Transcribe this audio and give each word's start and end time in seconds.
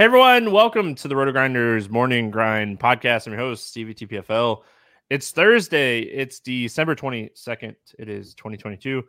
Hey 0.00 0.06
everyone, 0.06 0.50
welcome 0.50 0.94
to 0.94 1.08
the 1.08 1.14
RotoGrinders 1.14 1.90
Morning 1.90 2.30
Grind 2.30 2.80
Podcast. 2.80 3.26
I'm 3.26 3.34
your 3.34 3.42
host, 3.42 3.66
Stevie 3.66 3.92
TPFL. 3.92 4.62
It's 5.10 5.30
Thursday. 5.30 6.00
It's 6.00 6.40
December 6.40 6.94
22nd. 6.94 7.76
It 7.98 8.08
is 8.08 8.32
2022. 8.32 9.04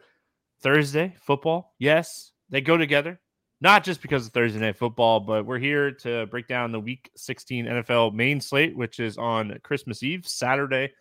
Thursday, 0.59 1.15
football. 1.21 1.75
Yes, 1.79 2.33
they 2.49 2.59
go 2.59 2.75
together. 2.75 3.21
Not 3.61 3.85
just 3.85 4.01
because 4.01 4.27
of 4.27 4.33
Thursday 4.33 4.59
night 4.59 4.77
football, 4.77 5.21
but 5.21 5.45
we're 5.45 5.59
here 5.59 5.91
to 5.91 6.25
break 6.25 6.49
down 6.49 6.73
the 6.73 6.79
week 6.81 7.09
16 7.15 7.67
NFL 7.67 8.13
main 8.13 8.41
slate, 8.41 8.75
which 8.75 8.99
is 8.99 9.17
on 9.17 9.57
Christmas 9.63 10.03
Eve, 10.03 10.27
Saturday 10.27 10.91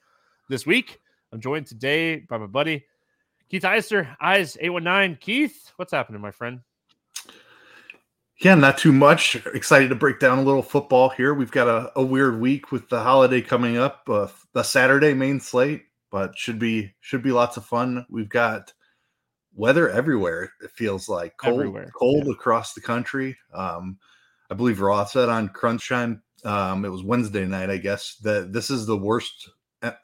this 0.48 0.64
week. 0.64 1.00
I'm 1.32 1.40
joined 1.40 1.66
today 1.66 2.18
by 2.18 2.38
my 2.38 2.46
buddy 2.46 2.84
Keith 3.50 3.62
Eister, 3.62 4.16
Eyes 4.20 4.56
819. 4.60 5.18
Keith, 5.20 5.72
what's 5.74 5.90
happening, 5.90 6.20
my 6.20 6.30
friend? 6.30 6.60
Yeah, 8.40 8.54
not 8.54 8.78
too 8.78 8.92
much. 8.92 9.36
Excited 9.52 9.90
to 9.90 9.94
break 9.94 10.18
down 10.18 10.38
a 10.38 10.42
little 10.42 10.62
football 10.62 11.10
here. 11.10 11.34
We've 11.34 11.50
got 11.50 11.68
a, 11.68 11.92
a 11.98 12.02
weird 12.02 12.40
week 12.40 12.72
with 12.72 12.88
the 12.88 13.02
holiday 13.02 13.42
coming 13.42 13.76
up, 13.76 14.08
uh, 14.08 14.28
the 14.54 14.62
Saturday 14.62 15.12
main 15.12 15.40
slate, 15.40 15.82
but 16.10 16.38
should 16.38 16.58
be 16.58 16.94
should 17.00 17.22
be 17.22 17.32
lots 17.32 17.58
of 17.58 17.66
fun. 17.66 18.06
We've 18.08 18.30
got 18.30 18.72
weather 19.54 19.90
everywhere. 19.90 20.52
It 20.62 20.70
feels 20.70 21.06
like 21.06 21.36
cold, 21.36 21.60
everywhere. 21.60 21.90
cold 21.98 22.24
yeah. 22.26 22.32
across 22.32 22.72
the 22.72 22.80
country. 22.80 23.36
Um, 23.52 23.98
I 24.50 24.54
believe 24.54 24.80
Roth 24.80 25.10
said 25.10 25.28
on 25.28 25.50
Crunch 25.50 25.86
Time, 25.86 26.22
um, 26.42 26.86
it 26.86 26.90
was 26.90 27.04
Wednesday 27.04 27.44
night, 27.44 27.68
I 27.68 27.76
guess, 27.76 28.16
that 28.22 28.54
this 28.54 28.70
is 28.70 28.86
the 28.86 28.96
worst 28.96 29.50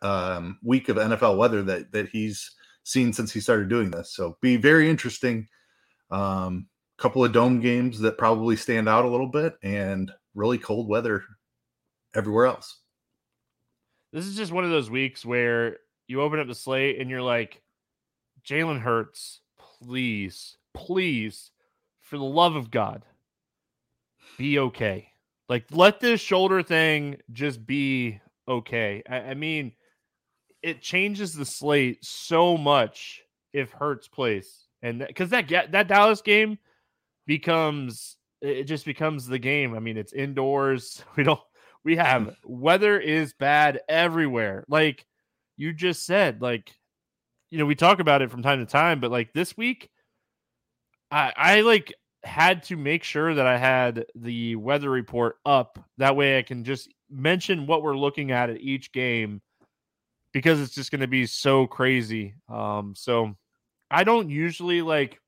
um, 0.03 0.59
week 0.63 0.91
of 0.91 0.99
NFL 0.99 1.39
weather 1.39 1.63
that 1.63 1.91
that 1.93 2.11
he's 2.11 2.51
seen 2.83 3.15
since 3.15 3.33
he 3.33 3.41
started 3.41 3.71
doing 3.71 3.91
this. 3.91 4.13
So 4.13 4.37
be 4.43 4.59
very 4.59 4.91
interesting. 4.91 5.49
Um, 6.11 6.69
couple 6.99 7.25
of 7.25 7.33
dome 7.33 7.61
games 7.61 7.99
that 8.01 8.19
probably 8.19 8.57
stand 8.57 8.89
out 8.89 9.05
a 9.05 9.09
little 9.09 9.29
bit 9.29 9.57
and 9.63 10.11
really 10.35 10.59
cold 10.59 10.89
weather 10.89 11.25
everywhere 12.15 12.47
else. 12.47 12.81
This 14.13 14.27
is 14.27 14.37
just 14.37 14.53
one 14.53 14.65
of 14.65 14.71
those 14.71 14.91
weeks 14.91 15.25
where 15.25 15.79
you 16.09 16.23
open 16.23 16.39
up 16.39 16.47
the 16.47 16.55
slate 16.55 17.01
and 17.01 17.11
you're 17.11 17.23
like, 17.23 17.63
Jalen 18.47 18.81
Hurts, 18.81 19.41
please, 19.59 20.57
please, 20.73 21.51
for 22.01 22.17
the 22.17 22.25
love 22.25 22.57
of 22.57 22.71
God, 22.71 23.05
be 24.39 24.59
okay. 24.59 25.09
Like, 25.49 25.67
let 25.71 26.01
this 26.01 26.21
shoulder 26.21 26.63
thing 26.63 27.17
just 27.33 27.67
be 27.67 28.21
okay. 28.49 29.03
I, 29.09 29.17
I 29.17 29.35
mean, 29.35 29.73
it 30.63 30.81
changes 30.81 31.35
the 31.35 31.45
slate 31.45 32.05
so 32.05 32.57
much 32.57 33.23
if 33.53 33.71
Hurts 33.71 34.09
plays. 34.09 34.65
And 34.83 35.05
because 35.07 35.31
that, 35.31 35.49
that 35.49 35.73
that 35.73 35.89
Dallas 35.89 36.23
game 36.23 36.59
becomes 37.27 38.17
it 38.41 38.65
just 38.65 38.85
becomes 38.85 39.27
the 39.27 39.39
game. 39.39 39.75
I 39.75 39.81
mean, 39.81 39.97
it's 39.97 40.13
indoors. 40.13 41.03
We 41.17 41.25
don't 41.25 41.41
we 41.85 41.97
have 41.97 42.37
weather 42.45 42.99
is 42.99 43.33
bad 43.33 43.81
everywhere. 43.89 44.65
Like 44.69 45.07
you 45.57 45.73
just 45.73 46.05
said, 46.05 46.43
like 46.43 46.73
you 47.51 47.59
know, 47.59 47.67
we 47.67 47.75
talk 47.75 48.01
about 48.01 48.23
it 48.23 48.31
from 48.31 48.43
time 48.43 48.59
to 48.59 48.71
time, 48.71 49.01
but 49.01 49.11
like 49.11 49.33
this 49.33 49.57
week, 49.57 49.89
I 51.11 51.33
I 51.37 51.61
like 51.63 51.95
had 52.25 52.65
to 52.65 52.77
make 52.77 53.05
sure 53.05 53.35
that 53.35 53.47
I 53.47 53.57
had 53.57 54.07
the 54.15 54.57
weather 54.57 54.91
report 54.91 55.37
up. 55.47 55.79
That 55.99 56.17
way 56.17 56.39
I 56.39 56.43
can 56.43 56.65
just 56.65 56.93
mention 57.09 57.67
what 57.67 57.83
we're 57.83 57.97
looking 57.97 58.33
at 58.33 58.51
at 58.51 58.61
each 58.61 58.91
game 58.93 59.41
because 60.33 60.61
it's 60.61 60.75
just 60.75 60.91
going 60.91 61.01
to 61.01 61.07
be 61.07 61.25
so 61.25 61.67
crazy. 61.67 62.35
Um 62.49 62.95
so 62.97 63.37
I 63.91 64.03
don't 64.03 64.29
usually 64.29 64.83
like 64.83 65.21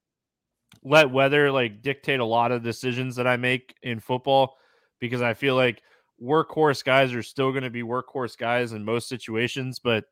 let 0.82 1.10
weather 1.10 1.50
like 1.50 1.82
dictate 1.82 2.20
a 2.20 2.24
lot 2.24 2.52
of 2.52 2.62
decisions 2.62 3.16
that 3.16 3.26
I 3.26 3.36
make 3.36 3.74
in 3.82 4.00
football 4.00 4.56
because 5.00 5.22
I 5.22 5.34
feel 5.34 5.54
like 5.54 5.82
workhorse 6.22 6.84
guys 6.84 7.14
are 7.14 7.22
still 7.22 7.50
going 7.50 7.64
to 7.64 7.70
be 7.70 7.82
workhorse 7.82 8.36
guys 8.36 8.72
in 8.72 8.84
most 8.84 9.08
situations, 9.08 9.78
but 9.78 10.04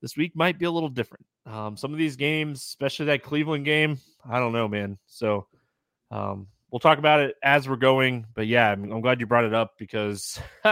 this 0.00 0.16
week 0.16 0.34
might 0.36 0.58
be 0.58 0.64
a 0.64 0.70
little 0.70 0.88
different. 0.88 1.26
Um, 1.46 1.76
some 1.76 1.92
of 1.92 1.98
these 1.98 2.16
games, 2.16 2.58
especially 2.60 3.06
that 3.06 3.22
Cleveland 3.22 3.64
game, 3.64 3.98
I 4.28 4.38
don't 4.38 4.52
know, 4.52 4.68
man. 4.68 4.98
So 5.06 5.46
um, 6.10 6.46
we'll 6.70 6.80
talk 6.80 6.98
about 6.98 7.20
it 7.20 7.36
as 7.42 7.68
we're 7.68 7.76
going. 7.76 8.26
But 8.34 8.46
yeah, 8.46 8.70
I'm, 8.70 8.90
I'm 8.90 9.00
glad 9.00 9.20
you 9.20 9.26
brought 9.26 9.44
it 9.44 9.54
up 9.54 9.74
because 9.78 10.38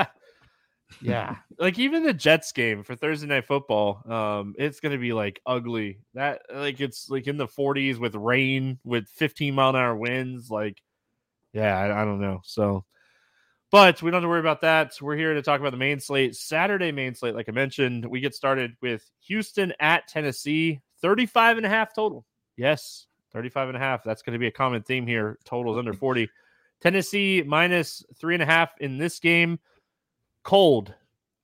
yeah, 1.00 1.36
like 1.58 1.78
even 1.78 2.02
the 2.02 2.12
Jets 2.12 2.52
game 2.52 2.82
for 2.82 2.94
Thursday 2.94 3.26
night 3.26 3.46
football, 3.46 4.02
um, 4.10 4.54
it's 4.58 4.80
gonna 4.80 4.98
be 4.98 5.12
like 5.12 5.40
ugly. 5.46 6.00
That 6.14 6.42
like 6.52 6.80
it's 6.80 7.10
like 7.10 7.26
in 7.26 7.36
the 7.36 7.46
40s 7.46 7.98
with 7.98 8.14
rain 8.14 8.78
with 8.84 9.08
15 9.08 9.54
mile 9.54 9.70
an 9.70 9.76
hour 9.76 9.96
winds. 9.96 10.50
Like, 10.50 10.82
yeah, 11.52 11.78
I, 11.78 12.02
I 12.02 12.04
don't 12.04 12.20
know. 12.20 12.40
So, 12.44 12.84
but 13.70 14.02
we 14.02 14.10
don't 14.10 14.22
have 14.22 14.24
to 14.24 14.28
worry 14.28 14.40
about 14.40 14.62
that. 14.62 14.94
We're 15.00 15.16
here 15.16 15.34
to 15.34 15.42
talk 15.42 15.60
about 15.60 15.70
the 15.70 15.78
main 15.78 16.00
slate, 16.00 16.36
Saturday 16.36 16.92
main 16.92 17.14
slate. 17.14 17.34
Like 17.34 17.48
I 17.48 17.52
mentioned, 17.52 18.06
we 18.06 18.20
get 18.20 18.34
started 18.34 18.76
with 18.80 19.08
Houston 19.26 19.72
at 19.80 20.08
Tennessee, 20.08 20.80
35 21.02 21.58
and 21.58 21.66
a 21.66 21.68
half 21.68 21.94
total. 21.94 22.24
Yes, 22.56 23.06
35 23.32 23.68
and 23.68 23.76
a 23.76 23.80
half. 23.80 24.02
That's 24.02 24.22
going 24.22 24.32
to 24.32 24.38
be 24.38 24.46
a 24.46 24.52
common 24.52 24.82
theme 24.82 25.06
here. 25.06 25.38
Totals 25.44 25.78
under 25.78 25.92
40. 25.92 26.28
Tennessee 26.80 27.42
minus 27.46 28.04
three 28.18 28.34
and 28.34 28.42
a 28.42 28.46
half 28.46 28.70
in 28.80 28.98
this 28.98 29.18
game 29.18 29.58
cold. 30.46 30.94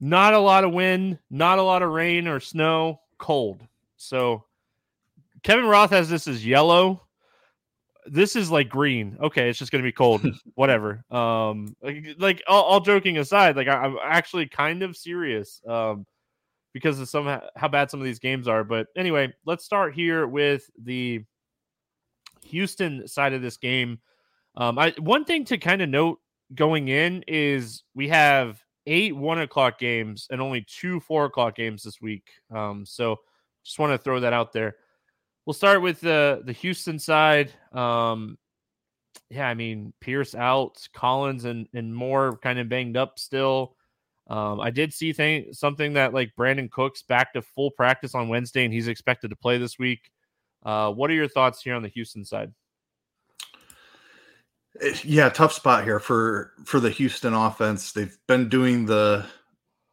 Not 0.00 0.32
a 0.32 0.38
lot 0.38 0.64
of 0.64 0.72
wind, 0.72 1.18
not 1.30 1.58
a 1.58 1.62
lot 1.62 1.82
of 1.82 1.90
rain 1.90 2.26
or 2.26 2.40
snow, 2.40 3.00
cold. 3.18 3.60
So 3.96 4.44
Kevin 5.42 5.66
Roth 5.66 5.90
has 5.90 6.08
this 6.08 6.26
as 6.26 6.46
yellow. 6.46 7.02
This 8.06 8.34
is 8.34 8.50
like 8.50 8.68
green. 8.68 9.16
Okay, 9.20 9.48
it's 9.48 9.58
just 9.58 9.70
gonna 9.70 9.84
be 9.84 9.92
cold. 9.92 10.24
Whatever. 10.54 11.04
Um, 11.10 11.76
like, 11.82 12.06
like 12.18 12.42
all, 12.48 12.62
all, 12.62 12.80
joking 12.80 13.18
aside, 13.18 13.56
like 13.56 13.68
I, 13.68 13.84
am 13.84 13.96
actually 14.02 14.46
kind 14.46 14.82
of 14.82 14.96
serious. 14.96 15.60
Um, 15.68 16.06
because 16.72 16.98
of 16.98 17.08
some 17.08 17.40
how 17.54 17.68
bad 17.68 17.90
some 17.90 18.00
of 18.00 18.04
these 18.04 18.18
games 18.18 18.48
are. 18.48 18.64
But 18.64 18.86
anyway, 18.96 19.32
let's 19.44 19.64
start 19.64 19.94
here 19.94 20.26
with 20.26 20.70
the 20.82 21.22
Houston 22.44 23.06
side 23.06 23.34
of 23.34 23.42
this 23.42 23.56
game. 23.56 24.00
Um, 24.56 24.78
I 24.78 24.94
one 24.98 25.24
thing 25.24 25.44
to 25.46 25.58
kind 25.58 25.82
of 25.82 25.88
note 25.88 26.18
going 26.54 26.88
in 26.88 27.24
is 27.28 27.84
we 27.94 28.08
have 28.08 28.61
eight 28.86 29.14
one 29.14 29.40
o'clock 29.40 29.78
games 29.78 30.26
and 30.30 30.40
only 30.40 30.64
two 30.68 31.00
four 31.00 31.24
o'clock 31.24 31.56
games 31.56 31.82
this 31.82 32.00
week. 32.00 32.28
Um, 32.54 32.84
so 32.86 33.16
just 33.64 33.78
want 33.78 33.92
to 33.92 33.98
throw 33.98 34.20
that 34.20 34.32
out 34.32 34.52
there. 34.52 34.76
We'll 35.46 35.54
start 35.54 35.82
with 35.82 36.00
the 36.00 36.42
the 36.44 36.52
Houston 36.52 36.98
side. 36.98 37.52
Um, 37.72 38.38
yeah, 39.30 39.48
I 39.48 39.54
mean 39.54 39.92
Pierce 40.00 40.34
out, 40.34 40.86
Collins 40.94 41.44
and 41.44 41.68
and 41.74 41.94
more 41.94 42.38
kind 42.38 42.58
of 42.58 42.68
banged 42.68 42.96
up 42.96 43.18
still. 43.18 43.76
Um, 44.28 44.60
I 44.60 44.70
did 44.70 44.92
see 44.92 45.12
thing, 45.12 45.52
something 45.52 45.94
that 45.94 46.14
like 46.14 46.32
Brandin 46.38 46.70
Cooks 46.70 47.02
back 47.02 47.32
to 47.32 47.42
full 47.42 47.70
practice 47.72 48.14
on 48.14 48.28
Wednesday, 48.28 48.64
and 48.64 48.72
he's 48.72 48.88
expected 48.88 49.28
to 49.28 49.36
play 49.36 49.58
this 49.58 49.78
week. 49.78 50.10
Uh, 50.64 50.92
what 50.92 51.10
are 51.10 51.14
your 51.14 51.28
thoughts 51.28 51.60
here 51.60 51.74
on 51.74 51.82
the 51.82 51.88
Houston 51.88 52.24
side? 52.24 52.52
Yeah, 55.04 55.28
tough 55.28 55.52
spot 55.52 55.84
here 55.84 56.00
for 56.00 56.52
for 56.64 56.80
the 56.80 56.90
Houston 56.90 57.34
offense. 57.34 57.92
They've 57.92 58.16
been 58.26 58.48
doing 58.48 58.86
the 58.86 59.26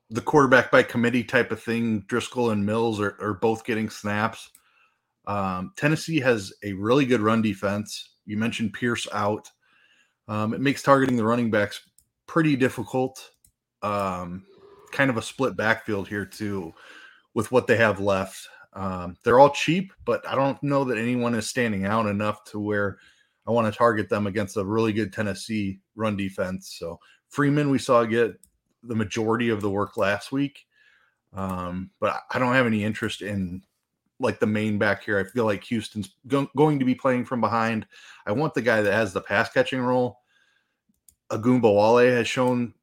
the 0.10 0.22
quarterback 0.22 0.72
by 0.72 0.82
committee 0.82 1.24
type 1.24 1.52
of 1.52 1.62
thing. 1.62 2.04
Driskel 2.04 2.52
and 2.52 2.66
Mills 2.66 3.00
are, 3.00 3.16
are 3.22 3.36
both 3.36 3.64
getting 3.64 3.90
snaps. 3.90 4.50
Um, 5.28 5.74
Tennessee 5.78 6.20
has 6.22 6.52
a 6.64 6.74
really 6.74 7.06
good 7.06 7.22
run 7.22 7.44
defense. 7.44 8.16
You 8.26 8.38
mentioned 8.38 8.74
Pierce 8.74 9.08
out. 9.14 9.52
Um, 10.28 10.54
it 10.54 10.62
makes 10.62 10.82
targeting 10.82 11.18
the 11.18 11.26
running 11.26 11.52
backs 11.52 11.82
pretty 12.26 12.56
difficult. 12.56 13.30
Um, 13.84 14.46
kind 14.92 15.12
of 15.12 15.18
a 15.18 15.22
split 15.22 15.56
backfield 15.56 16.08
here 16.08 16.26
too, 16.26 16.74
with 17.36 17.52
what 17.52 17.68
they 17.68 17.78
have 17.78 18.00
left. 18.00 18.40
Um, 18.74 19.18
they're 19.24 19.40
all 19.40 19.52
cheap, 19.52 19.94
but 20.06 20.28
I 20.28 20.36
don't 20.36 20.62
know 20.64 20.84
that 20.86 20.98
anyone 20.98 21.36
is 21.36 21.48
standing 21.48 21.86
out 21.86 22.08
enough 22.08 22.44
to 22.46 22.60
where 22.60 22.98
I 23.50 23.52
want 23.52 23.72
to 23.72 23.76
target 23.76 24.10
them 24.10 24.28
against 24.28 24.58
a 24.58 24.64
really 24.64 24.94
good 24.94 25.12
Tennessee 25.12 25.80
run 25.96 26.16
defense. 26.16 26.76
So 26.78 27.00
Freeman, 27.30 27.72
we 27.72 27.80
saw 27.80 28.04
get 28.04 28.40
the 28.84 28.96
majority 28.96 29.50
of 29.50 29.62
the 29.62 29.72
work 29.72 29.98
last 29.98 30.32
week, 30.32 30.68
um, 31.34 31.90
but 32.00 32.22
I 32.30 32.38
don't 32.38 32.54
have 32.54 32.68
any 32.68 32.84
interest 32.84 33.24
in 33.24 33.64
like 34.20 34.40
the 34.40 34.46
main 34.46 34.78
back 34.78 35.04
here. 35.04 35.18
I 35.18 35.24
feel 35.24 35.46
like 35.46 35.64
Houston's 35.64 36.16
go- 36.28 36.52
going 36.56 36.78
to 36.78 36.86
be 36.86 36.94
playing 36.94 37.26
from 37.26 37.42
behind. 37.42 37.88
I 38.28 38.34
want 38.34 38.54
the 38.54 38.62
guy 38.62 38.84
that 38.84 38.94
has 38.94 39.14
the 39.14 39.22
pass 39.22 39.50
catching 39.52 39.82
role. 39.82 40.20
Agumba 41.32 41.64
Ogunbowale 41.64 42.18
has 42.18 42.28
shown 42.28 42.76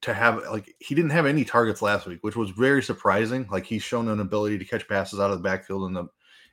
to 0.00 0.14
have 0.14 0.42
like 0.50 0.74
he 0.80 0.96
didn't 0.96 1.10
have 1.10 1.26
any 1.26 1.44
targets 1.44 1.80
last 1.80 2.06
week, 2.06 2.18
which 2.22 2.36
was 2.36 2.50
very 2.50 2.82
surprising. 2.82 3.46
Like 3.52 3.66
he's 3.66 3.84
shown 3.84 4.08
an 4.08 4.18
ability 4.18 4.58
to 4.58 4.64
catch 4.64 4.88
passes 4.88 5.20
out 5.20 5.30
of 5.30 5.38
the 5.38 5.44
backfield 5.44 5.86
in 5.86 5.94
the 5.94 6.06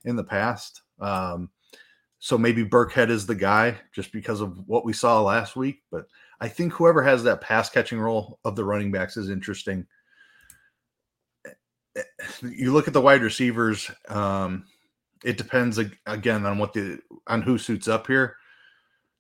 in 0.06 0.16
the 0.16 0.24
past. 0.24 0.84
Um, 1.00 1.50
so 2.24 2.38
maybe 2.38 2.64
Burkhead 2.64 3.10
is 3.10 3.26
the 3.26 3.36
guy 3.36 3.82
just 3.92 4.14
because 4.14 4.40
of 4.40 4.58
what 4.66 4.86
we 4.86 4.94
saw 4.94 5.22
last 5.22 5.58
week. 5.58 5.82
But 5.92 6.06
I 6.40 6.48
think 6.48 6.72
whoever 6.72 7.04
has 7.04 7.24
that 7.24 7.42
pass 7.42 7.70
catching 7.70 8.00
role 8.00 8.40
of 8.46 8.56
the 8.56 8.64
running 8.64 8.94
backs 8.94 9.18
is 9.18 9.30
interesting. 9.30 9.88
You 12.42 12.72
look 12.72 12.88
at 12.88 12.94
the 12.94 13.02
wide 13.02 13.24
receivers. 13.24 13.92
Um, 14.08 14.64
it 15.26 15.36
depends 15.36 15.78
again 16.06 16.46
on 16.46 16.60
what 16.60 16.72
the 16.72 17.00
on 17.28 17.42
who 17.42 17.58
suits 17.58 17.90
up 17.90 18.08
here. 18.08 18.38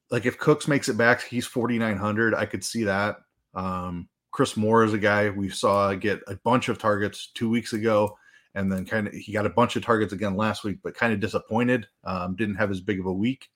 Like 0.09 0.25
if 0.25 0.38
Cooks 0.38 0.69
makes 0.69 0.88
it 0.88 0.97
back, 0.97 1.23
he's 1.23 1.45
forty 1.45 1.77
nine 1.77 1.97
hundred. 1.97 2.33
I 2.33 2.45
could 2.45 2.63
see 2.63 2.85
that. 2.85 3.17
Um, 3.53 4.07
Chris 4.31 4.55
Moore 4.55 4.85
is 4.85 4.94
a 4.94 4.97
guy 4.97 5.29
we 5.29 5.50
saw 5.50 5.94
get 5.94 6.21
a 6.27 6.38
bunch 6.38 6.69
of 6.69 6.77
targets 6.77 7.31
two 7.33 7.50
weeks 7.50 7.73
ago, 7.73 8.17
and 8.55 8.71
then 8.71 8.85
kind 8.85 9.07
of 9.07 9.13
he 9.13 9.31
got 9.31 9.45
a 9.45 9.50
bunch 9.50 9.75
of 9.75 9.83
targets 9.83 10.13
again 10.13 10.35
last 10.35 10.63
week, 10.63 10.79
but 10.83 10.95
kind 10.95 11.13
of 11.13 11.19
disappointed. 11.19 11.88
Um, 12.03 12.35
didn't 12.35 12.55
have 12.55 12.71
as 12.71 12.81
big 12.81 13.00
of 13.00 13.05
a 13.05 13.13
week. 13.13 13.50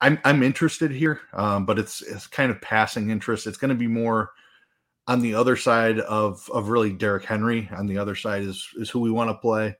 I'm 0.00 0.18
I'm 0.24 0.42
interested 0.42 0.90
here, 0.90 1.20
um, 1.32 1.66
but 1.66 1.78
it's 1.78 2.02
it's 2.02 2.26
kind 2.26 2.50
of 2.50 2.60
passing 2.60 3.10
interest. 3.10 3.46
It's 3.46 3.56
going 3.56 3.70
to 3.70 3.74
be 3.74 3.88
more 3.88 4.30
on 5.06 5.20
the 5.20 5.34
other 5.34 5.56
side 5.56 5.98
of 6.00 6.48
of 6.52 6.68
really 6.68 6.92
Derrick 6.92 7.24
Henry. 7.24 7.68
On 7.76 7.86
the 7.86 7.98
other 7.98 8.14
side 8.14 8.42
is 8.42 8.66
is 8.76 8.90
who 8.90 9.00
we 9.00 9.10
want 9.10 9.30
to 9.30 9.34
play. 9.34 9.76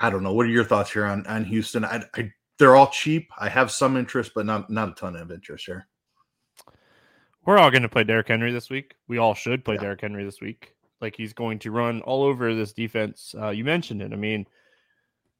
I 0.00 0.10
don't 0.10 0.22
know. 0.22 0.32
What 0.32 0.46
are 0.46 0.50
your 0.50 0.64
thoughts 0.64 0.92
here 0.92 1.04
on 1.04 1.26
on 1.26 1.44
Houston? 1.44 1.84
I, 1.84 2.02
I 2.16 2.32
they're 2.58 2.76
all 2.76 2.88
cheap. 2.88 3.30
I 3.38 3.48
have 3.48 3.70
some 3.70 3.96
interest, 3.96 4.32
but 4.34 4.46
not 4.46 4.70
not 4.70 4.90
a 4.90 4.94
ton 4.94 5.16
of 5.16 5.30
interest 5.30 5.66
here. 5.66 5.86
We're 7.46 7.58
all 7.58 7.70
going 7.70 7.82
to 7.82 7.88
play 7.88 8.04
Derrick 8.04 8.28
Henry 8.28 8.52
this 8.52 8.70
week. 8.70 8.94
We 9.06 9.18
all 9.18 9.34
should 9.34 9.64
play 9.64 9.74
yeah. 9.74 9.82
Derrick 9.82 10.00
Henry 10.00 10.24
this 10.24 10.40
week. 10.40 10.73
Like 11.00 11.16
he's 11.16 11.32
going 11.32 11.58
to 11.60 11.70
run 11.70 12.00
all 12.02 12.22
over 12.22 12.54
this 12.54 12.72
defense. 12.72 13.34
Uh, 13.38 13.50
you 13.50 13.64
mentioned 13.64 14.02
it. 14.02 14.12
I 14.12 14.16
mean, 14.16 14.46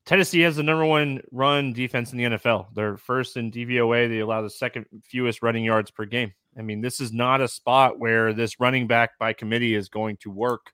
Tennessee 0.05 0.41
has 0.41 0.57
the 0.57 0.63
number 0.63 0.85
one 0.85 1.23
run 1.33 1.73
defense 1.73 2.13
in 2.13 2.19
the 2.19 2.25
NFL. 2.25 2.75
They're 2.75 2.97
first 2.97 3.37
in 3.37 3.51
DVOA. 3.51 4.09
They 4.09 4.19
allow 4.19 4.43
the 4.43 4.51
second 4.51 4.87
fewest 5.03 5.43
running 5.43 5.65
yards 5.65 5.91
per 5.91 6.05
game. 6.05 6.35
I 6.59 6.63
mean, 6.63 6.81
this 6.81 7.01
is 7.01 7.13
not 7.13 7.41
a 7.41 7.49
spot 7.49 7.99
where 7.99 8.33
this 8.33 8.61
running 8.61 8.87
back 8.87 9.19
by 9.19 9.33
committee 9.33 9.75
is 9.75 9.89
going 9.89 10.19
to 10.19 10.31
work. 10.31 10.73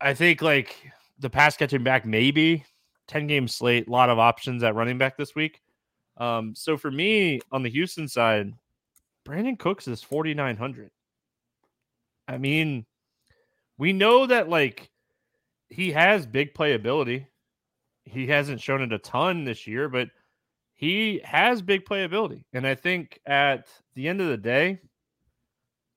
I 0.00 0.14
think 0.14 0.42
like 0.42 0.76
the 1.18 1.28
pass 1.28 1.56
catching 1.56 1.82
back, 1.82 2.06
maybe 2.06 2.64
10 3.08 3.26
game 3.26 3.48
slate, 3.48 3.88
a 3.88 3.90
lot 3.90 4.10
of 4.10 4.18
options 4.18 4.62
at 4.62 4.76
running 4.76 4.98
back 4.98 5.16
this 5.16 5.34
week. 5.34 5.60
Um, 6.18 6.54
so 6.54 6.76
for 6.76 6.90
me 6.90 7.40
on 7.50 7.62
the 7.62 7.70
Houston 7.70 8.06
side, 8.06 8.52
Brandin 9.26 9.58
Cooks 9.58 9.88
is 9.88 10.02
4,900. 10.02 10.90
I 12.28 12.38
mean, 12.38 12.86
we 13.78 13.92
know 13.92 14.26
that 14.26 14.48
like 14.48 14.90
he 15.68 15.92
has 15.92 16.26
big 16.26 16.54
playability. 16.54 17.26
He 18.04 18.26
hasn't 18.26 18.60
shown 18.60 18.82
it 18.82 18.92
a 18.92 18.98
ton 18.98 19.44
this 19.44 19.66
year, 19.66 19.88
but 19.88 20.08
he 20.74 21.20
has 21.24 21.62
big 21.62 21.84
playability. 21.84 22.44
And 22.52 22.66
I 22.66 22.74
think 22.74 23.20
at 23.26 23.68
the 23.94 24.08
end 24.08 24.20
of 24.20 24.28
the 24.28 24.36
day, 24.36 24.80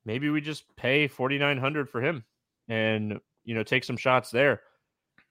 maybe 0.05 0.29
we 0.29 0.41
just 0.41 0.63
pay 0.75 1.07
4,900 1.07 1.89
for 1.89 2.01
him 2.01 2.23
and, 2.67 3.19
you 3.43 3.55
know, 3.55 3.63
take 3.63 3.83
some 3.83 3.97
shots 3.97 4.31
there. 4.31 4.61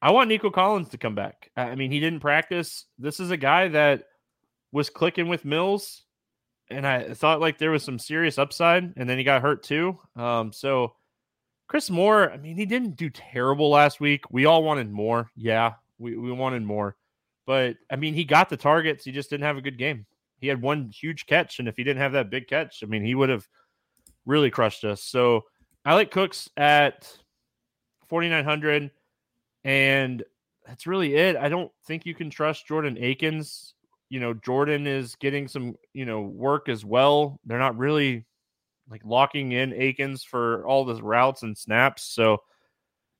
I 0.02 0.12
want 0.12 0.28
Nico 0.28 0.50
Collins 0.50 0.88
to 0.90 0.98
come 0.98 1.14
back. 1.14 1.50
I 1.56 1.74
mean, 1.74 1.90
he 1.90 2.00
didn't 2.00 2.20
practice. 2.20 2.86
This 2.98 3.20
is 3.20 3.30
a 3.30 3.36
guy 3.36 3.68
that 3.68 4.04
was 4.72 4.88
clicking 4.88 5.28
with 5.28 5.44
Mills 5.44 6.04
and 6.70 6.86
I 6.86 7.14
thought 7.14 7.40
like 7.40 7.58
there 7.58 7.72
was 7.72 7.82
some 7.82 7.98
serious 7.98 8.38
upside, 8.38 8.94
and 8.96 9.10
then 9.10 9.18
he 9.18 9.24
got 9.24 9.42
hurt 9.42 9.62
too. 9.62 9.98
Um, 10.16 10.52
so 10.52 10.94
Chris 11.70 11.88
Moore, 11.88 12.32
I 12.32 12.36
mean, 12.36 12.56
he 12.56 12.66
didn't 12.66 12.96
do 12.96 13.08
terrible 13.08 13.70
last 13.70 14.00
week. 14.00 14.24
We 14.28 14.44
all 14.44 14.64
wanted 14.64 14.90
more. 14.90 15.30
Yeah, 15.36 15.74
we, 16.00 16.16
we 16.16 16.32
wanted 16.32 16.64
more. 16.64 16.96
But 17.46 17.76
I 17.88 17.94
mean, 17.94 18.12
he 18.12 18.24
got 18.24 18.48
the 18.48 18.56
targets. 18.56 19.04
He 19.04 19.12
just 19.12 19.30
didn't 19.30 19.44
have 19.44 19.56
a 19.56 19.62
good 19.62 19.78
game. 19.78 20.04
He 20.40 20.48
had 20.48 20.60
one 20.60 20.90
huge 20.90 21.26
catch, 21.26 21.60
and 21.60 21.68
if 21.68 21.76
he 21.76 21.84
didn't 21.84 22.02
have 22.02 22.10
that 22.10 22.28
big 22.28 22.48
catch, 22.48 22.82
I 22.82 22.86
mean, 22.86 23.04
he 23.04 23.14
would 23.14 23.28
have 23.28 23.46
really 24.26 24.50
crushed 24.50 24.82
us. 24.82 25.04
So 25.04 25.44
I 25.84 25.94
like 25.94 26.10
Cooks 26.10 26.50
at 26.56 27.16
4,900, 28.08 28.90
and 29.62 30.24
that's 30.66 30.88
really 30.88 31.14
it. 31.14 31.36
I 31.36 31.48
don't 31.48 31.70
think 31.86 32.04
you 32.04 32.16
can 32.16 32.30
trust 32.30 32.66
Jordan 32.66 32.98
Akins 33.00 33.74
you 34.10 34.18
know, 34.18 34.34
Jordan 34.34 34.88
is 34.88 35.14
getting 35.14 35.46
some, 35.46 35.76
you 35.94 36.04
know, 36.04 36.20
work 36.20 36.68
as 36.68 36.84
well. 36.84 37.38
They're 37.46 37.60
not 37.60 37.78
really 37.78 38.26
like 38.90 39.02
locking 39.04 39.52
in 39.52 39.72
Akins 39.72 40.24
for 40.24 40.66
all 40.66 40.84
the 40.84 41.00
routes 41.02 41.42
and 41.42 41.56
snaps. 41.56 42.02
So, 42.02 42.38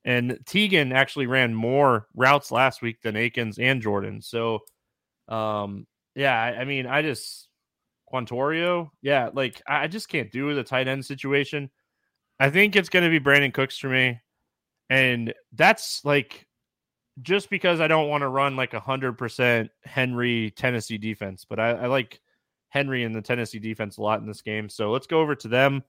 and 0.04 0.32
Teagan 0.44 0.92
actually 0.92 1.26
ran 1.26 1.54
more 1.54 2.08
routes 2.14 2.50
last 2.50 2.82
week 2.82 3.02
than 3.02 3.16
Akins 3.16 3.58
and 3.58 3.80
Jordan. 3.80 4.20
So, 4.20 4.60
um, 5.28 5.86
yeah, 6.14 6.34
I, 6.34 6.60
I 6.60 6.64
mean, 6.64 6.86
I 6.86 7.02
just 7.02 7.48
Quitoriano, 8.12 8.90
yeah, 9.02 9.30
like 9.32 9.62
I 9.66 9.86
just 9.86 10.08
can't 10.08 10.32
do 10.32 10.54
the 10.54 10.64
tight 10.64 10.88
end 10.88 11.04
situation. 11.04 11.70
I 12.38 12.50
think 12.50 12.74
it's 12.74 12.88
going 12.88 13.04
to 13.04 13.10
be 13.10 13.24
Brandin 13.24 13.54
Cooks 13.54 13.78
for 13.78 13.88
me, 13.88 14.20
and 14.88 15.32
that's 15.52 16.04
like 16.04 16.46
just 17.22 17.50
because 17.50 17.80
I 17.80 17.88
don't 17.88 18.08
want 18.08 18.22
to 18.22 18.28
run 18.28 18.56
like 18.56 18.74
a 18.74 18.80
hundred 18.80 19.18
percent 19.18 19.70
Henry 19.84 20.52
Tennessee 20.56 20.98
defense, 20.98 21.44
but 21.48 21.60
I, 21.60 21.70
I, 21.70 21.86
like 21.86 22.20
Henry 22.70 23.04
and 23.04 23.14
the 23.14 23.20
Tennessee 23.20 23.58
defense 23.58 23.98
a 23.98 24.02
lot 24.02 24.20
in 24.20 24.26
this 24.26 24.42
game. 24.42 24.68
So 24.68 24.90
let's 24.90 25.06
go 25.06 25.20
over 25.20 25.34
to 25.34 25.48
them. 25.48 25.82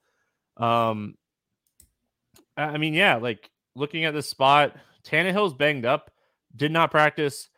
Um, 0.57 1.15
I 2.57 2.77
mean, 2.77 2.93
yeah, 2.93 3.15
like 3.15 3.49
looking 3.75 4.05
at 4.05 4.13
this 4.13 4.27
spot, 4.27 4.75
Tannehill's 5.03 5.53
banged 5.53 5.85
up, 5.85 6.11
did 6.55 6.71
not 6.71 6.91
practice, 6.91 7.49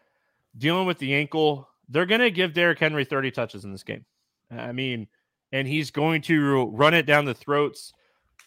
dealing 0.57 0.85
with 0.85 0.99
the 0.99 1.13
ankle. 1.15 1.67
They're 1.89 2.05
gonna 2.05 2.29
give 2.29 2.53
Derrick 2.53 2.79
Henry 2.79 3.05
30 3.05 3.31
touches 3.31 3.65
in 3.65 3.71
this 3.71 3.83
game. 3.83 4.05
I 4.51 4.71
mean, 4.71 5.07
and 5.51 5.67
he's 5.67 5.91
going 5.91 6.21
to 6.23 6.65
run 6.65 6.93
it 6.93 7.05
down 7.05 7.25
the 7.25 7.33
throats. 7.33 7.93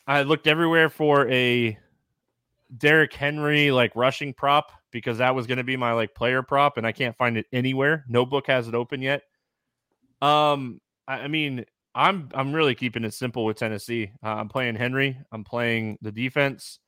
I 0.06 0.22
looked 0.22 0.46
everywhere 0.46 0.88
for 0.88 1.28
a 1.28 1.78
Derrick 2.76 3.12
Henry 3.12 3.70
like 3.70 3.94
rushing 3.94 4.32
prop 4.32 4.72
because 4.90 5.18
that 5.18 5.34
was 5.34 5.46
going 5.46 5.58
to 5.58 5.64
be 5.64 5.76
my 5.76 5.92
like 5.92 6.14
player 6.14 6.42
prop, 6.42 6.76
and 6.76 6.86
I 6.86 6.92
can't 6.92 7.16
find 7.16 7.36
it 7.36 7.46
anywhere. 7.52 8.04
No 8.08 8.24
book 8.24 8.46
has 8.46 8.68
it 8.68 8.74
open 8.74 9.02
yet. 9.02 9.22
Um, 10.26 10.80
I, 11.06 11.20
I 11.20 11.28
mean, 11.28 11.64
I'm 11.94 12.28
I'm 12.34 12.52
really 12.52 12.74
keeping 12.74 13.04
it 13.04 13.14
simple 13.14 13.44
with 13.44 13.56
Tennessee. 13.56 14.10
Uh, 14.24 14.34
I'm 14.34 14.48
playing 14.48 14.74
Henry. 14.74 15.18
I'm 15.32 15.44
playing 15.44 15.98
the 16.02 16.12
defense, 16.12 16.78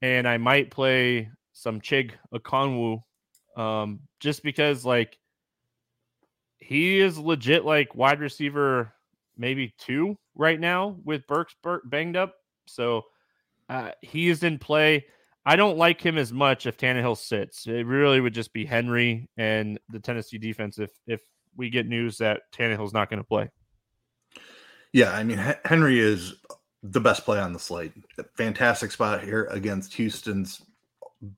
and 0.00 0.28
I 0.28 0.38
might 0.38 0.70
play 0.70 1.30
some 1.52 1.80
Chig 1.80 2.12
Okonkwo, 2.32 3.02
um, 3.56 4.00
just 4.20 4.42
because 4.42 4.84
like 4.84 5.18
he 6.58 7.00
is 7.00 7.18
legit 7.18 7.64
like 7.64 7.94
wide 7.94 8.20
receiver 8.20 8.92
maybe 9.36 9.74
two 9.78 10.16
right 10.34 10.58
now 10.58 10.96
with 11.04 11.26
Burks 11.26 11.54
banged 11.84 12.16
up. 12.16 12.34
So 12.66 13.02
uh, 13.68 13.90
he 14.02 14.28
is 14.28 14.42
in 14.42 14.58
play. 14.58 15.06
I 15.46 15.56
don't 15.56 15.78
like 15.78 16.00
him 16.00 16.18
as 16.18 16.32
much 16.32 16.66
if 16.66 16.76
Tannehill 16.76 17.16
sits. 17.16 17.66
It 17.66 17.86
really 17.86 18.20
would 18.20 18.34
just 18.34 18.52
be 18.52 18.64
Henry 18.64 19.28
and 19.36 19.78
the 19.90 20.00
Tennessee 20.00 20.38
defense 20.38 20.78
if 20.78 20.90
if 21.06 21.20
we 21.56 21.70
get 21.70 21.86
news 21.86 22.18
that 22.18 22.42
Tannehill's 22.52 22.92
not 22.92 23.10
going 23.10 23.18
to 23.18 23.26
play. 23.26 23.50
Yeah, 24.92 25.12
I 25.12 25.22
mean 25.22 25.38
Henry 25.64 25.98
is 25.98 26.34
the 26.82 27.00
best 27.00 27.24
play 27.24 27.38
on 27.38 27.52
the 27.52 27.58
slate. 27.58 27.92
Fantastic 28.36 28.90
spot 28.90 29.22
here 29.22 29.44
against 29.50 29.94
Houston's 29.94 30.62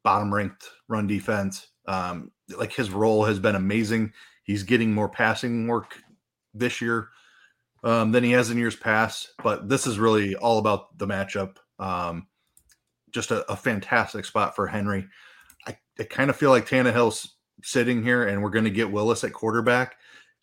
bottom 0.02 0.32
ranked 0.32 0.68
run 0.88 1.06
defense. 1.06 1.68
Um, 1.86 2.30
like 2.56 2.72
his 2.72 2.90
role 2.90 3.24
has 3.24 3.38
been 3.38 3.56
amazing. 3.56 4.12
He's 4.44 4.62
getting 4.62 4.92
more 4.92 5.08
passing 5.08 5.66
work 5.66 5.96
this 6.54 6.80
year 6.80 7.08
um, 7.84 8.12
than 8.12 8.24
he 8.24 8.32
has 8.32 8.50
in 8.50 8.58
years 8.58 8.76
past. 8.76 9.32
But 9.42 9.68
this 9.68 9.86
is 9.86 9.98
really 9.98 10.34
all 10.36 10.58
about 10.58 10.96
the 10.98 11.06
matchup. 11.06 11.56
Um, 11.78 12.26
just 13.10 13.30
a, 13.30 13.50
a, 13.50 13.56
fantastic 13.56 14.24
spot 14.24 14.54
for 14.54 14.66
Henry. 14.66 15.06
I, 15.66 15.76
I 15.98 16.04
kind 16.04 16.30
of 16.30 16.36
feel 16.36 16.50
like 16.50 16.68
Tannehill's 16.68 17.36
sitting 17.62 18.02
here, 18.02 18.28
and 18.28 18.42
we're 18.42 18.50
going 18.50 18.66
to 18.66 18.70
get 18.70 18.90
Willis 18.90 19.24
at 19.24 19.32
quarterback. 19.32 19.96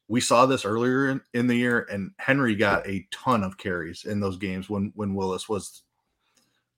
We 0.08 0.22
saw 0.22 0.46
this 0.46 0.64
earlier 0.64 1.10
in, 1.10 1.22
in, 1.34 1.48
the 1.48 1.56
year, 1.56 1.88
and 1.92 2.12
Henry 2.18 2.56
got 2.56 2.88
a 2.88 3.06
ton 3.12 3.44
of 3.44 3.58
carries 3.58 4.06
in 4.06 4.20
those 4.20 4.38
games 4.38 4.70
when 4.70 4.92
when 4.96 5.14
Willis 5.14 5.50
was 5.50 5.84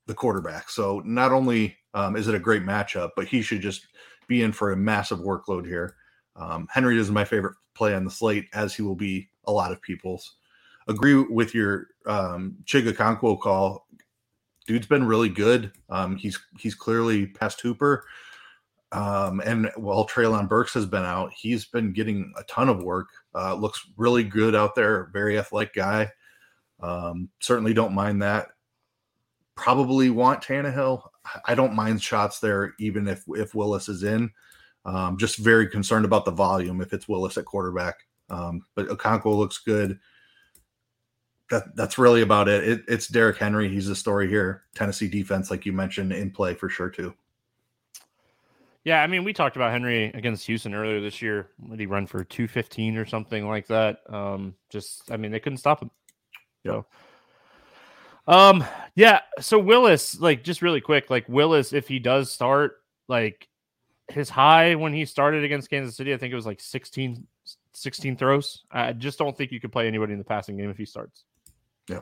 the 0.07 0.15
quarterback. 0.15 0.69
So 0.69 1.01
not 1.05 1.31
only 1.31 1.77
um, 1.93 2.15
is 2.15 2.27
it 2.27 2.35
a 2.35 2.39
great 2.39 2.63
matchup, 2.63 3.11
but 3.15 3.27
he 3.27 3.41
should 3.41 3.61
just 3.61 3.87
be 4.27 4.41
in 4.41 4.51
for 4.51 4.71
a 4.71 4.77
massive 4.77 5.19
workload 5.19 5.65
here. 5.65 5.95
Um, 6.35 6.67
Henry 6.71 6.97
is 6.97 7.11
my 7.11 7.25
favorite 7.25 7.55
play 7.75 7.93
on 7.93 8.05
the 8.05 8.11
slate, 8.11 8.47
as 8.53 8.73
he 8.73 8.81
will 8.81 8.95
be 8.95 9.29
a 9.45 9.51
lot 9.51 9.71
of 9.71 9.81
people's. 9.81 10.35
Agree 10.87 11.15
with 11.15 11.53
your 11.53 11.87
um, 12.05 12.57
Chig 12.65 12.91
Okonkwo 12.91 13.39
call. 13.39 13.87
Dude's 14.65 14.87
been 14.87 15.05
really 15.05 15.29
good. 15.29 15.71
Um, 15.89 16.15
he's 16.15 16.39
he's 16.57 16.75
clearly 16.75 17.27
past 17.27 17.61
Hooper. 17.61 18.05
Um, 18.91 19.39
and 19.45 19.71
while 19.75 20.07
Treylon 20.07 20.49
Burks 20.49 20.73
has 20.73 20.85
been 20.85 21.03
out, 21.03 21.31
he's 21.35 21.65
been 21.65 21.93
getting 21.93 22.33
a 22.37 22.43
ton 22.43 22.69
of 22.69 22.83
work. 22.83 23.09
Uh, 23.35 23.53
looks 23.53 23.87
really 23.97 24.23
good 24.23 24.55
out 24.55 24.75
there. 24.75 25.09
Very 25.13 25.37
athletic 25.37 25.73
guy. 25.73 26.09
Um, 26.79 27.29
certainly 27.39 27.73
don't 27.73 27.93
mind 27.93 28.21
that. 28.21 28.47
Probably 29.55 30.09
want 30.09 30.41
Tannehill. 30.41 31.03
I 31.45 31.53
don't 31.53 31.75
mind 31.75 32.01
shots 32.01 32.39
there, 32.39 32.73
even 32.79 33.07
if 33.07 33.23
if 33.27 33.53
Willis 33.53 33.89
is 33.89 34.03
in. 34.03 34.31
Um, 34.85 35.17
just 35.17 35.37
very 35.37 35.67
concerned 35.67 36.05
about 36.05 36.25
the 36.25 36.31
volume 36.31 36.81
if 36.81 36.93
it's 36.93 37.07
Willis 37.09 37.37
at 37.37 37.45
quarterback. 37.45 37.95
Um, 38.29 38.65
but 38.75 38.87
Okonkwo 38.87 39.37
looks 39.37 39.57
good. 39.59 39.99
That 41.51 41.75
that's 41.75 41.97
really 41.97 42.21
about 42.21 42.47
it. 42.47 42.63
it. 42.67 42.83
It's 42.87 43.07
Derrick 43.07 43.37
Henry. 43.37 43.67
He's 43.67 43.87
the 43.87 43.95
story 43.95 44.29
here. 44.29 44.63
Tennessee 44.73 45.09
defense, 45.09 45.51
like 45.51 45.65
you 45.65 45.73
mentioned, 45.73 46.13
in 46.13 46.31
play 46.31 46.53
for 46.53 46.69
sure 46.69 46.89
too. 46.89 47.13
Yeah, 48.85 49.01
I 49.03 49.07
mean, 49.07 49.23
we 49.23 49.33
talked 49.33 49.55
about 49.55 49.71
Henry 49.71 50.05
against 50.05 50.45
Houston 50.47 50.73
earlier 50.73 51.01
this 51.01 51.21
year. 51.21 51.49
Did 51.69 51.79
he 51.79 51.85
run 51.85 52.07
for 52.07 52.23
two 52.23 52.47
fifteen 52.47 52.97
or 52.97 53.05
something 53.05 53.47
like 53.47 53.67
that? 53.67 53.99
Um, 54.09 54.55
just, 54.69 55.11
I 55.11 55.17
mean, 55.17 55.31
they 55.31 55.39
couldn't 55.39 55.57
stop 55.57 55.81
him. 55.81 55.91
So, 56.65 56.85
um, 58.27 58.63
yeah. 58.95 59.21
So 59.39 59.59
Willis, 59.59 60.19
like, 60.19 60.43
just 60.43 60.61
really 60.61 60.81
quick, 60.81 61.09
like 61.09 61.27
Willis, 61.27 61.73
if 61.73 61.87
he 61.87 61.99
does 61.99 62.31
start, 62.31 62.77
like 63.07 63.49
his 64.09 64.29
high 64.29 64.75
when 64.75 64.93
he 64.93 65.05
started 65.05 65.43
against 65.43 65.69
Kansas 65.69 65.97
City, 65.97 66.13
I 66.13 66.17
think 66.17 66.31
it 66.31 66.35
was 66.35 66.45
like 66.45 66.61
16, 66.61 67.27
16 67.73 68.17
throws. 68.17 68.63
I 68.71 68.93
just 68.93 69.19
don't 69.19 69.37
think 69.37 69.51
you 69.51 69.59
could 69.59 69.71
play 69.71 69.87
anybody 69.87 70.13
in 70.13 70.19
the 70.19 70.25
passing 70.25 70.57
game 70.57 70.69
if 70.69 70.77
he 70.77 70.85
starts. 70.85 71.25
Yeah. 71.89 72.01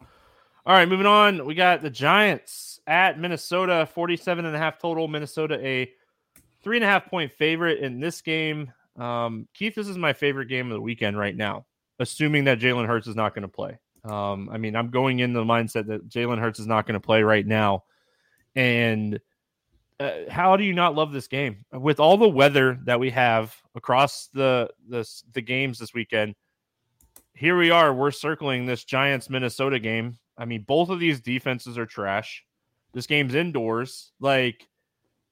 All 0.00 0.74
right, 0.74 0.88
moving 0.88 1.06
on. 1.06 1.46
We 1.46 1.54
got 1.54 1.82
the 1.82 1.90
Giants 1.90 2.75
at 2.86 3.18
Minnesota, 3.18 3.88
47 3.92 4.44
and 4.44 4.54
a 4.54 4.58
half 4.58 4.78
total. 4.78 5.08
Minnesota, 5.08 5.58
a 5.64 5.90
three 6.62 6.76
and 6.76 6.84
a 6.84 6.88
half 6.88 7.06
point 7.06 7.32
favorite 7.32 7.80
in 7.80 8.00
this 8.00 8.20
game. 8.20 8.72
Um, 8.96 9.48
Keith, 9.54 9.74
this 9.74 9.88
is 9.88 9.98
my 9.98 10.12
favorite 10.12 10.46
game 10.46 10.66
of 10.66 10.74
the 10.74 10.80
weekend 10.80 11.18
right 11.18 11.36
now, 11.36 11.66
assuming 11.98 12.44
that 12.44 12.58
Jalen 12.58 12.86
Hurts 12.86 13.06
is 13.06 13.16
not 13.16 13.34
going 13.34 13.42
to 13.42 13.48
play. 13.48 13.78
Um, 14.04 14.48
I 14.50 14.58
mean, 14.58 14.76
I'm 14.76 14.90
going 14.90 15.18
in 15.18 15.32
the 15.32 15.44
mindset 15.44 15.86
that 15.88 16.08
Jalen 16.08 16.38
Hurts 16.38 16.60
is 16.60 16.66
not 16.66 16.86
going 16.86 16.94
to 16.94 17.04
play 17.04 17.22
right 17.22 17.46
now. 17.46 17.84
And 18.54 19.20
uh, 19.98 20.10
how 20.28 20.56
do 20.56 20.64
you 20.64 20.72
not 20.72 20.94
love 20.94 21.12
this 21.12 21.26
game 21.26 21.64
with 21.72 22.00
all 22.00 22.16
the 22.16 22.28
weather 22.28 22.78
that 22.84 23.00
we 23.00 23.10
have 23.10 23.54
across 23.74 24.28
the 24.32 24.70
the 24.88 25.08
the 25.32 25.42
games 25.42 25.78
this 25.78 25.92
weekend? 25.92 26.34
Here 27.34 27.56
we 27.56 27.70
are. 27.70 27.92
We're 27.92 28.12
circling 28.12 28.64
this 28.64 28.84
Giants 28.84 29.28
Minnesota 29.28 29.78
game. 29.78 30.18
I 30.38 30.44
mean, 30.44 30.62
both 30.62 30.88
of 30.88 31.00
these 31.00 31.20
defenses 31.20 31.76
are 31.76 31.86
trash. 31.86 32.45
This 32.96 33.06
game's 33.06 33.34
indoors. 33.34 34.12
Like, 34.20 34.66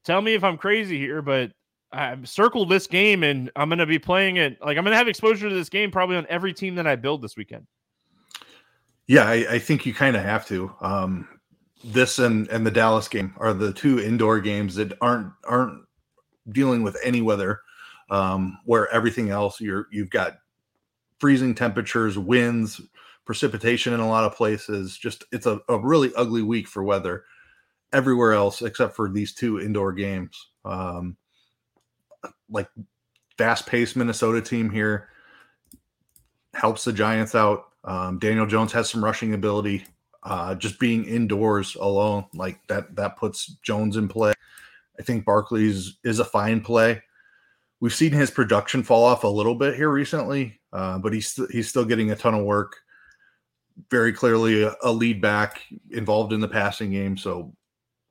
tell 0.05 0.21
me 0.21 0.35
if 0.35 0.45
I'm 0.45 0.59
crazy 0.59 0.99
here, 0.99 1.23
but 1.23 1.51
I've 1.91 2.29
circled 2.29 2.69
this 2.69 2.87
game 2.87 3.23
and 3.23 3.51
I'm 3.57 3.71
going 3.71 3.79
to 3.79 3.87
be 3.87 3.99
playing 3.99 4.37
it. 4.37 4.59
Like, 4.61 4.77
I'm 4.77 4.85
going 4.85 4.93
to 4.93 4.99
have 4.99 5.09
exposure 5.09 5.49
to 5.49 5.55
this 5.55 5.71
game 5.71 5.91
probably 5.91 6.17
on 6.17 6.27
every 6.29 6.53
team 6.53 6.75
that 6.75 6.87
I 6.87 6.95
build 6.97 7.23
this 7.23 7.39
weekend. 7.39 7.67
Yeah, 9.07 9.25
I, 9.25 9.47
I 9.53 9.59
think 9.59 9.87
you 9.87 9.95
kind 9.95 10.15
of 10.15 10.23
have 10.23 10.47
to. 10.49 10.75
Um, 10.83 11.27
this 11.83 12.19
and 12.19 12.49
and 12.49 12.67
the 12.67 12.71
Dallas 12.71 13.09
game 13.09 13.33
are 13.39 13.55
the 13.55 13.73
two 13.73 13.99
indoor 13.99 14.41
games 14.41 14.75
that 14.75 14.93
aren't 15.01 15.33
aren't 15.45 15.87
dealing 16.51 16.83
with 16.83 16.99
any 17.03 17.23
weather. 17.23 17.61
Um, 18.11 18.59
where 18.67 18.91
everything 18.91 19.31
else 19.31 19.59
you're 19.59 19.87
you've 19.91 20.11
got 20.11 20.37
freezing 21.19 21.55
temperatures, 21.55 22.19
winds, 22.19 22.83
precipitation 23.25 23.95
in 23.95 24.01
a 24.01 24.09
lot 24.09 24.25
of 24.25 24.37
places. 24.37 24.99
Just 24.99 25.25
it's 25.33 25.47
a, 25.47 25.61
a 25.71 25.79
really 25.79 26.13
ugly 26.15 26.43
week 26.43 26.69
for 26.69 26.83
weather 26.83 27.25
everywhere 27.95 28.33
else 28.33 28.61
except 28.63 28.97
for 28.97 29.09
these 29.09 29.35
two 29.35 29.61
indoor 29.61 29.93
games. 29.93 30.51
Um, 30.65 31.17
like 32.51 32.69
fast 33.39 33.67
paced 33.67 33.97
Minnesota 33.97 34.41
team 34.41 34.71
here 34.71 35.09
helps 36.55 36.85
the 36.85 36.93
Giants 36.93 37.35
out. 37.35 37.65
Um, 37.85 38.19
Daniel 38.19 38.47
Jones 38.47 38.73
has 38.73 38.91
some 38.91 39.05
rushing 39.05 39.35
ability 39.35 39.85
uh, 40.25 40.55
just 40.55 40.79
being 40.79 41.05
indoors 41.05 41.77
alone, 41.77 42.25
like 42.35 42.59
that, 42.69 42.95
that 42.97 43.17
puts 43.17 43.47
Jones 43.63 43.97
in 43.97 44.09
play. 44.09 44.33
I 44.99 45.03
think 45.03 45.25
Barkley's 45.25 45.99
is 46.03 46.19
a 46.19 46.25
fine 46.25 46.61
play. 46.61 47.03
We've 47.81 47.95
seen 47.95 48.13
his 48.13 48.31
production 48.31 48.83
fall 48.83 49.05
off 49.05 49.25
a 49.25 49.29
little 49.29 49.55
bit 49.55 49.75
here 49.75 49.91
recently, 49.91 50.61
uh, 50.73 50.99
but 50.99 51.13
he's 51.13 51.33
st- 51.33 51.51
he's 51.51 51.69
still 51.69 51.85
getting 51.85 52.11
a 52.11 52.17
ton 52.17 52.35
of 52.35 52.45
work. 52.45 52.77
Very 53.91 54.13
clearly 54.13 54.63
a, 54.63 54.75
a, 54.83 54.93
lead 54.93 55.21
back 55.21 55.61
involved 55.91 56.33
in 56.33 56.41
the 56.41 56.49
passing 56.49 56.93
game, 56.93 57.17
so 57.17 57.55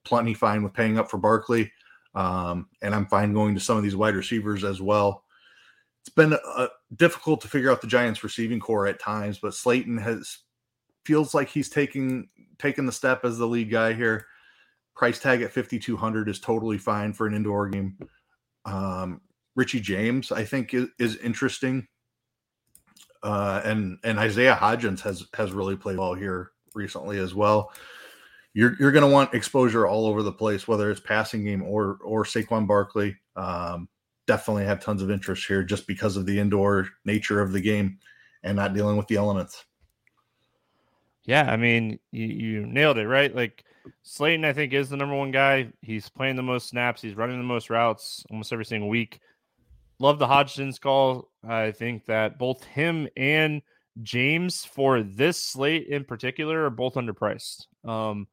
plenty 0.06 0.34
fine 0.34 0.64
with 0.64 0.74
paying 0.74 0.98
up 0.98 1.10
for 1.10 1.18
Barkley. 1.18 1.72
Um, 2.16 2.68
and 2.82 2.94
I'm 2.94 3.08
fine 3.08 3.34
going 3.34 3.56
to 3.56 3.62
some 3.62 3.78
of 3.78 3.84
these 3.84 3.96
wide 3.96 4.16
receivers 4.16 4.64
as 4.64 4.82
well. 4.82 5.24
It's 6.02 6.14
been 6.14 6.34
uh, 6.34 6.68
difficult 6.96 7.42
to 7.42 7.48
figure 7.48 7.72
out 7.72 7.82
the 7.82 7.88
Giants' 7.88 8.24
receiving 8.24 8.60
corps 8.60 8.88
at 8.88 9.00
times, 9.00 9.40
but 9.40 9.54
Slayton 9.54 9.98
has 9.98 10.40
feels 11.06 11.34
like 11.34 11.50
he's 11.50 11.70
taking 11.70 12.30
taking 12.60 12.86
the 12.86 12.92
step 12.92 13.26
as 13.26 13.38
the 13.38 13.48
lead 13.48 13.72
guy 13.72 13.94
here. 13.94 14.26
Price 14.96 15.20
tag 15.20 15.42
at 15.42 15.52
5200 15.52 16.30
is 16.30 16.40
totally 16.40 16.78
fine 16.78 17.14
for 17.14 17.26
an 17.26 17.34
indoor 17.34 17.70
game. 17.70 17.98
Um, 18.66 19.22
Richie 19.56 19.80
James, 19.80 20.32
I 20.32 20.44
think, 20.44 20.74
is, 20.74 20.88
is 21.00 21.18
interesting. 21.18 21.88
Uh, 23.24 23.62
and 23.64 23.98
and 24.04 24.20
Isaiah 24.20 24.58
Hodgins 24.60 25.00
has 25.02 25.26
has 25.34 25.54
really 25.54 25.78
played 25.78 25.98
well 25.98 26.14
here 26.14 26.52
recently 26.76 27.18
as 27.18 27.34
well. 27.34 27.72
You're 28.54 28.76
you're 28.80 28.92
going 28.92 29.04
to 29.04 29.12
want 29.12 29.34
exposure 29.34 29.88
all 29.88 30.06
over 30.06 30.22
the 30.22 30.32
place, 30.32 30.68
whether 30.68 30.92
it's 30.92 31.00
passing 31.00 31.44
game 31.44 31.64
or 31.64 31.98
or 32.04 32.24
Saquon 32.24 32.68
Barkley. 32.68 33.16
Um, 33.36 33.88
definitely 34.28 34.66
have 34.66 34.80
tons 34.80 35.02
of 35.02 35.12
interest 35.12 35.46
here 35.48 35.64
just 35.64 35.88
because 35.88 36.18
of 36.18 36.26
the 36.26 36.40
indoor 36.40 36.88
nature 37.06 37.42
of 37.42 37.52
the 37.52 37.62
game 37.62 37.98
and 38.44 38.56
not 38.56 38.74
dealing 38.74 38.98
with 38.98 39.08
the 39.08 39.16
elements. 39.16 39.66
Yeah, 41.26 41.50
I 41.50 41.58
mean, 41.58 42.00
you, 42.12 42.26
you 42.26 42.66
nailed 42.66 42.98
it, 42.98 43.08
right? 43.08 43.34
Like 43.34 43.64
Slayton, 44.04 44.46
I 44.46 44.54
think, 44.54 44.74
is 44.74 44.90
the 44.90 44.98
number 44.98 45.16
one 45.16 45.32
guy. 45.32 45.70
He's 45.82 46.10
playing 46.10 46.36
the 46.36 46.44
most 46.44 46.68
snaps. 46.70 47.02
He's 47.02 47.16
running 47.16 47.38
the 47.38 47.44
most 47.44 47.70
routes 47.70 48.26
almost 48.30 48.52
every 48.52 48.66
single 48.66 48.90
week. 48.90 49.20
Love 50.00 50.20
the 50.20 50.28
Hodgins 50.28 50.80
call. 50.80 51.30
I 51.48 51.72
think 51.72 52.06
that 52.06 52.38
both 52.38 52.64
him 52.66 53.08
and 53.16 53.62
James 54.02 54.66
for 54.66 55.02
this 55.02 55.38
slate 55.42 55.88
in 55.88 56.04
particular 56.04 56.66
are 56.66 56.70
both 56.70 56.96
underpriced. 56.96 57.68
Um, 57.86 58.28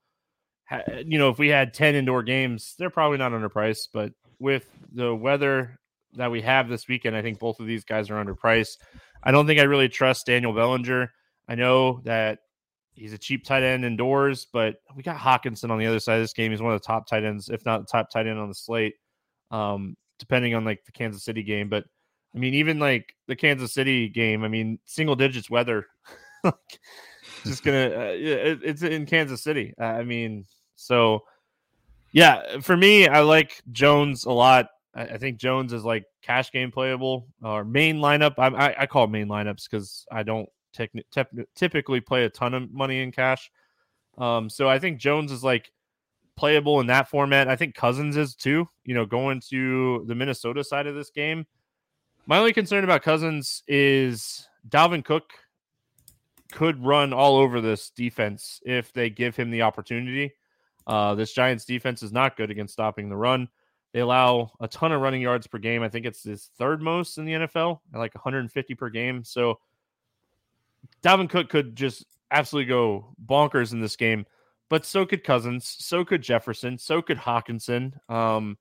you 1.04 1.18
know, 1.18 1.30
if 1.30 1.38
we 1.38 1.48
had 1.48 1.74
10 1.74 1.94
indoor 1.94 2.22
games, 2.22 2.74
they're 2.78 2.90
probably 2.90 3.18
not 3.18 3.32
underpriced, 3.32 3.88
but 3.92 4.12
with 4.38 4.68
the 4.92 5.14
weather 5.14 5.78
that 6.14 6.30
we 6.30 6.42
have 6.42 6.68
this 6.68 6.88
weekend, 6.88 7.16
I 7.16 7.22
think 7.22 7.38
both 7.38 7.60
of 7.60 7.66
these 7.66 7.84
guys 7.84 8.10
are 8.10 8.24
underpriced. 8.24 8.78
I 9.22 9.30
don't 9.32 9.46
think 9.46 9.60
I 9.60 9.64
really 9.64 9.88
trust 9.88 10.26
Daniel 10.26 10.52
Bellinger. 10.52 11.12
I 11.48 11.54
know 11.54 12.00
that 12.04 12.40
he's 12.94 13.12
a 13.12 13.18
cheap 13.18 13.44
tight 13.44 13.62
end 13.62 13.84
indoors, 13.84 14.46
but 14.52 14.76
we 14.96 15.02
got 15.02 15.18
Hockenson 15.18 15.70
on 15.70 15.78
the 15.78 15.86
other 15.86 16.00
side 16.00 16.16
of 16.16 16.22
this 16.22 16.32
game. 16.32 16.50
He's 16.50 16.62
one 16.62 16.72
of 16.72 16.80
the 16.80 16.86
top 16.86 17.06
tight 17.06 17.24
ends, 17.24 17.48
if 17.48 17.64
not 17.64 17.80
the 17.80 17.86
top 17.86 18.10
tight 18.10 18.26
end 18.26 18.38
on 18.38 18.48
the 18.48 18.54
slate, 18.54 18.94
um, 19.50 19.96
depending 20.18 20.54
on 20.54 20.64
like 20.64 20.84
the 20.84 20.92
Kansas 20.92 21.24
City 21.24 21.42
game. 21.42 21.68
But 21.68 21.84
I 22.34 22.38
mean, 22.38 22.54
even 22.54 22.78
like 22.78 23.14
the 23.26 23.36
Kansas 23.36 23.74
City 23.74 24.08
game, 24.08 24.44
I 24.44 24.48
mean, 24.48 24.78
single 24.84 25.16
digits 25.16 25.50
weather, 25.50 25.86
like, 26.44 26.54
just 27.44 27.64
gonna 27.64 27.90
uh, 27.94 28.14
it, 28.14 28.60
it's 28.62 28.82
in 28.82 29.06
Kansas 29.06 29.42
City. 29.42 29.74
Uh, 29.80 29.84
I 29.84 30.04
mean, 30.04 30.46
so 30.80 31.22
Yeah, 32.12 32.58
for 32.60 32.76
me, 32.76 33.06
I 33.06 33.20
like 33.20 33.62
Jones 33.70 34.24
a 34.24 34.32
lot. 34.32 34.68
I, 34.94 35.02
I 35.02 35.18
think 35.18 35.38
Jones 35.38 35.72
is 35.72 35.84
like 35.84 36.04
cash 36.22 36.50
game 36.50 36.72
playable 36.72 37.28
or 37.42 37.64
main 37.64 37.98
lineup. 37.98 38.34
I, 38.38 38.48
I, 38.48 38.82
I 38.82 38.86
call 38.86 39.06
main 39.06 39.28
lineups 39.28 39.70
because 39.70 40.06
I 40.10 40.22
don't 40.22 40.48
tep- 40.72 41.28
typically 41.54 42.00
play 42.00 42.24
a 42.24 42.30
ton 42.30 42.54
of 42.54 42.72
money 42.72 43.02
in 43.02 43.12
cash. 43.12 43.50
Um, 44.18 44.50
so 44.50 44.68
I 44.68 44.78
think 44.78 44.98
Jones 44.98 45.30
is 45.30 45.44
like 45.44 45.70
playable 46.36 46.80
in 46.80 46.86
that 46.88 47.08
format. 47.08 47.48
I 47.48 47.56
think 47.56 47.74
Cousins 47.74 48.16
is 48.16 48.34
too. 48.34 48.66
You 48.84 48.94
know, 48.94 49.06
going 49.06 49.40
to 49.50 50.04
the 50.06 50.14
Minnesota 50.14 50.64
side 50.64 50.86
of 50.86 50.94
this 50.94 51.10
game. 51.10 51.46
My 52.26 52.38
only 52.38 52.52
concern 52.52 52.84
about 52.84 53.02
Cousins 53.02 53.62
is 53.68 54.46
Dalvin 54.68 55.04
Cook 55.04 55.30
could 56.52 56.84
run 56.84 57.12
all 57.12 57.36
over 57.36 57.60
this 57.60 57.90
defense 57.90 58.60
if 58.64 58.92
they 58.92 59.08
give 59.08 59.36
him 59.36 59.50
the 59.50 59.62
opportunity. 59.62 60.32
Uh, 60.86 61.14
this 61.14 61.32
Giants 61.32 61.64
defense 61.64 62.02
is 62.02 62.12
not 62.12 62.36
good 62.36 62.50
against 62.50 62.72
stopping 62.72 63.08
the 63.08 63.16
run. 63.16 63.48
They 63.92 64.00
allow 64.00 64.52
a 64.60 64.68
ton 64.68 64.92
of 64.92 65.00
running 65.00 65.20
yards 65.20 65.46
per 65.46 65.58
game. 65.58 65.82
I 65.82 65.88
think 65.88 66.06
it's 66.06 66.22
his 66.22 66.50
third 66.58 66.80
most 66.80 67.18
in 67.18 67.24
the 67.24 67.32
NFL 67.32 67.80
like 67.92 68.14
150 68.14 68.74
per 68.74 68.88
game. 68.88 69.24
So 69.24 69.58
Dalvin 71.02 71.28
Cook 71.28 71.48
could 71.48 71.74
just 71.74 72.04
absolutely 72.30 72.68
go 72.68 73.14
bonkers 73.24 73.72
in 73.72 73.80
this 73.80 73.96
game, 73.96 74.26
but 74.68 74.84
so 74.84 75.04
could 75.04 75.24
Cousins, 75.24 75.76
so 75.78 76.04
could 76.04 76.22
Jefferson, 76.22 76.78
so 76.78 77.02
could 77.02 77.18
Hockenson. 77.18 77.92
Um, 78.08 78.58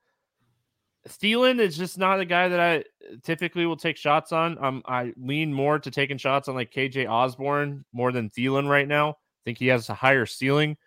Thielen 1.07 1.59
is 1.59 1.77
just 1.77 1.97
not 1.97 2.19
a 2.19 2.25
guy 2.25 2.49
that 2.49 2.59
I 2.59 2.83
typically 3.23 3.65
will 3.65 3.77
take 3.77 3.97
shots 3.97 4.31
on. 4.31 4.63
Um, 4.63 4.83
I 4.85 5.13
lean 5.17 5.53
more 5.53 5.79
to 5.79 5.91
taking 5.91 6.17
shots 6.17 6.47
on 6.47 6.55
like 6.55 6.73
KJ 6.73 7.09
Osborne 7.09 7.85
more 7.93 8.11
than 8.11 8.29
Thielen 8.29 8.67
right 8.67 8.88
now. 8.88 9.11
I 9.11 9.41
think 9.45 9.57
he 9.57 9.67
has 9.67 9.89
a 9.89 9.93
higher 9.93 10.25
ceiling, 10.25 10.77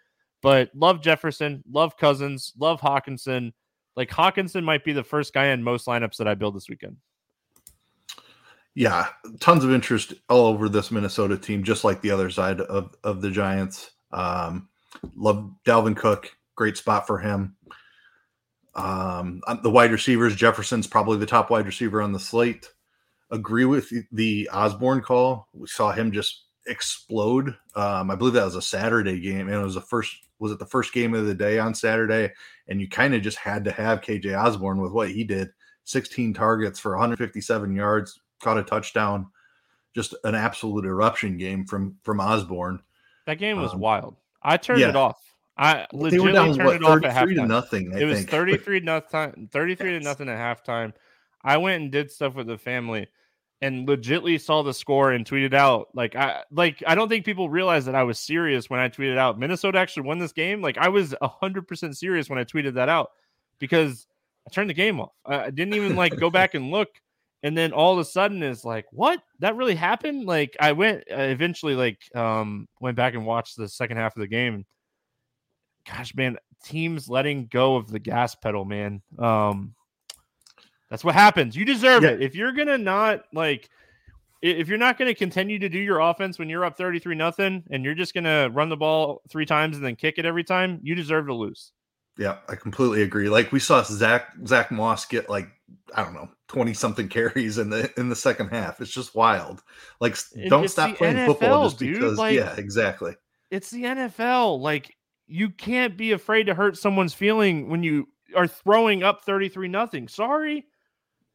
but 0.42 0.70
love 0.75 1.00
Jefferson, 1.00 1.62
love 1.70 1.96
Cousins, 1.96 2.52
love 2.58 2.80
Hockenson. 2.80 3.52
Like 3.96 4.11
Hockenson 4.11 4.64
might 4.64 4.84
be 4.84 4.92
the 4.92 5.04
first 5.04 5.32
guy 5.32 5.46
in 5.46 5.62
most 5.62 5.87
lineups 5.87 6.16
that 6.16 6.28
I 6.28 6.34
build 6.34 6.56
this 6.56 6.68
weekend. 6.68 6.96
Yeah, 8.75 9.08
tons 9.38 9.64
of 9.64 9.72
interest 9.72 10.14
all 10.28 10.46
over 10.46 10.68
this 10.68 10.90
Minnesota 10.90 11.37
team, 11.37 11.62
just 11.62 11.84
like 11.84 12.00
the 12.00 12.11
other 12.11 12.30
side 12.30 12.61
of, 12.61 12.94
of 13.04 13.20
the 13.20 13.30
Giants. 13.30 13.90
Um, 14.12 14.68
love 15.14 15.50
Dalvin 15.66 15.96
Cook, 15.96 16.34
great 16.56 16.76
spot 16.76 17.06
for 17.06 17.18
him. 17.18 17.56
Um, 18.75 19.42
the 19.62 19.70
wide 19.70 19.92
receivers, 19.92 20.34
Jefferson's 20.34 20.87
probably 20.87 21.18
the 21.18 21.26
top 21.26 21.50
wide 21.50 21.66
receiver 21.66 22.00
on 22.00 22.12
the 22.12 22.18
slate. 22.18 22.70
Agree 23.30 23.66
with 23.66 23.92
the 24.11 24.49
Osborne 24.50 25.02
call. 25.02 25.49
We 25.52 25.66
saw 25.66 25.92
him 25.92 26.11
just 26.11 26.44
explode. 26.66 27.57
Um, 27.75 28.11
I 28.11 28.14
believe 28.14 28.35
that 28.35 28.45
was 28.45 28.57
a 28.57 28.62
Saturday 28.62 29.21
game, 29.21 29.49
and 29.49 29.57
it 29.57 29.64
was 29.64 29.75
the 29.75 29.81
first. 29.81 30.16
Was 30.38 30.50
it 30.50 30.59
the 30.59 30.66
first 30.66 30.92
game 30.92 31.14
of 31.14 31.26
the 31.26 31.35
day 31.35 31.61
on 31.61 31.75
Saturday? 31.75 32.33
And 32.66 32.81
you 32.81 32.88
kind 32.88 33.14
of 33.14 33.23
just 33.23 33.38
had 33.38 33.64
to 33.64 33.71
have 33.71 34.00
KJ 34.00 34.37
Osborne 34.37 34.81
with 34.81 34.90
what 34.90 35.11
he 35.11 35.23
did. 35.23 35.50
16 35.85 36.35
targets 36.35 36.78
for 36.78 36.92
157 36.92 37.75
yards, 37.75 38.21
caught 38.40 38.59
a 38.59 38.62
touchdown. 38.62 39.26
Just 39.95 40.14
an 40.25 40.35
absolute 40.35 40.85
eruption 40.85 41.37
game 41.37 41.64
from 41.66 41.97
from 42.02 42.21
Osborne. 42.21 42.81
That 43.26 43.38
game 43.38 43.61
was 43.61 43.75
um, 43.75 43.81
wild. 43.81 44.16
I 44.42 44.57
turned 44.57 44.81
yeah. 44.81 44.88
it 44.88 44.97
off. 44.97 45.21
I 45.57 45.87
legitimately 45.92 46.33
down, 46.33 46.54
turned 46.54 46.66
what, 46.66 46.76
it 46.76 46.85
off 46.85 47.04
at 47.04 47.28
halftime. 47.28 47.35
To 47.37 47.47
nothing. 47.47 47.95
I 47.95 48.00
it 48.00 48.04
was 48.04 48.25
33 48.25 48.81
nothing 48.81 49.49
33 49.52 49.92
yes. 49.92 50.02
to 50.02 50.09
nothing 50.09 50.28
at 50.28 50.38
halftime. 50.38 50.92
I 51.45 51.59
went 51.59 51.83
and 51.83 51.92
did 51.92 52.11
stuff 52.11 52.35
with 52.35 52.47
the 52.47 52.59
family 52.59 53.09
and 53.62 53.88
legitly 53.88 54.38
saw 54.38 54.62
the 54.62 54.75
score 54.75 55.12
and 55.12 55.25
tweeted 55.25 55.54
out 55.54 55.88
like 55.95 56.14
I 56.16 56.42
like 56.50 56.83
I 56.87 56.95
don't 56.95 57.09
think 57.09 57.25
people 57.25 57.49
realize 57.49 57.87
that 57.87 57.95
I 57.95 58.02
was 58.02 58.19
serious 58.19 58.69
when 58.69 58.81
I 58.81 58.88
tweeted 58.88 59.16
out 59.16 59.38
Minnesota 59.38 59.78
actually 59.78 60.02
won 60.02 60.19
this 60.19 60.33
game. 60.33 60.61
Like 60.61 60.76
I 60.76 60.88
was 60.88 61.14
100% 61.23 61.97
serious 61.97 62.28
when 62.28 62.38
I 62.38 62.45
tweeted 62.45 62.75
that 62.75 62.88
out 62.88 63.11
because 63.59 64.07
I 64.47 64.50
turned 64.50 64.69
the 64.69 64.75
game 64.75 65.00
off. 65.00 65.12
I 65.25 65.50
didn't 65.50 65.75
even 65.75 65.97
like 65.97 66.19
go 66.19 66.28
back 66.28 66.54
and 66.54 66.71
look 66.71 66.88
and 67.42 67.56
then 67.56 67.73
all 67.73 67.93
of 67.93 67.99
a 67.99 68.04
sudden 68.04 68.43
it's 68.43 68.65
like 68.65 68.86
what 68.91 69.21
that 69.41 69.56
really 69.56 69.75
happened 69.75 70.26
like 70.26 70.56
i 70.60 70.73
went 70.73 71.02
uh, 71.10 71.17
eventually 71.17 71.75
like 71.75 71.99
um 72.15 72.69
went 72.80 72.97
back 72.97 73.15
and 73.15 73.26
watched 73.26 73.56
the 73.56 73.69
second 73.69 73.97
half 73.97 74.17
of 74.17 74.21
the 74.21 74.26
game 74.26 74.65
gosh 75.86 76.15
man 76.15 76.36
teams 76.65 77.08
letting 77.08 77.47
go 77.47 77.76
of 77.76 77.91
the 77.91 77.99
gas 77.99 78.34
pedal 78.34 78.65
man 78.65 79.02
um 79.19 79.75
that's 80.93 81.05
what 81.05 81.15
happens 81.15 81.57
you 81.57 81.65
deserve 81.65 82.02
yeah. 82.02 82.11
it 82.11 82.23
if 82.23 82.35
you're 82.35 82.52
gonna 82.52 82.78
not 82.78 83.23
like 83.33 83.69
if 84.43 84.69
you're 84.69 84.78
not 84.78 84.99
going 84.99 85.07
to 85.07 85.15
continue 85.15 85.57
to 85.57 85.69
do 85.69 85.78
your 85.78 86.00
offense 86.00 86.37
when 86.37 86.49
you're 86.49 86.65
up 86.65 86.76
33 86.76 87.15
nothing 87.15 87.63
and 87.71 87.85
you're 87.85 87.95
just 87.95 88.13
going 88.13 88.25
to 88.25 88.50
run 88.52 88.69
the 88.69 88.76
ball 88.76 89.23
three 89.31 89.47
times 89.47 89.76
and 89.76 89.87
then 89.87 89.95
kick 89.95 90.19
it 90.19 90.25
every 90.25 90.43
time 90.43 90.81
you 90.83 90.97
deserve 90.97 91.26
to 91.26 91.35
lose 91.35 91.71
yeah 92.19 92.39
i 92.49 92.57
completely 92.57 93.02
agree 93.02 93.28
like 93.28 93.52
we 93.52 93.61
saw 93.61 93.83
zach 93.83 94.33
zach 94.45 94.71
moss 94.71 95.07
get 95.07 95.31
like 95.31 95.49
i 95.95 96.02
don't 96.02 96.13
know 96.13 96.28
20 96.52 96.75
something 96.75 97.09
carries 97.09 97.59
in 97.59 97.71
the 97.71 97.91
in 97.99 98.09
the 98.09 98.17
second 98.17 98.49
half. 98.49 98.81
It's 98.81 98.91
just 98.91 99.15
wild. 99.15 99.63
Like 100.00 100.17
don't 100.49 100.65
it's 100.65 100.75
stop 100.75 100.97
playing 100.97 101.17
NFL, 101.17 101.26
football 101.26 101.65
just 101.65 101.78
dude. 101.78 101.95
because 101.95 102.19
like, 102.19 102.37
yeah, 102.37 102.55
exactly. 102.57 103.15
It's 103.50 103.71
the 103.71 103.85
NFL. 103.85 104.61
Like 104.61 104.95
you 105.26 105.50
can't 105.50 105.97
be 105.97 106.13
afraid 106.13 106.45
to 106.45 106.55
hurt 106.55 106.76
someone's 106.76 107.15
feeling 107.15 107.69
when 107.69 107.83
you 107.83 108.07
are 108.37 108.47
throwing 108.47 109.02
up 109.02 109.25
33 109.25 109.69
nothing. 109.69 110.09
Sorry. 110.09 110.67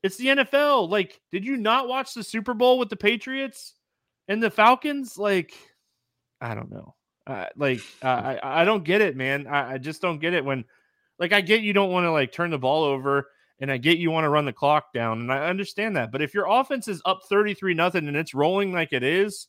It's 0.03 0.17
the 0.17 0.27
NFL. 0.27 0.89
Like 0.89 1.19
did 1.31 1.45
you 1.45 1.57
not 1.57 1.87
watch 1.87 2.13
the 2.13 2.23
Super 2.23 2.53
Bowl 2.53 2.79
with 2.79 2.89
the 2.89 2.95
Patriots 2.95 3.73
and 4.27 4.41
the 4.41 4.51
Falcons? 4.51 5.17
Like 5.17 5.53
I 6.41 6.55
don't 6.55 6.71
know. 6.71 6.95
Uh, 7.25 7.47
like 7.55 7.81
uh, 8.03 8.07
I 8.07 8.61
I 8.61 8.65
don't 8.65 8.83
get 8.83 9.01
it, 9.01 9.15
man. 9.15 9.47
I, 9.47 9.73
I 9.73 9.77
just 9.77 10.01
don't 10.01 10.19
get 10.19 10.33
it 10.33 10.45
when 10.45 10.65
like 11.19 11.33
I 11.33 11.41
get 11.41 11.61
you 11.61 11.73
don't 11.73 11.91
want 11.91 12.05
to 12.05 12.11
like 12.11 12.31
turn 12.31 12.51
the 12.51 12.57
ball 12.57 12.83
over 12.83 13.29
and 13.59 13.71
I 13.71 13.77
get 13.77 13.97
you 13.97 14.11
want 14.11 14.25
to 14.25 14.29
run 14.29 14.45
the 14.45 14.53
clock 14.53 14.93
down, 14.93 15.19
and 15.19 15.33
I 15.33 15.49
understand 15.49 15.95
that. 15.95 16.11
But 16.11 16.21
if 16.21 16.33
your 16.33 16.45
offense 16.47 16.87
is 16.87 17.01
up 17.05 17.21
33 17.27 17.73
nothing 17.73 18.07
and 18.07 18.15
it's 18.15 18.35
rolling 18.35 18.71
like 18.71 18.93
it 18.93 19.03
is, 19.03 19.47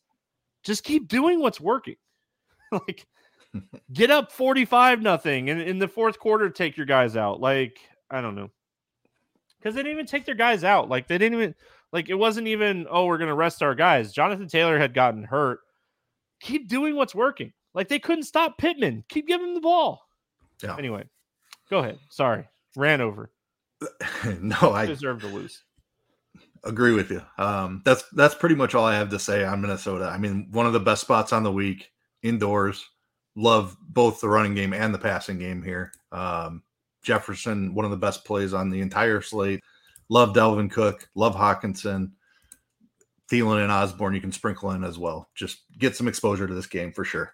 just 0.65 0.83
keep 0.83 1.09
doing 1.09 1.41
what's 1.41 1.61
working. 1.61 1.97
like 2.73 3.07
get 3.93 4.11
up 4.11 4.33
45 4.33 5.03
nothing 5.03 5.51
and 5.51 5.61
in 5.61 5.79
the 5.79 5.89
fourth 5.89 6.19
quarter 6.19 6.51
take 6.51 6.77
your 6.77 6.87
guys 6.87 7.17
out. 7.17 7.41
Like, 7.41 7.79
I 8.11 8.21
don't 8.21 8.35
know. 8.35 8.51
Because 9.59 9.75
they 9.75 9.83
didn't 9.83 9.93
even 9.93 10.07
take 10.07 10.25
their 10.25 10.35
guys 10.35 10.65
out. 10.65 10.89
Like 10.89 11.09
they 11.09 11.19
didn't 11.19 11.39
even 11.39 11.55
like 11.93 12.09
it 12.09 12.15
wasn't 12.15 12.47
even, 12.47 12.87
oh, 12.91 13.07
we're 13.07 13.19
gonna 13.19 13.35
rest 13.35 13.63
our 13.63 13.75
guys. 13.75 14.13
Jonathan 14.13 14.49
Taylor 14.49 14.79
had 14.79 14.95
gotten 14.95 15.25
hurt. 15.25 15.61
Keep 16.41 16.69
doing 16.69 16.95
what's 16.95 17.15
working. 17.15 17.53
Like 17.75 17.89
they 17.89 17.99
couldn't 17.99 18.25
stop 18.25 18.59
Pittman. 18.59 19.05
Keep 19.09 19.27
giving 19.27 19.49
him 19.49 19.55
the 19.55 19.61
ball. 19.61 20.03
Yeah. 20.63 20.77
Anyway, 20.77 21.05
go 21.71 21.79
ahead. 21.79 21.99
Sorry. 22.11 22.49
Ran 22.77 23.01
over. 23.01 23.31
no, 24.41 24.73
I 24.73 24.87
deserve 24.87 25.21
to 25.23 25.29
lose. 25.29 25.63
Agree 26.65 26.93
with 26.93 27.11
you. 27.11 27.23
Um, 27.39 27.83
that's 27.85 28.05
that's 28.13 28.35
pretty 28.35 28.57
much 28.57 28.75
all 28.75 28.85
I 28.85 28.97
have 28.97 29.11
to 29.11 29.19
say 29.19 29.45
on 29.45 29.61
Minnesota. 29.61 30.07
I 30.07 30.19
mean, 30.19 30.49
one 30.51 30.67
of 30.67 30.73
the 30.73 30.81
best 30.81 31.03
spots 31.03 31.33
on 31.33 31.43
the 31.43 31.53
week 31.53 31.91
indoors. 32.23 32.85
Love 33.37 33.77
both 33.81 34.21
the 34.21 34.29
running 34.29 34.55
game 34.55 34.73
and 34.73 34.93
the 34.93 34.99
passing 34.99 35.39
game 35.39 35.63
here. 35.63 35.93
Um, 36.11 36.63
Jefferson, 37.09 37.73
one 37.73 37.87
of 37.87 37.91
the 37.91 37.97
best 37.97 38.23
plays 38.27 38.53
on 38.53 38.69
the 38.69 38.83
entire 38.83 39.23
slate. 39.23 39.65
Love 40.11 40.35
Dalvin 40.35 40.71
Cook. 40.71 41.09
Love 41.15 41.35
Hockenson, 41.35 42.11
Thielen 43.31 43.63
and 43.63 43.73
Osborne. 43.73 44.15
you 44.15 44.21
can 44.21 44.31
sprinkle 44.31 44.73
in 44.73 44.85
as 44.85 44.99
well. 44.99 45.27
Just 45.35 45.61
get 45.79 45.97
some 45.97 46.07
exposure 46.07 46.47
to 46.47 46.53
this 46.53 46.67
game 46.67 46.93
for 46.93 47.05
sure. 47.05 47.33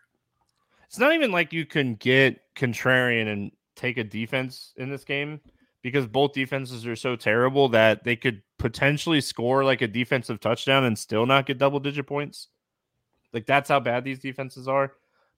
It's 0.86 1.00
not 1.00 1.12
even 1.12 1.32
like 1.32 1.52
you 1.52 1.66
can 1.66 1.96
get 1.96 2.40
contrarian 2.54 3.32
and 3.32 3.50
take 3.74 3.98
a 3.98 4.04
defense 4.04 4.72
in 4.76 4.90
this 4.90 5.02
game 5.02 5.40
because 5.82 6.06
both 6.06 6.34
defenses 6.34 6.86
are 6.86 6.94
so 6.94 7.16
terrible 7.16 7.68
that 7.70 8.04
they 8.04 8.14
could 8.14 8.42
potentially 8.58 9.20
score 9.20 9.64
like 9.64 9.82
a 9.82 9.88
defensive 9.88 10.38
touchdown 10.38 10.84
and 10.84 10.96
still 10.96 11.26
not 11.26 11.46
get 11.46 11.58
double 11.58 11.80
digit 11.80 12.06
points. 12.06 12.46
Like 13.32 13.44
that's 13.44 13.68
how 13.68 13.80
bad 13.80 14.04
these 14.04 14.20
defenses 14.20 14.68
are. 14.68 14.92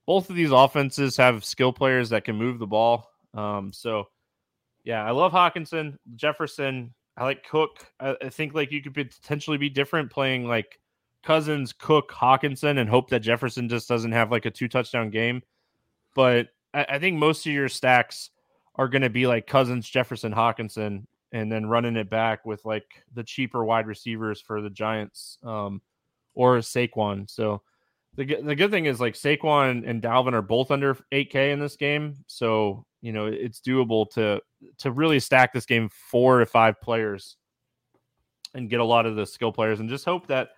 Both 0.05 0.29
of 0.29 0.37
these 0.37 0.51
offenses 0.51 1.17
have 1.17 1.43
skill 1.43 1.73
players 1.73 2.11
that 2.11 2.27
can 2.27 2.37
move 2.37 2.59
the 2.59 2.67
ball. 2.67 3.09
Um, 3.33 3.73
so 3.73 4.09
yeah, 4.87 5.05
I 5.05 5.11
love 5.11 5.33
Hockenson, 5.33 5.99
Jefferson. 6.15 6.95
I 7.17 7.25
like 7.25 7.45
Cook. 7.45 7.85
I, 7.99 8.17
I 8.23 8.29
think 8.29 8.55
like 8.55 8.71
you 8.71 8.81
could 8.81 8.95
potentially 8.95 9.59
be 9.59 9.69
different 9.69 10.13
playing 10.13 10.47
like 10.47 10.79
Cousins, 11.25 11.73
Cook, 11.73 12.13
Hockenson, 12.13 12.79
and 12.79 12.89
hope 12.89 13.11
that 13.11 13.21
Jefferson 13.21 13.69
just 13.69 13.89
doesn't 13.89 14.13
have 14.13 14.31
like 14.31 14.47
a 14.47 14.51
two 14.51 14.69
touchdown 14.69 15.11
game. 15.11 15.43
But 16.15 16.51
I, 16.73 16.87
I 16.89 16.99
think 17.01 17.19
most 17.19 17.45
of 17.45 17.53
your 17.53 17.69
stacks 17.69 18.31
are 18.77 18.87
going 18.87 19.03
to 19.03 19.11
be 19.11 19.27
like 19.27 19.49
Cousins, 19.49 19.89
Jefferson, 19.89 20.33
Hockenson, 20.33 21.07
and 21.33 21.51
then 21.51 21.67
running 21.67 21.97
it 21.97 22.09
back 22.09 22.47
with 22.47 22.65
like 22.65 22.87
the 23.13 23.25
cheaper 23.25 23.65
wide 23.65 23.89
receivers 23.89 24.41
for 24.41 24.63
the 24.63 24.71
Giants 24.71 25.39
um, 25.43 25.83
or 26.35 26.59
Saquon. 26.59 27.29
So 27.29 27.61
the, 28.17 28.25
the 28.43 28.57
good 28.57 28.71
thing 28.71 28.87
is 28.87 29.01
like 29.01 29.15
Saquon 29.15 29.89
and 29.89 30.03
Dalvin 30.03 30.33
are 30.33 30.43
both 30.43 30.71
under 30.71 30.95
8K 31.13 31.53
in 31.53 31.61
this 31.61 31.77
game. 31.77 32.17
So, 32.27 32.87
you 33.03 33.13
know, 33.13 33.27
it's 33.27 33.61
doable 33.61 34.11
to 34.11 34.41
to 34.79 34.91
really 34.91 35.21
stack 35.21 35.53
this 35.53 35.67
game 35.67 35.89
four 35.89 36.39
to 36.39 36.47
five 36.47 36.81
players 36.81 37.37
and 38.55 38.71
get 38.71 38.81
a 38.81 38.85
lot 38.85 39.07
of 39.07 39.17
the 39.17 39.27
skill 39.27 39.53
players 39.53 39.81
and 39.81 39.89
just 39.89 40.05
hope 40.05 40.27
that 40.29 40.51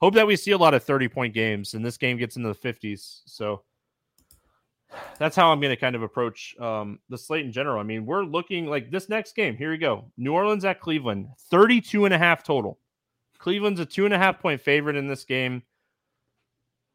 hope 0.00 0.14
that 0.14 0.26
we 0.26 0.36
see 0.36 0.52
a 0.52 0.58
lot 0.58 0.74
of 0.74 0.82
30 0.82 1.08
point 1.08 1.34
games 1.34 1.74
and 1.74 1.84
this 1.84 1.98
game 1.98 2.16
gets 2.16 2.36
into 2.36 2.48
the 2.48 2.54
50s. 2.54 3.20
So 3.26 3.62
that's 5.18 5.36
how 5.36 5.52
I'm 5.52 5.60
going 5.60 5.74
to 5.74 5.80
kind 5.80 5.96
of 5.96 6.02
approach 6.02 6.56
um, 6.58 6.98
the 7.08 7.18
slate 7.18 7.44
in 7.44 7.52
general. 7.52 7.78
I 7.78 7.82
mean, 7.82 8.06
we're 8.06 8.24
looking 8.24 8.66
like 8.66 8.90
this 8.90 9.08
next 9.08 9.34
game. 9.34 9.56
Here 9.56 9.70
we 9.70 9.78
go. 9.78 10.10
New 10.16 10.32
Orleans 10.32 10.64
at 10.64 10.80
Cleveland, 10.80 11.28
32 11.50 12.06
and 12.06 12.14
a 12.14 12.18
half 12.18 12.42
total. 12.42 12.78
Cleveland's 13.38 13.80
a 13.80 13.86
two 13.86 14.06
and 14.06 14.14
a 14.14 14.18
half 14.18 14.40
point 14.40 14.60
favorite 14.60 14.96
in 14.96 15.08
this 15.08 15.24
game. 15.24 15.62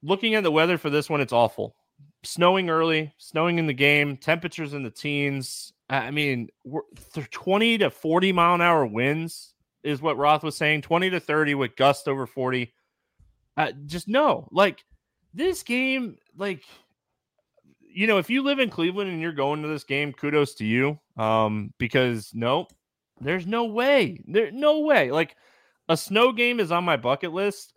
Looking 0.03 0.35
at 0.35 0.43
the 0.43 0.51
weather 0.51 0.77
for 0.77 0.89
this 0.89 1.09
one, 1.09 1.21
it's 1.21 1.33
awful. 1.33 1.75
Snowing 2.23 2.69
early, 2.69 3.13
snowing 3.17 3.59
in 3.59 3.67
the 3.67 3.73
game, 3.73 4.17
temperatures 4.17 4.73
in 4.73 4.83
the 4.83 4.91
teens. 4.91 5.73
I 5.89 6.11
mean, 6.11 6.49
20 7.31 7.79
to 7.79 7.89
40 7.89 8.31
mile 8.31 8.55
an 8.55 8.61
hour 8.61 8.85
winds 8.85 9.53
is 9.83 10.01
what 10.01 10.17
Roth 10.17 10.43
was 10.43 10.55
saying 10.55 10.81
20 10.81 11.09
to 11.11 11.19
30 11.19 11.55
with 11.55 11.75
gusts 11.75 12.07
over 12.07 12.25
40. 12.25 12.71
Uh, 13.57 13.71
just 13.85 14.07
no, 14.07 14.47
like 14.51 14.83
this 15.33 15.63
game, 15.63 16.17
like 16.37 16.63
you 17.93 18.07
know, 18.07 18.17
if 18.17 18.29
you 18.29 18.41
live 18.41 18.59
in 18.59 18.69
Cleveland 18.69 19.11
and 19.11 19.21
you're 19.21 19.33
going 19.33 19.61
to 19.61 19.67
this 19.67 19.83
game, 19.83 20.13
kudos 20.13 20.53
to 20.55 20.65
you. 20.65 20.97
Um, 21.17 21.73
because 21.77 22.31
no, 22.33 22.67
there's 23.19 23.45
no 23.45 23.65
way. 23.65 24.23
There 24.27 24.51
no 24.51 24.79
way. 24.79 25.11
Like 25.11 25.35
a 25.89 25.97
snow 25.97 26.31
game 26.31 26.59
is 26.59 26.71
on 26.71 26.83
my 26.83 26.97
bucket 26.97 27.33
list, 27.33 27.73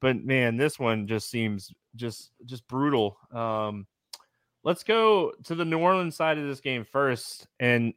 but 0.00 0.24
man, 0.24 0.56
this 0.56 0.78
one 0.78 1.06
just 1.06 1.30
seems 1.30 1.72
just 1.96 2.30
just 2.46 2.66
brutal. 2.68 3.18
Um, 3.32 3.86
let's 4.64 4.82
go 4.82 5.32
to 5.44 5.54
the 5.54 5.64
New 5.64 5.78
Orleans 5.78 6.16
side 6.16 6.38
of 6.38 6.46
this 6.46 6.60
game 6.60 6.84
first. 6.84 7.46
And 7.58 7.94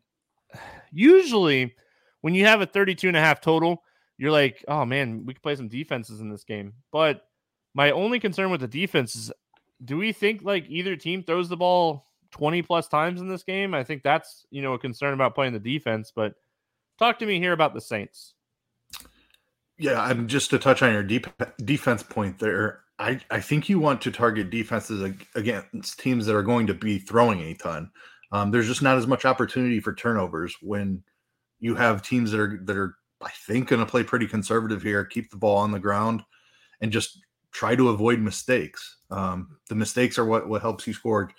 usually 0.92 1.76
when 2.22 2.36
you 2.36 2.46
have 2.46 2.62
a 2.62 2.66
32 2.66 3.08
and 3.08 3.18
a 3.18 3.22
half 3.22 3.42
total, 3.42 3.84
you're 4.18 4.32
like, 4.32 4.64
oh 4.68 4.86
man, 4.86 5.26
we 5.26 5.34
could 5.34 5.44
play 5.44 5.56
some 5.56 5.68
defenses 5.68 6.22
in 6.22 6.30
this 6.30 6.44
game. 6.44 6.74
But 6.92 7.26
my 7.74 7.92
only 7.92 8.20
concern 8.20 8.52
with 8.52 8.62
the 8.62 8.68
defense 8.68 9.16
is 9.16 9.32
do 9.84 9.98
we 9.98 10.12
think 10.14 10.44
like 10.44 10.66
either 10.70 10.96
team 10.96 11.24
throws 11.24 11.50
the 11.50 11.58
ball 11.58 12.08
20 12.32 12.62
plus 12.62 12.88
times 12.88 13.22
in 13.22 13.28
this 13.28 13.44
game? 13.44 13.74
I 13.74 13.84
think 13.84 14.04
that's, 14.04 14.46
you 14.50 14.62
know, 14.62 14.74
a 14.74 14.80
concern 14.80 15.14
about 15.14 15.36
playing 15.36 15.54
the 15.54 15.60
defense. 15.60 16.12
But 16.16 16.36
talk 16.98 17.20
to 17.20 17.26
me 17.26 17.40
here 17.40 17.54
about 17.54 17.74
the 17.74 17.82
Saints. 17.82 18.34
Yeah, 19.84 20.02
I'm 20.02 20.30
just 20.30 20.50
to 20.52 20.60
touch 20.60 20.82
on 20.82 20.94
your 20.94 21.04
deep 21.04 21.28
defense 21.66 22.04
point 22.04 22.40
there. 22.40 22.84
I, 23.00 23.20
I 23.30 23.42
think 23.42 23.68
you 23.68 23.82
want 23.82 24.02
to 24.04 24.12
target 24.12 24.50
defenses 24.50 25.02
against 25.36 26.00
teams 26.00 26.26
that 26.26 26.38
are 26.38 26.42
going 26.42 26.68
to 26.68 26.74
be 26.74 27.00
throwing 27.00 27.42
a 27.42 27.54
ton. 27.54 27.92
Um, 28.32 28.50
there's 28.50 28.70
just 28.70 28.82
not 28.82 28.98
as 28.98 29.08
much 29.08 29.26
opportunity 29.26 29.82
for 29.82 29.94
turnovers 29.94 30.56
when 30.62 31.04
you 31.60 31.76
have 31.76 32.02
teams 32.02 32.32
that 32.32 32.40
are 32.40 32.62
that 32.64 32.78
are 32.78 32.96
I 33.22 33.32
think 33.46 33.68
going 33.68 33.82
to 33.82 33.86
play 33.86 34.04
pretty 34.04 34.26
conservative 34.26 34.82
here, 34.82 35.04
keep 35.04 35.30
the 35.30 35.36
ball 35.36 35.58
on 35.58 35.72
the 35.74 35.80
ground, 35.80 36.24
and 36.80 36.90
just 36.90 37.20
try 37.52 37.76
to 37.76 37.90
avoid 37.90 38.20
mistakes. 38.20 39.00
Um, 39.12 39.58
the 39.68 39.76
mistakes 39.76 40.18
are 40.18 40.24
what 40.24 40.48
what 40.48 40.62
helps 40.62 40.88
you 40.88 40.94
score 40.94 41.30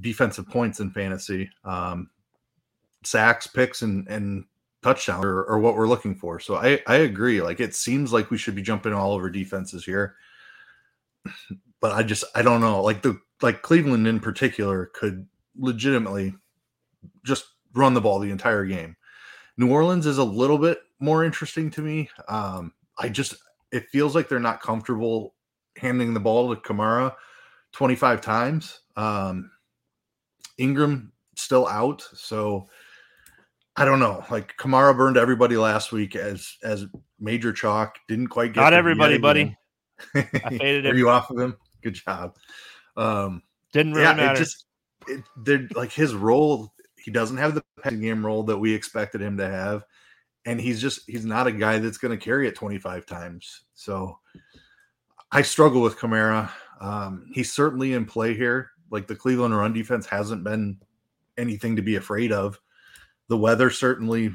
defensive 0.00 0.50
points 0.50 0.80
in 0.80 0.90
fantasy. 0.90 1.48
Um, 1.64 2.10
sacks, 3.04 3.46
picks, 3.46 3.80
and 3.80 4.06
and 4.08 4.44
touchdowns 4.82 5.24
or, 5.24 5.40
are, 5.48 5.58
what 5.58 5.76
we're 5.76 5.88
looking 5.88 6.14
for. 6.14 6.40
So 6.40 6.56
I 6.56 6.80
I 6.86 6.96
agree. 6.96 7.40
Like 7.40 7.60
it 7.60 7.74
seems 7.74 8.12
like 8.12 8.30
we 8.30 8.38
should 8.38 8.54
be 8.54 8.62
jumping 8.62 8.92
all 8.92 9.12
over 9.12 9.30
defenses 9.30 9.84
here, 9.84 10.16
but 11.80 11.92
I 11.92 12.02
just 12.02 12.24
I 12.34 12.42
don't 12.42 12.60
know. 12.60 12.82
Like 12.82 13.02
the 13.02 13.20
like 13.42 13.62
Cleveland 13.62 14.06
in 14.06 14.20
particular 14.20 14.90
could 14.94 15.26
legitimately 15.56 16.34
just 17.24 17.44
run 17.74 17.94
the 17.94 18.00
ball 18.00 18.18
the 18.18 18.30
entire 18.30 18.64
game. 18.64 18.96
New 19.56 19.70
Orleans 19.70 20.06
is 20.06 20.18
a 20.18 20.24
little 20.24 20.58
bit 20.58 20.80
more 21.00 21.24
interesting 21.24 21.70
to 21.72 21.82
me. 21.82 22.08
Um, 22.28 22.72
I 22.98 23.08
just 23.08 23.34
it 23.72 23.88
feels 23.90 24.14
like 24.14 24.28
they're 24.28 24.40
not 24.40 24.60
comfortable 24.62 25.34
handing 25.76 26.14
the 26.14 26.20
ball 26.20 26.54
to 26.54 26.60
Kamara 26.60 27.14
25 27.72 28.20
times. 28.20 28.80
Um, 28.96 29.50
Ingram 30.58 31.12
still 31.36 31.66
out, 31.68 32.02
so 32.14 32.66
I 33.78 33.84
don't 33.84 34.00
know. 34.00 34.24
Like 34.30 34.56
Kamara 34.56 34.96
burned 34.96 35.16
everybody 35.16 35.56
last 35.56 35.92
week 35.92 36.16
as 36.16 36.56
as 36.62 36.86
major 37.18 37.52
chalk. 37.52 37.96
Didn't 38.08 38.28
quite 38.28 38.52
get 38.52 38.60
not 38.60 38.72
everybody, 38.72 39.18
buddy. 39.18 39.56
I 40.14 40.22
faded 40.22 40.86
Are 40.92 40.94
you 40.94 41.08
off 41.08 41.30
of 41.30 41.38
him? 41.38 41.56
Good 41.82 41.94
job. 41.94 42.36
Um, 42.96 43.42
Didn't 43.72 43.92
really 43.92 44.04
yeah, 44.04 44.14
matter. 44.14 44.34
It 44.34 44.38
just 44.38 44.66
it, 45.06 45.24
they're 45.36 45.68
like 45.74 45.92
his 45.92 46.14
role. 46.14 46.74
He 46.96 47.10
doesn't 47.10 47.36
have 47.36 47.54
the 47.54 47.64
passing 47.82 48.00
game 48.00 48.24
role 48.24 48.42
that 48.44 48.58
we 48.58 48.74
expected 48.74 49.22
him 49.22 49.36
to 49.38 49.48
have 49.48 49.84
and 50.48 50.58
he's 50.58 50.80
just 50.80 51.00
he's 51.06 51.26
not 51.26 51.46
a 51.46 51.52
guy 51.52 51.78
that's 51.78 51.98
going 51.98 52.16
to 52.16 52.24
carry 52.24 52.48
it 52.48 52.54
25 52.54 53.04
times. 53.04 53.64
So 53.74 54.18
I 55.30 55.42
struggle 55.42 55.82
with 55.82 55.98
Kamara. 55.98 56.50
Um, 56.80 57.30
he's 57.34 57.52
certainly 57.52 57.92
in 57.92 58.06
play 58.06 58.34
here. 58.34 58.70
Like 58.90 59.06
the 59.06 59.14
Cleveland 59.14 59.54
run 59.54 59.74
defense 59.74 60.06
hasn't 60.06 60.44
been 60.44 60.78
anything 61.36 61.76
to 61.76 61.82
be 61.82 61.96
afraid 61.96 62.32
of. 62.32 62.58
The 63.28 63.36
weather 63.36 63.70
certainly 63.70 64.32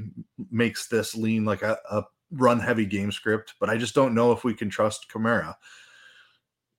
makes 0.51 0.87
this 0.87 1.15
lean 1.15 1.45
like 1.45 1.61
a, 1.61 1.77
a 1.89 2.03
run 2.31 2.59
heavy 2.59 2.85
game 2.85 3.11
script, 3.11 3.55
but 3.59 3.69
I 3.69 3.77
just 3.77 3.95
don't 3.95 4.15
know 4.15 4.31
if 4.31 4.43
we 4.43 4.53
can 4.53 4.69
trust 4.69 5.07
Kamara. 5.11 5.55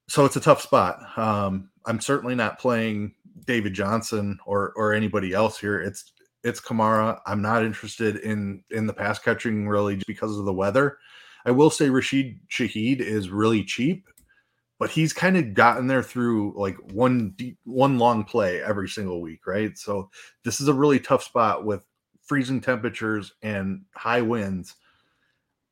So 0.09 0.25
it's 0.25 0.37
a 0.37 0.41
tough 0.41 0.61
spot. 0.61 1.01
Um, 1.19 1.71
I'm 1.87 2.01
certainly 2.01 2.35
not 2.35 2.59
playing 2.59 3.15
David 3.47 3.75
Johnson 3.75 4.39
or 4.47 4.73
or 4.77 4.93
anybody 4.93 5.33
else 5.33 5.59
here. 5.59 5.81
It's 5.81 6.13
it's 6.43 6.61
Kamara. 6.61 7.21
I'm 7.27 7.43
not 7.43 7.65
interested 7.65 8.17
in 8.17 8.63
in 8.71 8.87
the 8.87 8.93
pass 8.93 9.19
catching 9.19 9.67
really 9.67 10.01
because 10.07 10.39
of 10.39 10.45
the 10.45 10.53
weather. 10.53 10.99
I 11.47 11.51
will 11.51 11.71
say 11.71 11.91
Rashid 11.91 12.39
Shaheed 12.49 13.01
is 13.01 13.31
really 13.31 13.65
cheap, 13.65 14.07
but 14.79 14.91
he's 14.91 15.13
kind 15.13 15.37
of 15.37 15.55
gotten 15.55 15.87
there 15.87 16.03
through 16.03 16.55
like 16.57 16.77
one 16.93 17.35
deep, 17.37 17.59
one 17.65 17.99
long 17.99 18.25
play 18.25 18.63
every 18.63 18.89
single 18.89 19.21
week, 19.21 19.47
right? 19.47 19.77
So 19.77 20.11
this 20.45 20.61
is 20.61 20.69
a 20.69 20.75
really 20.75 21.01
tough 21.01 21.23
spot 21.23 21.65
with 21.65 21.85
freezing 22.25 22.61
temperatures 22.61 23.33
and 23.43 23.85
high 23.95 24.23
winds. 24.23 24.77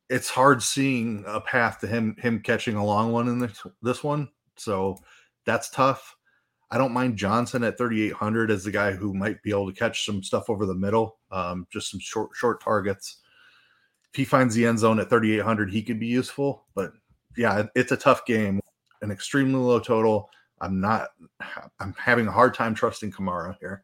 It's 0.09 0.29
hard 0.29 0.61
seeing 0.61 1.23
a 1.27 1.41
path 1.41 1.79
to 1.79 1.87
him 1.87 2.15
him 2.19 2.39
catching 2.39 2.75
a 2.75 2.85
long 2.85 3.11
one 3.11 3.27
in 3.27 3.39
this 3.39 3.63
this 3.81 4.03
one. 4.03 4.29
So 4.55 4.97
that's 5.45 5.69
tough. 5.69 6.15
I 6.69 6.77
don't 6.77 6.93
mind 6.93 7.17
Johnson 7.17 7.63
at 7.63 7.77
3,800 7.77 8.49
as 8.49 8.63
the 8.63 8.71
guy 8.71 8.93
who 8.93 9.13
might 9.13 9.41
be 9.43 9.51
able 9.51 9.71
to 9.71 9.77
catch 9.77 10.05
some 10.05 10.23
stuff 10.23 10.49
over 10.49 10.65
the 10.65 10.73
middle, 10.73 11.19
um, 11.31 11.67
just 11.71 11.91
some 11.91 11.99
short 11.99 12.31
short 12.33 12.63
targets. 12.63 13.17
If 14.11 14.17
he 14.17 14.25
finds 14.25 14.55
the 14.55 14.65
end 14.65 14.79
zone 14.79 14.99
at 14.99 15.09
3,800, 15.09 15.71
he 15.71 15.81
could 15.81 15.99
be 15.99 16.07
useful. 16.07 16.65
But 16.75 16.93
yeah, 17.37 17.65
it's 17.75 17.91
a 17.91 17.97
tough 17.97 18.25
game, 18.25 18.59
an 19.01 19.11
extremely 19.11 19.59
low 19.59 19.79
total. 19.79 20.29
I'm 20.61 20.79
not. 20.79 21.09
I'm 21.79 21.93
having 21.97 22.27
a 22.27 22.31
hard 22.31 22.53
time 22.53 22.75
trusting 22.75 23.11
Kamara 23.11 23.55
here. 23.59 23.83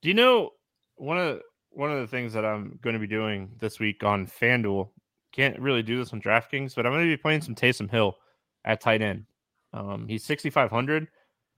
Do 0.00 0.08
you 0.08 0.14
know 0.14 0.50
one 0.96 1.18
of 1.18 1.40
one 1.70 1.90
of 1.90 2.00
the 2.00 2.06
things 2.06 2.32
that 2.34 2.44
I'm 2.44 2.78
going 2.82 2.94
to 2.94 3.00
be 3.00 3.06
doing 3.06 3.50
this 3.58 3.80
week 3.80 4.04
on 4.04 4.26
FanDuel? 4.26 4.88
Can't 5.32 5.58
really 5.58 5.82
do 5.82 5.98
this 5.98 6.12
on 6.12 6.20
DraftKings, 6.20 6.74
but 6.74 6.84
I'm 6.84 6.92
going 6.92 7.04
to 7.04 7.16
be 7.16 7.20
playing 7.20 7.40
some 7.40 7.54
Taysom 7.54 7.90
Hill 7.90 8.16
at 8.64 8.80
tight 8.80 9.00
end. 9.00 9.24
Um, 9.72 10.06
he's 10.06 10.24
6,500. 10.24 11.08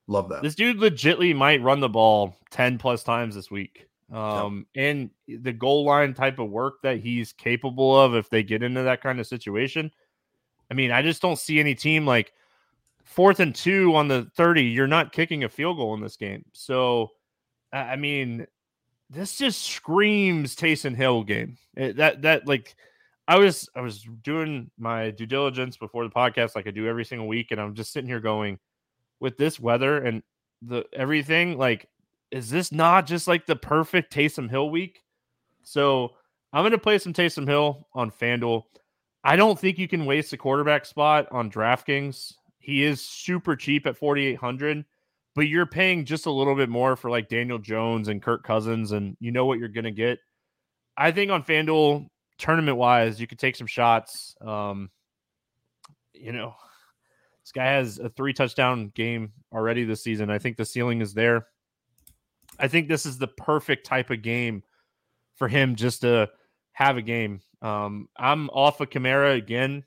Love 0.06 0.28
that. 0.28 0.42
This 0.42 0.54
dude 0.54 0.78
legitly 0.78 1.34
might 1.34 1.62
run 1.62 1.80
the 1.80 1.88
ball 1.88 2.36
10 2.50 2.78
plus 2.78 3.02
times 3.02 3.34
this 3.34 3.50
week. 3.50 3.88
Um, 4.12 4.66
yep. 4.74 4.84
and 5.28 5.40
the 5.42 5.52
goal 5.52 5.84
line 5.84 6.14
type 6.14 6.38
of 6.38 6.50
work 6.50 6.82
that 6.82 7.00
he's 7.00 7.32
capable 7.32 7.98
of 7.98 8.14
if 8.14 8.28
they 8.28 8.42
get 8.42 8.62
into 8.62 8.82
that 8.82 9.02
kind 9.02 9.18
of 9.18 9.26
situation. 9.26 9.90
I 10.70 10.74
mean, 10.74 10.92
I 10.92 11.02
just 11.02 11.22
don't 11.22 11.38
see 11.38 11.58
any 11.58 11.74
team 11.74 12.06
like 12.06 12.32
fourth 13.02 13.40
and 13.40 13.54
two 13.54 13.94
on 13.96 14.08
the 14.08 14.30
30. 14.36 14.62
You're 14.62 14.86
not 14.86 15.12
kicking 15.12 15.44
a 15.44 15.48
field 15.48 15.78
goal 15.78 15.94
in 15.94 16.00
this 16.00 16.16
game. 16.16 16.44
So, 16.52 17.12
I 17.72 17.96
mean, 17.96 18.46
this 19.10 19.38
just 19.38 19.62
screams 19.62 20.56
Taysom 20.56 20.96
Hill 20.96 21.24
game. 21.24 21.56
It, 21.76 21.96
that, 21.96 22.22
that, 22.22 22.46
like, 22.46 22.74
I 23.26 23.38
was, 23.38 23.68
I 23.74 23.80
was 23.80 24.06
doing 24.22 24.70
my 24.78 25.10
due 25.10 25.26
diligence 25.26 25.76
before 25.76 26.04
the 26.04 26.10
podcast, 26.10 26.54
like 26.54 26.66
I 26.66 26.70
do 26.70 26.86
every 26.86 27.04
single 27.04 27.28
week, 27.28 27.50
and 27.50 27.60
I'm 27.60 27.74
just 27.74 27.92
sitting 27.92 28.08
here 28.08 28.20
going, 28.20 28.58
with 29.20 29.38
this 29.38 29.58
weather 29.58 29.98
and 29.98 30.22
the 30.62 30.84
everything, 30.92 31.56
like, 31.56 31.88
is 32.30 32.50
this 32.50 32.72
not 32.72 33.06
just 33.06 33.28
like 33.28 33.46
the 33.46 33.56
perfect 33.56 34.12
Taysom 34.12 34.50
Hill 34.50 34.70
week? 34.70 35.02
So 35.62 36.12
I'm 36.52 36.62
going 36.62 36.72
to 36.72 36.78
play 36.78 36.98
some 36.98 37.12
Taysom 37.12 37.48
Hill 37.48 37.88
on 37.94 38.10
FanDuel. 38.10 38.64
I 39.22 39.36
don't 39.36 39.58
think 39.58 39.78
you 39.78 39.88
can 39.88 40.04
waste 40.04 40.32
a 40.32 40.36
quarterback 40.36 40.84
spot 40.84 41.26
on 41.30 41.50
DraftKings. 41.50 42.34
He 42.58 42.84
is 42.84 43.00
super 43.00 43.56
cheap 43.56 43.86
at 43.86 43.96
4,800, 43.96 44.84
but 45.34 45.48
you're 45.48 45.66
paying 45.66 46.04
just 46.04 46.26
a 46.26 46.30
little 46.30 46.54
bit 46.54 46.68
more 46.68 46.96
for 46.96 47.10
like 47.10 47.28
Daniel 47.28 47.58
Jones 47.58 48.08
and 48.08 48.22
Kirk 48.22 48.44
Cousins, 48.44 48.92
and 48.92 49.16
you 49.20 49.32
know 49.32 49.46
what 49.46 49.58
you're 49.58 49.68
going 49.68 49.84
to 49.84 49.90
get. 49.90 50.18
I 50.96 51.10
think 51.10 51.30
on 51.30 51.42
FanDuel, 51.42 52.06
tournament 52.38 52.76
wise, 52.76 53.20
you 53.20 53.26
could 53.26 53.38
take 53.38 53.56
some 53.56 53.66
shots. 53.66 54.34
Um, 54.40 54.90
you 56.12 56.32
know, 56.32 56.54
this 57.42 57.52
guy 57.52 57.66
has 57.66 57.98
a 57.98 58.08
three 58.10 58.32
touchdown 58.32 58.92
game 58.94 59.32
already 59.52 59.84
this 59.84 60.02
season. 60.02 60.30
I 60.30 60.38
think 60.38 60.56
the 60.56 60.64
ceiling 60.64 61.00
is 61.00 61.14
there. 61.14 61.46
I 62.58 62.68
think 62.68 62.88
this 62.88 63.04
is 63.04 63.18
the 63.18 63.26
perfect 63.26 63.84
type 63.84 64.10
of 64.10 64.22
game 64.22 64.62
for 65.36 65.48
him 65.48 65.74
just 65.74 66.02
to 66.02 66.30
have 66.72 66.96
a 66.96 67.02
game. 67.02 67.40
Um, 67.60 68.08
I'm 68.16 68.48
off 68.50 68.80
of 68.80 68.90
Kamara 68.90 69.36
again. 69.36 69.84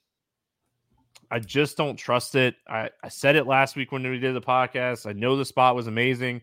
I 1.30 1.40
just 1.40 1.76
don't 1.76 1.98
trust 1.98 2.36
it. 2.36 2.56
I, 2.68 2.90
I 3.04 3.10
said 3.10 3.36
it 3.36 3.48
last 3.48 3.76
week 3.76 3.92
when 3.92 4.04
we 4.04 4.20
did 4.20 4.36
the 4.36 4.42
podcast. 4.42 5.06
I 5.06 5.14
know 5.14 5.36
the 5.36 5.46
spot 5.46 5.76
was 5.76 5.88
amazing. 5.88 6.42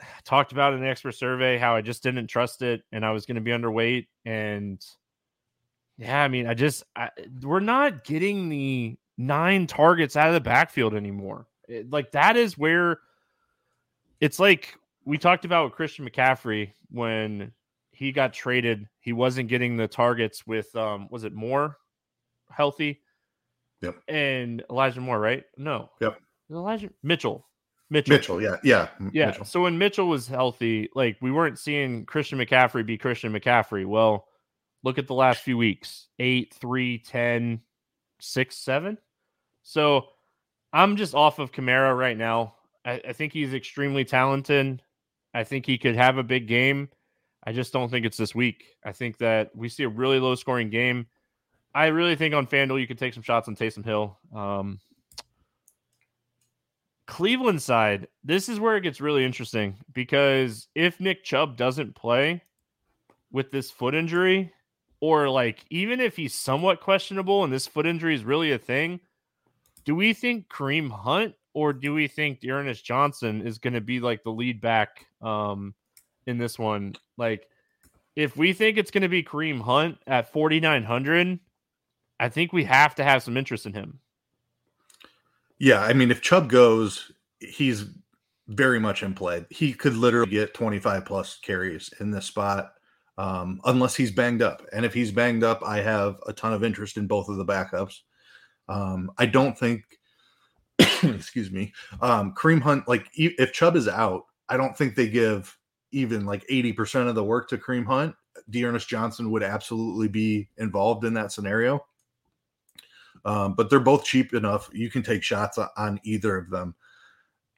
I 0.00 0.04
talked 0.24 0.52
about 0.52 0.74
in 0.74 0.80
the 0.80 0.88
expert 0.88 1.12
survey 1.12 1.58
how 1.58 1.74
I 1.74 1.80
just 1.80 2.02
didn't 2.02 2.28
trust 2.28 2.62
it 2.62 2.82
and 2.92 3.04
I 3.04 3.10
was 3.10 3.26
going 3.26 3.34
to 3.36 3.40
be 3.40 3.50
underweight. 3.50 4.06
And 4.24 4.84
yeah, 5.98 6.22
I 6.22 6.28
mean, 6.28 6.46
I 6.46 6.54
just, 6.54 6.84
I, 6.94 7.10
we're 7.42 7.60
not 7.60 8.04
getting 8.04 8.48
the 8.48 8.96
nine 9.18 9.66
targets 9.66 10.16
out 10.16 10.28
of 10.28 10.34
the 10.34 10.40
backfield 10.40 10.94
anymore. 10.94 11.46
It, 11.68 11.90
like, 11.90 12.12
that 12.12 12.36
is 12.36 12.56
where 12.56 12.98
it's 14.20 14.38
like 14.38 14.76
we 15.04 15.18
talked 15.18 15.44
about 15.44 15.64
with 15.64 15.74
Christian 15.74 16.08
McCaffrey 16.08 16.72
when 16.90 17.52
he 17.90 18.12
got 18.12 18.32
traded. 18.32 18.88
He 19.00 19.12
wasn't 19.12 19.48
getting 19.48 19.76
the 19.76 19.88
targets 19.88 20.46
with, 20.46 20.74
um, 20.76 21.08
was 21.10 21.24
it 21.24 21.32
more 21.32 21.78
healthy? 22.50 23.00
Yep. 23.84 23.96
And 24.08 24.62
Elijah 24.70 25.00
Moore, 25.00 25.18
right? 25.20 25.44
No. 25.56 25.90
Yep. 26.00 26.18
Elijah 26.50 26.90
Mitchell. 27.02 27.46
Mitchell. 27.90 28.16
Mitchell, 28.16 28.42
yeah, 28.42 28.56
yeah, 28.64 28.88
Yeah. 29.12 29.26
Mitchell. 29.26 29.44
So 29.44 29.62
when 29.62 29.78
Mitchell 29.78 30.08
was 30.08 30.26
healthy, 30.26 30.88
like 30.94 31.16
we 31.20 31.30
weren't 31.30 31.58
seeing 31.58 32.06
Christian 32.06 32.38
McCaffrey 32.38 32.84
be 32.84 32.98
Christian 32.98 33.32
McCaffrey. 33.32 33.86
Well, 33.86 34.26
look 34.82 34.98
at 34.98 35.06
the 35.06 35.14
last 35.14 35.42
few 35.42 35.56
weeks 35.56 36.08
8, 36.18 36.54
three, 36.54 36.98
ten, 36.98 37.60
six, 38.20 38.56
7. 38.56 38.98
So 39.62 40.06
I'm 40.72 40.96
just 40.96 41.14
off 41.14 41.38
of 41.38 41.52
Kamara 41.52 41.96
right 41.96 42.16
now. 42.16 42.54
I, 42.84 43.00
I 43.08 43.12
think 43.12 43.32
he's 43.32 43.54
extremely 43.54 44.04
talented. 44.04 44.82
I 45.32 45.44
think 45.44 45.66
he 45.66 45.78
could 45.78 45.96
have 45.96 46.18
a 46.18 46.22
big 46.22 46.48
game. 46.48 46.88
I 47.46 47.52
just 47.52 47.72
don't 47.72 47.90
think 47.90 48.06
it's 48.06 48.16
this 48.16 48.34
week. 48.34 48.64
I 48.84 48.92
think 48.92 49.18
that 49.18 49.54
we 49.54 49.68
see 49.68 49.82
a 49.84 49.88
really 49.88 50.18
low 50.18 50.34
scoring 50.34 50.70
game. 50.70 51.06
I 51.74 51.86
really 51.86 52.16
think 52.16 52.34
on 52.34 52.46
FanDuel 52.46 52.80
you 52.80 52.86
could 52.86 52.98
take 52.98 53.14
some 53.14 53.22
shots 53.22 53.48
on 53.48 53.56
Taysom 53.56 53.84
Hill. 53.84 54.18
Um, 54.34 54.78
Cleveland 57.06 57.60
side, 57.60 58.08
this 58.22 58.48
is 58.48 58.60
where 58.60 58.76
it 58.76 58.82
gets 58.82 59.00
really 59.00 59.24
interesting 59.24 59.76
because 59.92 60.68
if 60.74 61.00
Nick 61.00 61.24
Chubb 61.24 61.56
doesn't 61.56 61.94
play 61.94 62.42
with 63.30 63.50
this 63.50 63.70
foot 63.70 63.94
injury, 63.94 64.52
or 65.00 65.28
like 65.28 65.64
even 65.68 66.00
if 66.00 66.16
he's 66.16 66.34
somewhat 66.34 66.80
questionable 66.80 67.44
and 67.44 67.52
this 67.52 67.66
foot 67.66 67.86
injury 67.86 68.14
is 68.14 68.24
really 68.24 68.52
a 68.52 68.58
thing, 68.58 69.00
do 69.84 69.94
we 69.94 70.14
think 70.14 70.48
Kareem 70.48 70.90
Hunt 70.90 71.34
or 71.52 71.72
do 71.72 71.92
we 71.92 72.08
think 72.08 72.40
Ernest 72.48 72.84
Johnson 72.84 73.46
is 73.46 73.58
going 73.58 73.74
to 73.74 73.80
be 73.80 74.00
like 74.00 74.22
the 74.24 74.30
lead 74.30 74.60
back 74.60 75.06
um, 75.20 75.74
in 76.26 76.38
this 76.38 76.58
one? 76.58 76.94
Like, 77.16 77.46
if 78.16 78.36
we 78.36 78.52
think 78.52 78.78
it's 78.78 78.90
going 78.90 79.02
to 79.02 79.08
be 79.08 79.22
Kareem 79.22 79.60
Hunt 79.60 79.98
at 80.06 80.32
4,900, 80.32 81.38
I 82.20 82.28
think 82.28 82.52
we 82.52 82.64
have 82.64 82.94
to 82.96 83.04
have 83.04 83.22
some 83.22 83.36
interest 83.36 83.66
in 83.66 83.72
him. 83.72 84.00
Yeah, 85.58 85.80
I 85.82 85.92
mean, 85.92 86.10
if 86.10 86.20
Chubb 86.20 86.48
goes, 86.48 87.12
he's 87.40 87.86
very 88.48 88.78
much 88.78 89.02
in 89.02 89.14
play. 89.14 89.44
He 89.50 89.72
could 89.72 89.96
literally 89.96 90.30
get 90.30 90.54
25 90.54 91.04
plus 91.04 91.38
carries 91.42 91.90
in 92.00 92.10
this 92.10 92.26
spot, 92.26 92.72
um, 93.18 93.60
unless 93.64 93.94
he's 93.94 94.10
banged 94.10 94.42
up. 94.42 94.62
And 94.72 94.84
if 94.84 94.92
he's 94.92 95.12
banged 95.12 95.44
up, 95.44 95.62
I 95.64 95.78
have 95.78 96.16
a 96.26 96.32
ton 96.32 96.52
of 96.52 96.64
interest 96.64 96.96
in 96.96 97.06
both 97.06 97.28
of 97.28 97.36
the 97.36 97.44
backups. 97.44 98.00
Um, 98.68 99.10
I 99.18 99.26
don't 99.26 99.58
think, 99.58 99.82
excuse 100.78 101.50
me, 101.50 101.72
um, 102.00 102.34
Kareem 102.34 102.60
Hunt, 102.60 102.88
like 102.88 103.08
if 103.14 103.52
Chubb 103.52 103.76
is 103.76 103.88
out, 103.88 104.24
I 104.48 104.56
don't 104.56 104.76
think 104.76 104.94
they 104.94 105.08
give 105.08 105.56
even 105.92 106.26
like 106.26 106.44
80% 106.50 107.08
of 107.08 107.14
the 107.14 107.24
work 107.24 107.48
to 107.48 107.58
Kareem 107.58 107.86
Hunt. 107.86 108.14
D'Ernest 108.50 108.88
Johnson 108.88 109.30
would 109.30 109.44
absolutely 109.44 110.08
be 110.08 110.48
involved 110.58 111.04
in 111.04 111.14
that 111.14 111.32
scenario. 111.32 111.84
Um, 113.24 113.54
but 113.54 113.70
they're 113.70 113.80
both 113.80 114.04
cheap 114.04 114.34
enough. 114.34 114.68
You 114.72 114.90
can 114.90 115.02
take 115.02 115.22
shots 115.22 115.58
on 115.76 116.00
either 116.04 116.36
of 116.36 116.50
them. 116.50 116.74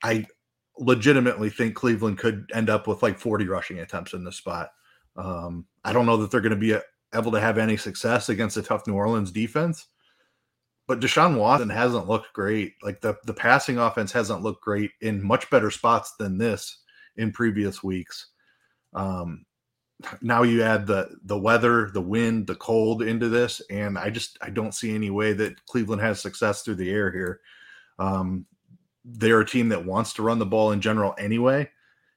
I 0.02 0.26
legitimately 0.79 1.50
think 1.50 1.74
Cleveland 1.74 2.18
could 2.18 2.48
end 2.55 2.70
up 2.70 2.87
with 2.87 3.02
like 3.02 3.18
40 3.18 3.46
rushing 3.46 3.81
attempts 3.81 4.12
in 4.12 4.24
this 4.24 4.37
spot. 4.37 4.70
Um, 5.16 5.66
I 5.85 5.92
don't 5.92 6.07
know 6.07 6.18
that 6.18 6.31
they're 6.31 6.40
going 6.40 6.50
to 6.50 6.57
be 6.57 6.72
a, 6.72 6.83
able 7.14 7.33
to 7.33 7.40
have 7.40 7.59
any 7.59 7.76
success 7.76 8.29
against 8.29 8.57
a 8.57 8.62
tough 8.62 8.87
New 8.87 8.94
Orleans 8.94 9.31
defense, 9.31 9.87
but 10.87 11.00
Deshaun 11.00 11.38
Watson 11.38 11.70
hasn't 11.70 12.09
looked 12.09 12.33
great. 12.33 12.74
Like 12.83 13.00
the, 13.00 13.16
the 13.24 13.35
passing 13.35 13.79
offense 13.79 14.12
hasn't 14.12 14.42
looked 14.42 14.62
great 14.62 14.90
in 15.00 15.26
much 15.26 15.48
better 15.50 15.70
spots 15.70 16.14
than 16.18 16.38
this 16.38 16.83
in 17.16 17.33
previous 17.33 17.83
weeks. 17.83 18.29
Um, 18.94 19.45
now 20.20 20.42
you 20.42 20.62
add 20.62 20.87
the 20.87 21.16
the 21.24 21.38
weather, 21.38 21.90
the 21.92 22.00
wind, 22.00 22.46
the 22.46 22.54
cold 22.56 23.02
into 23.02 23.28
this, 23.28 23.62
and 23.70 23.98
I 23.98 24.11
just 24.11 24.38
I 24.42 24.50
don't 24.50 24.74
see 24.74 24.94
any 24.94 25.11
way 25.11 25.32
that 25.32 25.64
Cleveland 25.66 26.02
has 26.02 26.20
success 26.20 26.62
through 26.62 26.76
the 26.76 26.90
air 26.90 27.11
here. 27.11 27.40
Um, 27.98 28.46
they're 29.04 29.40
a 29.40 29.46
team 29.46 29.68
that 29.70 29.87
wants 29.87 30.12
to 30.14 30.22
run 30.22 30.38
the 30.38 30.46
ball 30.46 30.72
in 30.72 30.80
general 30.80 31.14
anyway. 31.18 31.70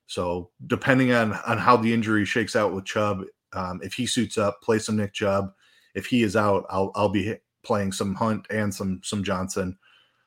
So 0.08 0.50
depending 0.68 1.14
on 1.14 1.34
on 1.34 1.58
how 1.58 1.78
the 1.78 1.94
injury 1.94 2.26
shakes 2.26 2.56
out 2.56 2.74
with 2.74 2.86
Chubb, 2.86 3.24
um, 3.54 3.80
if 3.84 3.94
he 3.94 4.06
suits 4.06 4.38
up, 4.38 4.62
play 4.62 4.80
some 4.80 4.98
Nick 4.98 5.14
Chubb. 5.14 5.54
If 5.96 6.06
he 6.06 6.24
is 6.24 6.36
out, 6.36 6.66
I'll 6.70 6.92
I'll 6.96 7.10
be 7.10 7.36
playing 7.64 7.92
some 7.92 8.16
Hunt 8.16 8.46
and 8.50 8.74
some 8.74 9.02
some 9.04 9.24
Johnson. 9.24 9.78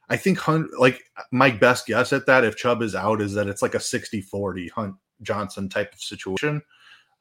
I 0.08 0.16
think 0.16 0.38
Hunt 0.38 0.68
like 0.78 1.02
my 1.30 1.50
best 1.50 1.86
guess 1.86 2.12
at 2.12 2.26
that 2.26 2.44
if 2.44 2.56
Chubb 2.56 2.80
is 2.80 2.94
out 2.94 3.20
is 3.20 3.34
that 3.34 3.48
it's 3.48 3.62
like 3.62 3.74
a 3.74 3.78
60-40 3.78 4.70
Hunt 4.70 4.94
Johnson 5.22 5.68
type 5.68 5.92
of 5.92 6.00
situation. 6.00 6.62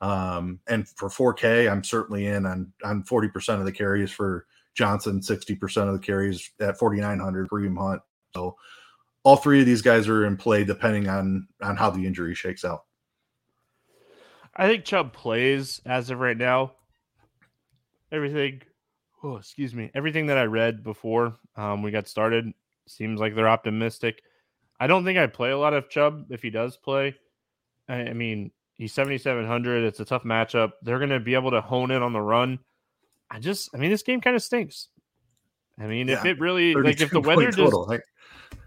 Um, 0.01 0.59
and 0.67 0.87
for 0.87 1.09
4K, 1.09 1.71
I'm 1.71 1.83
certainly 1.83 2.25
in 2.25 2.45
on 2.45 2.73
on 2.83 3.03
40% 3.03 3.59
of 3.59 3.65
the 3.65 3.71
carries 3.71 4.11
for 4.11 4.47
Johnson, 4.73 5.19
60% 5.19 5.87
of 5.87 5.93
the 5.93 5.99
carries 5.99 6.49
at 6.59 6.79
4,900 6.79 7.49
Kareem 7.49 7.77
Hunt. 7.77 8.01
So 8.33 8.55
all 9.23 9.35
three 9.35 9.59
of 9.59 9.65
these 9.65 9.81
guys 9.83 10.07
are 10.07 10.25
in 10.25 10.37
play 10.37 10.63
depending 10.63 11.07
on 11.07 11.47
on 11.61 11.77
how 11.77 11.91
the 11.91 12.05
injury 12.05 12.33
shakes 12.33 12.65
out. 12.65 12.85
I 14.55 14.67
think 14.67 14.85
Chubb 14.85 15.13
plays 15.13 15.79
as 15.85 16.09
of 16.09 16.19
right 16.19 16.37
now. 16.37 16.73
Everything, 18.11 18.61
oh, 19.23 19.37
excuse 19.37 19.73
me, 19.73 19.89
everything 19.93 20.25
that 20.27 20.37
I 20.37 20.43
read 20.43 20.83
before 20.83 21.37
um, 21.55 21.81
we 21.83 21.91
got 21.91 22.07
started 22.07 22.51
seems 22.87 23.19
like 23.19 23.35
they're 23.35 23.47
optimistic. 23.47 24.21
I 24.79 24.87
don't 24.87 25.05
think 25.05 25.17
I'd 25.17 25.33
play 25.33 25.51
a 25.51 25.57
lot 25.57 25.73
of 25.73 25.89
Chubb 25.89 26.25
if 26.31 26.41
he 26.41 26.49
does 26.49 26.75
play. 26.75 27.15
I, 27.87 27.93
I 27.93 28.13
mean, 28.13 28.51
he's 28.81 28.93
7,700. 28.93 29.83
It's 29.83 29.99
a 29.99 30.05
tough 30.05 30.23
matchup. 30.23 30.71
They're 30.81 30.97
going 30.97 31.11
to 31.11 31.19
be 31.19 31.35
able 31.35 31.51
to 31.51 31.61
hone 31.61 31.91
in 31.91 32.01
on 32.01 32.13
the 32.13 32.21
run. 32.21 32.57
I 33.29 33.37
just, 33.37 33.69
I 33.75 33.77
mean, 33.77 33.91
this 33.91 34.01
game 34.01 34.21
kind 34.21 34.35
of 34.35 34.41
stinks. 34.41 34.87
I 35.79 35.85
mean, 35.85 36.07
yeah, 36.07 36.17
if 36.17 36.25
it 36.25 36.39
really, 36.39 36.73
like, 36.73 36.99
if 36.99 37.11
the 37.11 37.21
weather 37.21 37.51
just, 37.51 37.73
like, 37.73 38.03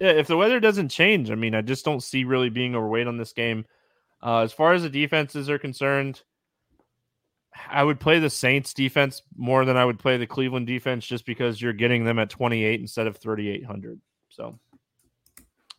yeah, 0.01 0.13
if 0.13 0.29
the 0.29 0.37
weather 0.37 0.61
doesn't 0.61 0.91
change, 0.91 1.33
I 1.33 1.35
mean, 1.35 1.55
I 1.57 1.63
just 1.63 1.85
don't 1.85 2.01
see 2.01 2.23
really 2.23 2.49
being 2.49 2.77
overweight 2.77 3.09
on 3.09 3.17
this 3.17 3.33
game. 3.33 3.67
Uh, 4.23 4.39
as 4.39 4.53
far 4.53 4.73
as 4.73 4.85
the 4.85 4.89
defenses 4.89 5.51
are 5.51 5.59
concerned, 5.59 6.23
I 7.69 7.83
would 7.83 7.99
play 7.99 8.21
the 8.21 8.31
Saints 8.31 8.73
defense 8.73 9.21
more 9.37 9.65
than 9.65 9.77
I 9.77 9.85
would 9.85 9.99
play 9.99 10.17
the 10.17 10.29
Cleveland 10.29 10.69
defense 10.69 11.05
just 11.05 11.27
because 11.27 11.61
you're 11.61 11.73
getting 11.73 12.05
them 12.05 12.21
at 12.21 12.31
28 12.31 12.81
instead 12.81 13.09
of 13.09 13.17
3,800. 13.17 14.01
So 14.29 14.61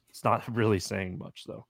it's 0.10 0.26
not 0.26 0.43
really 0.54 0.80
saying 0.80 1.17
much, 1.17 1.45
though. 1.48 1.65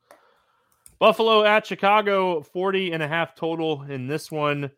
Buffalo 0.99 1.43
at 1.43 1.65
Chicago, 1.65 2.41
40 2.41 2.93
and 2.93 3.03
a 3.03 3.08
half 3.08 3.36
total 3.36 3.84
in 3.84 4.08
this 4.08 4.31
one. 4.31 4.71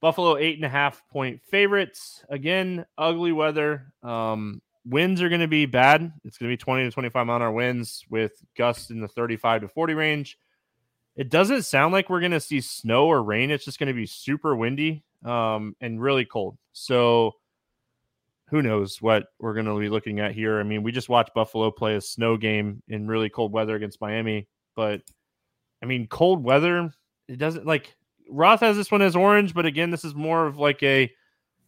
Buffalo, 0.00 0.36
eight 0.36 0.56
and 0.56 0.64
a 0.64 0.68
half 0.68 1.02
point 1.08 1.40
favorites. 1.50 2.24
Again, 2.28 2.86
ugly 2.96 3.32
weather. 3.32 3.92
Um, 4.02 4.62
winds 4.84 5.20
are 5.20 5.28
going 5.28 5.40
to 5.40 5.48
be 5.48 5.66
bad. 5.66 6.12
It's 6.24 6.38
going 6.38 6.50
to 6.50 6.52
be 6.52 6.56
20 6.56 6.84
to 6.84 6.90
25 6.90 7.26
mile 7.26 7.36
an 7.36 7.42
hour 7.42 7.52
winds 7.52 8.04
with 8.08 8.32
gusts 8.56 8.90
in 8.90 9.00
the 9.00 9.08
35 9.08 9.62
to 9.62 9.68
40 9.68 9.94
range. 9.94 10.38
It 11.16 11.30
doesn't 11.30 11.64
sound 11.64 11.92
like 11.92 12.08
we're 12.08 12.20
going 12.20 12.32
to 12.32 12.40
see 12.40 12.60
snow 12.60 13.06
or 13.06 13.22
rain. 13.22 13.50
It's 13.50 13.64
just 13.64 13.80
going 13.80 13.88
to 13.88 13.92
be 13.92 14.06
super 14.06 14.54
windy 14.54 15.02
um, 15.24 15.74
and 15.80 16.00
really 16.00 16.24
cold. 16.24 16.56
So 16.72 17.32
who 18.50 18.62
knows 18.62 19.02
what 19.02 19.26
we're 19.40 19.54
going 19.54 19.66
to 19.66 19.78
be 19.78 19.88
looking 19.88 20.20
at 20.20 20.32
here. 20.32 20.60
I 20.60 20.62
mean, 20.62 20.84
we 20.84 20.92
just 20.92 21.08
watched 21.08 21.34
Buffalo 21.34 21.72
play 21.72 21.96
a 21.96 22.00
snow 22.00 22.36
game 22.36 22.84
in 22.86 23.08
really 23.08 23.28
cold 23.28 23.52
weather 23.52 23.74
against 23.74 24.00
Miami, 24.00 24.46
but 24.76 25.02
I 25.82 25.86
mean, 25.86 26.06
cold 26.08 26.42
weather, 26.42 26.92
it 27.28 27.38
doesn't 27.38 27.66
like 27.66 27.94
Roth 28.30 28.60
has 28.60 28.76
this 28.76 28.90
one 28.90 29.02
as 29.02 29.16
orange, 29.16 29.54
but 29.54 29.66
again, 29.66 29.90
this 29.90 30.04
is 30.04 30.14
more 30.14 30.46
of 30.46 30.58
like 30.58 30.82
a 30.82 31.10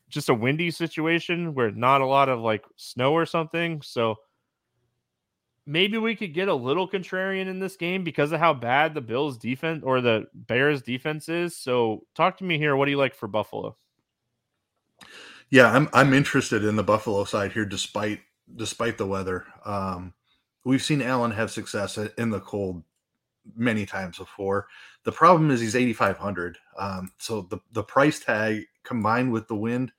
just 0.09 0.29
a 0.29 0.35
windy 0.35 0.71
situation 0.71 1.55
where 1.55 1.71
not 1.71 2.01
a 2.01 2.07
lot 2.07 2.29
of 2.29 2.41
like 2.41 2.65
snow 2.77 3.13
or 3.13 3.25
something. 3.25 3.81
So 3.83 4.17
maybe 5.67 5.99
we 5.99 6.17
could 6.17 6.35
get 6.35 6.49
a 6.49 6.55
little 6.55 6.89
contrarian 6.89 7.47
in 7.47 7.61
this 7.61 7.77
game 7.77 8.03
because 8.03 8.33
of 8.33 8.41
how 8.41 8.53
bad 8.53 8.95
the 8.95 9.01
Bills 9.01 9.39
defense 9.39 9.83
or 9.85 10.01
the 10.01 10.27
Bears 10.35 10.83
defense 10.83 11.29
is. 11.29 11.57
So 11.57 12.05
talk 12.15 12.39
to 12.39 12.45
me 12.45 12.59
here. 12.59 12.77
What 12.77 12.87
do 12.87 12.91
you 12.91 12.99
like 12.99 13.15
for 13.15 13.29
Buffalo? 13.29 13.77
Yeah, 15.49 15.71
I'm 15.71 15.89
I'm 15.93 16.13
interested 16.13 16.65
in 16.65 16.77
the 16.77 16.83
Buffalo 16.83 17.25
side 17.25 17.53
here 17.53 17.65
despite 17.65 18.21
despite 18.55 18.99
the 18.99 19.07
weather. 19.07 19.47
Um, 19.65 20.15
we've 20.65 20.83
seen 20.83 21.03
Allen 21.03 21.31
have 21.31 21.51
success 21.51 21.97
in 21.97 22.31
the 22.31 22.41
cold 22.41 22.85
many 23.57 23.87
times 23.87 24.19
before. 24.19 24.67
The 25.05 25.13
problem 25.13 25.51
is 25.51 25.61
he's 25.61 25.77
8,500. 25.77 26.59
Um, 26.79 27.11
so 27.19 27.43
the, 27.43 27.59
the 27.73 27.83
price 27.83 28.21
tag 28.21 28.65
combined 28.85 29.33
with 29.33 29.49
the 29.49 29.57
wind 29.57 29.93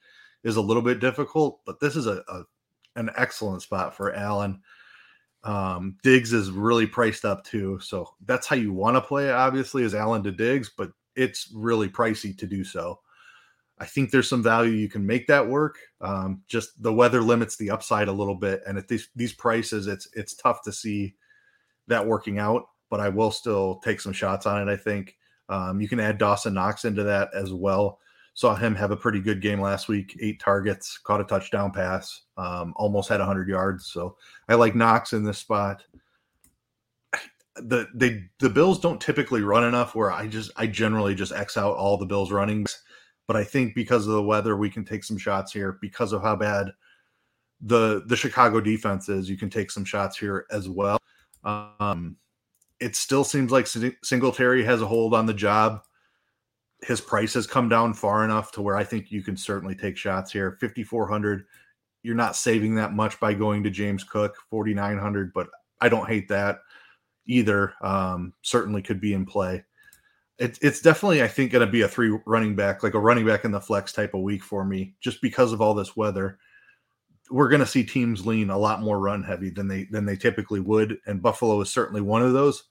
is 0.44 0.56
a 0.56 0.62
little 0.62 0.82
bit 0.82 1.00
difficult, 1.00 1.62
but 1.66 1.80
this 1.80 1.96
is 1.96 2.08
a, 2.08 2.24
a 2.28 2.44
an 2.98 3.10
excellent 3.16 3.62
spot 3.62 3.96
for 3.96 4.14
Allen. 4.14 4.62
Um, 5.44 5.98
Diggs 6.04 6.34
is 6.34 6.52
really 6.52 6.86
priced 6.86 7.26
up 7.26 7.44
too, 7.44 7.80
so 7.80 8.10
that's 8.26 8.48
how 8.48 8.56
you 8.56 8.74
want 8.74 8.96
to 8.96 9.02
play. 9.02 9.32
Obviously, 9.32 9.84
is 9.84 9.96
Allen 9.96 10.24
to 10.24 10.32
Diggs, 10.32 10.72
but 10.76 10.92
it's 11.16 11.52
really 11.54 11.90
pricey 11.90 12.38
to 12.38 12.46
do 12.46 12.64
so. 12.64 13.00
I 13.80 13.86
think 13.86 14.12
there's 14.12 14.30
some 14.30 14.44
value 14.44 14.74
you 14.74 14.90
can 14.90 15.06
make 15.06 15.26
that 15.28 15.48
work. 15.48 15.80
Um, 16.02 16.44
just 16.48 16.82
the 16.84 16.94
weather 16.94 17.22
limits 17.22 17.56
the 17.56 17.72
upside 17.72 18.08
a 18.08 18.14
little 18.14 18.36
bit, 18.36 18.62
and 18.68 18.78
at 18.78 18.88
these 18.88 19.10
these 19.16 19.34
prices, 19.34 19.88
it's 19.88 20.08
it's 20.14 20.36
tough 20.36 20.62
to 20.64 20.72
see 20.72 21.16
that 21.88 22.06
working 22.06 22.38
out. 22.38 22.66
But 22.92 23.00
I 23.00 23.10
will 23.10 23.32
still 23.32 23.78
take 23.84 24.00
some 24.00 24.14
shots 24.14 24.46
on 24.46 24.62
it. 24.62 24.72
I 24.72 24.78
think 24.78 25.18
um, 25.50 25.82
you 25.82 25.90
can 25.90 26.00
add 26.00 26.20
Dawson 26.20 26.54
Knox 26.54 26.86
into 26.86 27.04
that 27.04 27.30
as 27.34 27.52
well. 27.52 28.00
Saw 28.36 28.56
him 28.56 28.76
have 28.76 28.92
a 28.92 28.98
pretty 28.98 29.20
good 29.20 29.42
game 29.42 29.60
last 29.60 29.88
week. 29.88 30.16
Eight 30.22 30.40
targets, 30.40 31.00
caught 31.00 31.20
a 31.20 31.24
touchdown 31.24 31.72
pass, 31.72 32.22
um, 32.38 32.74
almost 32.76 33.10
had 33.10 33.20
100 33.20 33.50
yards. 33.50 33.88
So 33.88 34.16
I 34.48 34.54
like 34.54 34.76
Knox 34.76 35.14
in 35.14 35.24
this 35.24 35.40
spot. 35.40 35.84
The 37.56 37.88
they 37.96 38.30
the 38.40 38.50
Bills 38.50 38.80
don't 38.80 39.02
typically 39.02 39.42
run 39.42 39.66
enough 39.66 39.96
where 39.96 40.12
I 40.12 40.28
just 40.28 40.52
I 40.56 40.68
generally 40.68 41.16
just 41.16 41.34
X 41.34 41.58
out 41.58 41.76
all 41.76 41.98
the 41.98 42.06
Bills 42.06 42.32
running 42.32 42.68
but 43.32 43.40
I 43.40 43.46
think 43.46 43.76
because 43.76 44.08
of 44.08 44.14
the 44.14 44.22
weather, 44.22 44.58
we 44.58 44.70
can 44.70 44.84
take 44.84 45.06
some 45.06 45.18
shots 45.18 45.54
here. 45.54 45.78
Because 45.80 46.12
of 46.12 46.22
how 46.22 46.36
bad 46.36 46.74
the 47.62 48.04
the 48.08 48.18
Chicago 48.18 48.60
defense 48.60 49.08
is, 49.08 49.30
you 49.30 49.38
can 49.38 49.50
take 49.50 49.72
some 49.72 49.86
shots 49.86 50.18
here 50.18 50.46
as 50.52 50.68
well. 50.68 50.98
Um, 51.46 52.18
it 52.82 52.96
still 52.96 53.24
seems 53.24 53.52
like 53.52 53.68
Singletary 54.04 54.64
has 54.66 54.82
a 54.82 54.88
hold 54.88 55.14
on 55.14 55.26
the 55.26 55.34
job. 55.34 55.82
His 56.82 57.00
price 57.00 57.34
has 57.36 57.48
come 57.48 57.70
down 57.70 57.94
far 57.94 58.26
enough 58.26 58.52
to 58.54 58.62
where 58.62 58.76
I 58.76 58.84
think 58.84 59.12
you 59.12 59.22
can 59.22 59.38
certainly 59.38 59.76
take 59.76 59.98
shots 59.98 60.32
here. 60.32 60.58
5400 60.60 61.46
you're 62.04 62.16
not 62.16 62.36
saving 62.36 62.74
that 62.74 62.94
much 62.94 63.20
by 63.20 63.32
going 63.32 63.64
to 63.64 63.70
James 63.70 64.04
Cook 64.04 64.36
4900 64.50 65.32
but 65.34 65.48
I 65.80 65.88
don't 65.88 66.10
hate 66.10 66.28
that 66.30 66.60
either. 67.28 67.74
Um, 67.82 68.34
certainly 68.42 68.82
could 68.82 69.00
be 69.00 69.14
in 69.14 69.26
play 69.26 69.64
it, 70.42 70.58
it's 70.62 70.82
definitely 70.82 71.22
I 71.22 71.28
think 71.28 71.52
going 71.52 71.66
to 71.66 71.72
be 71.72 71.82
a 71.82 71.88
three 71.88 72.18
running 72.26 72.56
back, 72.56 72.82
like 72.82 72.96
a 72.96 73.00
running 73.00 73.28
back 73.28 73.46
in 73.46 73.52
the 73.52 73.62
flex 73.62 73.94
type 73.94 74.16
of 74.16 74.22
week 74.22 74.44
for 74.44 74.66
me, 74.66 74.96
just 75.00 75.22
because 75.22 75.54
of 75.54 75.62
all 75.62 75.76
this 75.76 75.96
weather. 75.96 76.40
We're 77.30 77.48
going 77.48 77.62
to 77.62 77.68
see 77.68 77.84
teams 77.84 78.26
lean 78.26 78.50
a 78.50 78.58
lot 78.58 78.82
more 78.82 79.00
run 79.00 79.24
heavy 79.24 79.52
than 79.52 79.68
they 79.68 79.86
than 79.86 80.06
they 80.06 80.16
typically 80.16 80.60
would, 80.60 80.98
and 81.06 81.22
Buffalo 81.22 81.62
is 81.62 81.70
certainly 81.70 82.02
one 82.02 82.24
of 82.24 82.34
those. 82.34 82.64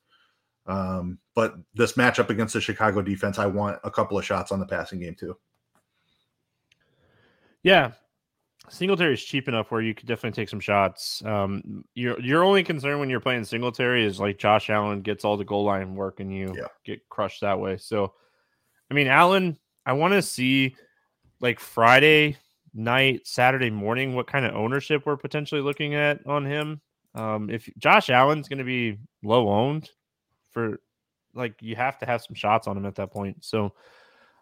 Um, 0.70 1.18
but 1.34 1.56
this 1.74 1.94
matchup 1.94 2.30
against 2.30 2.54
the 2.54 2.60
Chicago 2.60 3.02
defense, 3.02 3.38
I 3.38 3.46
want 3.46 3.80
a 3.82 3.90
couple 3.90 4.16
of 4.16 4.24
shots 4.24 4.52
on 4.52 4.60
the 4.60 4.66
passing 4.66 5.00
game 5.00 5.16
too. 5.16 5.36
Yeah, 7.62 7.92
Singletary 8.68 9.14
is 9.14 9.24
cheap 9.24 9.48
enough 9.48 9.70
where 9.70 9.82
you 9.82 9.94
could 9.94 10.06
definitely 10.06 10.40
take 10.40 10.48
some 10.48 10.60
shots. 10.60 11.22
Um, 11.24 11.84
your 11.94 12.18
your 12.20 12.44
only 12.44 12.62
concern 12.62 13.00
when 13.00 13.10
you're 13.10 13.20
playing 13.20 13.44
Singletary 13.44 14.04
is 14.04 14.20
like 14.20 14.38
Josh 14.38 14.70
Allen 14.70 15.02
gets 15.02 15.24
all 15.24 15.36
the 15.36 15.44
goal 15.44 15.64
line 15.64 15.96
work 15.96 16.20
and 16.20 16.32
you 16.32 16.54
yeah. 16.56 16.68
get 16.84 17.06
crushed 17.08 17.40
that 17.40 17.58
way. 17.58 17.76
So, 17.76 18.14
I 18.90 18.94
mean, 18.94 19.08
Allen, 19.08 19.58
I 19.84 19.94
want 19.94 20.12
to 20.12 20.22
see 20.22 20.76
like 21.40 21.58
Friday 21.58 22.36
night, 22.72 23.26
Saturday 23.26 23.70
morning, 23.70 24.14
what 24.14 24.28
kind 24.28 24.46
of 24.46 24.54
ownership 24.54 25.04
we're 25.04 25.16
potentially 25.16 25.60
looking 25.60 25.94
at 25.94 26.24
on 26.26 26.46
him. 26.46 26.80
Um, 27.16 27.50
if 27.50 27.68
Josh 27.76 28.08
Allen's 28.08 28.48
going 28.48 28.58
to 28.58 28.64
be 28.64 28.98
low 29.24 29.48
owned 29.48 29.90
for 30.50 30.80
like, 31.34 31.54
you 31.60 31.76
have 31.76 31.98
to 31.98 32.06
have 32.06 32.22
some 32.22 32.34
shots 32.34 32.66
on 32.66 32.76
him 32.76 32.86
at 32.86 32.96
that 32.96 33.12
point. 33.12 33.44
So, 33.44 33.72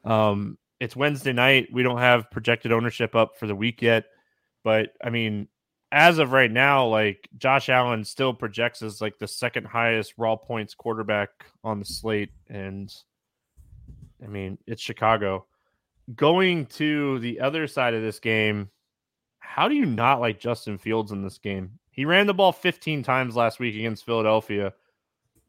um, 0.04 0.58
it's 0.80 0.96
Wednesday 0.96 1.32
night. 1.32 1.68
We 1.72 1.82
don't 1.82 1.98
have 1.98 2.30
projected 2.30 2.72
ownership 2.72 3.14
up 3.14 3.36
for 3.38 3.46
the 3.46 3.54
week 3.54 3.82
yet. 3.82 4.04
But 4.64 4.90
I 5.02 5.10
mean, 5.10 5.48
as 5.90 6.18
of 6.18 6.32
right 6.32 6.50
now, 6.50 6.86
like 6.86 7.28
Josh 7.36 7.68
Allen 7.68 8.04
still 8.04 8.34
projects 8.34 8.82
as 8.82 9.00
like 9.00 9.18
the 9.18 9.28
second 9.28 9.66
highest 9.66 10.14
raw 10.18 10.36
points 10.36 10.74
quarterback 10.74 11.30
on 11.64 11.78
the 11.78 11.84
slate. 11.84 12.30
And 12.48 12.92
I 14.22 14.26
mean, 14.26 14.58
it's 14.66 14.82
Chicago. 14.82 15.46
Going 16.14 16.66
to 16.66 17.18
the 17.18 17.40
other 17.40 17.66
side 17.66 17.94
of 17.94 18.02
this 18.02 18.18
game, 18.18 18.70
how 19.40 19.68
do 19.68 19.74
you 19.74 19.86
not 19.86 20.20
like 20.20 20.40
Justin 20.40 20.78
Fields 20.78 21.12
in 21.12 21.22
this 21.22 21.38
game? 21.38 21.78
He 21.90 22.04
ran 22.04 22.26
the 22.26 22.34
ball 22.34 22.52
15 22.52 23.02
times 23.02 23.34
last 23.34 23.58
week 23.58 23.74
against 23.74 24.06
Philadelphia. 24.06 24.72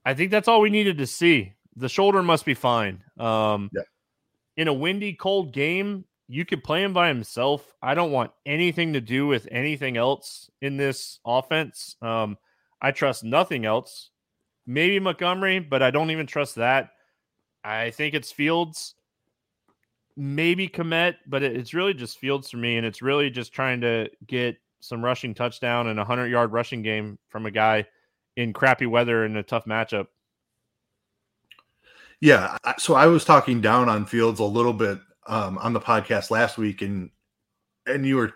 I 0.10 0.16
think 0.16 0.32
that's 0.32 0.48
all 0.48 0.60
we 0.60 0.72
needed 0.72 0.98
to 0.98 1.06
see. 1.06 1.54
The 1.76 1.88
shoulder 1.88 2.24
must 2.24 2.44
be 2.44 2.56
fine. 2.56 3.04
Um, 3.20 3.70
yeah. 3.72 3.84
In 4.58 4.68
a 4.68 4.74
windy, 4.74 5.14
cold 5.14 5.54
game, 5.54 6.04
you 6.28 6.46
could 6.46 6.64
play 6.64 6.84
him 6.84 6.94
by 6.94 7.10
himself. 7.10 7.76
I 7.80 7.94
don't 7.94 8.12
want 8.12 8.32
anything 8.44 8.94
to 8.94 9.02
do 9.02 9.28
with 9.28 9.48
anything 9.52 9.98
else 9.98 10.50
in 10.64 10.78
this 10.78 11.20
offense. 11.24 11.96
Um, 12.02 12.40
I 12.82 12.90
trust 12.90 13.24
nothing 13.24 13.66
else. 13.66 14.10
Maybe 14.66 15.00
Montgomery, 15.00 15.60
but 15.60 15.84
I 15.84 15.92
don't 15.92 16.10
even 16.10 16.26
trust 16.26 16.56
that. 16.56 16.90
I 17.64 17.92
think 17.92 18.16
it's 18.16 18.32
Fields, 18.32 18.96
maybe 20.18 20.68
Kmet, 20.68 21.18
but 21.28 21.44
it's 21.44 21.76
really 21.76 21.94
just 21.94 22.18
Fields 22.18 22.50
for 22.50 22.58
me. 22.58 22.78
And 22.78 22.86
it's 22.86 23.04
really 23.04 23.30
just 23.30 23.54
trying 23.54 23.82
to 23.82 24.10
get 24.26 24.58
some 24.80 25.06
rushing 25.06 25.36
touchdown 25.36 25.86
and 25.86 26.00
a 26.00 26.02
100 26.02 26.30
yard 26.30 26.52
rushing 26.52 26.82
game 26.82 27.20
from 27.28 27.46
a 27.46 27.52
guy 27.52 27.86
in 28.40 28.54
crappy 28.54 28.86
weather 28.86 29.26
in 29.26 29.36
a 29.36 29.44
tough 29.44 29.66
matchup. 29.66 30.08
Yeah. 32.22 32.58
So 32.78 32.96
I 32.96 33.08
was 33.08 33.26
talking 33.26 33.60
down 33.62 33.90
on 33.90 34.06
Fields 34.06 34.40
a 34.40 34.46
little 34.46 34.74
bit 34.74 35.00
um, 35.28 35.58
on 35.58 35.74
the 35.74 35.80
podcast 35.80 36.32
last 36.32 36.58
week, 36.58 36.82
and 36.82 37.10
and 37.86 38.06
you 38.06 38.16
were 38.16 38.34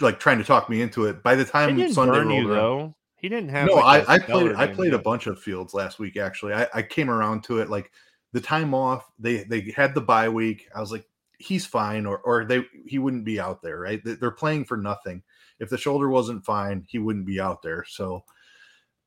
like 0.00 0.18
trying 0.18 0.38
to 0.38 0.44
talk 0.44 0.68
me 0.68 0.80
into 0.80 1.06
it. 1.06 1.22
By 1.22 1.34
the 1.34 1.44
time 1.44 1.76
Sunday 1.92 2.18
rolled 2.18 2.32
you, 2.32 2.48
though, 2.48 2.94
he 3.16 3.28
didn't 3.28 3.50
have. 3.50 3.68
No, 3.68 3.74
like 3.74 4.08
I, 4.08 4.14
I 4.14 4.18
played. 4.18 4.54
I 4.54 4.66
played 4.66 4.94
a 4.94 4.98
bunch 4.98 5.26
of 5.26 5.40
fields 5.40 5.74
last 5.74 5.98
week. 5.98 6.16
Actually, 6.16 6.54
I, 6.54 6.66
I 6.74 6.82
came 6.82 7.10
around 7.10 7.44
to 7.44 7.58
it 7.58 7.68
like 7.68 7.90
the 8.32 8.40
time 8.40 8.74
off. 8.74 9.10
They 9.18 9.44
they 9.44 9.72
had 9.76 9.94
the 9.94 10.00
bye 10.00 10.28
week. 10.30 10.68
I 10.74 10.80
was 10.80 10.92
like, 10.92 11.06
he's 11.38 11.66
fine, 11.66 12.06
or 12.06 12.18
or 12.18 12.44
they 12.44 12.64
he 12.86 12.98
wouldn't 12.98 13.24
be 13.24 13.38
out 13.38 13.62
there, 13.62 13.78
right? 13.78 14.00
They're 14.02 14.30
playing 14.30 14.64
for 14.64 14.76
nothing. 14.76 15.22
If 15.58 15.70
the 15.70 15.78
shoulder 15.78 16.08
wasn't 16.08 16.44
fine, 16.44 16.84
he 16.88 16.98
wouldn't 16.98 17.26
be 17.26 17.40
out 17.40 17.62
there. 17.62 17.84
So 17.88 18.24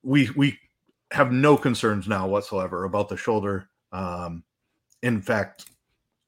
we 0.08 0.30
we 0.38 0.58
have 1.12 1.32
no 1.32 1.58
concerns 1.58 2.08
now 2.08 2.28
whatsoever 2.28 2.86
about 2.86 3.10
the 3.10 3.18
shoulder. 3.18 3.70
Um, 3.92 4.44
in 5.04 5.22
fact, 5.22 5.66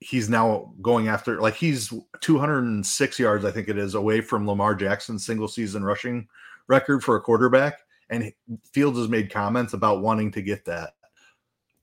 he's 0.02 0.30
now 0.30 0.74
going 0.82 1.08
after 1.08 1.40
like 1.40 1.56
he's 1.56 1.94
206 2.20 3.20
yards, 3.20 3.46
I 3.46 3.52
think 3.52 3.70
it 3.70 3.78
is, 3.78 3.96
away 3.96 4.20
from 4.22 4.46
Lamar 4.46 4.76
Jackson's 4.76 5.26
single 5.26 5.48
season 5.48 5.84
rushing 5.84 6.28
record 6.68 7.04
for 7.04 7.16
a 7.16 7.22
quarterback. 7.22 7.80
And 8.10 8.34
Fields 8.74 8.98
has 8.98 9.08
made 9.08 9.32
comments 9.32 9.74
about 9.74 10.02
wanting 10.02 10.32
to 10.32 10.42
get 10.42 10.66
that. 10.66 10.92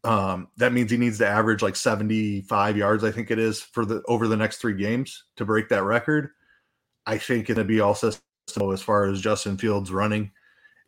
Um, 0.04 0.48
that 0.58 0.72
means 0.72 0.90
he 0.90 0.96
needs 0.96 1.18
to 1.18 1.26
average 1.26 1.62
like 1.62 1.76
75 1.76 2.76
yards, 2.76 3.04
I 3.04 3.10
think 3.10 3.30
it 3.30 3.38
is, 3.38 3.60
for 3.60 3.84
the 3.86 4.02
over 4.06 4.28
the 4.28 4.36
next 4.36 4.58
three 4.58 4.74
games 4.74 5.24
to 5.36 5.46
break 5.46 5.68
that 5.70 5.82
record. 5.82 6.30
I 7.06 7.16
think 7.16 7.48
it'll 7.48 7.64
be 7.64 7.80
all 7.80 7.94
system 7.94 8.20
as 8.72 8.82
far 8.82 9.06
as 9.06 9.20
Justin 9.20 9.56
Fields 9.56 9.90
running. 9.90 10.30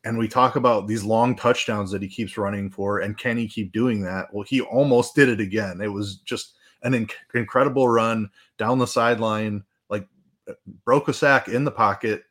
And 0.05 0.17
we 0.17 0.29
talk 0.29 0.57
about 0.57 0.87
these 0.87 1.05
long 1.05 1.35
touchdowns 1.35 1.91
that 1.91 2.03
he 2.03 2.09
keeps 2.09 2.39
running 2.39 2.71
for, 2.71 3.01
and 3.01 3.19
can 3.19 3.37
he 3.37 3.49
keep 3.49 3.73
doing 3.73 4.03
that? 4.03 4.33
Well, 4.33 4.45
he 4.45 4.61
almost 4.61 5.15
did 5.15 5.29
it 5.29 5.41
again. 5.41 5.81
It 5.81 5.89
was 5.93 6.19
just 6.19 6.55
an 6.83 6.93
inc- 6.93 7.13
incredible 7.35 7.89
run 7.89 8.31
down 8.57 8.79
the 8.79 8.87
sideline, 8.87 9.65
like 9.91 10.07
uh, 10.49 10.55
broke 10.85 11.09
a 11.09 11.13
sack 11.13 11.49
in 11.49 11.65
the 11.65 11.71
pocket, 11.71 12.23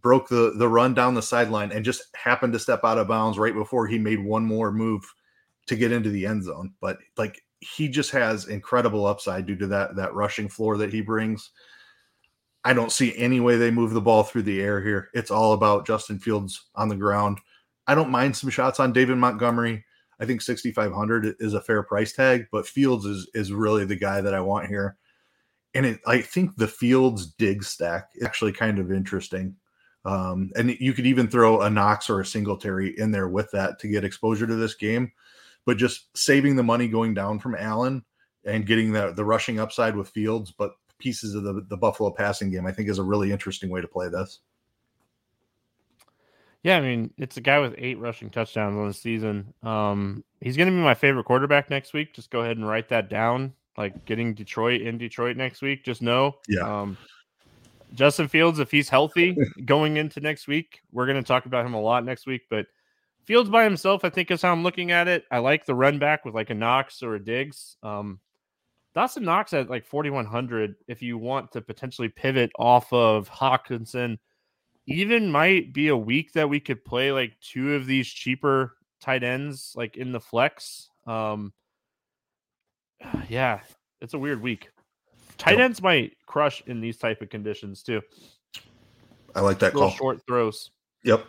broke 0.00 0.28
the 0.28 0.52
the 0.56 0.68
run 0.68 0.94
down 0.94 1.14
the 1.14 1.22
sideline, 1.22 1.72
and 1.72 1.84
just 1.84 2.02
happened 2.16 2.52
to 2.52 2.58
step 2.58 2.80
out 2.84 2.98
of 2.98 3.08
bounds 3.08 3.38
right 3.38 3.54
before 3.54 3.86
he 3.86 3.98
made 3.98 4.22
one 4.22 4.44
more 4.44 4.72
move 4.72 5.02
to 5.66 5.76
get 5.76 5.92
into 5.92 6.10
the 6.10 6.26
end 6.26 6.44
zone. 6.44 6.72
But 6.80 6.98
like 7.16 7.42
he 7.60 7.88
just 7.88 8.10
has 8.10 8.48
incredible 8.48 9.06
upside 9.06 9.46
due 9.46 9.56
to 9.56 9.66
that 9.68 9.96
that 9.96 10.14
rushing 10.14 10.48
floor 10.48 10.76
that 10.78 10.92
he 10.92 11.00
brings. 11.00 11.50
I 12.64 12.72
don't 12.72 12.92
see 12.92 13.16
any 13.16 13.40
way 13.40 13.56
they 13.56 13.70
move 13.70 13.92
the 13.92 14.00
ball 14.00 14.24
through 14.24 14.42
the 14.42 14.60
air 14.60 14.82
here. 14.82 15.10
It's 15.14 15.30
all 15.30 15.52
about 15.52 15.86
Justin 15.86 16.18
Fields 16.18 16.68
on 16.74 16.88
the 16.88 16.96
ground. 16.96 17.38
I 17.86 17.94
don't 17.94 18.10
mind 18.10 18.36
some 18.36 18.50
shots 18.50 18.80
on 18.80 18.92
David 18.92 19.16
Montgomery. 19.16 19.84
I 20.20 20.26
think 20.26 20.42
6500 20.42 21.36
is 21.38 21.54
a 21.54 21.60
fair 21.60 21.82
price 21.82 22.12
tag, 22.12 22.46
but 22.50 22.66
Fields 22.66 23.04
is 23.04 23.30
is 23.34 23.52
really 23.52 23.84
the 23.84 23.96
guy 23.96 24.20
that 24.20 24.34
I 24.34 24.40
want 24.40 24.66
here. 24.66 24.96
And 25.74 25.86
it, 25.86 26.00
I 26.06 26.20
think 26.20 26.56
the 26.56 26.66
Fields 26.66 27.26
Diggs 27.34 27.68
stack 27.68 28.10
is 28.16 28.26
actually 28.26 28.52
kind 28.52 28.78
of 28.78 28.90
interesting. 28.90 29.54
Um, 30.04 30.50
and 30.56 30.76
you 30.80 30.92
could 30.92 31.06
even 31.06 31.28
throw 31.28 31.60
a 31.60 31.70
Knox 31.70 32.10
or 32.10 32.20
a 32.20 32.26
Singletary 32.26 32.98
in 32.98 33.10
there 33.10 33.28
with 33.28 33.50
that 33.52 33.78
to 33.80 33.88
get 33.88 34.04
exposure 34.04 34.46
to 34.46 34.56
this 34.56 34.74
game. 34.74 35.12
But 35.66 35.76
just 35.76 36.16
saving 36.16 36.56
the 36.56 36.62
money 36.62 36.88
going 36.88 37.14
down 37.14 37.38
from 37.38 37.54
Allen 37.54 38.04
and 38.44 38.66
getting 38.66 38.92
the 38.92 39.12
the 39.12 39.24
rushing 39.24 39.60
upside 39.60 39.94
with 39.94 40.10
Fields, 40.10 40.50
but 40.50 40.72
pieces 40.98 41.34
of 41.34 41.44
the, 41.44 41.64
the 41.68 41.76
Buffalo 41.76 42.10
passing 42.10 42.50
game, 42.50 42.66
I 42.66 42.72
think 42.72 42.88
is 42.88 42.98
a 42.98 43.02
really 43.02 43.32
interesting 43.32 43.70
way 43.70 43.80
to 43.80 43.88
play 43.88 44.08
this. 44.08 44.40
Yeah, 46.62 46.76
I 46.76 46.80
mean, 46.80 47.12
it's 47.16 47.36
a 47.36 47.40
guy 47.40 47.60
with 47.60 47.74
eight 47.78 47.98
rushing 47.98 48.30
touchdowns 48.30 48.76
on 48.76 48.88
the 48.88 48.94
season. 48.94 49.54
Um, 49.62 50.24
he's 50.40 50.56
going 50.56 50.66
to 50.66 50.72
be 50.72 50.82
my 50.82 50.94
favorite 50.94 51.24
quarterback 51.24 51.70
next 51.70 51.92
week. 51.92 52.14
Just 52.14 52.30
go 52.30 52.40
ahead 52.40 52.56
and 52.56 52.66
write 52.66 52.88
that 52.88 53.08
down. 53.08 53.54
Like 53.76 54.04
getting 54.04 54.34
Detroit 54.34 54.80
in 54.80 54.98
Detroit 54.98 55.36
next 55.36 55.62
week. 55.62 55.84
Just 55.84 56.02
know. 56.02 56.34
Yeah. 56.48 56.80
Um, 56.80 56.98
Justin 57.94 58.28
Fields, 58.28 58.58
if 58.58 58.70
he's 58.70 58.88
healthy 58.88 59.36
going 59.64 59.96
into 59.96 60.20
next 60.20 60.48
week, 60.48 60.80
we're 60.92 61.06
going 61.06 61.16
to 61.16 61.26
talk 61.26 61.46
about 61.46 61.64
him 61.64 61.74
a 61.74 61.80
lot 61.80 62.04
next 62.04 62.26
week. 62.26 62.42
But 62.50 62.66
Fields 63.24 63.48
by 63.48 63.62
himself, 63.62 64.04
I 64.04 64.10
think 64.10 64.30
is 64.30 64.42
how 64.42 64.52
I'm 64.52 64.62
looking 64.62 64.90
at 64.90 65.06
it. 65.06 65.24
I 65.30 65.38
like 65.38 65.64
the 65.64 65.74
run 65.74 65.98
back 65.98 66.24
with 66.24 66.34
like 66.34 66.50
a 66.50 66.54
Knox 66.54 67.02
or 67.02 67.14
a 67.14 67.24
Diggs. 67.24 67.76
Um, 67.82 68.20
Dawson 68.98 69.22
Knox 69.22 69.52
at 69.52 69.70
like 69.70 69.86
4,100. 69.86 70.74
If 70.88 71.02
you 71.02 71.18
want 71.18 71.52
to 71.52 71.60
potentially 71.60 72.08
pivot 72.08 72.50
off 72.58 72.92
of 72.92 73.30
Hockenson, 73.30 74.18
even 74.88 75.30
might 75.30 75.72
be 75.72 75.86
a 75.86 75.96
week 75.96 76.32
that 76.32 76.48
we 76.48 76.58
could 76.58 76.84
play 76.84 77.12
like 77.12 77.38
two 77.40 77.76
of 77.76 77.86
these 77.86 78.08
cheaper 78.08 78.74
tight 79.00 79.22
ends 79.22 79.72
like 79.76 79.96
in 79.96 80.10
the 80.10 80.18
flex. 80.18 80.90
Um, 81.06 81.52
yeah, 83.28 83.60
it's 84.00 84.14
a 84.14 84.18
weird 84.18 84.42
week. 84.42 84.68
Tight 85.36 85.60
ends 85.60 85.80
might 85.80 86.16
crush 86.26 86.64
in 86.66 86.80
these 86.80 86.96
type 86.96 87.22
of 87.22 87.30
conditions 87.30 87.84
too. 87.84 88.02
I 89.32 89.42
like 89.42 89.60
that 89.60 89.74
Little 89.74 89.90
call. 89.90 89.96
short 89.96 90.26
throws. 90.26 90.72
Yep. 91.04 91.24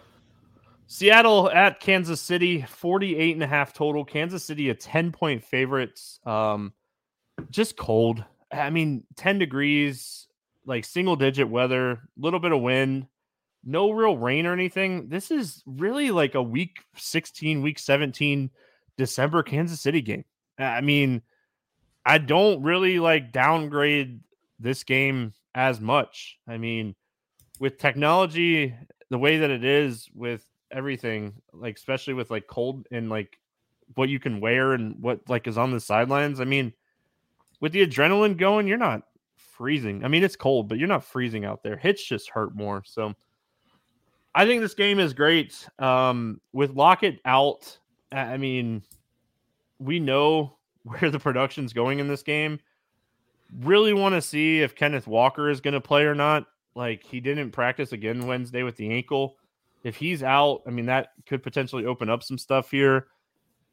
Seattle 0.88 1.51
at 1.51 1.80
Kansas 1.80 2.20
City, 2.20 2.63
48 2.67 3.36
and 3.36 3.43
a 3.43 3.47
half 3.47 3.74
total. 3.74 4.03
Kansas 4.03 4.43
City, 4.43 4.72
a 4.72 4.74
10 4.74 5.11
point 5.11 5.43
favorites. 5.43 6.20
Um, 6.26 6.74
just 7.49 7.77
cold. 7.77 8.23
I 8.51 8.69
mean, 8.69 9.03
10 9.15 9.39
degrees, 9.39 10.27
like 10.65 10.85
single 10.85 11.15
digit 11.15 11.49
weather, 11.49 11.91
A 11.91 11.99
little 12.17 12.39
bit 12.39 12.51
of 12.51 12.61
wind, 12.61 13.07
no 13.63 13.91
real 13.91 14.17
rain 14.17 14.45
or 14.45 14.53
anything. 14.53 15.09
This 15.09 15.31
is 15.31 15.63
really 15.65 16.11
like 16.11 16.35
a 16.35 16.43
week 16.43 16.79
16, 16.95 17.61
week 17.61 17.79
17 17.79 18.49
December 18.97 19.43
Kansas 19.43 19.81
City 19.81 20.01
game. 20.01 20.25
I 20.57 20.81
mean, 20.81 21.21
I 22.05 22.17
don't 22.17 22.63
really 22.63 22.99
like 22.99 23.31
downgrade 23.31 24.21
this 24.59 24.83
game 24.83 25.33
as 25.55 25.79
much. 25.79 26.37
I 26.47 26.57
mean, 26.57 26.95
with 27.59 27.77
technology 27.77 28.75
the 29.09 29.17
way 29.17 29.39
that 29.39 29.49
it 29.49 29.63
is 29.63 30.09
with 30.13 30.45
everything, 30.71 31.33
like 31.51 31.77
especially 31.77 32.13
with 32.13 32.29
like 32.29 32.47
cold 32.47 32.85
and 32.91 33.09
like 33.09 33.39
what 33.95 34.09
you 34.09 34.19
can 34.19 34.39
wear 34.39 34.73
and 34.73 34.95
what 35.01 35.21
like 35.27 35.47
is 35.47 35.57
on 35.57 35.71
the 35.71 35.79
sidelines. 35.79 36.39
I 36.39 36.45
mean, 36.45 36.73
with 37.60 37.72
the 37.72 37.86
adrenaline 37.86 38.38
going, 38.38 38.68
you're 38.68 38.78
not 38.78 39.03
freezing. 39.36 40.03
I 40.03 40.07
mean, 40.07 40.24
it's 40.24 40.36
cold, 40.36 40.70
but 40.70 40.78
you're 40.78 40.88
not 40.88 41.03
freezing 41.03 41.45
out 41.45 41.64
there. 41.64 41.78
Hits 41.78 42.03
just 42.03 42.30
hurt 42.30 42.55
more. 42.55 42.84
So 42.86 43.14
I 44.34 44.45
think 44.45 44.62
this 44.62 44.74
game 44.74 44.99
is 44.99 45.14
great. 45.14 45.68
Um, 45.80 46.39
with 46.53 46.72
Lockett 46.72 47.20
out, 47.26 47.78
I 48.12 48.38
mean, 48.38 48.84
we 49.80 49.99
know 49.99 50.57
where 50.84 51.12
the 51.12 51.20
production's 51.20 51.74
going 51.74 51.99
in 51.99 52.07
this 52.07 52.24
game. 52.24 52.60
Really 53.62 53.93
want 53.93 54.16
to 54.16 54.22
see 54.22 54.62
if 54.62 54.76
Kenneth 54.76 55.07
Walker 55.07 55.49
is 55.49 55.62
going 55.62 55.74
to 55.74 55.82
play 55.82 56.03
or 56.03 56.16
not. 56.16 56.45
Like 56.76 57.03
he 57.03 57.20
didn't 57.20 57.51
practice 57.51 57.91
again 57.91 58.28
Wednesday 58.28 58.64
with 58.64 58.78
the 58.78 58.91
ankle. 58.91 59.36
If 59.84 59.95
he's 59.95 60.24
out, 60.24 60.62
I 60.68 60.70
mean 60.70 60.86
that 60.86 61.10
could 61.26 61.41
potentially 61.41 61.86
open 61.86 62.10
up 62.10 62.24
some 62.24 62.38
stuff 62.38 62.70
here. 62.72 63.07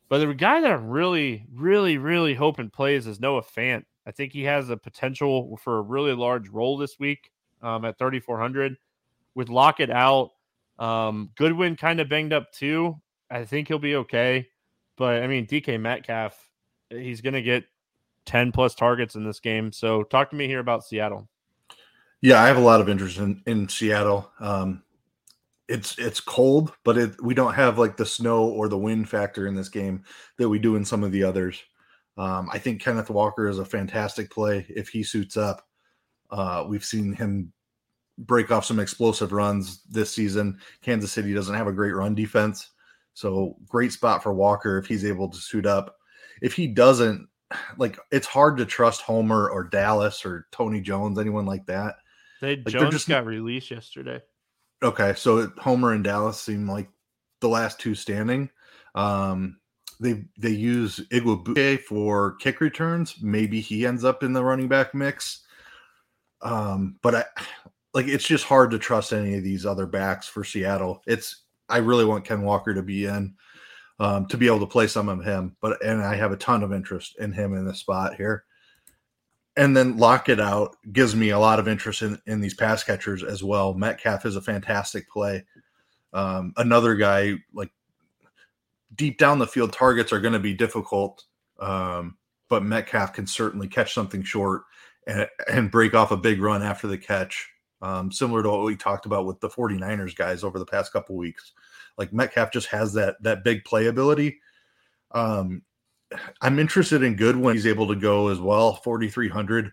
But 0.09 0.19
the 0.19 0.35
guy 0.35 0.61
that 0.61 0.71
I'm 0.71 0.89
really, 0.89 1.47
really, 1.53 1.99
really 1.99 2.35
hoping 2.35 2.71
plays 2.71 3.07
is 3.07 3.21
Noah 3.21 3.43
Fant. 3.43 3.85
I 4.07 4.13
think 4.13 4.33
he 4.33 4.45
has 4.45 4.71
a 4.71 4.77
potential 4.77 5.57
for 5.57 5.79
a 5.79 5.83
really 5.83 6.13
large 6.13 6.49
role 6.49 6.77
this 6.77 6.99
week 6.99 7.33
um, 7.63 7.85
at 7.85 7.99
3,400. 7.99 8.77
With 9.35 9.49
Lockett 9.49 9.91
out, 9.91 10.31
um, 10.79 11.31
Goodwin 11.37 11.77
kind 11.77 12.01
of 12.01 12.09
banged 12.09 12.33
up 12.33 12.53
too. 12.53 13.01
I 13.31 13.45
think 13.45 13.69
he'll 13.69 13.79
be 13.79 13.97
okay. 13.97 14.49
But 14.97 15.23
I 15.23 15.27
mean, 15.27 15.47
DK 15.47 15.81
Metcalf, 15.81 16.39
he's 16.89 17.21
going 17.21 17.35
to 17.35 17.43
get 17.43 17.65
10 18.27 18.53
plus 18.53 18.75
targets 18.75 19.15
in 19.15 19.25
this 19.25 19.41
game. 19.41 19.73
So 19.73 20.05
talk 20.05 20.31
to 20.31 20.37
me 20.37 20.47
here 20.47 20.61
about 20.61 20.85
Seattle. 20.85 21.29
Yeah, 22.23 22.43
I 22.43 22.47
have 22.47 22.57
a 22.57 22.61
lot 22.61 22.81
of 22.81 22.89
interest 22.89 23.19
in, 23.19 23.43
in 23.47 23.69
Seattle. 23.69 24.31
Um, 24.41 24.83
it's 25.69 25.99
it's 25.99 26.21
cold, 26.21 26.73
but 26.85 26.97
it, 26.97 27.23
we 27.23 27.35
don't 27.35 27.55
have 27.55 27.79
like 27.79 27.97
the 27.97 28.07
snow 28.07 28.45
or 28.47 28.69
the 28.69 28.79
wind 28.79 29.09
factor 29.09 29.47
in 29.47 29.55
this 29.55 29.69
game 29.69 30.05
that 30.39 30.49
we 30.49 30.59
do 30.59 30.77
in 30.77 30.85
some 30.85 31.03
of 31.03 31.13
the 31.13 31.25
others. 31.25 31.63
Um, 32.17 32.49
I 32.53 32.59
think 32.59 32.81
Kenneth 32.81 33.11
Walker 33.11 33.49
is 33.49 33.59
a 33.59 33.65
fantastic 33.65 34.31
play 34.31 34.65
if 34.71 34.89
he 34.89 35.03
suits 35.03 35.37
up. 35.37 35.67
Uh, 36.31 36.65
we've 36.69 36.85
seen 36.85 37.13
him 37.13 37.53
break 38.19 38.51
off 38.51 38.65
some 38.65 38.81
explosive 38.81 39.33
runs 39.33 39.83
this 39.85 40.15
season. 40.15 40.59
Kansas 40.83 41.13
City 41.13 41.35
doesn't 41.35 41.55
have 41.55 41.67
a 41.67 41.73
great 41.73 41.95
run 41.95 42.15
defense, 42.15 42.71
so 43.15 43.57
great 43.69 43.93
spot 43.93 44.23
for 44.23 44.33
Walker 44.33 44.79
if 44.79 44.87
he's 44.87 45.05
able 45.05 45.29
to 45.29 45.37
suit 45.39 45.67
up. 45.67 45.97
If 46.41 46.55
he 46.55 46.67
doesn't, 46.69 47.29
like 47.77 47.99
it's 48.11 48.27
hard 48.27 48.57
to 48.59 48.65
trust 48.67 49.03
Homer 49.03 49.51
or 49.51 49.65
Dallas 49.65 50.25
or 50.25 50.47
Tony 50.53 50.81
Jones, 50.81 51.19
anyone 51.19 51.47
like 51.47 51.67
that. 51.67 51.97
They 52.41 52.57
Like, 52.57 52.67
Jones 52.69 52.93
just- 52.93 53.09
got 53.09 53.27
released 53.27 53.71
yesterday. 53.71 54.23
Okay, 54.83 55.15
so 55.15 55.51
Homer 55.59 55.93
and 55.93 56.05
Dallas 56.05 56.41
seem 56.41 56.69
like 56.69 56.89
the 57.41 57.49
last 57.49 57.81
two 57.81 57.95
standing. 57.95 58.51
Um, 58.95 59.59
they 60.01 60.25
they 60.39 60.51
use 60.51 61.01
Igwebuike 61.11 61.81
for 61.81 62.37
kick 62.37 62.61
returns. 62.61 63.17
Maybe 63.23 63.61
he 63.61 63.87
ends 63.87 64.05
up 64.05 64.23
in 64.23 64.33
the 64.33 64.45
running 64.45 64.69
back 64.69 64.95
mix. 64.95 65.45
Um, 66.43 66.99
but 67.03 67.15
I 67.15 67.25
like 67.95 68.07
it's 68.07 68.27
just 68.27 68.45
hard 68.45 68.71
to 68.73 68.79
trust 68.79 69.13
any 69.13 69.37
of 69.37 69.45
these 69.45 69.65
other 69.65 69.87
backs 69.87 70.29
for 70.29 70.45
Seattle. 70.45 71.03
It's 71.07 71.45
I 71.69 71.79
really 71.79 72.05
want 72.05 72.27
Ken 72.27 72.43
Walker 72.43 72.75
to 72.75 72.83
be 72.83 73.07
in 73.07 73.35
um, 73.99 74.27
to 74.27 74.37
be 74.37 74.47
able 74.47 74.61
to 74.61 74.67
play 74.67 74.87
some 74.87 75.09
of 75.09 75.25
him, 75.25 75.57
but 75.61 75.83
and 75.85 76.03
I 76.03 76.17
have 76.17 76.33
a 76.33 76.37
ton 76.37 76.63
of 76.63 76.73
interest 76.73 77.17
in 77.19 77.33
him 77.33 77.55
in 77.55 77.65
the 77.65 77.75
spot 77.75 78.15
here. 78.15 78.45
And 79.57 79.77
then 79.77 79.97
Lockett 79.97 80.39
out 80.39 80.77
gives 80.93 81.17
me 81.17 81.31
a 81.31 81.39
lot 81.39 81.59
of 81.59 81.67
interest 81.67 82.03
in, 82.03 82.21
in 82.27 82.41
these 82.41 82.55
pass 82.55 82.85
catchers 82.85 83.25
as 83.25 83.43
well. 83.43 83.73
Metcalf 83.73 84.27
is 84.27 84.37
a 84.37 84.43
fantastic 84.43 85.09
play. 85.11 85.45
Um, 86.13 86.53
another 86.57 86.95
guy 86.95 87.35
like 87.55 87.71
deep 88.95 89.19
down 89.19 89.39
the 89.39 89.47
field 89.47 89.73
targets 89.73 90.13
are 90.13 90.21
going 90.21 90.35
to 90.35 90.39
be 90.39 90.55
difficult, 90.55 91.25
um, 91.59 92.17
but 92.49 92.63
Metcalf 92.63 93.13
can 93.13 93.27
certainly 93.27 93.69
catch 93.69 93.95
something 93.95 94.23
short 94.23 94.63
and, 95.07 95.29
and 95.49 95.71
break 95.71 95.95
off 95.95 96.11
a 96.11 96.17
big 96.17 96.41
run 96.41 96.63
after 96.63 96.87
the 96.87 96.99
catch, 96.99 97.49
um, 97.83 98.11
similar 98.11 98.43
to 98.43 98.51
what 98.51 98.65
we 98.65 98.77
talked 98.77 99.07
about 99.07 99.27
with 99.27 99.41
the 99.41 99.49
49ers 99.49 100.17
guys 100.17 100.45
over 100.45 100.59
the 100.59 100.67
past 100.67 100.93
couple 100.93 101.17
weeks. 101.17 101.53
Like 101.99 102.13
Metcalf 102.13 102.53
just 102.53 102.69
has 102.69 102.93
that 102.95 103.17
that 103.23 103.43
big 103.43 103.65
playability. 103.65 104.37
Um, 105.13 105.63
I'm 106.41 106.59
interested 106.59 107.03
in 107.03 107.17
Goodwin 107.17 107.55
he's 107.55 107.67
able 107.67 107.89
to 107.89 107.97
go 107.97 108.29
as 108.29 108.39
well. 108.39 108.77
4,300. 108.77 109.73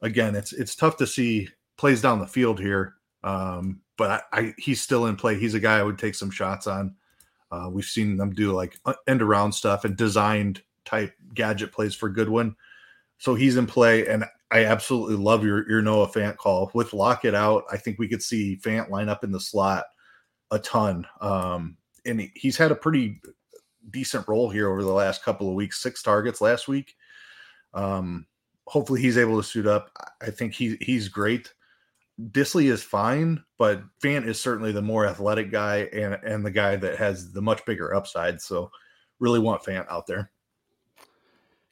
Again, 0.00 0.34
it's 0.34 0.52
it's 0.52 0.74
tough 0.74 0.96
to 0.98 1.06
see 1.06 1.48
plays 1.76 2.00
down 2.00 2.18
the 2.18 2.26
field 2.26 2.60
here, 2.60 2.94
um, 3.24 3.80
but 3.96 4.24
I, 4.32 4.40
I 4.40 4.54
he's 4.58 4.80
still 4.80 5.06
in 5.06 5.16
play. 5.16 5.38
He's 5.38 5.54
a 5.54 5.60
guy 5.60 5.78
I 5.78 5.82
would 5.82 5.98
take 5.98 6.14
some 6.14 6.30
shots 6.30 6.66
on. 6.66 6.96
Uh, 7.50 7.68
we've 7.70 7.84
seen 7.84 8.16
them 8.16 8.32
do 8.32 8.52
like 8.52 8.78
uh, 8.84 8.94
end 9.06 9.22
around 9.22 9.52
stuff 9.52 9.84
and 9.84 9.96
designed 9.96 10.62
type 10.84 11.14
gadget 11.34 11.72
plays 11.72 11.94
for 11.94 12.08
Goodwin. 12.08 12.56
So 13.18 13.34
he's 13.34 13.56
in 13.56 13.66
play, 13.66 14.08
and 14.08 14.24
I 14.50 14.64
absolutely 14.64 15.16
love 15.16 15.44
your 15.44 15.68
your 15.68 15.82
Noah 15.82 16.08
Fant 16.08 16.36
call 16.36 16.70
with 16.74 16.92
Lockett 16.92 17.34
out. 17.34 17.64
I 17.70 17.76
think 17.76 17.98
we 17.98 18.08
could 18.08 18.22
see 18.22 18.58
Fant 18.62 18.90
line 18.90 19.08
up 19.08 19.22
in 19.22 19.30
the 19.30 19.40
slot 19.40 19.84
a 20.50 20.58
ton, 20.58 21.06
um, 21.20 21.76
and 22.04 22.28
he's 22.34 22.56
had 22.56 22.72
a 22.72 22.76
pretty 22.76 23.20
decent 23.90 24.26
role 24.28 24.48
here 24.50 24.70
over 24.70 24.82
the 24.82 24.92
last 24.92 25.24
couple 25.24 25.48
of 25.48 25.54
weeks. 25.54 25.80
Six 25.80 26.02
targets 26.02 26.40
last 26.40 26.68
week. 26.68 26.94
Um, 27.74 28.26
hopefully 28.66 29.00
he's 29.00 29.18
able 29.18 29.36
to 29.36 29.46
suit 29.46 29.66
up. 29.66 29.90
I 30.20 30.30
think 30.30 30.54
he 30.54 30.76
he's 30.80 31.08
great. 31.08 31.52
Dissly 32.30 32.70
is 32.70 32.82
fine, 32.82 33.42
but 33.58 33.82
Fant 34.02 34.26
is 34.26 34.40
certainly 34.40 34.70
the 34.70 34.82
more 34.82 35.06
athletic 35.06 35.50
guy 35.50 35.88
and 35.92 36.14
and 36.24 36.44
the 36.44 36.50
guy 36.50 36.76
that 36.76 36.98
has 36.98 37.32
the 37.32 37.42
much 37.42 37.64
bigger 37.64 37.94
upside. 37.94 38.40
So 38.40 38.70
really 39.18 39.38
want 39.38 39.62
Fant 39.62 39.88
out 39.88 40.06
there. 40.06 40.30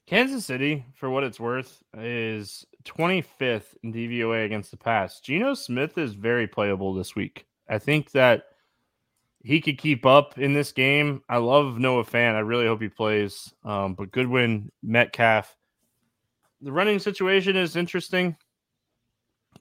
Kansas 0.06 0.44
City, 0.44 0.84
for 0.94 1.08
what 1.08 1.22
it's 1.22 1.38
worth, 1.38 1.84
is 1.96 2.66
25th 2.84 3.76
in 3.84 3.92
DVOA 3.92 4.44
against 4.44 4.72
the 4.72 4.76
pass. 4.76 5.20
Geno 5.20 5.54
Smith 5.54 5.98
is 5.98 6.14
very 6.14 6.48
playable 6.48 6.94
this 6.94 7.14
week. 7.14 7.46
I 7.68 7.78
think 7.78 8.10
that 8.10 8.46
he 9.42 9.60
could 9.60 9.78
keep 9.78 10.04
up 10.04 10.38
in 10.38 10.52
this 10.52 10.72
game. 10.72 11.22
I 11.28 11.38
love 11.38 11.78
Noah 11.78 12.04
Fant. 12.04 12.34
I 12.34 12.40
really 12.40 12.66
hope 12.66 12.82
he 12.82 12.88
plays. 12.88 13.52
Um, 13.64 13.94
but 13.94 14.10
Goodwin, 14.10 14.70
Metcalf, 14.82 15.56
the 16.60 16.72
running 16.72 16.98
situation 16.98 17.56
is 17.56 17.76
interesting 17.76 18.36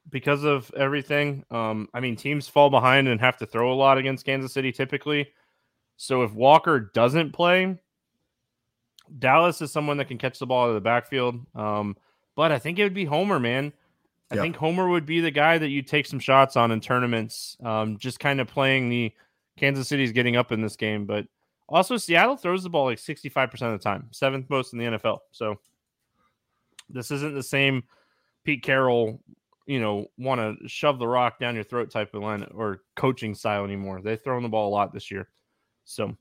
because 0.10 0.44
of 0.44 0.72
everything. 0.76 1.46
Um, 1.50 1.88
I 1.94 2.02
mean, 2.02 2.16
teams 2.16 2.48
fall 2.48 2.70
behind 2.70 3.08
and 3.08 3.22
have 3.22 3.38
to 3.38 3.46
throw 3.46 3.72
a 3.72 3.76
lot 3.76 3.98
against 3.98 4.26
Kansas 4.26 4.54
City 4.54 4.72
typically. 4.72 5.30
So 5.96 6.24
if 6.24 6.34
Walker 6.34 6.92
doesn't 6.94 7.32
play, 7.32 7.80
Dallas 9.18 9.62
is 9.62 9.72
someone 9.72 9.98
that 9.98 10.08
can 10.08 10.18
catch 10.18 10.40
the 10.40 10.46
ball 10.46 10.66
out 10.66 10.70
of 10.70 10.76
the 10.76 10.82
backfield. 10.82 11.40
Um, 11.56 11.96
but 12.36 12.52
I 12.52 12.60
think 12.60 12.80
it 12.80 12.84
would 12.84 12.94
be 12.94 13.06
Homer, 13.06 13.40
man. 13.40 13.74
I 14.32 14.36
think 14.36 14.56
Homer 14.56 14.88
would 14.88 15.08
be 15.08 15.22
the 15.22 15.32
guy 15.32 15.58
that 15.58 15.70
you 15.70 15.82
take 15.82 16.06
some 16.06 16.20
shots 16.20 16.56
on 16.56 16.72
in 16.72 16.82
tournaments, 16.82 17.58
um, 17.64 17.98
just 17.98 18.20
kind 18.20 18.40
of 18.40 18.48
playing 18.48 18.90
the 18.90 19.12
Kansas 19.60 19.88
City 19.88 20.04
is 20.04 20.12
getting 20.12 20.38
up 20.38 20.52
in 20.52 20.62
this 20.62 20.76
game. 20.76 21.06
But 21.06 21.26
also, 21.68 21.98
Seattle 21.98 22.38
throws 22.38 22.64
the 22.64 22.70
ball 22.70 22.86
like 22.86 22.98
65% 22.98 23.54
of 23.54 23.60
the 23.60 23.78
time, 23.78 24.08
seventh 24.12 24.50
most 24.50 24.74
in 24.74 24.80
the 24.80 24.86
NFL. 24.86 25.20
So 25.32 25.56
this 26.90 27.12
isn't 27.12 27.36
the 27.36 27.44
same 27.44 27.84
Pete 28.44 28.64
Carroll, 28.64 29.22
you 29.68 29.80
know, 29.80 30.08
want 30.18 30.40
to 30.40 30.68
shove 30.68 30.98
the 30.98 31.08
rock 31.08 31.40
down 31.40 31.56
your 31.56 31.64
throat 31.64 31.92
type 31.92 32.14
of 32.14 32.24
line 32.24 32.48
or 32.56 32.82
coaching 32.96 33.36
style 33.36 33.66
anymore. 33.66 34.02
They've 34.02 34.22
thrown 34.22 34.44
the 34.44 34.50
ball 34.50 34.70
a 34.70 34.74
lot 34.74 34.94
this 34.94 35.12
year. 35.12 35.28
So, 35.84 36.16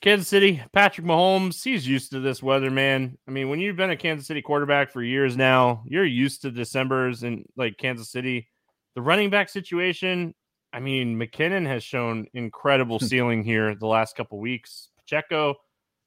Kansas 0.00 0.28
City, 0.28 0.62
Patrick 0.72 1.06
Mahomes, 1.06 1.62
he's 1.62 1.86
used 1.86 2.10
to 2.12 2.20
this 2.20 2.42
weather, 2.42 2.70
man. 2.70 3.18
I 3.26 3.30
mean, 3.30 3.48
when 3.48 3.60
you've 3.60 3.76
been 3.76 3.90
a 3.90 3.96
Kansas 3.96 4.26
City 4.26 4.40
quarterback 4.40 4.92
for 4.92 5.02
years 5.02 5.36
now, 5.36 5.82
you're 5.86 6.04
used 6.04 6.42
to 6.42 6.50
December's 6.50 7.22
and 7.22 7.44
like 7.56 7.76
Kansas 7.76 8.10
City. 8.10 8.48
The 8.94 9.02
running 9.02 9.30
back 9.30 9.48
situation, 9.48 10.34
I 10.72 10.80
mean, 10.80 11.18
McKinnon 11.18 11.66
has 11.66 11.82
shown 11.82 12.26
incredible 12.34 12.98
hmm. 12.98 13.06
ceiling 13.06 13.42
here 13.42 13.74
the 13.74 13.86
last 13.86 14.16
couple 14.16 14.38
weeks. 14.38 14.88
Pacheco 14.98 15.56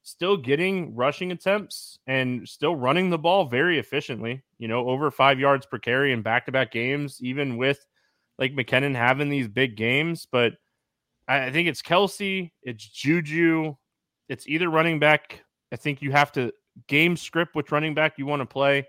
still 0.04 0.38
getting 0.38 0.94
rushing 0.96 1.32
attempts 1.32 1.98
and 2.08 2.48
still 2.48 2.76
running 2.76 3.10
the 3.10 3.18
ball 3.18 3.46
very 3.46 3.80
efficiently, 3.80 4.44
you 4.60 4.68
know, 4.68 4.88
over 4.88 5.10
five 5.10 5.40
yards 5.40 5.66
per 5.66 5.80
carry 5.80 6.12
in 6.12 6.22
back 6.22 6.46
to 6.46 6.52
back 6.52 6.72
games, 6.72 7.20
even 7.22 7.58
with 7.58 7.86
like 8.38 8.54
McKinnon 8.54 8.96
having 8.96 9.30
these 9.30 9.48
big 9.48 9.78
games. 9.78 10.28
But 10.30 10.54
I 11.28 11.52
think 11.52 11.70
it's 11.70 11.82
Kelce, 11.82 12.52
it's 12.64 12.86
Juju, 12.86 13.76
it's 14.28 14.48
either 14.48 14.70
running 14.70 15.00
back. 15.00 15.44
I 15.72 15.78
think 15.78 16.02
you 16.02 16.12
have 16.12 16.32
to 16.34 16.52
game 16.88 17.16
script 17.16 17.56
which 17.56 17.72
running 17.72 17.94
back 17.94 18.18
you 18.18 18.26
want 18.26 18.42
to 18.42 18.46
play. 18.46 18.86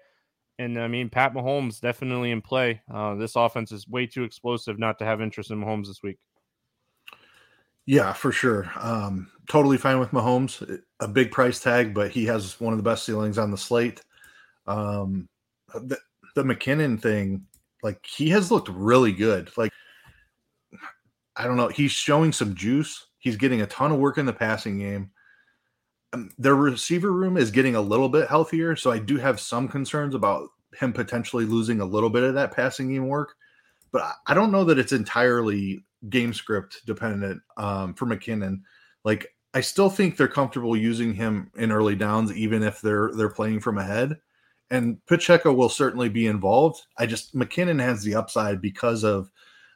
And 0.58 0.78
I 0.78 0.86
mean, 0.88 1.10
Pat 1.10 1.34
Mahomes 1.34 1.80
definitely 1.80 2.30
in 2.30 2.40
play. 2.40 2.80
Uh, 2.92 3.16
this 3.16 3.36
offense 3.36 3.72
is 3.72 3.88
way 3.88 4.06
too 4.06 4.22
explosive 4.22 4.78
not 4.78 4.98
to 4.98 5.04
have 5.04 5.20
interest 5.20 5.50
in 5.50 5.60
Mahomes 5.60 5.86
this 5.86 6.02
week. 6.02 6.18
Yeah, 7.86 8.12
for 8.12 8.32
sure. 8.32 8.70
Um, 8.76 9.30
totally 9.48 9.76
fine 9.76 9.98
with 9.98 10.10
Mahomes. 10.10 10.80
A 11.00 11.08
big 11.08 11.30
price 11.30 11.60
tag, 11.60 11.92
but 11.92 12.10
he 12.10 12.24
has 12.26 12.58
one 12.60 12.72
of 12.72 12.78
the 12.78 12.82
best 12.82 13.04
ceilings 13.04 13.36
on 13.36 13.50
the 13.50 13.58
slate. 13.58 14.00
Um, 14.66 15.28
the, 15.74 15.98
the 16.34 16.44
McKinnon 16.44 17.00
thing, 17.00 17.44
like 17.82 18.04
he 18.06 18.30
has 18.30 18.50
looked 18.50 18.68
really 18.68 19.12
good. 19.12 19.50
Like 19.56 19.72
I 21.36 21.44
don't 21.44 21.56
know, 21.56 21.68
he's 21.68 21.90
showing 21.90 22.32
some 22.32 22.54
juice. 22.54 23.06
He's 23.18 23.36
getting 23.36 23.62
a 23.62 23.66
ton 23.66 23.92
of 23.92 23.98
work 23.98 24.18
in 24.18 24.26
the 24.26 24.32
passing 24.32 24.78
game. 24.78 25.10
Um, 26.14 26.30
their 26.38 26.54
receiver 26.54 27.12
room 27.12 27.36
is 27.36 27.50
getting 27.50 27.74
a 27.74 27.80
little 27.80 28.08
bit 28.08 28.28
healthier, 28.28 28.76
so 28.76 28.90
I 28.90 28.98
do 28.98 29.16
have 29.16 29.40
some 29.40 29.68
concerns 29.68 30.14
about 30.14 30.48
him 30.78 30.92
potentially 30.92 31.44
losing 31.44 31.80
a 31.80 31.84
little 31.84 32.10
bit 32.10 32.22
of 32.22 32.34
that 32.34 32.52
passing 32.52 32.88
game 32.88 33.08
work. 33.08 33.34
But 33.90 34.14
I 34.26 34.34
don't 34.34 34.52
know 34.52 34.64
that 34.64 34.78
it's 34.78 34.92
entirely 34.92 35.84
game 36.08 36.32
script 36.32 36.82
dependent 36.86 37.42
um, 37.56 37.94
for 37.94 38.06
McKinnon. 38.06 38.60
Like 39.04 39.34
I 39.54 39.60
still 39.60 39.90
think 39.90 40.16
they're 40.16 40.28
comfortable 40.28 40.76
using 40.76 41.14
him 41.14 41.50
in 41.56 41.72
early 41.72 41.96
downs, 41.96 42.32
even 42.32 42.62
if 42.62 42.80
they're 42.80 43.10
they're 43.14 43.28
playing 43.28 43.60
from 43.60 43.78
ahead. 43.78 44.16
And 44.70 45.04
Pacheco 45.06 45.52
will 45.52 45.68
certainly 45.68 46.08
be 46.08 46.26
involved. 46.26 46.82
I 46.98 47.06
just 47.06 47.34
McKinnon 47.34 47.80
has 47.80 48.02
the 48.02 48.14
upside 48.14 48.60
because 48.60 49.04
of 49.04 49.30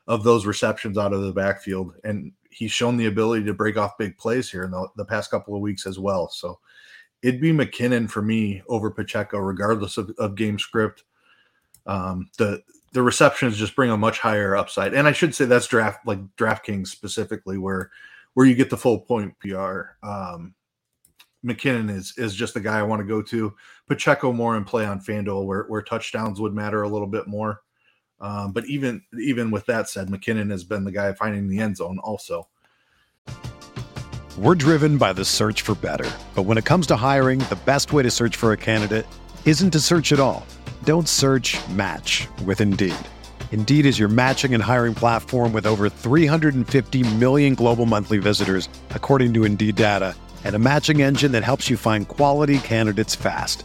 of 0.09 0.25
those 0.25 0.47
receptions 0.47 0.99
out 0.99 1.13
of 1.13 1.23
the 1.23 1.33
backfield, 1.33 1.93
and 2.03 2.33
he's 2.51 2.73
shown 2.73 2.97
the 2.97 3.07
ability 3.07 3.45
to 3.45 3.55
break 3.55 3.77
off 3.77 3.99
big 3.99 4.17
plays 4.19 4.51
here 4.51 4.65
in 4.65 4.71
the, 4.73 4.89
the 4.97 5.05
past 5.05 5.31
couple 5.31 5.55
of 5.55 5.61
weeks 5.61 5.87
as 5.87 5.99
well. 5.99 6.29
So 6.31 6.59
it'd 7.23 7.41
be 7.41 7.53
McKinnon 7.53 8.11
for 8.11 8.23
me 8.23 8.63
over 8.69 8.91
Pacheco, 8.91 9.39
regardless 9.39 9.99
of, 9.99 10.11
of 10.19 10.35
game 10.35 10.59
script. 10.59 11.05
Um, 11.87 12.31
the 12.39 12.63
the 12.93 13.03
receptions 13.03 13.59
just 13.59 13.77
bring 13.77 13.91
a 13.91 13.97
much 13.97 14.19
higher 14.19 14.57
upside. 14.57 14.95
And 14.95 15.07
I 15.07 15.13
should 15.13 15.35
say 15.35 15.45
that's 15.45 15.67
draft 15.67 16.07
like 16.07 16.21
DraftKings 16.37 16.89
specifically 16.89 17.59
where 17.59 17.91
where 18.33 18.47
you 18.47 18.55
get 18.55 18.71
the 18.71 18.77
full 18.79 19.01
point 19.01 19.35
PR. 19.41 19.83
Um, 20.03 20.55
McKinnon 21.45 21.91
is 21.91 22.15
is 22.17 22.35
just 22.35 22.55
the 22.55 22.61
guy 22.61 22.79
I 22.79 22.83
want 22.83 23.01
to 23.01 23.07
go 23.07 23.21
to. 23.23 23.55
Pacheco 23.87 24.33
more 24.33 24.57
in 24.57 24.65
play 24.65 24.87
on 24.87 25.01
FanDuel 25.01 25.45
where 25.45 25.65
where 25.65 25.83
touchdowns 25.83 26.41
would 26.41 26.55
matter 26.55 26.83
a 26.83 26.89
little 26.89 27.07
bit 27.07 27.27
more. 27.27 27.61
Um, 28.21 28.53
but 28.53 28.67
even 28.67 29.03
even 29.21 29.51
with 29.51 29.67
that 29.67 29.89
said, 29.89 30.09
McKinnon 30.09 30.51
has 30.51 30.65
been 30.65 30.85
the 30.85 30.93
guy 30.93 31.13
finding 31.13 31.49
the 31.49 31.61
end 31.61 31.77
zone 31.77 31.99
also. 31.99 32.49
We're 34.37 34.55
driven 34.55 34.99
by 34.99 35.13
the 35.13 35.25
search 35.25 35.63
for 35.63 35.75
better. 35.75 36.09
But 36.37 36.45
when 36.45 36.59
it 36.59 36.65
comes 36.65 36.87
to 36.89 36.97
hiring, 36.97 37.41
the 37.41 37.59
best 37.65 37.93
way 37.93 38.05
to 38.05 38.11
search 38.11 38.37
for 38.37 38.53
a 38.53 38.57
candidate 38.57 39.05
isn't 39.45 39.73
to 39.73 39.81
search 39.81 40.13
at 40.13 40.21
all. 40.21 40.47
Don't 40.85 41.09
search 41.09 41.59
match 41.71 42.29
with 42.45 42.61
Indeed. 42.61 42.95
Indeed 43.51 43.85
is 43.85 43.99
your 43.99 44.09
matching 44.09 44.55
and 44.55 44.63
hiring 44.63 44.95
platform 44.95 45.53
with 45.53 45.67
over 45.67 45.89
350 45.89 47.03
million 47.17 47.57
global 47.57 47.85
monthly 47.85 48.19
visitors, 48.19 48.69
according 48.91 49.35
to 49.35 49.45
Indeed 49.45 49.75
data, 49.75 50.15
and 50.45 50.55
a 50.55 50.61
matching 50.61 51.03
engine 51.03 51.33
that 51.33 51.43
helps 51.43 51.69
you 51.69 51.77
find 51.77 52.07
quality 52.07 52.61
candidates 52.61 53.17
fast. 53.17 53.65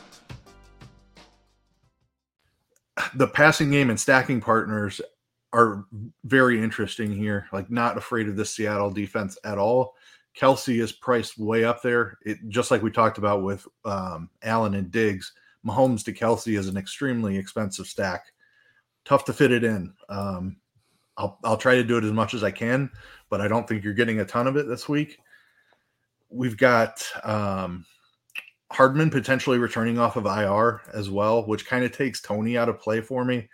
The 3.15 3.27
passing 3.27 3.71
game 3.71 3.89
and 3.89 3.99
stacking 3.99 4.41
partners 4.41 5.01
are 5.53 5.85
very 6.23 6.61
interesting 6.61 7.11
here. 7.11 7.47
Like, 7.51 7.69
not 7.69 7.97
afraid 7.97 8.27
of 8.27 8.35
the 8.35 8.45
Seattle 8.45 8.91
defense 8.91 9.37
at 9.43 9.57
all. 9.57 9.95
Kelce 10.37 10.81
is 10.81 10.91
priced 10.91 11.37
way 11.37 11.63
up 11.63 11.81
there. 11.81 12.17
It 12.25 12.37
just 12.47 12.71
like 12.71 12.81
we 12.81 12.91
talked 12.91 13.17
about 13.17 13.43
with 13.43 13.67
um, 13.83 14.29
Allen 14.43 14.75
and 14.75 14.91
Diggs. 14.91 15.33
Mahomes 15.65 16.03
to 16.05 16.13
Kelce 16.13 16.57
is 16.57 16.67
an 16.67 16.77
extremely 16.77 17.37
expensive 17.37 17.87
stack. 17.87 18.27
Tough 19.03 19.25
to 19.25 19.33
fit 19.33 19.51
it 19.51 19.63
in. 19.63 19.93
Um, 20.09 20.57
I'll 21.17 21.37
I'll 21.43 21.57
try 21.57 21.75
to 21.75 21.83
do 21.83 21.97
it 21.97 22.03
as 22.03 22.11
much 22.11 22.33
as 22.33 22.43
I 22.43 22.51
can, 22.51 22.89
but 23.29 23.41
I 23.41 23.47
don't 23.47 23.67
think 23.67 23.83
you're 23.83 23.93
getting 23.93 24.21
a 24.21 24.25
ton 24.25 24.47
of 24.47 24.57
it 24.57 24.67
this 24.67 24.87
week. 24.87 25.19
We've 26.29 26.57
got 26.57 27.05
um, 27.23 27.85
Hardman 28.71 29.09
potentially 29.09 29.57
returning 29.57 29.99
off 29.99 30.15
of 30.15 30.25
IR 30.25 30.81
as 30.93 31.09
well, 31.09 31.45
which 31.45 31.65
kind 31.65 31.83
of 31.83 31.91
takes 31.91 32.21
Toney 32.21 32.57
out 32.57 32.69
of 32.69 32.79
play 32.79 33.01
for 33.01 33.25
me. 33.25 33.49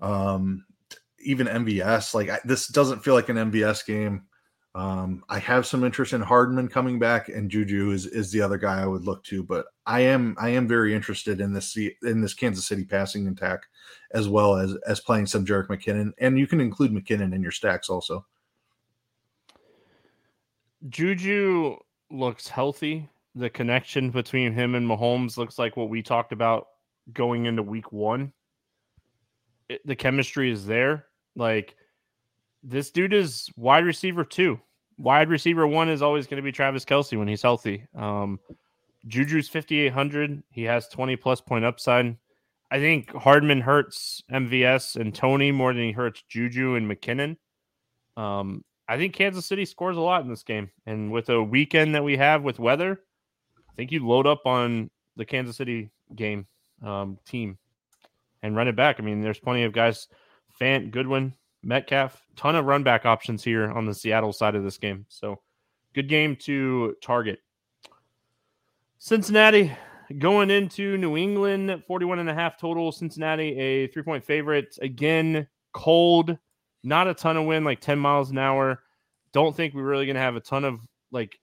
Um, 0.00 0.64
even 1.18 1.46
MVS, 1.46 2.14
like 2.14 2.30
I, 2.30 2.40
this 2.44 2.68
doesn't 2.68 3.04
feel 3.04 3.14
like 3.14 3.28
an 3.28 3.36
MVS 3.36 3.84
game. 3.84 4.22
Um, 4.74 5.24
I 5.28 5.40
have 5.40 5.66
some 5.66 5.82
interest 5.82 6.12
in 6.12 6.20
Hardman 6.20 6.68
coming 6.68 6.98
back, 6.98 7.28
and 7.28 7.50
Juju 7.50 7.90
is 7.90 8.06
is 8.06 8.30
the 8.30 8.40
other 8.40 8.56
guy 8.56 8.80
I 8.80 8.86
would 8.86 9.04
look 9.04 9.24
to. 9.24 9.42
But 9.42 9.66
I 9.84 10.00
am 10.00 10.36
I 10.38 10.50
am 10.50 10.68
very 10.68 10.94
interested 10.94 11.40
in 11.40 11.52
this 11.52 11.76
in 11.76 12.20
this 12.20 12.34
Kansas 12.34 12.66
City 12.66 12.84
passing 12.84 13.26
attack, 13.26 13.66
as 14.12 14.28
well 14.28 14.56
as 14.56 14.76
as 14.86 15.00
playing 15.00 15.26
some 15.26 15.44
Jerick 15.44 15.66
McKinnon, 15.66 16.12
and 16.18 16.38
you 16.38 16.46
can 16.46 16.60
include 16.60 16.92
McKinnon 16.92 17.34
in 17.34 17.42
your 17.42 17.50
stacks 17.50 17.90
also. 17.90 18.24
Juju 20.88 21.76
looks 22.10 22.48
healthy. 22.48 23.08
The 23.34 23.50
connection 23.50 24.10
between 24.10 24.52
him 24.52 24.74
and 24.74 24.88
Mahomes 24.88 25.36
looks 25.36 25.58
like 25.58 25.76
what 25.76 25.88
we 25.88 26.02
talked 26.02 26.32
about 26.32 26.66
going 27.12 27.46
into 27.46 27.62
week 27.62 27.92
one. 27.92 28.32
It, 29.68 29.86
the 29.86 29.96
chemistry 29.96 30.50
is 30.50 30.66
there. 30.66 31.06
Like 31.36 31.76
this 32.62 32.90
dude 32.90 33.12
is 33.12 33.48
wide 33.56 33.84
receiver 33.84 34.24
two. 34.24 34.60
Wide 34.98 35.28
receiver 35.28 35.66
one 35.66 35.88
is 35.88 36.02
always 36.02 36.26
going 36.26 36.36
to 36.36 36.42
be 36.42 36.52
Travis 36.52 36.84
Kelce 36.84 37.16
when 37.16 37.28
he's 37.28 37.42
healthy. 37.42 37.86
Um, 37.94 38.38
Juju's 39.06 39.48
5,800. 39.48 40.42
He 40.50 40.64
has 40.64 40.88
20 40.88 41.16
plus 41.16 41.40
point 41.40 41.64
upside. 41.64 42.16
I 42.70 42.78
think 42.78 43.12
Hardman 43.12 43.60
hurts 43.60 44.22
MVS 44.30 44.96
and 44.96 45.14
Toney 45.14 45.52
more 45.52 45.72
than 45.72 45.82
he 45.84 45.92
hurts 45.92 46.22
Juju 46.28 46.74
and 46.76 46.88
McKinnon. 46.88 47.36
Um, 48.16 48.64
I 48.88 48.96
think 48.96 49.14
Kansas 49.14 49.46
City 49.46 49.64
scores 49.64 49.96
a 49.96 50.00
lot 50.00 50.22
in 50.22 50.28
this 50.28 50.42
game. 50.42 50.70
And 50.86 51.10
with 51.10 51.30
a 51.30 51.42
weekend 51.42 51.94
that 51.94 52.04
we 52.04 52.16
have 52.16 52.42
with 52.42 52.58
weather, 52.58 53.00
I 53.70 53.76
think 53.76 53.92
you 53.92 54.06
load 54.06 54.26
up 54.26 54.46
on 54.46 54.90
the 55.16 55.24
Kansas 55.24 55.56
City 55.56 55.90
game 56.14 56.46
um, 56.84 57.18
team 57.24 57.58
and 58.42 58.56
run 58.56 58.68
it 58.68 58.76
back. 58.76 58.96
I 58.98 59.02
mean, 59.02 59.20
there's 59.20 59.38
plenty 59.38 59.64
of 59.64 59.72
guys, 59.72 60.08
Fant, 60.60 60.90
Goodwin, 60.90 61.34
Metcalf, 61.62 62.26
ton 62.36 62.56
of 62.56 62.64
run 62.64 62.82
back 62.82 63.06
options 63.06 63.44
here 63.44 63.70
on 63.70 63.86
the 63.86 63.94
Seattle 63.94 64.32
side 64.32 64.54
of 64.54 64.64
this 64.64 64.78
game. 64.78 65.06
So 65.08 65.40
good 65.94 66.08
game 66.08 66.36
to 66.36 66.96
target. 67.02 67.40
Cincinnati, 68.98 69.72
going 70.18 70.50
into 70.50 70.96
New 70.98 71.16
England, 71.16 71.82
41 71.86 72.18
and 72.18 72.30
a 72.30 72.34
half 72.34 72.58
total. 72.58 72.92
Cincinnati, 72.92 73.58
a 73.58 73.86
three 73.88 74.02
point 74.02 74.24
favorite. 74.24 74.76
Again, 74.82 75.46
cold, 75.72 76.36
not 76.82 77.08
a 77.08 77.14
ton 77.14 77.36
of 77.36 77.46
wind, 77.46 77.64
like 77.64 77.80
10 77.80 77.98
miles 77.98 78.30
an 78.30 78.38
hour. 78.38 78.82
Don't 79.32 79.54
think 79.54 79.74
we're 79.74 79.82
really 79.82 80.06
going 80.06 80.16
to 80.16 80.22
have 80.22 80.36
a 80.36 80.40
ton 80.40 80.64
of 80.64 80.80
like 81.12 81.38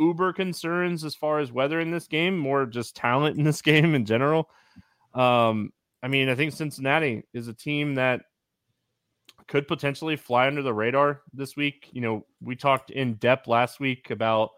uber 0.00 0.32
concerns 0.32 1.04
as 1.04 1.14
far 1.14 1.38
as 1.38 1.52
weather 1.52 1.80
in 1.80 1.90
this 1.90 2.06
game, 2.06 2.38
more 2.38 2.66
just 2.66 2.96
talent 2.96 3.38
in 3.38 3.44
this 3.44 3.62
game 3.62 3.94
in 3.94 4.04
general. 4.04 4.48
Um, 5.14 5.72
I 6.02 6.08
mean, 6.08 6.28
I 6.28 6.34
think 6.34 6.52
Cincinnati 6.52 7.24
is 7.32 7.48
a 7.48 7.54
team 7.54 7.94
that 7.94 8.22
could 9.48 9.68
potentially 9.68 10.16
fly 10.16 10.46
under 10.46 10.62
the 10.62 10.74
radar 10.74 11.22
this 11.32 11.56
week. 11.56 11.88
You 11.92 12.00
know, 12.00 12.26
we 12.40 12.56
talked 12.56 12.90
in 12.90 13.14
depth 13.14 13.46
last 13.46 13.80
week 13.80 14.10
about 14.10 14.50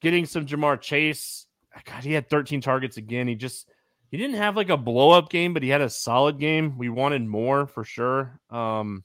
getting 0.00 0.26
some 0.26 0.46
Ja'Marr 0.46 0.80
Chase. 0.80 1.46
God, 1.84 2.04
he 2.04 2.12
had 2.12 2.28
13 2.28 2.60
targets 2.60 2.96
again. 2.96 3.28
He 3.28 3.34
just 3.34 3.68
he 4.10 4.16
didn't 4.16 4.36
have 4.36 4.56
like 4.56 4.70
a 4.70 4.76
blow 4.76 5.10
up 5.10 5.28
game, 5.28 5.52
but 5.52 5.62
he 5.62 5.68
had 5.68 5.80
a 5.80 5.90
solid 5.90 6.38
game. 6.38 6.78
We 6.78 6.88
wanted 6.88 7.24
more 7.26 7.66
for 7.66 7.84
sure. 7.84 8.40
Um, 8.50 9.04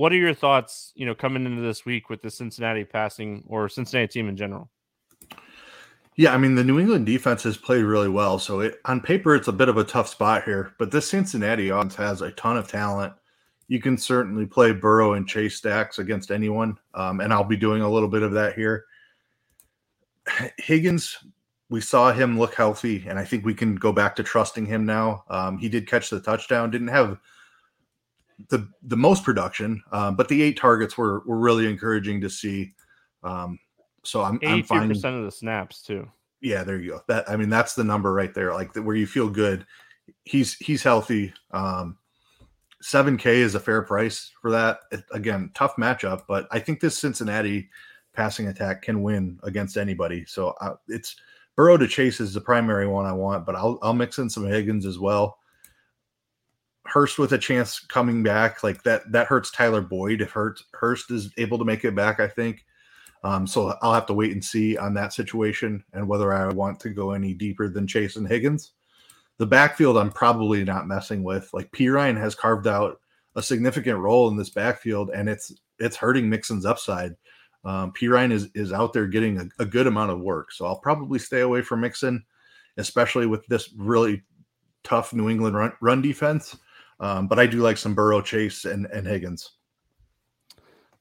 what 0.00 0.14
are 0.14 0.16
your 0.16 0.32
thoughts, 0.32 0.92
you 0.94 1.04
know, 1.04 1.14
coming 1.14 1.44
into 1.44 1.60
this 1.60 1.84
week 1.84 2.08
with 2.08 2.22
the 2.22 2.30
Cincinnati 2.30 2.84
passing 2.84 3.44
or 3.46 3.68
Cincinnati 3.68 4.08
team 4.08 4.30
in 4.30 4.36
general? 4.36 4.70
Yeah, 6.16 6.32
I 6.32 6.38
mean 6.38 6.54
the 6.54 6.64
New 6.64 6.80
England 6.80 7.04
defense 7.04 7.42
has 7.42 7.58
played 7.58 7.82
really 7.82 8.08
well. 8.08 8.38
So 8.38 8.60
it, 8.60 8.80
on 8.86 9.02
paper, 9.02 9.34
it's 9.34 9.48
a 9.48 9.52
bit 9.52 9.68
of 9.68 9.76
a 9.76 9.84
tough 9.84 10.08
spot 10.08 10.44
here, 10.44 10.74
but 10.78 10.90
this 10.90 11.06
Cincinnati 11.06 11.68
offense 11.68 11.96
has 11.96 12.22
a 12.22 12.30
ton 12.32 12.56
of 12.56 12.66
talent. 12.66 13.12
You 13.68 13.78
can 13.78 13.98
certainly 13.98 14.46
play 14.46 14.72
Burrow 14.72 15.12
and 15.12 15.28
Chase 15.28 15.56
stacks 15.56 15.98
against 15.98 16.30
anyone, 16.30 16.78
um, 16.94 17.20
and 17.20 17.30
I'll 17.30 17.44
be 17.44 17.58
doing 17.58 17.82
a 17.82 17.90
little 17.90 18.08
bit 18.08 18.22
of 18.22 18.32
that 18.32 18.54
here. 18.54 18.86
Higgins, 20.56 21.18
we 21.68 21.82
saw 21.82 22.10
him 22.10 22.38
look 22.38 22.54
healthy, 22.54 23.04
and 23.06 23.18
I 23.18 23.26
think 23.26 23.44
we 23.44 23.52
can 23.52 23.74
go 23.74 23.92
back 23.92 24.16
to 24.16 24.22
trusting 24.22 24.64
him 24.64 24.86
now. 24.86 25.24
Um, 25.28 25.58
he 25.58 25.68
did 25.68 25.86
catch 25.86 26.08
the 26.08 26.20
touchdown, 26.20 26.70
didn't 26.70 26.88
have 26.88 27.18
the 28.48 28.68
the 28.82 28.96
most 28.96 29.24
production, 29.24 29.82
um, 29.92 30.16
but 30.16 30.28
the 30.28 30.42
eight 30.42 30.58
targets 30.58 30.96
were 30.96 31.22
were 31.26 31.38
really 31.38 31.68
encouraging 31.68 32.20
to 32.22 32.30
see. 32.30 32.72
Um, 33.22 33.58
so 34.04 34.22
I'm 34.22 34.38
I'm 34.44 34.62
fine. 34.62 34.88
percent 34.88 35.16
of 35.16 35.24
the 35.24 35.30
snaps 35.30 35.82
too. 35.82 36.08
Yeah, 36.40 36.64
there 36.64 36.78
you 36.78 36.90
go. 36.90 37.00
That 37.08 37.28
I 37.28 37.36
mean 37.36 37.50
that's 37.50 37.74
the 37.74 37.84
number 37.84 38.12
right 38.12 38.32
there, 38.34 38.54
like 38.54 38.74
where 38.74 38.96
you 38.96 39.06
feel 39.06 39.28
good. 39.28 39.66
He's 40.24 40.54
he's 40.54 40.82
healthy. 40.82 41.32
Um, 41.50 41.96
7K 42.82 43.26
is 43.26 43.54
a 43.54 43.60
fair 43.60 43.82
price 43.82 44.32
for 44.40 44.50
that. 44.50 44.80
Again, 45.12 45.50
tough 45.54 45.76
matchup, 45.76 46.22
but 46.26 46.48
I 46.50 46.58
think 46.58 46.80
this 46.80 46.98
Cincinnati 46.98 47.68
passing 48.14 48.48
attack 48.48 48.82
can 48.82 49.02
win 49.02 49.38
against 49.42 49.76
anybody. 49.76 50.24
So 50.26 50.54
uh, 50.60 50.76
it's 50.88 51.16
Burrow 51.56 51.76
to 51.76 51.86
Chase 51.86 52.20
is 52.20 52.32
the 52.32 52.40
primary 52.40 52.86
one 52.86 53.04
I 53.04 53.12
want, 53.12 53.44
but 53.44 53.54
I'll 53.54 53.78
I'll 53.82 53.92
mix 53.92 54.18
in 54.18 54.30
some 54.30 54.46
Higgins 54.46 54.86
as 54.86 54.98
well. 54.98 55.38
Hurst 56.90 57.18
with 57.18 57.32
a 57.32 57.38
chance 57.38 57.80
coming 57.80 58.22
back, 58.22 58.62
like 58.62 58.82
that 58.82 59.10
that 59.12 59.26
hurts 59.26 59.50
Tyler 59.50 59.80
Boyd 59.80 60.20
if 60.20 60.30
Hurst 60.30 60.64
Hurst 60.72 61.10
is 61.10 61.30
able 61.36 61.58
to 61.58 61.64
make 61.64 61.84
it 61.84 61.94
back, 61.94 62.20
I 62.20 62.28
think. 62.28 62.64
Um, 63.22 63.46
so 63.46 63.74
I'll 63.82 63.94
have 63.94 64.06
to 64.06 64.14
wait 64.14 64.32
and 64.32 64.44
see 64.44 64.76
on 64.78 64.94
that 64.94 65.12
situation 65.12 65.84
and 65.92 66.08
whether 66.08 66.32
I 66.32 66.48
want 66.48 66.80
to 66.80 66.88
go 66.88 67.12
any 67.12 67.34
deeper 67.34 67.68
than 67.68 67.86
Chase 67.86 68.16
and 68.16 68.26
Higgins. 68.26 68.72
The 69.36 69.46
backfield 69.46 69.98
I'm 69.98 70.10
probably 70.10 70.64
not 70.64 70.86
messing 70.86 71.22
with. 71.22 71.50
Like 71.52 71.70
Perine 71.72 72.18
has 72.18 72.34
carved 72.34 72.66
out 72.66 72.98
a 73.36 73.42
significant 73.42 73.98
role 73.98 74.28
in 74.28 74.36
this 74.36 74.50
backfield, 74.50 75.10
and 75.14 75.28
it's 75.28 75.52
it's 75.78 75.96
hurting 75.96 76.28
Mixon's 76.28 76.66
upside. 76.66 77.14
Um, 77.64 77.92
Perine 77.92 78.32
is 78.32 78.48
is 78.54 78.72
out 78.72 78.92
there 78.92 79.06
getting 79.06 79.38
a, 79.38 79.62
a, 79.62 79.66
good 79.66 79.86
amount 79.86 80.10
of 80.10 80.20
work, 80.20 80.50
so 80.50 80.64
I'll 80.64 80.78
probably 80.78 81.18
stay 81.18 81.40
away 81.40 81.60
from 81.62 81.82
Mixon, 81.82 82.24
especially 82.78 83.26
with 83.26 83.46
this 83.46 83.72
really 83.76 84.22
tough 84.82 85.12
New 85.12 85.28
England 85.28 85.56
run, 85.56 85.72
run 85.80 86.00
defense. 86.00 86.56
Um, 87.00 87.26
but 87.26 87.38
I 87.38 87.46
do 87.46 87.58
like 87.58 87.78
some 87.78 87.94
Burrow, 87.94 88.20
Chase, 88.20 88.66
and 88.66 88.86
and 88.86 89.06
Higgins. 89.06 89.52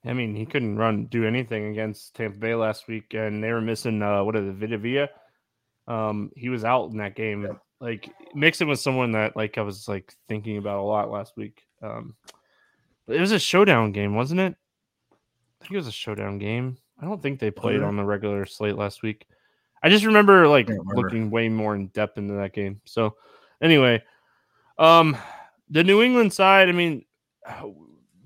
I 0.05 0.13
mean, 0.13 0.33
he 0.33 0.45
couldn't 0.45 0.77
run 0.77 1.05
do 1.07 1.25
anything 1.25 1.67
against 1.67 2.15
Tampa 2.15 2.37
Bay 2.37 2.55
last 2.55 2.87
week, 2.87 3.13
and 3.13 3.43
they 3.43 3.51
were 3.51 3.61
missing 3.61 4.01
uh, 4.01 4.23
what 4.23 4.35
is 4.37 4.47
it, 4.47 4.53
Vita 4.53 4.77
Vea. 4.77 5.07
Um, 5.87 6.31
he 6.35 6.49
was 6.49 6.63
out 6.63 6.91
in 6.91 6.97
that 6.97 7.15
game. 7.15 7.43
Yeah. 7.43 7.53
Like 7.81 8.09
Mixon 8.33 8.67
was 8.67 8.81
someone 8.81 9.11
that 9.11 9.35
like 9.35 9.57
I 9.57 9.61
was 9.61 9.87
like 9.87 10.13
thinking 10.27 10.57
about 10.57 10.79
a 10.79 10.83
lot 10.83 11.11
last 11.11 11.35
week. 11.35 11.61
Um, 11.81 12.15
it 13.07 13.19
was 13.19 13.31
a 13.31 13.39
showdown 13.39 13.91
game, 13.91 14.15
wasn't 14.15 14.39
it? 14.39 14.55
I 15.11 15.63
think 15.63 15.73
it 15.73 15.77
was 15.77 15.87
a 15.87 15.91
showdown 15.91 16.37
game. 16.37 16.77
I 17.01 17.05
don't 17.05 17.21
think 17.21 17.39
they 17.39 17.51
played 17.51 17.81
on 17.81 17.95
the 17.95 18.03
regular 18.03 18.45
slate 18.45 18.75
last 18.75 19.03
week. 19.03 19.25
I 19.81 19.89
just 19.89 20.05
remember 20.05 20.47
like 20.47 20.67
remember. 20.67 20.95
looking 20.95 21.29
way 21.29 21.49
more 21.49 21.75
in 21.75 21.87
depth 21.87 22.17
into 22.17 22.35
that 22.35 22.53
game. 22.53 22.81
So 22.85 23.15
anyway, 23.61 24.03
um, 24.77 25.17
the 25.69 25.83
New 25.83 26.01
England 26.01 26.33
side, 26.33 26.69
I 26.69 26.71
mean, 26.71 27.05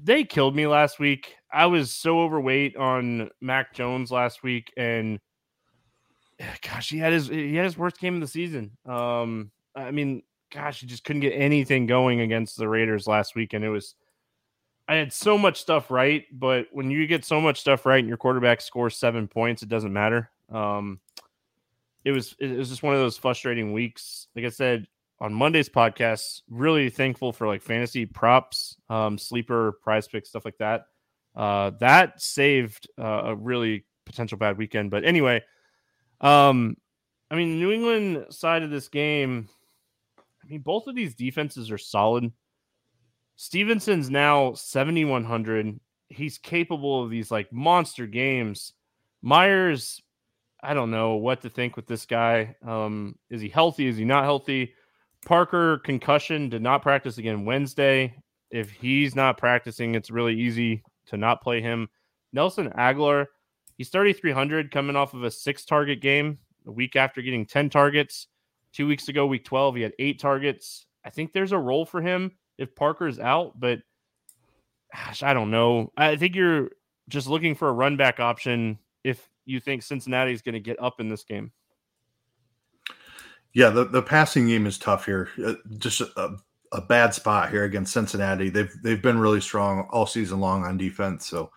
they 0.03 0.23
killed 0.23 0.55
me 0.55 0.67
last 0.67 0.99
week. 0.99 1.35
I 1.51 1.65
was 1.67 1.91
so 1.91 2.19
overweight 2.21 2.75
on 2.75 3.29
Mac 3.41 3.73
Jones 3.73 4.11
last 4.11 4.43
week, 4.43 4.71
and 4.75 5.19
gosh, 6.61 6.89
he 6.89 6.97
had 6.97 7.13
his 7.13 7.27
he 7.27 7.55
had 7.55 7.65
his 7.65 7.77
worst 7.77 7.99
game 7.99 8.15
of 8.15 8.21
the 8.21 8.27
season. 8.27 8.77
Um, 8.85 9.51
I 9.75 9.91
mean, 9.91 10.23
gosh, 10.51 10.81
he 10.81 10.87
just 10.87 11.03
couldn't 11.03 11.21
get 11.21 11.31
anything 11.31 11.85
going 11.85 12.21
against 12.21 12.57
the 12.57 12.67
Raiders 12.67 13.07
last 13.07 13.35
week, 13.35 13.53
and 13.53 13.63
it 13.63 13.69
was 13.69 13.95
I 14.87 14.95
had 14.95 15.13
so 15.13 15.37
much 15.37 15.61
stuff 15.61 15.89
right, 15.89 16.25
but 16.31 16.67
when 16.71 16.91
you 16.91 17.07
get 17.07 17.23
so 17.23 17.39
much 17.39 17.59
stuff 17.59 17.85
right 17.85 17.99
and 17.99 18.07
your 18.07 18.17
quarterback 18.17 18.61
scores 18.61 18.97
seven 18.97 19.27
points, 19.27 19.63
it 19.63 19.69
doesn't 19.69 19.93
matter. 19.93 20.29
Um, 20.51 20.99
it 22.03 22.11
was 22.11 22.35
it 22.39 22.57
was 22.57 22.69
just 22.69 22.83
one 22.83 22.93
of 22.93 22.99
those 22.99 23.17
frustrating 23.17 23.71
weeks. 23.71 24.27
Like 24.35 24.45
I 24.45 24.49
said, 24.49 24.87
on 25.23 25.33
Monday's 25.33 25.69
podcast, 25.69 26.41
really 26.49 26.89
thankful 26.89 27.31
for 27.31 27.47
like 27.47 27.61
fantasy 27.61 28.05
props, 28.05 28.75
um, 28.89 29.17
sleeper, 29.17 29.71
prize 29.81 30.05
picks, 30.05 30.27
stuff 30.27 30.43
like 30.43 30.57
that. 30.57 30.87
Uh, 31.33 31.71
that 31.79 32.21
saved 32.21 32.89
uh, 32.99 33.21
a 33.27 33.35
really 33.35 33.85
potential 34.05 34.37
bad 34.37 34.57
weekend. 34.57 34.91
But 34.91 35.05
anyway, 35.05 35.41
um, 36.19 36.75
I 37.31 37.35
mean, 37.35 37.57
New 37.57 37.71
England 37.71 38.25
side 38.31 38.63
of 38.63 38.69
this 38.69 38.89
game, 38.89 39.47
I 40.19 40.47
mean, 40.49 40.59
both 40.59 40.87
of 40.87 40.95
these 40.95 41.15
defenses 41.15 41.71
are 41.71 41.77
solid. 41.77 42.29
Stevenson's 43.37 44.09
now 44.09 44.53
7,100. 44.55 45.79
He's 46.09 46.37
capable 46.37 47.01
of 47.01 47.09
these 47.09 47.31
like 47.31 47.51
monster 47.53 48.07
games. 48.07 48.73
Meyers, 49.21 50.01
I 50.61 50.73
don't 50.73 50.91
know 50.91 51.15
what 51.15 51.43
to 51.43 51.49
think 51.49 51.77
with 51.77 51.87
this 51.87 52.05
guy. 52.05 52.57
Um, 52.61 53.15
is 53.29 53.39
he 53.39 53.47
healthy? 53.47 53.87
Is 53.87 53.95
he 53.95 54.03
not 54.03 54.25
healthy? 54.25 54.73
Parker 55.25 55.79
concussion 55.79 56.49
did 56.49 56.61
not 56.61 56.81
practice 56.81 57.17
again 57.17 57.45
Wednesday. 57.45 58.15
If 58.51 58.69
he's 58.69 59.15
not 59.15 59.37
practicing, 59.37 59.95
it's 59.95 60.11
really 60.11 60.35
easy 60.35 60.83
to 61.07 61.17
not 61.17 61.41
play 61.41 61.61
him. 61.61 61.89
Nelson 62.33 62.69
Agholor, 62.71 63.27
he's 63.77 63.89
3,300 63.89 64.71
coming 64.71 64.95
off 64.95 65.13
of 65.13 65.23
a 65.23 65.31
six 65.31 65.65
target 65.65 66.01
game 66.01 66.37
a 66.67 66.71
week 66.71 66.95
after 66.95 67.21
getting 67.21 67.45
10 67.45 67.69
targets. 67.69 68.27
Two 68.73 68.87
weeks 68.87 69.07
ago, 69.07 69.25
week 69.25 69.45
12, 69.45 69.75
he 69.75 69.81
had 69.83 69.93
eight 69.99 70.19
targets. 70.19 70.85
I 71.05 71.09
think 71.09 71.31
there's 71.31 71.51
a 71.51 71.57
role 71.57 71.85
for 71.85 72.01
him 72.01 72.31
if 72.57 72.75
Parker's 72.75 73.19
out, 73.19 73.59
but 73.59 73.79
gosh, 74.93 75.23
I 75.23 75.33
don't 75.33 75.51
know. 75.51 75.91
I 75.97 76.15
think 76.15 76.35
you're 76.35 76.69
just 77.09 77.27
looking 77.27 77.55
for 77.55 77.69
a 77.69 77.73
run 77.73 77.97
back 77.97 78.19
option 78.19 78.79
if 79.03 79.29
you 79.45 79.59
think 79.59 79.83
Cincinnati 79.83 80.31
is 80.31 80.41
going 80.41 80.53
to 80.53 80.59
get 80.59 80.81
up 80.81 80.99
in 80.99 81.09
this 81.09 81.23
game. 81.23 81.51
Yeah, 83.53 83.69
the, 83.69 83.85
the 83.85 84.01
passing 84.01 84.47
game 84.47 84.65
is 84.65 84.77
tough 84.77 85.05
here. 85.05 85.29
Uh, 85.43 85.53
just 85.77 86.01
a, 86.01 86.37
a, 86.71 86.81
bad 86.81 87.13
spot 87.13 87.51
here 87.51 87.65
against 87.65 87.93
Cincinnati. 87.93 88.49
They've 88.49 88.73
they've 88.81 89.01
been 89.01 89.19
really 89.19 89.41
strong 89.41 89.87
all 89.91 90.07
season 90.07 90.39
long 90.39 90.63
on 90.63 90.75
defense. 90.75 91.27
So 91.27 91.51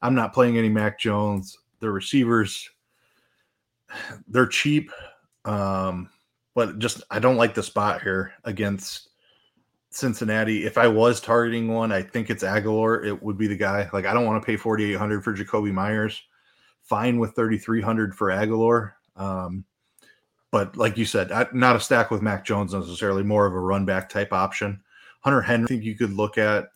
I'm 0.00 0.14
not 0.14 0.32
playing 0.32 0.56
any 0.56 0.70
Mac 0.70 0.98
Jones. 0.98 1.58
The 1.80 1.90
receivers, 1.90 2.68
they're 4.28 4.46
cheap, 4.46 4.90
um, 5.44 6.08
but 6.54 6.78
just 6.78 7.02
I 7.10 7.18
don't 7.18 7.36
like 7.36 7.54
the 7.54 7.62
spot 7.62 8.02
here 8.02 8.32
against 8.44 9.10
Cincinnati. 9.90 10.64
If 10.64 10.78
I 10.78 10.88
was 10.88 11.20
targeting 11.20 11.68
one, 11.68 11.92
I 11.92 12.00
think 12.00 12.30
it's 12.30 12.44
Agholor. 12.44 13.04
It 13.04 13.22
would 13.22 13.36
be 13.36 13.46
the 13.46 13.56
guy. 13.56 13.90
Like 13.92 14.06
I 14.06 14.14
don't 14.14 14.24
want 14.24 14.42
to 14.42 14.46
pay 14.46 14.56
4,800 14.56 15.22
for 15.22 15.36
Jakobi 15.36 15.72
Meyers. 15.72 16.22
Fine 16.80 17.18
with 17.18 17.36
3,300 17.36 18.14
for 18.14 18.28
Agholor. 18.28 18.92
Um, 19.16 19.64
but 20.52 20.76
like 20.76 20.98
you 20.98 21.06
said, 21.06 21.30
not 21.54 21.76
a 21.76 21.80
stack 21.80 22.10
with 22.10 22.20
Mac 22.20 22.44
Jones 22.44 22.74
necessarily, 22.74 23.22
more 23.22 23.46
of 23.46 23.54
a 23.54 23.58
run 23.58 23.86
back 23.86 24.10
type 24.10 24.34
option. 24.34 24.80
Hunter 25.22 25.40
Henry, 25.40 25.64
I 25.64 25.68
think 25.68 25.82
you 25.82 25.96
could 25.96 26.12
look 26.12 26.36
at 26.36 26.68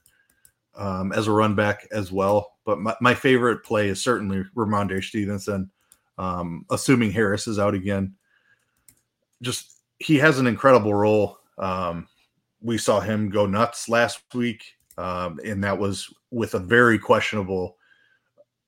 um, 0.75 1.13
as 1.13 1.27
a 1.27 1.33
run 1.33 1.55
back 1.55 1.87
as 1.93 2.11
well. 2.11 2.55
But 2.65 2.81
my, 2.81 2.97
my 3.03 3.15
favorite 3.15 3.65
play 3.65 3.89
is 3.89 4.03
certainly 4.03 4.45
Rhamondre 4.57 5.05
Stevenson, 5.05 5.71
um, 6.17 6.65
assuming 6.71 7.13
Harris 7.13 7.47
is 7.47 7.59
out 7.59 7.75
again. 7.75 8.15
Just 9.43 9.83
he 9.99 10.17
has 10.17 10.39
an 10.39 10.47
incredible 10.47 10.95
role. 10.95 11.39
Um, 11.59 12.09
we 12.63 12.79
saw 12.79 13.01
him 13.01 13.29
go 13.29 13.45
nuts 13.45 13.91
last 13.91 14.23
week, 14.35 14.65
um, 14.97 15.39
and 15.45 15.63
that 15.65 15.79
was 15.79 16.13
with 16.31 16.55
a 16.55 16.59
very 16.59 16.99
questionable 16.99 17.77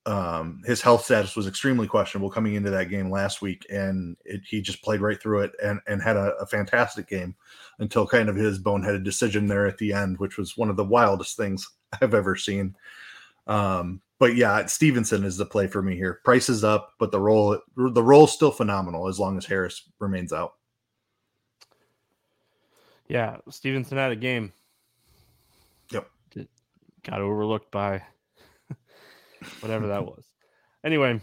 um, 0.09 0.63
his 0.65 0.81
health 0.81 1.05
status 1.05 1.35
was 1.35 1.45
extremely 1.45 1.85
questionable 1.85 2.31
coming 2.31 2.55
into 2.55 2.71
that 2.71 2.89
game 2.89 3.11
last 3.11 3.43
week, 3.43 3.63
and 3.69 4.17
it, 4.25 4.41
he 4.43 4.59
just 4.59 4.81
played 4.81 5.01
right 5.01 5.21
through 5.21 5.41
it 5.41 5.51
and, 5.63 5.79
and 5.85 6.01
had 6.01 6.17
a, 6.17 6.33
a, 6.37 6.47
fantastic 6.47 7.07
game 7.07 7.35
until 7.77 8.07
kind 8.07 8.27
of 8.27 8.35
his 8.35 8.57
boneheaded 8.57 9.03
decision 9.03 9.45
there 9.45 9.67
at 9.67 9.77
the 9.77 9.93
end, 9.93 10.17
which 10.17 10.35
was 10.35 10.57
one 10.57 10.67
of 10.67 10.77
the 10.77 10.83
wildest 10.83 11.37
things 11.37 11.69
I've 12.01 12.15
ever 12.15 12.35
seen. 12.35 12.75
Um, 13.45 14.01
but 14.17 14.35
yeah, 14.35 14.65
Stevenson 14.65 15.23
is 15.23 15.37
the 15.37 15.45
play 15.45 15.67
for 15.67 15.83
me 15.83 15.95
here. 15.95 16.21
Price 16.23 16.49
is 16.49 16.63
up, 16.63 16.93
but 16.97 17.11
the 17.11 17.21
role 17.21 17.59
the 17.77 18.03
role 18.03 18.25
is 18.25 18.31
still 18.31 18.51
phenomenal 18.51 19.07
as 19.07 19.19
long 19.19 19.37
as 19.37 19.45
Harris 19.45 19.91
remains 19.99 20.33
out. 20.33 20.55
Yeah, 23.07 23.37
Stevenson 23.51 23.99
had 23.99 24.11
a 24.11 24.15
game. 24.15 24.53
Yep. 25.91 26.09
Got 27.03 27.21
overlooked 27.21 27.69
by 27.69 28.01
whatever 29.59 29.87
that 29.87 30.05
was. 30.05 30.25
Anyway, 30.83 31.19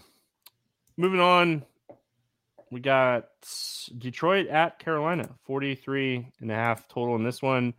moving 0.96 1.20
on. 1.20 1.64
We 2.70 2.80
got 2.80 3.28
Detroit 3.96 4.48
at 4.48 4.78
Carolina, 4.80 5.28
43 5.44 6.26
and 6.40 6.50
a 6.50 6.54
half 6.54 6.88
total 6.88 7.14
in 7.14 7.22
this 7.22 7.40
one. 7.40 7.74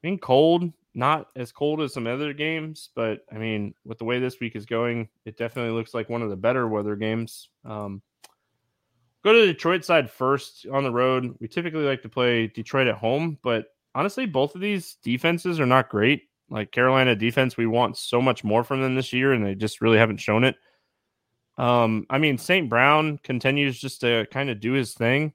Being 0.00 0.18
cold, 0.18 0.72
not 0.94 1.28
as 1.36 1.52
cold 1.52 1.82
as 1.82 1.92
some 1.92 2.06
other 2.06 2.32
games, 2.32 2.90
but 2.94 3.24
I 3.30 3.36
mean, 3.36 3.74
with 3.84 3.98
the 3.98 4.04
way 4.04 4.20
this 4.20 4.40
week 4.40 4.56
is 4.56 4.64
going, 4.64 5.08
it 5.24 5.36
definitely 5.36 5.72
looks 5.72 5.92
like 5.92 6.08
one 6.08 6.22
of 6.22 6.30
the 6.30 6.36
better 6.36 6.66
weather 6.66 6.96
games. 6.96 7.48
Um, 7.64 8.00
go 9.24 9.32
to 9.32 9.40
the 9.40 9.52
Detroit 9.52 9.84
side 9.84 10.10
first 10.10 10.66
on 10.72 10.84
the 10.84 10.92
road. 10.92 11.36
We 11.40 11.48
typically 11.48 11.84
like 11.84 12.02
to 12.02 12.08
play 12.08 12.46
Detroit 12.46 12.86
at 12.86 12.96
home, 12.96 13.38
but 13.42 13.66
honestly, 13.94 14.26
both 14.26 14.54
of 14.54 14.60
these 14.60 14.96
defenses 15.02 15.60
are 15.60 15.66
not 15.66 15.88
great. 15.88 16.28
Like 16.50 16.72
Carolina 16.72 17.16
defense, 17.16 17.56
we 17.56 17.66
want 17.66 17.96
so 17.96 18.20
much 18.20 18.44
more 18.44 18.64
from 18.64 18.82
them 18.82 18.94
this 18.94 19.12
year, 19.12 19.32
and 19.32 19.44
they 19.44 19.54
just 19.54 19.80
really 19.80 19.98
haven't 19.98 20.18
shown 20.18 20.44
it. 20.44 20.56
Um, 21.56 22.06
I 22.10 22.18
mean, 22.18 22.36
St. 22.38 22.68
Brown 22.68 23.18
continues 23.22 23.78
just 23.78 24.00
to 24.00 24.26
kind 24.30 24.50
of 24.50 24.60
do 24.60 24.72
his 24.72 24.92
thing. 24.92 25.32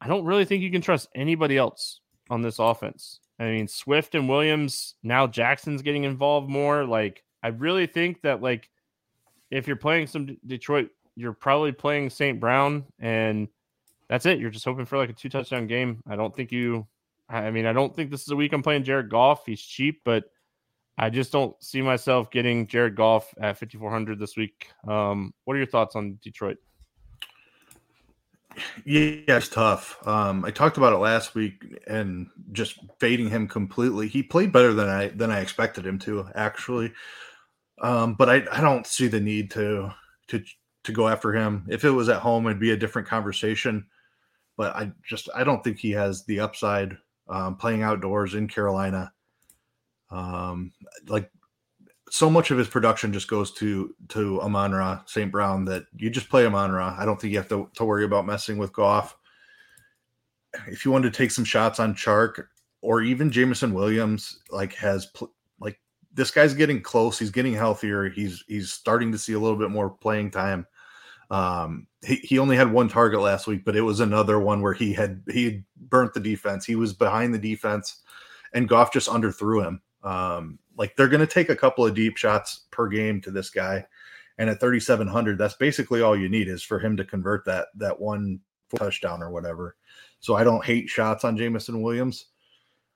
I 0.00 0.06
don't 0.06 0.24
really 0.24 0.44
think 0.44 0.62
you 0.62 0.70
can 0.70 0.82
trust 0.82 1.08
anybody 1.14 1.56
else 1.56 2.00
on 2.30 2.42
this 2.42 2.58
offense. 2.58 3.20
I 3.40 3.44
mean, 3.44 3.68
Swift 3.68 4.14
and 4.14 4.28
Williams, 4.28 4.94
now 5.02 5.26
Jackson's 5.26 5.82
getting 5.82 6.04
involved 6.04 6.48
more. 6.48 6.84
Like, 6.84 7.24
I 7.42 7.48
really 7.48 7.86
think 7.86 8.22
that, 8.22 8.42
like, 8.42 8.68
if 9.50 9.66
you're 9.66 9.76
playing 9.76 10.06
some 10.08 10.36
Detroit, 10.46 10.90
you're 11.16 11.32
probably 11.32 11.72
playing 11.72 12.10
St. 12.10 12.38
Brown, 12.38 12.84
and 12.98 13.48
that's 14.08 14.26
it. 14.26 14.38
You're 14.38 14.50
just 14.50 14.64
hoping 14.64 14.86
for 14.86 14.98
like 14.98 15.10
a 15.10 15.14
two 15.14 15.28
touchdown 15.28 15.66
game. 15.66 16.02
I 16.06 16.16
don't 16.16 16.34
think 16.34 16.52
you, 16.52 16.86
I 17.28 17.50
mean, 17.50 17.66
I 17.66 17.72
don't 17.72 17.94
think 17.94 18.10
this 18.10 18.22
is 18.22 18.30
a 18.30 18.36
week 18.36 18.52
I'm 18.52 18.62
playing 18.62 18.84
Jared 18.84 19.10
Goff. 19.10 19.44
He's 19.44 19.60
cheap, 19.60 20.00
but 20.04 20.24
I 20.96 21.10
just 21.10 21.30
don't 21.30 21.54
see 21.62 21.82
myself 21.82 22.30
getting 22.30 22.66
Jared 22.66 22.96
Goff 22.96 23.32
at 23.38 23.58
5,400 23.58 24.18
this 24.18 24.36
week. 24.36 24.68
Um, 24.86 25.32
what 25.44 25.54
are 25.54 25.58
your 25.58 25.66
thoughts 25.66 25.94
on 25.94 26.18
Detroit? 26.22 26.56
Yeah, 28.84 29.36
it's 29.36 29.48
tough. 29.48 30.04
Um, 30.06 30.44
I 30.44 30.50
talked 30.50 30.78
about 30.78 30.92
it 30.92 30.96
last 30.96 31.34
week 31.34 31.62
and 31.86 32.28
just 32.52 32.78
fading 32.98 33.30
him 33.30 33.46
completely. 33.46 34.08
He 34.08 34.22
played 34.22 34.52
better 34.52 34.72
than 34.72 34.88
I 34.88 35.08
than 35.08 35.30
I 35.30 35.40
expected 35.40 35.86
him 35.86 35.98
to, 36.00 36.28
actually. 36.34 36.92
Um, 37.80 38.14
but 38.14 38.28
I, 38.28 38.42
I 38.50 38.60
don't 38.60 38.86
see 38.86 39.06
the 39.06 39.20
need 39.20 39.52
to 39.52 39.94
to 40.28 40.42
to 40.84 40.92
go 40.92 41.06
after 41.06 41.32
him. 41.32 41.66
If 41.68 41.84
it 41.84 41.90
was 41.90 42.08
at 42.08 42.20
home, 42.22 42.46
it'd 42.46 42.58
be 42.58 42.72
a 42.72 42.76
different 42.76 43.06
conversation. 43.06 43.86
But 44.56 44.74
I 44.74 44.90
just 45.08 45.28
I 45.34 45.44
don't 45.44 45.62
think 45.62 45.78
he 45.78 45.92
has 45.92 46.24
the 46.24 46.40
upside 46.40 46.96
um, 47.28 47.56
playing 47.56 47.82
outdoors 47.82 48.34
in 48.34 48.48
Carolina. 48.48 49.12
Um, 50.10 50.72
like 51.08 51.30
so 52.10 52.30
much 52.30 52.50
of 52.50 52.58
his 52.58 52.68
production 52.68 53.12
just 53.12 53.28
goes 53.28 53.52
to 53.52 53.94
to 54.08 54.40
Amon-Ra 54.40 55.02
St. 55.06 55.30
Brown 55.30 55.64
that 55.66 55.84
you 55.96 56.10
just 56.10 56.28
play 56.28 56.46
Amon-Ra. 56.46 56.96
I 56.98 57.04
don't 57.04 57.20
think 57.20 57.32
you 57.32 57.38
have 57.38 57.48
to, 57.48 57.70
to 57.74 57.84
worry 57.84 58.04
about 58.04 58.26
messing 58.26 58.58
with 58.58 58.72
Goff. 58.72 59.16
If 60.66 60.84
you 60.84 60.90
wanted 60.90 61.12
to 61.12 61.16
take 61.16 61.30
some 61.30 61.44
shots 61.44 61.78
on 61.78 61.94
Chark 61.94 62.46
or 62.80 63.02
even 63.02 63.30
Jameson 63.30 63.74
Williams, 63.74 64.40
like 64.50 64.74
has 64.74 65.06
pl- 65.06 65.34
like 65.60 65.78
this 66.14 66.30
guy's 66.30 66.54
getting 66.54 66.80
close. 66.80 67.18
He's 67.18 67.30
getting 67.30 67.54
healthier. 67.54 68.08
He's 68.08 68.42
he's 68.48 68.72
starting 68.72 69.12
to 69.12 69.18
see 69.18 69.34
a 69.34 69.38
little 69.38 69.58
bit 69.58 69.70
more 69.70 69.90
playing 69.90 70.30
time. 70.30 70.66
Um, 71.30 71.86
he, 72.02 72.16
he 72.16 72.38
only 72.38 72.56
had 72.56 72.72
one 72.72 72.88
target 72.88 73.20
last 73.20 73.46
week, 73.46 73.64
but 73.64 73.76
it 73.76 73.82
was 73.82 74.00
another 74.00 74.38
one 74.38 74.62
where 74.62 74.72
he 74.72 74.92
had 74.92 75.22
he 75.30 75.44
had 75.44 75.64
burnt 75.76 76.14
the 76.14 76.20
defense. 76.20 76.64
He 76.64 76.74
was 76.74 76.92
behind 76.92 77.34
the 77.34 77.38
defense, 77.38 78.00
and 78.52 78.68
Goff 78.68 78.92
just 78.92 79.08
underthrew 79.08 79.64
him. 79.66 79.82
Um, 80.02 80.58
like 80.76 80.96
they're 80.96 81.08
going 81.08 81.20
to 81.20 81.26
take 81.26 81.50
a 81.50 81.56
couple 81.56 81.84
of 81.84 81.94
deep 81.94 82.16
shots 82.16 82.66
per 82.70 82.88
game 82.88 83.20
to 83.22 83.30
this 83.30 83.50
guy, 83.50 83.84
and 84.38 84.48
at 84.48 84.60
3,700, 84.60 85.36
that's 85.36 85.54
basically 85.54 86.00
all 86.00 86.16
you 86.16 86.28
need 86.28 86.48
is 86.48 86.62
for 86.62 86.78
him 86.78 86.96
to 86.96 87.04
convert 87.04 87.44
that 87.44 87.68
that 87.76 88.00
one 88.00 88.40
touchdown 88.76 89.22
or 89.22 89.30
whatever. 89.30 89.76
So 90.20 90.34
I 90.34 90.44
don't 90.44 90.64
hate 90.64 90.88
shots 90.88 91.24
on 91.24 91.36
Jameson 91.36 91.82
Williams, 91.82 92.26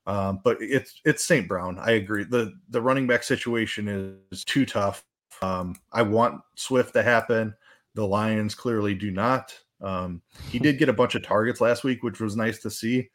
um, 0.06 0.40
but 0.42 0.56
it's 0.60 1.00
it's 1.04 1.24
St. 1.24 1.46
Brown. 1.46 1.78
I 1.78 1.92
agree. 1.92 2.24
the 2.24 2.52
The 2.70 2.80
running 2.80 3.06
back 3.06 3.24
situation 3.24 3.88
is, 3.88 4.38
is 4.38 4.44
too 4.44 4.64
tough. 4.64 5.04
Um, 5.42 5.76
I 5.92 6.02
want 6.02 6.40
Swift 6.54 6.94
to 6.94 7.02
happen. 7.02 7.54
The 7.94 8.06
Lions 8.06 8.54
clearly 8.54 8.94
do 8.94 9.10
not. 9.10 9.54
Um, 9.82 10.22
he 10.50 10.58
did 10.58 10.78
get 10.78 10.88
a 10.88 10.94
bunch 10.94 11.14
of 11.14 11.22
targets 11.22 11.60
last 11.60 11.84
week, 11.84 12.02
which 12.02 12.20
was 12.20 12.36
nice 12.36 12.60
to 12.60 12.70
see, 12.70 13.10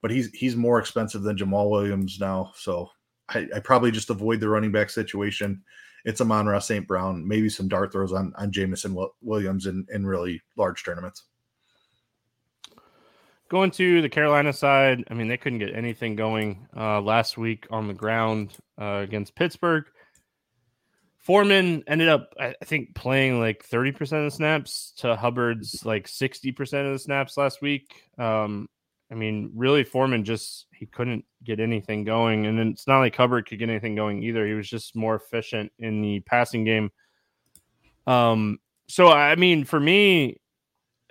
but 0.00 0.10
he's 0.10 0.30
he's 0.32 0.56
more 0.56 0.78
expensive 0.78 1.22
than 1.22 1.36
Jamaal 1.36 1.70
Williams 1.70 2.18
now. 2.18 2.52
So 2.56 2.88
I, 3.28 3.46
I 3.54 3.60
probably 3.60 3.90
just 3.90 4.10
avoid 4.10 4.40
the 4.40 4.48
running 4.48 4.72
back 4.72 4.90
situation. 4.90 5.62
It's 6.04 6.20
Amon-Ra 6.20 6.60
St. 6.60 6.86
Brown, 6.86 7.26
maybe 7.26 7.48
some 7.48 7.68
dart 7.68 7.92
throws 7.92 8.12
on 8.12 8.32
on 8.36 8.50
Jameson 8.50 8.96
Williams 9.20 9.66
in, 9.66 9.86
in 9.92 10.06
really 10.06 10.40
large 10.56 10.82
tournaments. 10.82 11.24
Going 13.48 13.70
to 13.72 14.02
the 14.02 14.10
Carolina 14.10 14.52
side, 14.52 15.04
I 15.10 15.14
mean, 15.14 15.28
they 15.28 15.38
couldn't 15.38 15.58
get 15.58 15.74
anything 15.74 16.16
going 16.16 16.66
uh, 16.76 17.00
last 17.00 17.38
week 17.38 17.66
on 17.70 17.88
the 17.88 17.94
ground 17.94 18.58
uh, 18.78 19.00
against 19.02 19.34
Pittsburgh. 19.34 19.84
Foreman 21.28 21.84
ended 21.86 22.08
up, 22.08 22.32
I 22.40 22.54
think, 22.64 22.94
playing 22.94 23.38
like 23.38 23.62
30% 23.62 24.00
of 24.00 24.24
the 24.24 24.30
snaps 24.30 24.94
to 24.96 25.14
Hubbard's 25.14 25.84
like 25.84 26.06
60% 26.06 26.86
of 26.86 26.92
the 26.94 26.98
snaps 26.98 27.36
last 27.36 27.60
week. 27.60 28.04
Um, 28.16 28.66
I 29.12 29.14
mean, 29.14 29.52
really, 29.54 29.84
Foreman 29.84 30.24
just 30.24 30.68
he 30.72 30.86
couldn't 30.86 31.26
get 31.44 31.60
anything 31.60 32.04
going, 32.04 32.46
and 32.46 32.58
then 32.58 32.68
it's 32.68 32.86
not 32.86 33.00
like 33.00 33.14
Hubbard 33.14 33.46
could 33.46 33.58
get 33.58 33.68
anything 33.68 33.94
going 33.94 34.22
either. 34.22 34.46
He 34.46 34.54
was 34.54 34.70
just 34.70 34.96
more 34.96 35.16
efficient 35.16 35.70
in 35.78 36.00
the 36.00 36.20
passing 36.20 36.64
game. 36.64 36.90
Um, 38.06 38.58
so 38.88 39.08
I 39.08 39.34
mean, 39.34 39.64
for 39.64 39.78
me, 39.78 40.40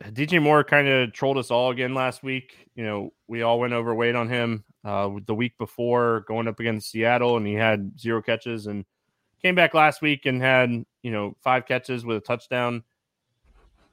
DJ 0.03 0.41
Moore 0.41 0.63
kind 0.63 0.87
of 0.87 1.13
trolled 1.13 1.37
us 1.37 1.51
all 1.51 1.69
again 1.69 1.93
last 1.93 2.23
week. 2.23 2.67
You 2.73 2.83
know, 2.83 3.13
we 3.27 3.43
all 3.43 3.59
went 3.59 3.73
overweight 3.73 4.15
on 4.15 4.29
him 4.29 4.63
uh, 4.83 5.11
the 5.27 5.35
week 5.35 5.59
before 5.59 6.25
going 6.27 6.47
up 6.47 6.59
against 6.59 6.89
Seattle, 6.89 7.37
and 7.37 7.45
he 7.45 7.53
had 7.53 7.99
zero 7.99 8.19
catches, 8.23 8.65
and 8.65 8.83
came 9.41 9.55
back 9.55 9.73
last 9.73 10.01
week 10.01 10.25
and 10.25 10.41
had 10.41 10.85
you 11.01 11.11
know 11.11 11.35
five 11.41 11.65
catches 11.65 12.05
with 12.05 12.17
a 12.17 12.21
touchdown. 12.21 12.83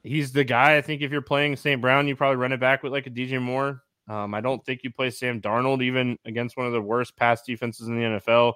He's 0.03 0.31
the 0.31 0.43
guy. 0.43 0.77
I 0.77 0.81
think 0.81 1.01
if 1.01 1.11
you're 1.11 1.21
playing 1.21 1.55
St. 1.55 1.81
Brown, 1.81 2.07
you 2.07 2.15
probably 2.15 2.37
run 2.37 2.51
it 2.51 2.59
back 2.59 2.83
with 2.83 2.91
like 2.91 3.07
a 3.07 3.09
DJ 3.09 3.41
Moore. 3.41 3.81
Um, 4.07 4.35
I 4.35 4.41
don't 4.41 4.63
think 4.63 4.83
you 4.83 4.91
play 4.91 5.09
Sam 5.09 5.41
Darnold 5.41 5.81
even 5.81 6.19
against 6.25 6.57
one 6.57 6.67
of 6.67 6.73
the 6.73 6.81
worst 6.81 7.15
pass 7.17 7.41
defenses 7.41 7.87
in 7.87 7.95
the 7.95 8.19
NFL. 8.19 8.53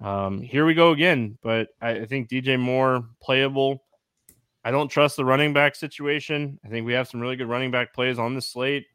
Um, 0.00 0.42
here 0.42 0.66
we 0.66 0.74
go 0.74 0.90
again, 0.90 1.38
but 1.42 1.68
I, 1.80 1.90
I, 1.90 2.04
think 2.04 2.28
DJ 2.28 2.58
Moore 2.58 3.08
playable. 3.22 3.84
I 4.64 4.72
don't 4.72 4.88
trust 4.88 5.16
the 5.16 5.24
running 5.24 5.52
back 5.52 5.76
situation. 5.76 6.58
I 6.64 6.68
think 6.68 6.84
we 6.84 6.92
have 6.94 7.08
some 7.08 7.20
really 7.20 7.36
good 7.36 7.48
running 7.48 7.70
back 7.70 7.94
plays 7.94 8.18
on 8.18 8.34
the 8.34 8.42
slate. 8.42 8.86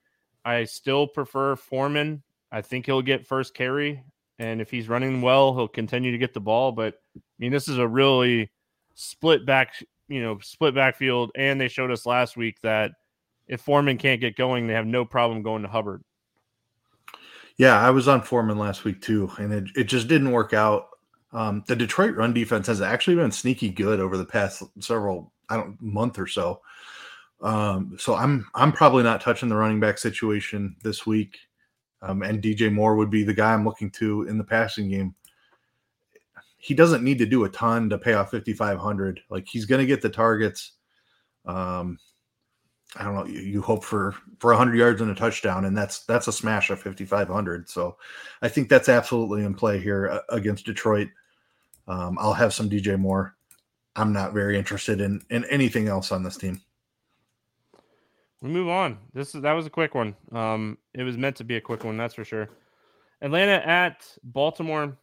I 0.44 0.66
still 0.66 1.08
prefer 1.08 1.56
Foreman. 1.56 2.22
I 2.52 2.62
think 2.62 2.86
he'll 2.86 3.02
get 3.02 3.26
first 3.26 3.54
carry, 3.54 4.04
and 4.40 4.62
if 4.62 4.72
he's 4.72 4.90
running 4.90 5.22
well, 5.22 5.54
he'll 5.54 5.68
continue 5.68 6.12
to 6.12 6.18
get 6.18 6.34
the 6.34 6.40
ball. 6.40 6.72
But 6.72 6.96
I 7.16 7.22
mean, 7.38 7.52
this 7.52 7.68
is 7.68 7.78
a 7.78 7.88
really 7.88 8.50
split 8.96 9.46
back, 9.46 9.74
you 10.08 10.22
know, 10.24 10.40
split 10.40 10.74
backfield, 10.74 11.32
and 11.36 11.60
they 11.60 11.68
showed 11.68 11.92
us 11.92 12.06
last 12.06 12.38
week 12.38 12.60
that 12.64 12.92
if 13.48 13.62
Foreman 13.62 13.98
can't 13.98 14.22
get 14.22 14.36
going, 14.36 14.66
they 14.66 14.74
have 14.74 14.88
no 14.88 15.06
problem 15.06 15.44
going 15.44 15.62
to 15.64 15.68
Hubbard. 15.68 16.04
Yeah, 17.58 17.78
I 17.78 17.90
was 17.90 18.08
on 18.08 18.22
Foreman 18.22 18.58
last 18.58 18.86
week 18.86 19.02
too, 19.02 19.30
and 19.38 19.52
it, 19.52 19.66
it 19.76 19.84
just 19.84 20.08
didn't 20.08 20.32
work 20.32 20.54
out. 20.54 20.88
Um, 21.34 21.64
the 21.68 21.76
Detroit 21.76 22.16
run 22.16 22.34
defense 22.34 22.66
has 22.68 22.82
actually 22.82 23.18
been 23.18 23.32
sneaky 23.32 23.70
good 23.70 24.00
over 24.00 24.18
the 24.18 24.26
past 24.26 24.64
several 24.80 25.34
I 25.50 25.58
don't 25.58 25.80
month 25.82 26.18
or 26.18 26.28
so. 26.28 26.62
Um, 27.42 27.98
so 28.00 28.16
I'm 28.16 28.48
I'm 28.56 28.72
probably 28.72 29.04
not 29.04 29.22
touching 29.22 29.50
the 29.50 29.56
running 29.56 29.80
back 29.80 29.98
situation 29.98 30.76
this 30.84 31.06
week. 31.06 31.38
Um, 32.02 32.22
and 32.24 32.42
DJ 32.42 32.72
Moore 32.72 32.96
would 32.96 33.10
be 33.10 33.24
the 33.24 33.34
guy 33.34 33.54
I'm 33.54 33.66
looking 33.66 33.92
to 33.92 34.24
in 34.24 34.38
the 34.38 34.44
passing 34.44 34.90
game. 34.90 35.16
He 36.58 36.74
doesn't 36.74 37.04
need 37.04 37.18
to 37.20 37.26
do 37.26 37.44
a 37.44 37.50
ton 37.50 37.90
to 37.90 37.98
pay 37.98 38.14
off 38.14 38.32
5,500. 38.32 39.22
Like 39.30 39.48
he's 39.48 39.66
going 39.66 39.80
to 39.80 39.86
get 39.86 40.02
the 40.02 40.10
targets. 40.10 40.74
Um, 41.46 41.98
I 42.96 43.04
don't 43.04 43.16
know. 43.16 43.26
You, 43.26 43.40
you 43.42 43.62
hope 43.62 43.84
for 43.84 44.16
for 44.40 44.52
100 44.52 44.76
yards 44.76 45.02
and 45.02 45.12
a 45.12 45.16
touchdown, 45.16 45.66
and 45.66 45.78
that's 45.78 46.06
that's 46.06 46.28
a 46.28 46.34
smash 46.34 46.70
of 46.70 46.82
5500. 46.82 47.70
So, 47.70 47.98
I 48.42 48.50
think 48.50 48.68
that's 48.68 48.90
absolutely 48.90 49.44
in 49.44 49.54
play 49.54 49.80
here 49.80 50.10
uh, 50.10 50.20
against 50.30 50.66
Detroit. 50.66 51.10
Um, 51.88 52.18
I'll 52.20 52.34
have 52.34 52.54
some 52.54 52.70
DJ 52.70 52.98
Moore. 52.98 53.36
I'm 53.96 54.12
not 54.12 54.34
very 54.34 54.58
interested 54.58 55.02
in 55.02 55.22
in 55.30 55.46
anything 55.46 55.88
else 55.88 56.12
on 56.12 56.24
this 56.24 56.38
team. 56.38 56.62
We 58.42 58.50
move 58.50 58.70
on. 58.70 58.98
This 59.14 59.36
is 59.36 59.42
that 59.42 59.52
was 59.54 59.66
a 59.66 59.70
quick 59.70 59.96
one. 59.96 60.16
Um, 60.32 60.78
it 60.94 61.04
was 61.04 61.18
meant 61.18 61.36
to 61.38 61.44
be 61.44 61.58
a 61.58 61.62
quick 61.62 61.84
one, 61.84 61.98
that's 61.98 62.14
for 62.14 62.24
sure. 62.24 62.50
Atlanta 63.22 63.68
at 63.68 64.08
Baltimore, 64.24 64.98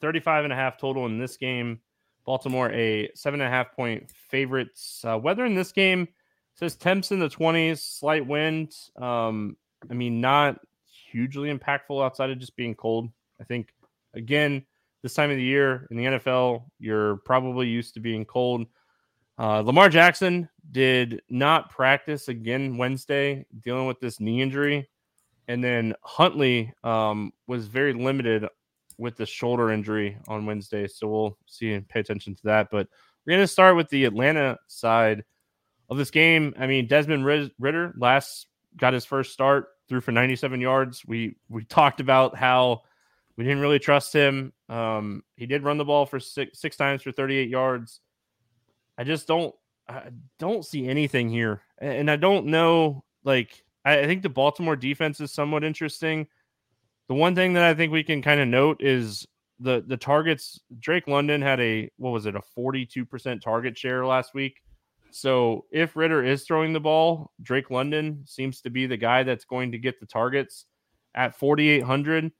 35 0.00 0.44
and 0.44 0.52
a 0.52 0.56
half 0.56 0.78
total 0.78 1.06
in 1.06 1.18
this 1.18 1.36
game. 1.36 1.80
Baltimore 2.24 2.70
a 2.72 3.10
seven 3.14 3.40
and 3.40 3.48
a 3.48 3.50
half 3.50 3.74
point 3.74 4.10
favorites. 4.30 5.04
Uh, 5.06 5.18
weather 5.18 5.44
in 5.44 5.54
this 5.54 5.72
game 5.72 6.08
says 6.54 6.76
temps 6.76 7.12
in 7.12 7.18
the 7.18 7.28
20s, 7.28 7.78
slight 7.98 8.26
wind. 8.26 8.74
Um, 9.00 9.56
I 9.90 9.94
mean, 9.94 10.20
not 10.20 10.60
hugely 11.10 11.52
impactful 11.52 12.02
outside 12.02 12.30
of 12.30 12.38
just 12.38 12.56
being 12.56 12.74
cold. 12.74 13.10
I 13.40 13.44
think 13.44 13.74
again, 14.14 14.64
this 15.02 15.14
time 15.14 15.30
of 15.30 15.36
the 15.36 15.42
year 15.42 15.86
in 15.90 15.98
the 15.98 16.04
NFL, 16.04 16.64
you're 16.78 17.16
probably 17.16 17.68
used 17.68 17.94
to 17.94 18.00
being 18.00 18.24
cold. 18.24 18.66
Uh, 19.38 19.60
Lamar 19.60 19.88
Jackson 19.88 20.48
did 20.70 21.22
not 21.28 21.70
practice 21.70 22.28
again 22.28 22.76
Wednesday, 22.76 23.44
dealing 23.62 23.86
with 23.86 24.00
this 24.00 24.20
knee 24.20 24.42
injury. 24.42 24.88
And 25.48 25.62
then 25.62 25.94
Huntley 26.02 26.72
um, 26.84 27.32
was 27.46 27.66
very 27.66 27.92
limited 27.92 28.46
with 28.98 29.16
the 29.16 29.26
shoulder 29.26 29.70
injury 29.70 30.16
on 30.28 30.46
Wednesday. 30.46 30.86
So 30.86 31.08
we'll 31.08 31.38
see 31.46 31.72
and 31.72 31.86
pay 31.88 32.00
attention 32.00 32.34
to 32.36 32.42
that. 32.44 32.68
But 32.70 32.88
we're 33.24 33.32
going 33.32 33.42
to 33.42 33.48
start 33.48 33.76
with 33.76 33.88
the 33.88 34.04
Atlanta 34.04 34.58
side 34.68 35.24
of 35.90 35.98
this 35.98 36.10
game. 36.10 36.54
I 36.58 36.66
mean, 36.66 36.86
Desmond 36.86 37.26
Ridder 37.26 37.94
last 37.98 38.46
got 38.76 38.94
his 38.94 39.04
first 39.04 39.32
start, 39.32 39.68
threw 39.88 40.00
for 40.00 40.12
97 40.12 40.60
yards. 40.60 41.04
We 41.06 41.36
we 41.48 41.64
talked 41.64 42.00
about 42.00 42.36
how 42.36 42.82
we 43.36 43.44
didn't 43.44 43.60
really 43.60 43.78
trust 43.78 44.12
him. 44.12 44.52
Um, 44.68 45.22
he 45.36 45.46
did 45.46 45.62
run 45.62 45.78
the 45.78 45.84
ball 45.84 46.06
for 46.06 46.20
six 46.20 46.58
six 46.60 46.76
times 46.76 47.02
for 47.02 47.12
38 47.12 47.48
yards. 47.48 48.00
I 48.98 49.04
just 49.04 49.26
don't 49.26 49.54
I 49.88 50.10
don't 50.38 50.64
see 50.64 50.88
anything 50.88 51.28
here, 51.28 51.62
and 51.78 52.10
I 52.10 52.16
don't 52.16 52.46
know. 52.46 53.04
Like 53.24 53.64
I 53.84 54.06
think 54.06 54.22
the 54.22 54.28
Baltimore 54.28 54.76
defense 54.76 55.20
is 55.20 55.32
somewhat 55.32 55.64
interesting. 55.64 56.26
The 57.08 57.14
one 57.14 57.34
thing 57.34 57.52
that 57.54 57.64
I 57.64 57.74
think 57.74 57.92
we 57.92 58.02
can 58.02 58.22
kind 58.22 58.40
of 58.40 58.48
note 58.48 58.82
is 58.82 59.26
the 59.60 59.84
the 59.86 59.96
targets. 59.96 60.60
Drake 60.78 61.06
London 61.06 61.42
had 61.42 61.60
a 61.60 61.90
what 61.96 62.10
was 62.10 62.26
it 62.26 62.36
a 62.36 62.42
forty 62.54 62.86
two 62.86 63.04
percent 63.04 63.42
target 63.42 63.76
share 63.76 64.06
last 64.06 64.34
week. 64.34 64.60
So 65.10 65.66
if 65.70 65.94
Ridder 65.94 66.24
is 66.24 66.42
throwing 66.42 66.72
the 66.72 66.80
ball, 66.80 67.30
Drake 67.40 67.70
London 67.70 68.24
seems 68.26 68.60
to 68.62 68.70
be 68.70 68.86
the 68.86 68.96
guy 68.96 69.22
that's 69.22 69.44
going 69.44 69.70
to 69.70 69.78
get 69.78 70.00
the 70.00 70.06
targets 70.06 70.66
at 71.14 71.36
4,800. 71.36 72.32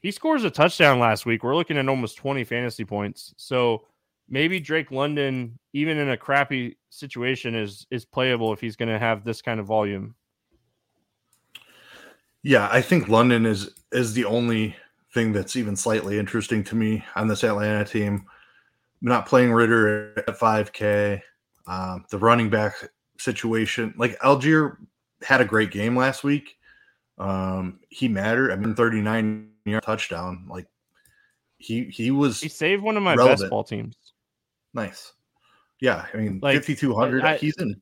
He 0.00 0.10
scores 0.10 0.42
a 0.42 0.50
touchdown 0.50 0.98
last 0.98 1.26
week. 1.26 1.44
We're 1.44 1.54
looking 1.54 1.76
at 1.76 1.88
almost 1.90 2.16
20 2.16 2.42
fantasy 2.44 2.86
points. 2.86 3.34
So 3.36 3.84
maybe 4.28 4.60
Drake 4.60 4.90
London, 4.90 5.58
even 5.72 5.98
in 5.98 6.10
a 6.10 6.16
crappy 6.16 6.76
situation, 6.90 7.54
is 7.54 7.86
is 7.90 8.04
playable 8.04 8.52
if 8.52 8.60
he's 8.60 8.76
going 8.76 8.88
to 8.88 8.98
have 8.98 9.24
this 9.24 9.42
kind 9.42 9.60
of 9.60 9.66
volume. 9.66 10.14
Yeah, 12.42 12.68
I 12.70 12.80
think 12.80 13.08
London 13.08 13.46
is 13.46 13.70
is 13.92 14.14
the 14.14 14.24
only 14.24 14.76
thing 15.12 15.32
that's 15.32 15.56
even 15.56 15.76
slightly 15.76 16.18
interesting 16.18 16.62
to 16.64 16.76
me 16.76 17.04
on 17.14 17.28
this 17.28 17.42
Atlanta 17.42 17.84
team. 17.84 18.26
not 19.00 19.26
playing 19.26 19.52
Ridder 19.52 20.14
at 20.18 20.38
5K. 20.38 21.20
Um, 21.66 22.04
the 22.10 22.18
running 22.18 22.48
back 22.48 22.74
situation, 23.18 23.92
like 23.96 24.18
Allgeier 24.20 24.76
had 25.22 25.40
a 25.40 25.44
great 25.44 25.70
game 25.70 25.96
last 25.96 26.22
week. 26.22 26.56
Um, 27.18 27.80
he 27.88 28.08
mattered. 28.08 28.52
I 28.52 28.56
mean, 28.56 28.74
39 28.74 29.48
yard 29.64 29.82
touchdown. 29.82 30.46
Like 30.48 30.66
he 31.58 31.84
he 31.84 32.10
was. 32.10 32.40
He 32.40 32.48
saved 32.48 32.82
one 32.82 32.96
of 32.96 33.02
my 33.02 33.14
relevant. 33.14 33.40
best 33.40 33.50
ball 33.50 33.64
teams. 33.64 33.96
Nice. 34.76 35.14
Yeah, 35.80 36.04
I 36.12 36.16
mean, 36.18 36.38
like, 36.42 36.56
5200. 36.56 37.38
he's 37.38 37.56
in. 37.56 37.80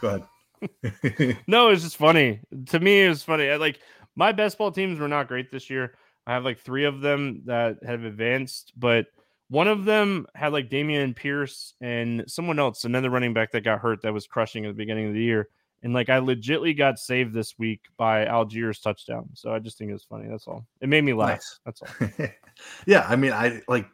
Go 0.00 0.08
ahead. 0.08 1.38
no, 1.46 1.68
it's 1.68 1.82
just 1.82 1.98
funny. 1.98 2.40
To 2.68 2.80
me, 2.80 3.02
it 3.02 3.08
was 3.10 3.22
funny. 3.22 3.50
I, 3.50 3.56
like 3.56 3.80
my 4.16 4.32
best 4.32 4.56
ball 4.56 4.72
teams 4.72 4.98
were 4.98 5.08
not 5.08 5.28
great 5.28 5.52
this 5.52 5.68
year. 5.68 5.96
I 6.26 6.32
have 6.32 6.44
like 6.44 6.58
three 6.58 6.84
of 6.84 7.02
them 7.02 7.42
that 7.44 7.76
have 7.86 8.04
advanced, 8.04 8.72
but 8.76 9.06
one 9.48 9.68
of 9.68 9.84
them 9.84 10.26
had 10.34 10.54
like 10.54 10.70
Dameon 10.70 11.14
Pierce 11.14 11.74
and 11.82 12.24
someone 12.26 12.58
else, 12.58 12.84
another 12.84 13.10
running 13.10 13.34
back 13.34 13.52
that 13.52 13.62
got 13.62 13.80
hurt 13.80 14.00
that 14.02 14.14
was 14.14 14.26
crushing 14.26 14.64
at 14.64 14.68
the 14.68 14.74
beginning 14.74 15.08
of 15.08 15.14
the 15.14 15.22
year. 15.22 15.48
And 15.82 15.92
like 15.92 16.08
I 16.08 16.18
legitly 16.20 16.76
got 16.76 16.98
saved 16.98 17.34
this 17.34 17.58
week 17.58 17.82
by 17.98 18.24
Allgeier's 18.24 18.80
touchdown. 18.80 19.28
So 19.34 19.52
I 19.52 19.58
just 19.58 19.76
think 19.76 19.90
it 19.90 19.94
was 19.94 20.04
funny. 20.04 20.28
That's 20.30 20.46
all. 20.46 20.66
It 20.80 20.88
made 20.88 21.04
me 21.04 21.12
laugh. 21.12 21.30
Nice. 21.30 21.60
That's 21.66 21.82
all. 21.82 22.28
yeah. 22.86 23.04
I 23.06 23.16
mean, 23.16 23.32
I 23.32 23.60
like 23.68 23.86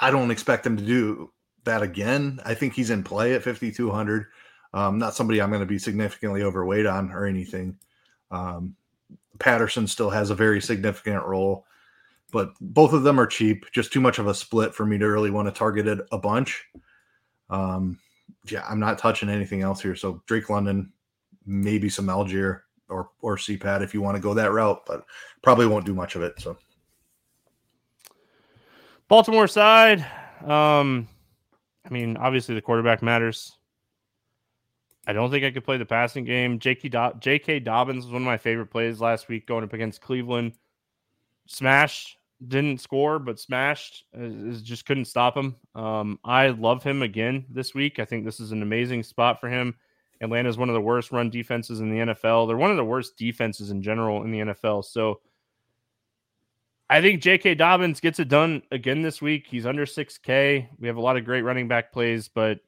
I 0.00 0.10
don't 0.10 0.32
expect 0.32 0.64
them 0.64 0.76
to 0.76 0.84
do 0.84 1.30
that 1.68 1.82
again. 1.82 2.40
I 2.44 2.54
think 2.54 2.74
he's 2.74 2.90
in 2.90 3.04
play 3.04 3.34
at 3.34 3.42
5,200. 3.42 4.26
Um, 4.74 4.98
not 4.98 5.14
somebody 5.14 5.40
I'm 5.40 5.50
going 5.50 5.60
to 5.60 5.66
be 5.66 5.78
significantly 5.78 6.42
overweight 6.42 6.86
on 6.86 7.12
or 7.12 7.26
anything. 7.26 7.78
Um, 8.30 8.74
Patterson 9.38 9.86
still 9.86 10.10
has 10.10 10.30
a 10.30 10.34
very 10.34 10.60
significant 10.60 11.24
role, 11.24 11.64
but 12.32 12.52
both 12.60 12.92
of 12.92 13.02
them 13.02 13.20
are 13.20 13.26
cheap. 13.26 13.66
Just 13.72 13.92
too 13.92 14.00
much 14.00 14.18
of 14.18 14.26
a 14.26 14.34
split 14.34 14.74
for 14.74 14.84
me 14.84 14.98
to 14.98 15.06
really 15.06 15.30
want 15.30 15.46
to 15.46 15.52
target 15.52 15.86
it 15.86 16.00
a 16.12 16.18
bunch. 16.18 16.64
Um, 17.50 17.98
yeah, 18.50 18.64
I'm 18.68 18.80
not 18.80 18.98
touching 18.98 19.28
anything 19.28 19.62
else 19.62 19.80
here. 19.80 19.94
So 19.94 20.22
Drake 20.26 20.50
London, 20.50 20.92
maybe 21.46 21.88
some 21.88 22.06
Allgeier 22.06 22.60
or 22.88 23.10
or 23.20 23.36
CPAT 23.36 23.82
if 23.82 23.94
you 23.94 24.02
want 24.02 24.16
to 24.16 24.22
go 24.22 24.34
that 24.34 24.52
route, 24.52 24.84
but 24.86 25.04
probably 25.42 25.66
won't 25.66 25.86
do 25.86 25.94
much 25.94 26.16
of 26.16 26.22
it. 26.22 26.34
So 26.40 26.56
Baltimore 29.08 29.48
side, 29.48 30.04
um, 30.44 31.08
I 31.88 31.92
mean, 31.92 32.16
obviously 32.16 32.54
the 32.54 32.62
quarterback 32.62 33.02
matters. 33.02 33.56
I 35.06 35.14
don't 35.14 35.30
think 35.30 35.44
I 35.44 35.50
could 35.50 35.64
play 35.64 35.78
the 35.78 35.86
passing 35.86 36.24
game. 36.24 36.58
J.K. 36.58 36.90
Do- 36.90 37.18
J.K. 37.18 37.60
Dobbins 37.60 38.04
was 38.04 38.12
one 38.12 38.22
of 38.22 38.26
my 38.26 38.36
favorite 38.36 38.66
plays 38.66 39.00
last 39.00 39.28
week 39.28 39.46
going 39.46 39.64
up 39.64 39.72
against 39.72 40.02
Cleveland. 40.02 40.52
Smashed, 41.46 42.18
didn't 42.46 42.82
score, 42.82 43.18
but 43.18 43.40
smashed. 43.40 44.04
Is, 44.12 44.60
just 44.60 44.84
couldn't 44.84 45.06
stop 45.06 45.34
him. 45.34 45.56
Um, 45.74 46.18
I 46.24 46.48
love 46.48 46.82
him 46.82 47.02
again 47.02 47.46
this 47.48 47.74
week. 47.74 47.98
I 47.98 48.04
think 48.04 48.26
this 48.26 48.38
is 48.38 48.52
an 48.52 48.60
amazing 48.60 49.02
spot 49.02 49.40
for 49.40 49.48
him. 49.48 49.74
Atlanta 50.20 50.48
is 50.48 50.58
one 50.58 50.68
of 50.68 50.74
the 50.74 50.80
worst 50.80 51.10
run 51.10 51.30
defenses 51.30 51.80
in 51.80 51.90
the 51.90 52.12
NFL. 52.12 52.46
They're 52.46 52.56
one 52.56 52.70
of 52.70 52.76
the 52.76 52.84
worst 52.84 53.16
defenses 53.16 53.70
in 53.70 53.80
general 53.80 54.24
in 54.24 54.30
the 54.30 54.40
NFL. 54.40 54.84
So 54.84 55.20
I 56.90 57.02
think 57.02 57.20
J.K. 57.20 57.54
Dobbins 57.54 58.00
gets 58.00 58.18
it 58.18 58.28
done 58.28 58.62
again 58.70 59.02
this 59.02 59.20
week. 59.20 59.46
He's 59.48 59.66
under 59.66 59.84
6K. 59.84 60.68
We 60.78 60.88
have 60.88 60.96
a 60.96 61.02
lot 61.02 61.18
of 61.18 61.24
great 61.24 61.42
running 61.42 61.68
back 61.68 61.92
plays, 61.92 62.28
but 62.28 62.60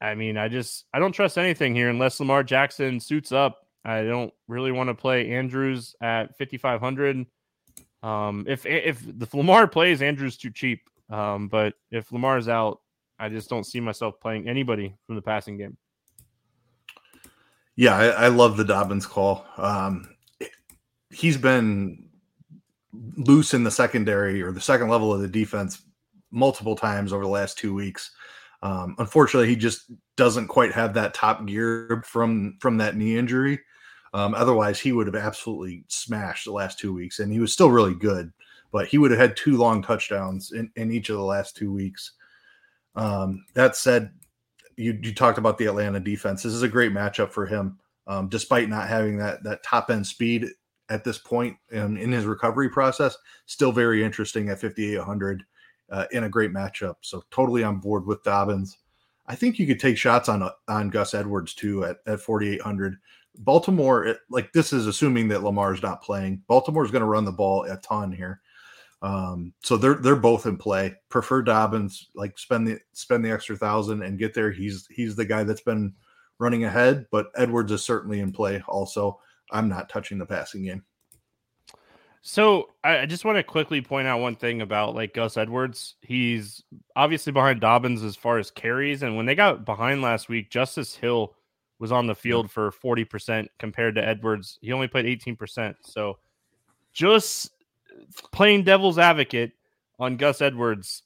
I 0.00 0.14
mean, 0.14 0.36
I 0.36 0.48
just 0.48 0.84
I 0.92 0.98
don't 0.98 1.12
trust 1.12 1.38
anything 1.38 1.74
here 1.74 1.88
unless 1.88 2.20
Lamar 2.20 2.42
Jackson 2.42 3.00
suits 3.00 3.32
up. 3.32 3.66
I 3.84 4.02
don't 4.02 4.32
really 4.48 4.72
want 4.72 4.88
to 4.88 4.94
play 4.94 5.30
Andrews 5.30 5.94
at 6.02 6.36
5500. 6.38 7.26
Um, 8.02 8.44
if 8.48 8.66
if 8.66 9.00
the 9.06 9.28
Lamar 9.32 9.66
plays, 9.66 10.02
Andrews 10.02 10.36
too 10.36 10.50
cheap. 10.50 10.82
Um, 11.08 11.48
but 11.48 11.74
if 11.90 12.10
Lamar's 12.12 12.48
out, 12.48 12.80
I 13.18 13.28
just 13.28 13.48
don't 13.48 13.64
see 13.64 13.80
myself 13.80 14.20
playing 14.20 14.48
anybody 14.48 14.94
from 15.06 15.14
the 15.16 15.22
passing 15.22 15.56
game. 15.56 15.76
Yeah, 17.76 17.96
I, 17.96 18.06
I 18.08 18.28
love 18.28 18.56
the 18.56 18.64
Dobbins 18.64 19.06
call. 19.06 19.46
Um, 19.56 20.08
he's 21.10 21.36
been 21.36 22.08
loose 23.16 23.54
in 23.54 23.64
the 23.64 23.70
secondary 23.70 24.42
or 24.42 24.52
the 24.52 24.60
second 24.60 24.88
level 24.88 25.12
of 25.12 25.20
the 25.20 25.28
defense 25.28 25.82
multiple 26.30 26.76
times 26.76 27.12
over 27.12 27.24
the 27.24 27.30
last 27.30 27.58
two 27.58 27.74
weeks. 27.74 28.10
Um, 28.62 28.94
unfortunately, 28.98 29.48
he 29.48 29.56
just 29.56 29.90
doesn't 30.16 30.48
quite 30.48 30.72
have 30.72 30.94
that 30.94 31.14
top 31.14 31.44
gear 31.46 32.02
from 32.06 32.56
from 32.60 32.78
that 32.78 32.96
knee 32.96 33.16
injury. 33.16 33.60
Um, 34.14 34.34
otherwise, 34.34 34.78
he 34.78 34.92
would 34.92 35.06
have 35.06 35.16
absolutely 35.16 35.84
smashed 35.88 36.44
the 36.44 36.52
last 36.52 36.78
two 36.78 36.92
weeks, 36.92 37.18
and 37.18 37.32
he 37.32 37.40
was 37.40 37.52
still 37.52 37.70
really 37.70 37.94
good. 37.94 38.32
But 38.70 38.86
he 38.86 38.98
would 38.98 39.10
have 39.10 39.20
had 39.20 39.36
two 39.36 39.56
long 39.56 39.82
touchdowns 39.82 40.52
in, 40.52 40.70
in 40.76 40.92
each 40.92 41.10
of 41.10 41.16
the 41.16 41.22
last 41.22 41.56
two 41.56 41.72
weeks. 41.72 42.12
Um, 42.94 43.44
that 43.54 43.76
said, 43.76 44.12
you, 44.76 44.98
you 45.02 45.14
talked 45.14 45.38
about 45.38 45.58
the 45.58 45.66
Atlanta 45.66 46.00
defense. 46.00 46.42
This 46.42 46.52
is 46.52 46.62
a 46.62 46.68
great 46.68 46.92
matchup 46.92 47.30
for 47.30 47.46
him, 47.46 47.78
um, 48.06 48.28
despite 48.28 48.68
not 48.68 48.88
having 48.88 49.18
that 49.18 49.42
that 49.44 49.62
top 49.62 49.90
end 49.90 50.06
speed 50.06 50.46
at 50.92 51.04
this 51.04 51.18
point 51.18 51.56
in, 51.70 51.96
in 51.96 52.12
his 52.12 52.26
recovery 52.26 52.68
process. 52.68 53.16
Still 53.46 53.72
very 53.72 54.04
interesting 54.04 54.50
at 54.50 54.60
5,800 54.60 55.42
uh, 55.90 56.04
in 56.12 56.24
a 56.24 56.28
great 56.28 56.52
matchup. 56.52 56.96
So 57.00 57.24
totally 57.30 57.64
on 57.64 57.78
board 57.78 58.06
with 58.06 58.22
Dobbins. 58.22 58.78
I 59.26 59.34
think 59.34 59.58
you 59.58 59.66
could 59.66 59.80
take 59.80 59.96
shots 59.96 60.28
on 60.28 60.48
on 60.68 60.90
Gus 60.90 61.14
Edwards 61.14 61.54
too 61.54 61.84
at, 61.84 61.98
at 62.06 62.20
4,800. 62.20 62.96
Baltimore, 63.38 64.04
it, 64.04 64.18
like 64.28 64.52
this 64.52 64.72
is 64.72 64.86
assuming 64.86 65.28
that 65.28 65.42
Lamar's 65.42 65.82
not 65.82 66.02
playing. 66.02 66.42
Baltimore's 66.48 66.90
going 66.90 67.00
to 67.00 67.06
run 67.06 67.24
the 67.24 67.32
ball 67.32 67.64
a 67.64 67.76
ton 67.78 68.12
here. 68.12 68.42
Um, 69.00 69.54
so 69.62 69.76
they're 69.76 69.94
they're 69.94 70.16
both 70.16 70.44
in 70.46 70.58
play. 70.58 70.94
Prefer 71.08 71.42
Dobbins, 71.42 72.10
like 72.14 72.38
spend 72.38 72.68
the 72.68 72.78
spend 72.92 73.24
the 73.24 73.32
extra 73.32 73.56
thousand 73.56 74.02
and 74.02 74.18
get 74.18 74.34
there. 74.34 74.50
He's 74.50 74.86
he's 74.90 75.16
the 75.16 75.24
guy 75.24 75.44
that's 75.44 75.62
been 75.62 75.94
running 76.38 76.64
ahead, 76.64 77.06
but 77.10 77.30
Edwards 77.36 77.72
is 77.72 77.82
certainly 77.82 78.20
in 78.20 78.32
play 78.32 78.62
also. 78.68 79.18
I'm 79.52 79.68
not 79.68 79.88
touching 79.88 80.18
the 80.18 80.26
passing 80.26 80.64
game. 80.64 80.84
So 82.22 82.70
I 82.84 83.06
just 83.06 83.24
want 83.24 83.36
to 83.36 83.42
quickly 83.42 83.80
point 83.80 84.06
out 84.06 84.20
one 84.20 84.36
thing 84.36 84.62
about 84.62 84.94
like 84.94 85.12
Gus 85.12 85.36
Edwards. 85.36 85.96
He's 86.02 86.62
obviously 86.94 87.32
behind 87.32 87.60
Dobbins 87.60 88.04
as 88.04 88.14
far 88.14 88.38
as 88.38 88.50
carries, 88.50 89.02
and 89.02 89.16
when 89.16 89.26
they 89.26 89.34
got 89.34 89.64
behind 89.64 90.02
last 90.02 90.28
week, 90.28 90.48
Justice 90.48 90.94
Hill 90.94 91.34
was 91.80 91.90
on 91.90 92.06
the 92.06 92.14
field 92.14 92.48
for 92.48 92.70
40% 92.70 93.48
compared 93.58 93.96
to 93.96 94.06
Edwards. 94.06 94.56
He 94.62 94.72
only 94.72 94.86
played 94.86 95.04
18%. 95.04 95.74
So 95.80 96.18
just 96.92 97.50
playing 98.30 98.62
devil's 98.62 98.98
advocate 98.98 99.50
on 99.98 100.16
Gus 100.16 100.40
Edwards 100.40 101.02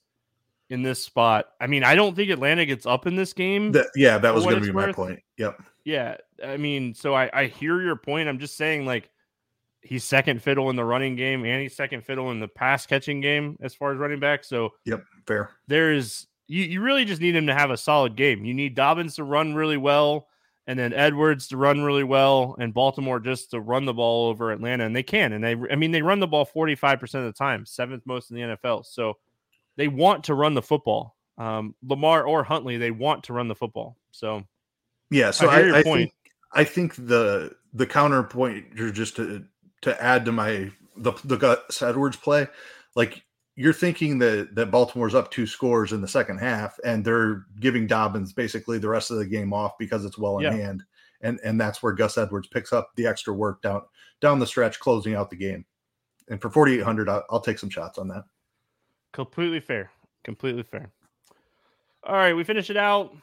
in 0.69 0.83
this 0.83 1.03
spot. 1.03 1.47
I 1.59 1.65
mean, 1.65 1.83
I 1.83 1.95
don't 1.95 2.15
think 2.15 2.29
Atlanta 2.29 2.63
gets 2.63 2.85
up 2.85 3.07
in 3.07 3.15
this 3.15 3.33
game. 3.33 3.71
That, 3.71 3.87
yeah, 3.95 4.19
that 4.19 4.35
was 4.35 4.43
going 4.43 4.57
to 4.57 4.61
be 4.61 4.69
worth. 4.69 4.87
my 4.87 4.93
point. 4.93 5.19
Yep. 5.37 5.63
Yeah. 5.87 6.17
I 6.43 6.57
mean, 6.57 6.93
so 6.93 7.15
I, 7.15 7.29
I 7.31 7.45
hear 7.45 7.81
your 7.81 7.95
point. 7.95 8.27
I'm 8.27 8.39
just 8.39 8.57
saying, 8.57 8.85
like, 8.85 9.09
he's 9.79 10.03
second 10.03 10.43
fiddle 10.43 10.69
in 10.69 10.75
the 10.75 10.83
running 10.83 11.15
game 11.15 11.45
and 11.45 11.61
he's 11.61 11.77
second 11.77 12.03
fiddle 12.03 12.29
in 12.31 12.41
the 12.41 12.47
pass 12.49 12.85
catching 12.85 13.21
game 13.21 13.57
as 13.61 13.73
far 13.73 13.93
as 13.93 13.97
running 13.97 14.19
back. 14.19 14.43
So, 14.43 14.73
yep, 14.83 15.01
fair. 15.25 15.51
There's, 15.67 16.27
you, 16.47 16.63
you 16.63 16.81
really 16.81 17.05
just 17.05 17.21
need 17.21 17.37
him 17.37 17.47
to 17.47 17.53
have 17.53 17.71
a 17.71 17.77
solid 17.77 18.17
game. 18.17 18.43
You 18.43 18.53
need 18.53 18.75
Dobbins 18.75 19.15
to 19.15 19.23
run 19.23 19.55
really 19.55 19.77
well 19.77 20.27
and 20.67 20.77
then 20.77 20.91
Edwards 20.91 21.47
to 21.47 21.57
run 21.57 21.81
really 21.81 22.03
well, 22.03 22.57
and 22.59 22.73
Baltimore 22.73 23.21
just 23.21 23.51
to 23.51 23.61
run 23.61 23.85
the 23.85 23.93
ball 23.93 24.27
over 24.27 24.51
Atlanta, 24.51 24.85
and 24.85 24.93
they 24.93 25.03
can. 25.03 25.31
And 25.31 25.41
they, 25.41 25.55
I 25.71 25.77
mean, 25.77 25.91
they 25.91 26.01
run 26.01 26.19
the 26.19 26.27
ball 26.27 26.45
45% 26.45 27.01
of 27.01 27.23
the 27.23 27.31
time, 27.31 27.65
seventh 27.65 28.03
most 28.05 28.29
in 28.29 28.35
the 28.35 28.41
NFL. 28.41 28.85
So 28.85 29.13
they 29.77 29.87
want 29.87 30.25
to 30.25 30.33
run 30.33 30.53
the 30.53 30.61
football. 30.61 31.15
Um, 31.37 31.73
Lamar 31.81 32.25
or 32.25 32.43
Huntley, 32.43 32.75
they 32.75 32.91
want 32.91 33.23
to 33.23 33.33
run 33.33 33.47
the 33.47 33.55
football. 33.55 33.95
So, 34.11 34.43
yeah. 35.09 35.31
So 35.31 35.47
I, 35.47 35.59
I, 35.59 35.77
I 35.79 35.83
think 35.83 36.13
I 36.53 36.63
think 36.63 36.95
the 36.95 37.55
the 37.73 37.87
counterpoint 37.87 38.75
just 38.93 39.15
to 39.17 39.45
to 39.81 40.03
add 40.03 40.25
to 40.25 40.31
my 40.31 40.71
the 40.95 41.13
the 41.23 41.37
Gus 41.37 41.81
Edwards 41.81 42.17
play, 42.17 42.47
like 42.95 43.23
you're 43.55 43.73
thinking 43.73 44.19
that 44.19 44.55
that 44.55 44.71
Baltimore's 44.71 45.15
up 45.15 45.31
two 45.31 45.47
scores 45.47 45.93
in 45.93 46.01
the 46.01 46.07
second 46.07 46.39
half, 46.39 46.79
and 46.83 47.03
they're 47.03 47.45
giving 47.59 47.87
Dobbins 47.87 48.33
basically 48.33 48.77
the 48.77 48.89
rest 48.89 49.11
of 49.11 49.17
the 49.17 49.25
game 49.25 49.53
off 49.53 49.77
because 49.77 50.05
it's 50.05 50.17
well 50.17 50.37
in 50.37 50.43
yeah. 50.43 50.53
hand, 50.53 50.83
and 51.21 51.39
and 51.43 51.59
that's 51.59 51.81
where 51.81 51.93
Gus 51.93 52.17
Edwards 52.17 52.47
picks 52.47 52.73
up 52.73 52.91
the 52.95 53.07
extra 53.07 53.33
work 53.33 53.61
down 53.61 53.81
down 54.21 54.39
the 54.39 54.47
stretch, 54.47 54.79
closing 54.79 55.15
out 55.15 55.29
the 55.29 55.35
game. 55.35 55.65
And 56.29 56.41
for 56.41 56.49
4,800, 56.49 57.07
I'll, 57.07 57.23
I'll 57.29 57.39
take 57.39 57.57
some 57.57 57.69
shots 57.69 57.97
on 57.97 58.09
that. 58.09 58.23
Completely 59.13 59.61
fair. 59.61 59.91
Completely 60.23 60.63
fair. 60.63 60.91
All 62.03 62.15
right, 62.15 62.33
we 62.33 62.43
finish 62.43 62.69
it 62.69 62.77
out 62.77 63.15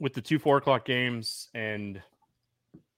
with 0.00 0.14
the 0.14 0.20
two 0.20 0.38
four 0.38 0.56
o'clock 0.56 0.84
games 0.84 1.48
and 1.54 2.00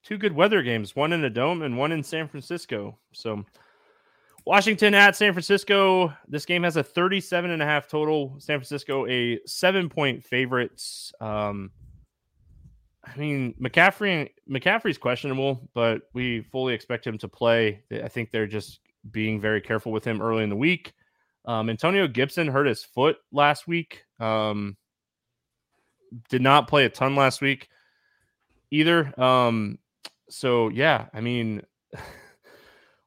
two 0.03 0.18
good 0.18 0.34
weather 0.34 0.62
games, 0.62 0.96
one 0.96 1.12
in 1.12 1.24
a 1.24 1.30
dome 1.30 1.62
and 1.62 1.76
one 1.76 1.92
in 1.92 2.03
San 2.03 2.28
Francisco. 2.28 2.98
So 3.12 3.44
Washington 4.46 4.94
at 4.94 5.16
San 5.16 5.32
Francisco. 5.32 6.12
This 6.28 6.46
game 6.46 6.62
has 6.62 6.76
a 6.76 6.82
37 6.82 7.51
and 7.51 7.62
a 7.62 7.66
half 7.66 7.88
total. 7.88 8.34
San 8.38 8.59
Francisco, 8.59 9.07
a 9.07 9.38
seven 9.46 9.88
point 9.88 10.24
favorite. 10.24 10.82
Um, 11.20 11.70
I 13.05 13.16
mean, 13.16 13.55
McCaffrey 13.61 14.30
McCaffrey's 14.48 14.98
questionable, 14.98 15.68
but 15.74 16.03
we 16.12 16.42
fully 16.42 16.74
expect 16.74 17.07
him 17.07 17.18
to 17.18 17.28
play. 17.28 17.82
I 17.90 18.09
think 18.09 18.30
they're 18.30 18.46
just 18.46 18.80
being 19.11 19.40
very 19.40 19.61
careful 19.61 19.92
with 19.92 20.05
him 20.05 20.20
early 20.20 20.42
in 20.42 20.51
the 20.51 20.57
week. 20.57 20.92
Um, 21.46 21.70
Antonio 21.70 22.07
Gibson 22.07 22.48
hurt 22.48 22.66
his 22.66 22.84
foot 22.84 23.16
last 23.32 23.66
week. 23.66 24.05
Um, 24.18 24.76
did 26.28 26.42
not 26.42 26.68
play 26.68 26.84
a 26.84 26.88
ton 26.88 27.16
last 27.16 27.40
week 27.40 27.68
either. 28.70 29.18
Um, 29.20 29.78
so 30.28 30.68
yeah, 30.68 31.06
I 31.12 31.20
mean, 31.20 31.62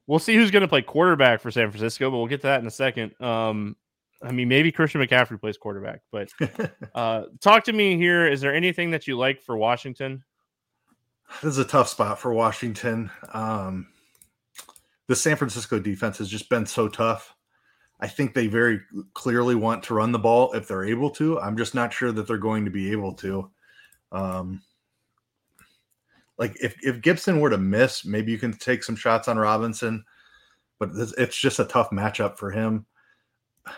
We'll 0.07 0.19
see 0.19 0.35
who's 0.35 0.51
going 0.51 0.61
to 0.61 0.67
play 0.67 0.81
quarterback 0.81 1.41
for 1.41 1.49
San 1.49 1.69
Francisco, 1.71 2.11
but 2.11 2.17
we'll 2.17 2.27
get 2.27 2.41
to 2.41 2.47
that 2.47 2.59
in 2.59 2.67
a 2.67 2.71
second. 2.71 3.13
Um, 3.21 3.77
I 4.21 4.31
mean, 4.31 4.49
maybe 4.49 4.71
Christian 4.71 5.01
McCaffrey 5.01 5.39
plays 5.39 5.57
quarterback, 5.57 6.01
but 6.11 6.29
uh, 6.95 7.23
talk 7.41 7.63
to 7.65 7.73
me 7.73 7.97
here. 7.97 8.27
Is 8.27 8.41
there 8.41 8.53
anything 8.53 8.91
that 8.91 9.07
you 9.07 9.17
like 9.17 9.41
for 9.41 9.55
Washington? 9.55 10.23
This 11.41 11.51
is 11.51 11.57
a 11.57 11.65
tough 11.65 11.87
spot 11.87 12.19
for 12.19 12.33
Washington. 12.33 13.11
Um, 13.33 13.87
the 15.07 15.15
San 15.15 15.37
Francisco 15.37 15.79
defense 15.79 16.17
has 16.17 16.29
just 16.29 16.49
been 16.49 16.65
so 16.65 16.89
tough. 16.89 17.33
I 18.03 18.07
think 18.07 18.33
they 18.33 18.47
very 18.47 18.81
clearly 19.13 19.55
want 19.55 19.81
to 19.83 19.93
run 19.93 20.11
the 20.11 20.19
ball 20.19 20.51
if 20.51 20.67
they're 20.67 20.83
able 20.83 21.09
to. 21.11 21.39
I'm 21.39 21.55
just 21.55 21.73
not 21.73 21.93
sure 21.93 22.11
that 22.11 22.27
they're 22.27 22.37
going 22.37 22.65
to 22.65 22.69
be 22.69 22.91
able 22.91 23.13
to. 23.13 23.49
Um, 24.11 24.61
like 26.37 26.53
if, 26.61 26.75
if 26.83 26.99
Gibson 27.01 27.39
were 27.39 27.49
to 27.49 27.57
miss, 27.57 28.03
maybe 28.03 28.29
you 28.33 28.37
can 28.37 28.51
take 28.51 28.83
some 28.83 28.97
shots 28.97 29.29
on 29.29 29.37
Robinson, 29.37 30.03
but 30.79 30.89
it's 31.17 31.37
just 31.37 31.59
a 31.59 31.63
tough 31.63 31.91
matchup 31.91 32.37
for 32.37 32.51
him. 32.51 32.85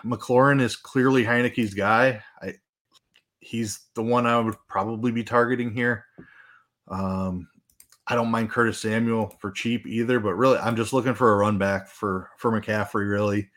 McLaurin 0.04 0.60
is 0.60 0.76
clearly 0.76 1.24
Heinicke's 1.24 1.76
guy. 1.76 2.20
I, 2.42 2.56
he's 3.42 3.82
the 3.94 4.02
one 4.02 4.26
I 4.26 4.40
would 4.40 4.56
probably 4.68 5.12
be 5.12 5.24
targeting 5.24 5.72
here. 5.72 6.04
Um, 6.88 7.48
I 8.08 8.16
don't 8.16 8.32
mind 8.32 8.50
Curtis 8.50 8.80
Samuel 8.80 9.36
for 9.40 9.52
cheap 9.52 9.86
either, 9.86 10.20
but 10.20 10.34
really, 10.34 10.58
I'm 10.58 10.76
just 10.76 10.94
looking 10.94 11.14
for 11.14 11.32
a 11.32 11.38
run 11.38 11.60
back 11.60 11.88
for 11.88 12.32
for 12.40 12.52
McCaffrey, 12.52 13.08
really. 13.08 13.52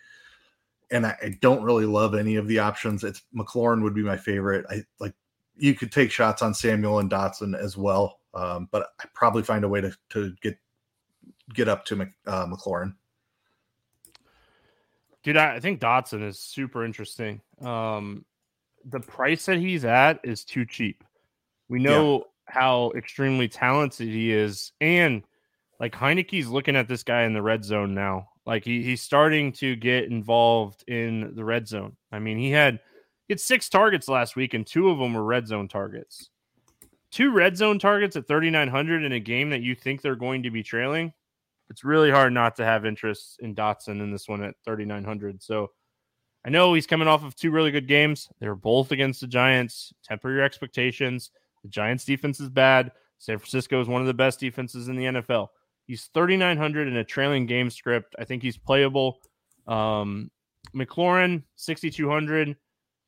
And 0.91 1.07
I, 1.07 1.17
I 1.23 1.39
don't 1.41 1.63
really 1.63 1.85
love 1.85 2.15
any 2.15 2.37
of 2.37 2.49
the 2.49 2.59
options. 2.59 3.05
It's 3.05 3.23
McLaurin 3.35 3.83
would 3.83 3.95
be 3.95 4.03
my 4.03 4.17
favorite. 4.17 4.65
I 4.71 4.85
like 5.01 5.15
you 5.57 5.75
could 5.75 5.93
take 5.93 6.11
shots 6.11 6.41
on 6.41 6.55
Samuel 6.55 7.01
and 7.01 7.11
Dotson 7.11 7.59
as 7.59 7.77
well. 7.77 8.21
Um, 8.35 8.69
but 8.71 8.91
I 9.01 9.05
probably 9.15 9.43
find 9.43 9.65
a 9.65 9.69
way 9.69 9.81
to 9.81 9.93
to 10.11 10.35
get 10.41 10.57
get 11.53 11.69
up 11.69 11.85
to 11.87 11.97
Mc, 11.97 12.11
uh, 12.27 12.47
McLaurin. 12.47 12.95
Dude, 15.23 15.37
I, 15.37 15.57
I 15.57 15.61
think 15.61 15.81
Dotson 15.81 16.27
is 16.27 16.39
super 16.39 16.85
interesting. 16.85 17.41
Um, 17.61 18.25
the 18.85 19.01
price 19.01 19.47
that 19.47 19.59
he's 19.59 19.85
at 19.85 20.21
is 20.23 20.45
too 20.45 20.65
cheap. 20.65 21.05
We 21.69 21.81
know 21.81 22.19
yeah. 22.19 22.55
how 22.55 22.93
extremely 22.97 23.49
talented 23.49 24.09
he 24.09 24.33
is, 24.33 24.73
and 24.81 25.23
like 25.81 25.93
Heinicke's 25.93 26.49
looking 26.49 26.77
at 26.77 26.89
this 26.89 27.03
guy 27.03 27.25
in 27.25 27.35
the 27.35 27.43
red 27.43 27.65
zone 27.65 27.95
now. 27.95 28.29
Like 28.49 28.65
he, 28.65 28.83
he's 28.83 29.03
starting 29.03 29.53
to 29.53 29.77
get 29.77 30.07
involved 30.07 30.83
in 30.89 31.37
the 31.37 31.45
red 31.45 31.69
zone. 31.69 31.97
I 32.11 32.19
mean, 32.19 32.37
he 32.39 32.51
had 32.51 32.81
he 33.29 33.35
had 33.35 33.41
six 33.41 33.69
targets 33.69 34.09
last 34.09 34.35
week, 34.35 34.55
and 34.55 34.67
two 34.67 34.91
of 34.91 34.99
them 34.99 35.15
were 35.15 35.23
red 35.23 35.47
zone 35.47 35.69
targets 35.69 36.31
two 37.11 37.31
red 37.31 37.57
zone 37.57 37.79
targets 37.79 38.17
at 38.17 38.29
3,900 38.29 39.05
in 39.05 39.13
a 39.13 39.21
game 39.21 39.51
that 39.51 39.63
you 39.63 39.75
think 39.75 40.01
they're 40.01 40.17
going 40.17 40.43
to 40.43 40.51
be 40.51 40.63
trailing, 40.63 41.13
it's 41.71 41.85
really 41.85 42.11
hard 42.11 42.33
not 42.33 42.57
to 42.57 42.65
have 42.65 42.87
interest 42.87 43.39
in 43.41 43.55
Dotson 43.55 44.01
in 44.01 44.11
this 44.11 44.29
one 44.29 44.43
at 44.43 44.55
3,900. 44.65 45.43
So 45.43 45.71
I 46.45 46.51
know 46.51 46.75
he's 46.75 46.87
coming 46.87 47.09
off 47.09 47.25
of 47.25 47.35
two 47.35 47.51
really 47.51 47.71
good 47.71 47.89
games. 47.89 48.29
They're 48.41 48.55
both 48.55 48.93
against 48.93 49.21
the 49.21 49.27
Giants. 49.27 49.93
Temper 50.05 50.31
your 50.31 50.43
expectations. 50.43 51.31
The 51.63 51.69
Giants 51.69 52.05
defense 52.05 52.41
is 52.41 52.49
bad. 52.49 52.93
San 53.19 53.39
Francisco 53.39 53.81
is 53.81 53.89
one 53.89 54.01
of 54.01 54.07
the 54.07 54.15
best 54.15 54.41
defenses 54.41 54.89
in 54.89 54.97
the 54.97 55.05
NFL. 55.05 55.49
He's 55.89 56.11
3,900 56.13 56.87
in 56.87 56.97
a 56.99 57.05
trailing 57.05 57.47
game 57.47 57.71
script. 57.71 58.15
I 58.19 58.25
think 58.25 58.43
he's 58.43 58.59
playable. 58.59 59.21
Um, 59.67 60.31
McLaurin, 60.77 61.43
6,200. 61.57 62.55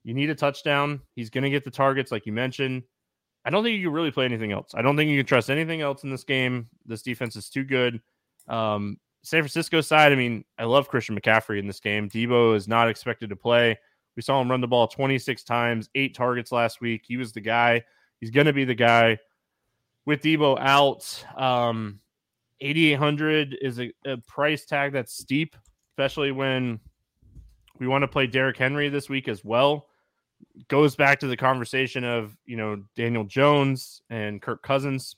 You 0.03 0.15
need 0.15 0.31
a 0.31 0.35
touchdown. 0.35 1.01
He's 1.15 1.29
going 1.29 1.45
to 1.45 1.51
get 1.51 1.63
the 1.63 1.71
targets, 1.71 2.11
like 2.11 2.25
you 2.25 2.33
mentioned. 2.33 2.83
I 3.45 3.51
don't 3.51 3.63
think 3.63 3.77
you 3.77 3.87
can 3.87 3.93
really 3.93 4.11
play 4.11 4.25
anything 4.25 4.51
else. 4.51 4.73
I 4.75 4.81
don't 4.81 4.97
think 4.97 5.11
you 5.11 5.19
can 5.19 5.27
trust 5.27 5.51
anything 5.51 5.83
else 5.83 6.05
in 6.05 6.11
this 6.11 6.25
game. 6.25 6.69
This 6.87 7.03
defense 7.03 7.37
is 7.37 7.51
too 7.51 7.65
good. 7.65 8.01
Um, 8.49 8.97
San 9.23 9.43
Francisco 9.43 9.83
side, 9.83 10.13
I 10.13 10.15
mean, 10.15 10.47
I 10.59 10.65
love 10.65 10.89
Christian 10.89 11.21
McCaffrey 11.21 11.59
in 11.59 11.67
this 11.67 11.81
game. 11.81 12.09
Deebo 12.09 12.57
is 12.57 12.67
not 12.67 12.89
expected 12.89 13.29
to 13.29 13.37
play. 13.37 13.79
We 14.17 14.23
saw 14.23 14.41
him 14.41 14.51
run 14.51 14.63
the 14.63 14.69
ball 14.69 14.89
26 14.89 15.45
times, 15.45 15.91
eight 15.95 16.15
targets 16.15 16.51
last 16.51 16.81
week. 16.81 17.03
He 17.07 17.19
was 17.19 17.33
the 17.33 17.43
guy. 17.43 17.85
He's 18.21 18.31
going 18.31 18.47
to 18.47 18.55
be 18.55 18.65
the 18.65 18.75
guy. 18.75 19.19
With 20.07 20.23
Deebo 20.23 20.59
out, 20.59 21.25
um, 21.37 22.01
8,800 22.61 23.57
is 23.61 23.81
a, 23.81 23.93
a 24.05 24.17
price 24.19 24.65
tag 24.65 24.93
that's 24.93 25.17
steep, 25.17 25.57
especially 25.93 26.33
when 26.33 26.81
we 27.79 27.87
want 27.87 28.03
to 28.03 28.09
play 28.09 28.27
Derrick 28.27 28.57
Henry 28.57 28.89
this 28.89 29.09
week 29.09 29.29
as 29.29 29.45
well 29.45 29.87
goes 30.69 30.97
back 30.97 31.21
to 31.21 31.27
the 31.27 31.37
conversation 31.37 32.05
of 32.05 32.37
you 32.47 32.57
know 32.57 32.83
Daniel 32.97 33.25
Jones 33.25 34.03
and 34.11 34.41
Kirk 34.41 34.63
Cousins 34.63 35.17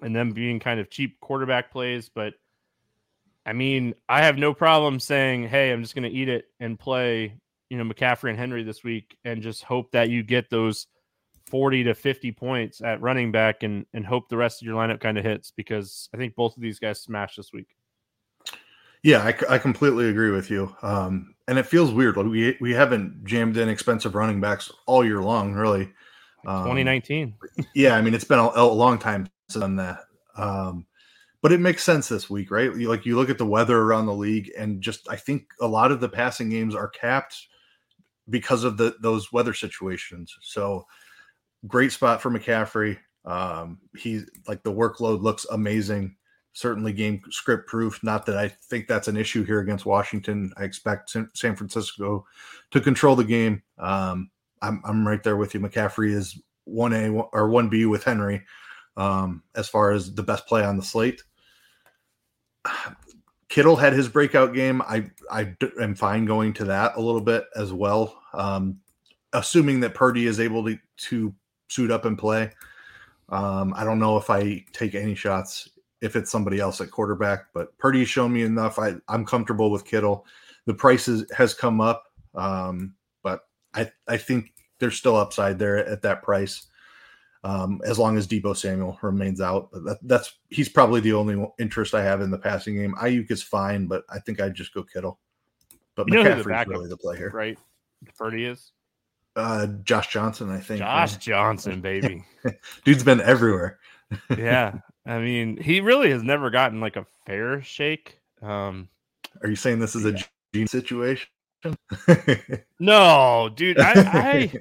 and 0.00 0.14
them 0.14 0.32
being 0.32 0.58
kind 0.58 0.80
of 0.80 0.90
cheap 0.90 1.20
quarterback 1.20 1.70
plays. 1.70 2.08
But 2.08 2.34
I 3.44 3.52
mean, 3.52 3.94
I 4.08 4.22
have 4.22 4.38
no 4.38 4.54
problem 4.54 5.00
saying, 5.00 5.48
hey, 5.48 5.72
I'm 5.72 5.82
just 5.82 5.94
going 5.94 6.10
to 6.10 6.16
eat 6.16 6.28
it 6.28 6.46
and 6.60 6.78
play, 6.78 7.34
you 7.68 7.76
know, 7.76 7.84
McCaffrey 7.84 8.30
and 8.30 8.38
Henry 8.38 8.62
this 8.62 8.84
week 8.84 9.16
and 9.24 9.42
just 9.42 9.64
hope 9.64 9.92
that 9.92 10.10
you 10.10 10.22
get 10.22 10.48
those 10.48 10.86
40 11.52 11.84
to 11.84 11.94
50 11.94 12.32
points 12.32 12.80
at 12.80 13.02
running 13.02 13.30
back 13.30 13.62
and, 13.62 13.84
and 13.92 14.06
hope 14.06 14.30
the 14.30 14.38
rest 14.38 14.62
of 14.62 14.66
your 14.66 14.74
lineup 14.74 15.00
kind 15.00 15.18
of 15.18 15.24
hits 15.24 15.52
because 15.54 16.08
I 16.14 16.16
think 16.16 16.34
both 16.34 16.56
of 16.56 16.62
these 16.62 16.78
guys 16.78 17.02
smash 17.02 17.36
this 17.36 17.52
week. 17.52 17.76
Yeah, 19.02 19.18
I, 19.18 19.54
I 19.54 19.58
completely 19.58 20.08
agree 20.08 20.30
with 20.30 20.50
you. 20.50 20.74
Um, 20.80 21.34
and 21.46 21.58
it 21.58 21.66
feels 21.66 21.92
weird. 21.92 22.16
Like 22.16 22.24
we 22.24 22.56
we 22.58 22.72
haven't 22.72 23.26
jammed 23.26 23.58
in 23.58 23.68
expensive 23.68 24.14
running 24.14 24.40
backs 24.40 24.72
all 24.86 25.04
year 25.04 25.20
long, 25.20 25.52
really. 25.52 25.92
Um, 26.46 26.62
2019. 26.62 27.34
yeah, 27.74 27.96
I 27.96 28.00
mean 28.00 28.14
it's 28.14 28.24
been 28.24 28.38
a, 28.38 28.50
a 28.54 28.64
long 28.64 28.98
time 28.98 29.28
since 29.50 29.76
that. 29.76 29.98
Um, 30.34 30.86
but 31.42 31.52
it 31.52 31.60
makes 31.60 31.82
sense 31.82 32.08
this 32.08 32.30
week, 32.30 32.50
right? 32.50 32.74
You, 32.74 32.88
Like 32.88 33.04
you 33.04 33.16
look 33.16 33.28
at 33.28 33.36
the 33.36 33.44
weather 33.44 33.78
around 33.78 34.06
the 34.06 34.14
league, 34.14 34.50
and 34.56 34.80
just 34.80 35.06
I 35.10 35.16
think 35.16 35.48
a 35.60 35.66
lot 35.66 35.92
of 35.92 36.00
the 36.00 36.08
passing 36.08 36.48
games 36.48 36.74
are 36.74 36.88
capped 36.88 37.36
because 38.30 38.64
of 38.64 38.78
the 38.78 38.96
those 39.02 39.34
weather 39.34 39.52
situations. 39.52 40.34
So 40.40 40.86
great 41.66 41.92
spot 41.92 42.20
for 42.20 42.30
McCaffrey. 42.30 42.98
Um, 43.24 43.78
he 43.96 44.22
like 44.48 44.62
the 44.62 44.72
workload 44.72 45.22
looks 45.22 45.46
amazing. 45.50 46.16
Certainly 46.54 46.92
game 46.92 47.22
script 47.30 47.68
proof. 47.68 48.02
Not 48.02 48.26
that 48.26 48.36
I 48.36 48.48
think 48.48 48.86
that's 48.86 49.08
an 49.08 49.16
issue 49.16 49.44
here 49.44 49.60
against 49.60 49.86
Washington. 49.86 50.52
I 50.56 50.64
expect 50.64 51.10
San 51.34 51.56
Francisco 51.56 52.26
to 52.72 52.80
control 52.80 53.16
the 53.16 53.24
game. 53.24 53.62
Um, 53.78 54.30
I'm 54.60 54.82
I'm 54.84 55.06
right 55.06 55.22
there 55.22 55.36
with 55.36 55.54
you. 55.54 55.60
McCaffrey 55.60 56.12
is 56.12 56.40
one 56.64 56.92
A 56.92 57.08
or 57.10 57.48
one 57.48 57.68
B 57.68 57.86
with 57.86 58.04
Henry 58.04 58.42
um, 58.96 59.42
as 59.54 59.68
far 59.68 59.92
as 59.92 60.14
the 60.14 60.22
best 60.22 60.46
play 60.46 60.64
on 60.64 60.76
the 60.76 60.82
slate. 60.82 61.22
Kittle 63.48 63.76
had 63.76 63.92
his 63.92 64.08
breakout 64.08 64.54
game. 64.54 64.80
I 64.82 65.10
I 65.30 65.54
am 65.78 65.94
fine 65.94 66.24
going 66.24 66.54
to 66.54 66.64
that 66.64 66.96
a 66.96 67.00
little 67.00 67.20
bit 67.20 67.44
as 67.54 67.70
well, 67.70 68.18
um, 68.32 68.78
assuming 69.34 69.80
that 69.80 69.94
Purdy 69.94 70.26
is 70.26 70.40
able 70.40 70.64
to 70.64 70.78
to 71.08 71.34
suit 71.72 71.90
up 71.90 72.04
and 72.04 72.18
play. 72.18 72.50
Um, 73.28 73.72
I 73.76 73.84
don't 73.84 73.98
know 73.98 74.16
if 74.16 74.30
I 74.30 74.64
take 74.72 74.94
any 74.94 75.14
shots 75.14 75.70
if 76.00 76.16
it's 76.16 76.30
somebody 76.30 76.58
else 76.58 76.80
at 76.80 76.90
quarterback, 76.90 77.46
but 77.54 77.76
Purdy's 77.78 78.08
shown 78.08 78.32
me 78.32 78.42
enough. 78.42 78.78
I, 78.78 78.94
I'm 79.08 79.24
comfortable 79.24 79.70
with 79.70 79.84
Kittle. 79.84 80.26
The 80.66 80.74
price 80.74 81.08
is, 81.08 81.24
has 81.36 81.54
come 81.54 81.80
up, 81.80 82.04
um, 82.34 82.94
but 83.22 83.42
I, 83.74 83.90
I 84.08 84.16
think 84.16 84.52
there's 84.78 84.96
still 84.96 85.16
upside 85.16 85.58
there 85.58 85.78
at 85.86 86.02
that 86.02 86.22
price 86.22 86.66
um, 87.44 87.80
as 87.84 87.98
long 87.98 88.16
as 88.16 88.26
Deebo 88.26 88.56
Samuel 88.56 88.98
remains 89.02 89.40
out. 89.40 89.70
But 89.72 89.84
that, 89.84 89.98
that's 90.02 90.34
he's 90.50 90.68
probably 90.68 91.00
the 91.00 91.12
only 91.12 91.44
interest 91.58 91.94
I 91.94 92.02
have 92.02 92.20
in 92.20 92.30
the 92.30 92.38
passing 92.38 92.74
game. 92.74 92.94
Aiyuk 93.00 93.30
is 93.30 93.42
fine, 93.42 93.86
but 93.86 94.04
I 94.08 94.18
think 94.20 94.40
I'd 94.40 94.54
just 94.54 94.74
go 94.74 94.82
Kittle. 94.82 95.18
But 95.94 96.08
you 96.08 96.14
McCaffrey's 96.14 96.66
really 96.66 96.88
the 96.88 96.96
play 96.96 97.16
here, 97.16 97.30
right? 97.30 97.58
Purdy 98.18 98.44
is 98.44 98.72
uh, 99.36 99.66
Josh 99.84 100.08
Johnson, 100.08 100.50
I 100.50 100.60
think. 100.60 100.80
Josh 100.80 101.16
Johnson, 101.16 101.80
baby. 101.80 102.24
Dude's 102.84 103.04
been 103.04 103.20
everywhere. 103.20 103.78
yeah. 104.36 104.78
I 105.06 105.18
mean, 105.18 105.56
he 105.56 105.80
really 105.80 106.10
has 106.10 106.22
never 106.22 106.50
gotten 106.50 106.80
like 106.80 106.96
a 106.96 107.06
fair 107.26 107.62
shake. 107.62 108.18
Um, 108.40 108.88
Are 109.42 109.48
you 109.48 109.56
saying 109.56 109.78
this 109.78 109.94
is 109.94 110.04
a 110.04 110.14
Geno 110.52 110.66
situation? 110.66 111.28
no, 112.78 113.50
dude. 113.54 113.78
I, 113.78 113.92
I, 113.96 114.52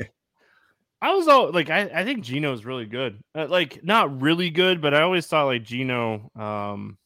I 1.02 1.14
was 1.14 1.28
all 1.28 1.52
like, 1.52 1.70
I, 1.70 1.82
I 1.94 2.04
think 2.04 2.24
Geno 2.24 2.54
is 2.54 2.66
really 2.66 2.86
good. 2.86 3.24
Uh, 3.36 3.48
like, 3.48 3.84
not 3.84 4.22
really 4.22 4.50
good, 4.50 4.82
but 4.82 4.94
I 4.94 5.02
always 5.02 5.28
thought 5.28 5.46
like 5.46 5.64
Geno, 5.64 6.32
um, 6.36 6.98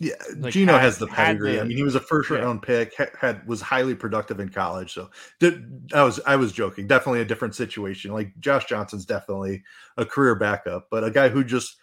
yeah, 0.00 0.14
like 0.36 0.52
Geno 0.52 0.74
had, 0.74 0.82
has 0.82 0.98
the 0.98 1.08
pedigree. 1.08 1.56
The, 1.56 1.60
I 1.60 1.64
mean, 1.64 1.76
he 1.76 1.82
was 1.82 1.96
a 1.96 2.00
first 2.00 2.30
round 2.30 2.60
yeah. 2.62 2.66
pick, 2.66 2.94
had, 2.94 3.10
had, 3.18 3.46
was 3.48 3.60
highly 3.60 3.96
productive 3.96 4.38
in 4.38 4.48
college. 4.48 4.92
So 4.92 5.10
did, 5.40 5.90
I 5.92 6.04
was 6.04 6.20
I 6.24 6.36
was 6.36 6.52
joking. 6.52 6.86
Definitely 6.86 7.20
a 7.20 7.24
different 7.24 7.56
situation. 7.56 8.12
Like 8.12 8.38
Josh 8.38 8.66
Johnson's 8.66 9.04
definitely 9.04 9.64
a 9.96 10.04
career 10.04 10.36
backup, 10.36 10.86
but 10.90 11.02
a 11.02 11.10
guy 11.10 11.28
who 11.28 11.42
just 11.42 11.76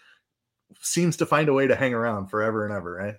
seems 0.81 1.17
to 1.17 1.25
find 1.25 1.49
a 1.49 1.53
way 1.53 1.67
to 1.67 1.75
hang 1.75 1.93
around 1.93 2.27
forever 2.27 2.65
and 2.65 2.73
ever, 2.73 2.93
right? 2.93 3.15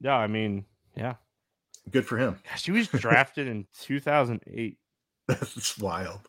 Yeah, 0.00 0.16
I 0.16 0.26
mean, 0.26 0.64
yeah. 0.96 1.14
Good 1.90 2.06
for 2.06 2.16
him. 2.18 2.38
Gosh, 2.48 2.64
he 2.64 2.72
was 2.72 2.88
drafted 2.88 3.46
in 3.46 3.66
2008. 3.80 4.78
That's 5.28 5.78
wild. 5.78 6.28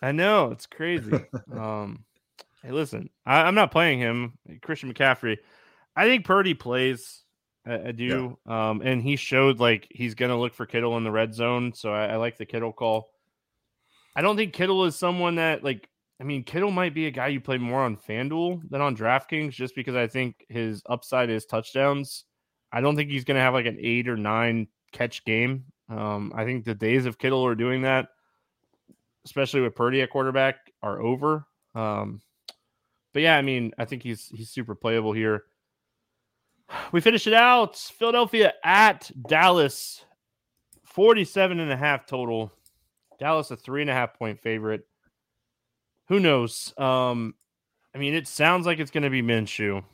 I 0.00 0.12
know, 0.12 0.52
it's 0.52 0.66
crazy. 0.66 1.12
um 1.52 2.04
Hey, 2.62 2.72
listen, 2.72 3.08
I, 3.24 3.42
I'm 3.42 3.54
not 3.54 3.70
playing 3.70 4.00
him, 4.00 4.34
Christian 4.60 4.92
McCaffrey. 4.92 5.38
I 5.96 6.04
think 6.04 6.24
Purdy 6.24 6.54
plays. 6.54 7.22
I, 7.66 7.88
I 7.88 7.92
do. 7.92 8.38
Yeah. 8.46 8.70
Um, 8.70 8.82
and 8.82 9.02
he 9.02 9.16
showed 9.16 9.60
like 9.60 9.86
he's 9.90 10.14
gonna 10.14 10.38
look 10.38 10.54
for 10.54 10.66
Kittle 10.66 10.96
in 10.96 11.04
the 11.04 11.10
red 11.10 11.34
zone. 11.34 11.72
So 11.74 11.92
I, 11.92 12.06
I 12.06 12.16
like 12.16 12.38
the 12.38 12.46
Kittle 12.46 12.72
call. 12.72 13.10
I 14.16 14.22
don't 14.22 14.36
think 14.36 14.52
Kittle 14.52 14.84
is 14.84 14.96
someone 14.96 15.36
that 15.36 15.62
like 15.62 15.88
I 16.20 16.24
mean, 16.24 16.44
Kittle 16.44 16.70
might 16.70 16.92
be 16.92 17.06
a 17.06 17.10
guy 17.10 17.28
you 17.28 17.40
play 17.40 17.56
more 17.56 17.80
on 17.80 17.96
FanDuel 17.96 18.68
than 18.68 18.82
on 18.82 18.94
DraftKings 18.94 19.52
just 19.52 19.74
because 19.74 19.96
I 19.96 20.06
think 20.06 20.44
his 20.50 20.82
upside 20.86 21.30
is 21.30 21.46
touchdowns. 21.46 22.24
I 22.70 22.82
don't 22.82 22.94
think 22.94 23.10
he's 23.10 23.24
going 23.24 23.36
to 23.36 23.40
have 23.40 23.54
like 23.54 23.64
an 23.64 23.78
eight 23.80 24.06
or 24.06 24.18
nine 24.18 24.68
catch 24.92 25.24
game. 25.24 25.64
Um, 25.88 26.30
I 26.36 26.44
think 26.44 26.64
the 26.64 26.74
days 26.74 27.06
of 27.06 27.18
Kittle 27.18 27.44
are 27.46 27.54
doing 27.54 27.82
that, 27.82 28.08
especially 29.24 29.62
with 29.62 29.74
Purdy 29.74 30.02
at 30.02 30.10
quarterback, 30.10 30.56
are 30.82 31.00
over. 31.00 31.46
Um, 31.74 32.20
but 33.14 33.22
yeah, 33.22 33.38
I 33.38 33.42
mean, 33.42 33.72
I 33.78 33.86
think 33.86 34.02
he's 34.02 34.28
he's 34.28 34.50
super 34.50 34.74
playable 34.74 35.12
here. 35.12 35.44
We 36.92 37.00
finish 37.00 37.26
it 37.26 37.32
out. 37.32 37.76
Philadelphia 37.76 38.54
at 38.64 39.10
Dallas, 39.28 40.04
47 40.84 41.60
and 41.60 41.70
a 41.70 41.76
half 41.76 42.06
total. 42.06 42.52
Dallas, 43.18 43.50
a 43.50 43.56
three 43.56 43.80
and 43.80 43.90
a 43.90 43.94
half 43.94 44.18
point 44.18 44.40
favorite. 44.40 44.86
Who 46.08 46.20
knows? 46.20 46.74
Um, 46.78 47.34
I 47.94 47.98
mean, 47.98 48.14
it 48.14 48.26
sounds 48.26 48.66
like 48.66 48.78
it's 48.78 48.90
going 48.90 49.04
to 49.04 49.10
be 49.10 49.22
Minshew. 49.22 49.84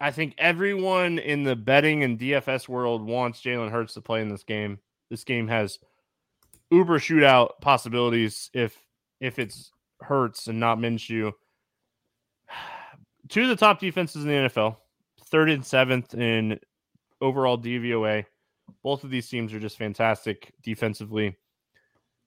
I 0.00 0.10
think 0.10 0.34
everyone 0.36 1.18
in 1.18 1.44
the 1.44 1.56
betting 1.56 2.02
and 2.02 2.18
DFS 2.18 2.68
world 2.68 3.06
wants 3.06 3.40
Jalen 3.40 3.70
Hurts 3.70 3.94
to 3.94 4.00
play 4.00 4.20
in 4.20 4.28
this 4.28 4.42
game. 4.42 4.78
This 5.08 5.24
game 5.24 5.48
has 5.48 5.78
uber 6.70 6.98
shootout 6.98 7.60
possibilities 7.60 8.50
if 8.52 8.78
if 9.20 9.38
it's 9.38 9.70
Hurts 10.00 10.48
and 10.48 10.60
not 10.60 10.78
Minshew. 10.78 11.32
Two 13.28 13.42
of 13.42 13.48
the 13.48 13.56
top 13.56 13.80
defenses 13.80 14.24
in 14.24 14.28
the 14.28 14.50
NFL 14.50 14.76
third 15.34 15.50
and 15.50 15.66
seventh 15.66 16.14
in 16.14 16.60
overall 17.20 17.58
DVOA. 17.58 18.24
Both 18.84 19.02
of 19.02 19.10
these 19.10 19.28
teams 19.28 19.52
are 19.52 19.58
just 19.58 19.76
fantastic 19.76 20.52
defensively. 20.62 21.36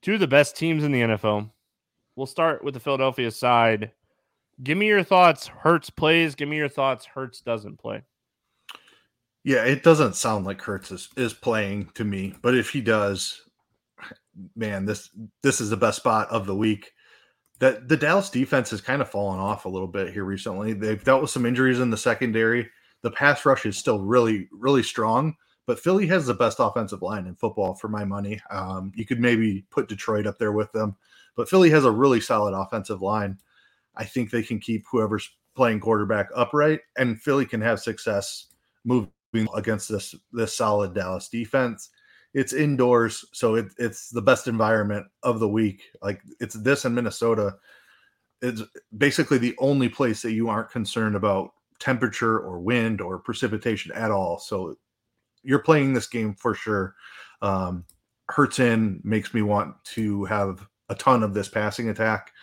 Two 0.02 0.16
of 0.16 0.20
the 0.20 0.28
best 0.28 0.58
teams 0.58 0.84
in 0.84 0.92
the 0.92 1.00
NFL. 1.00 1.50
We'll 2.18 2.28
start 2.28 2.66
with 2.66 2.74
the 2.74 2.82
Philadelphia 2.82 3.32
side. 3.32 3.94
Give 4.62 4.78
me 4.78 4.88
your 4.88 5.04
thoughts. 5.04 5.48
Hurts 5.48 5.90
plays. 5.90 6.36
Give 6.36 6.50
me 6.50 6.58
your 6.58 6.68
thoughts. 6.68 7.06
Hurts 7.06 7.40
doesn't 7.40 7.80
play. 7.80 8.04
Yeah, 9.46 9.64
it 9.64 9.84
doesn't 9.84 10.18
sound 10.18 10.46
like 10.46 10.62
Hurts 10.62 10.92
is, 10.92 11.08
is 11.16 11.34
playing 11.34 11.90
to 11.94 12.04
me, 12.04 12.36
but 12.42 12.58
if 12.58 12.72
he 12.72 12.82
does, 12.82 13.42
man, 14.54 14.84
this 14.84 15.10
this 15.44 15.62
is 15.62 15.70
the 15.70 15.78
best 15.78 16.00
spot 16.00 16.28
of 16.30 16.46
the 16.46 16.56
week 16.56 16.92
that 17.60 17.88
the 17.88 17.96
Dallas 17.96 18.30
defense 18.30 18.70
has 18.72 18.82
kind 18.82 19.02
of 19.02 19.10
fallen 19.10 19.40
off 19.40 19.64
a 19.64 19.70
little 19.70 19.88
bit 19.88 20.12
here 20.12 20.26
recently. 20.26 20.74
They've 20.74 21.02
dealt 21.02 21.22
with 21.22 21.32
some 21.32 21.46
injuries 21.46 21.80
in 21.80 21.90
the 21.90 21.96
secondary 21.96 22.70
the 23.02 23.12
pass 23.12 23.46
rush 23.46 23.66
is 23.66 23.78
still 23.78 24.00
really, 24.00 24.48
really 24.52 24.84
strong. 24.84 25.36
But 25.66 25.80
Philly 25.80 26.08
has 26.08 26.26
the 26.26 26.34
best 26.34 26.58
offensive 26.60 27.02
line 27.02 27.28
in 27.28 27.36
football 27.36 27.74
for 27.74 27.90
my 27.90 28.06
money. 28.06 28.40
Um, 28.50 28.94
you 28.96 29.06
could 29.06 29.20
maybe 29.20 29.66
put 29.70 29.90
Detroit 29.90 30.26
up 30.26 30.40
there 30.40 30.54
with 30.54 30.72
them, 30.72 30.96
but 31.36 31.50
Philly 31.50 31.70
has 31.72 31.84
a 31.84 31.92
really 31.92 32.22
solid 32.22 32.58
offensive 32.58 33.02
line. 33.02 33.38
I 33.96 34.06
think 34.06 34.32
they 34.32 34.44
can 34.44 34.60
keep 34.60 34.86
whoever's 34.90 35.30
playing 35.56 35.82
quarterback 35.82 36.30
upright, 36.34 36.82
and 36.98 37.22
Philly 37.22 37.46
can 37.46 37.60
have 37.60 37.82
success 37.82 38.48
moving 38.86 39.10
against 39.56 39.90
this 39.90 40.16
this 40.32 40.56
solid 40.56 40.94
Dallas 40.94 41.28
defense. 41.28 41.90
It's 42.34 42.54
indoors, 42.54 43.26
so 43.34 43.56
it, 43.56 43.66
it's 43.78 44.10
the 44.10 44.22
best 44.22 44.48
environment 44.48 45.08
of 45.24 45.40
the 45.40 45.50
week. 45.50 45.84
Like 46.02 46.22
it's 46.40 46.56
this 46.56 46.86
in 46.86 46.94
Minnesota. 46.94 47.58
It's 48.42 48.62
basically 48.98 49.40
the 49.40 49.56
only 49.58 49.90
place 49.90 50.22
that 50.22 50.34
you 50.34 50.48
aren't 50.48 50.70
concerned 50.70 51.16
about 51.16 51.52
temperature 51.80 52.40
or 52.40 52.60
wind 52.60 53.02
or 53.02 53.20
precipitation 53.20 53.92
at 53.94 54.12
all. 54.12 54.40
So 54.40 54.78
you're 55.44 55.60
playing 55.60 55.94
this 55.94 56.08
game 56.08 56.36
for 56.36 56.54
sure. 56.54 56.96
Um, 57.42 57.86
Hurts 58.30 58.60
in 58.60 59.00
makes 59.04 59.34
me 59.34 59.42
want 59.42 59.74
to 59.86 60.26
have 60.26 60.68
a 60.90 60.96
ton 60.96 61.24
of 61.24 61.34
this 61.34 61.48
passing 61.48 61.90
attack. 61.90 62.34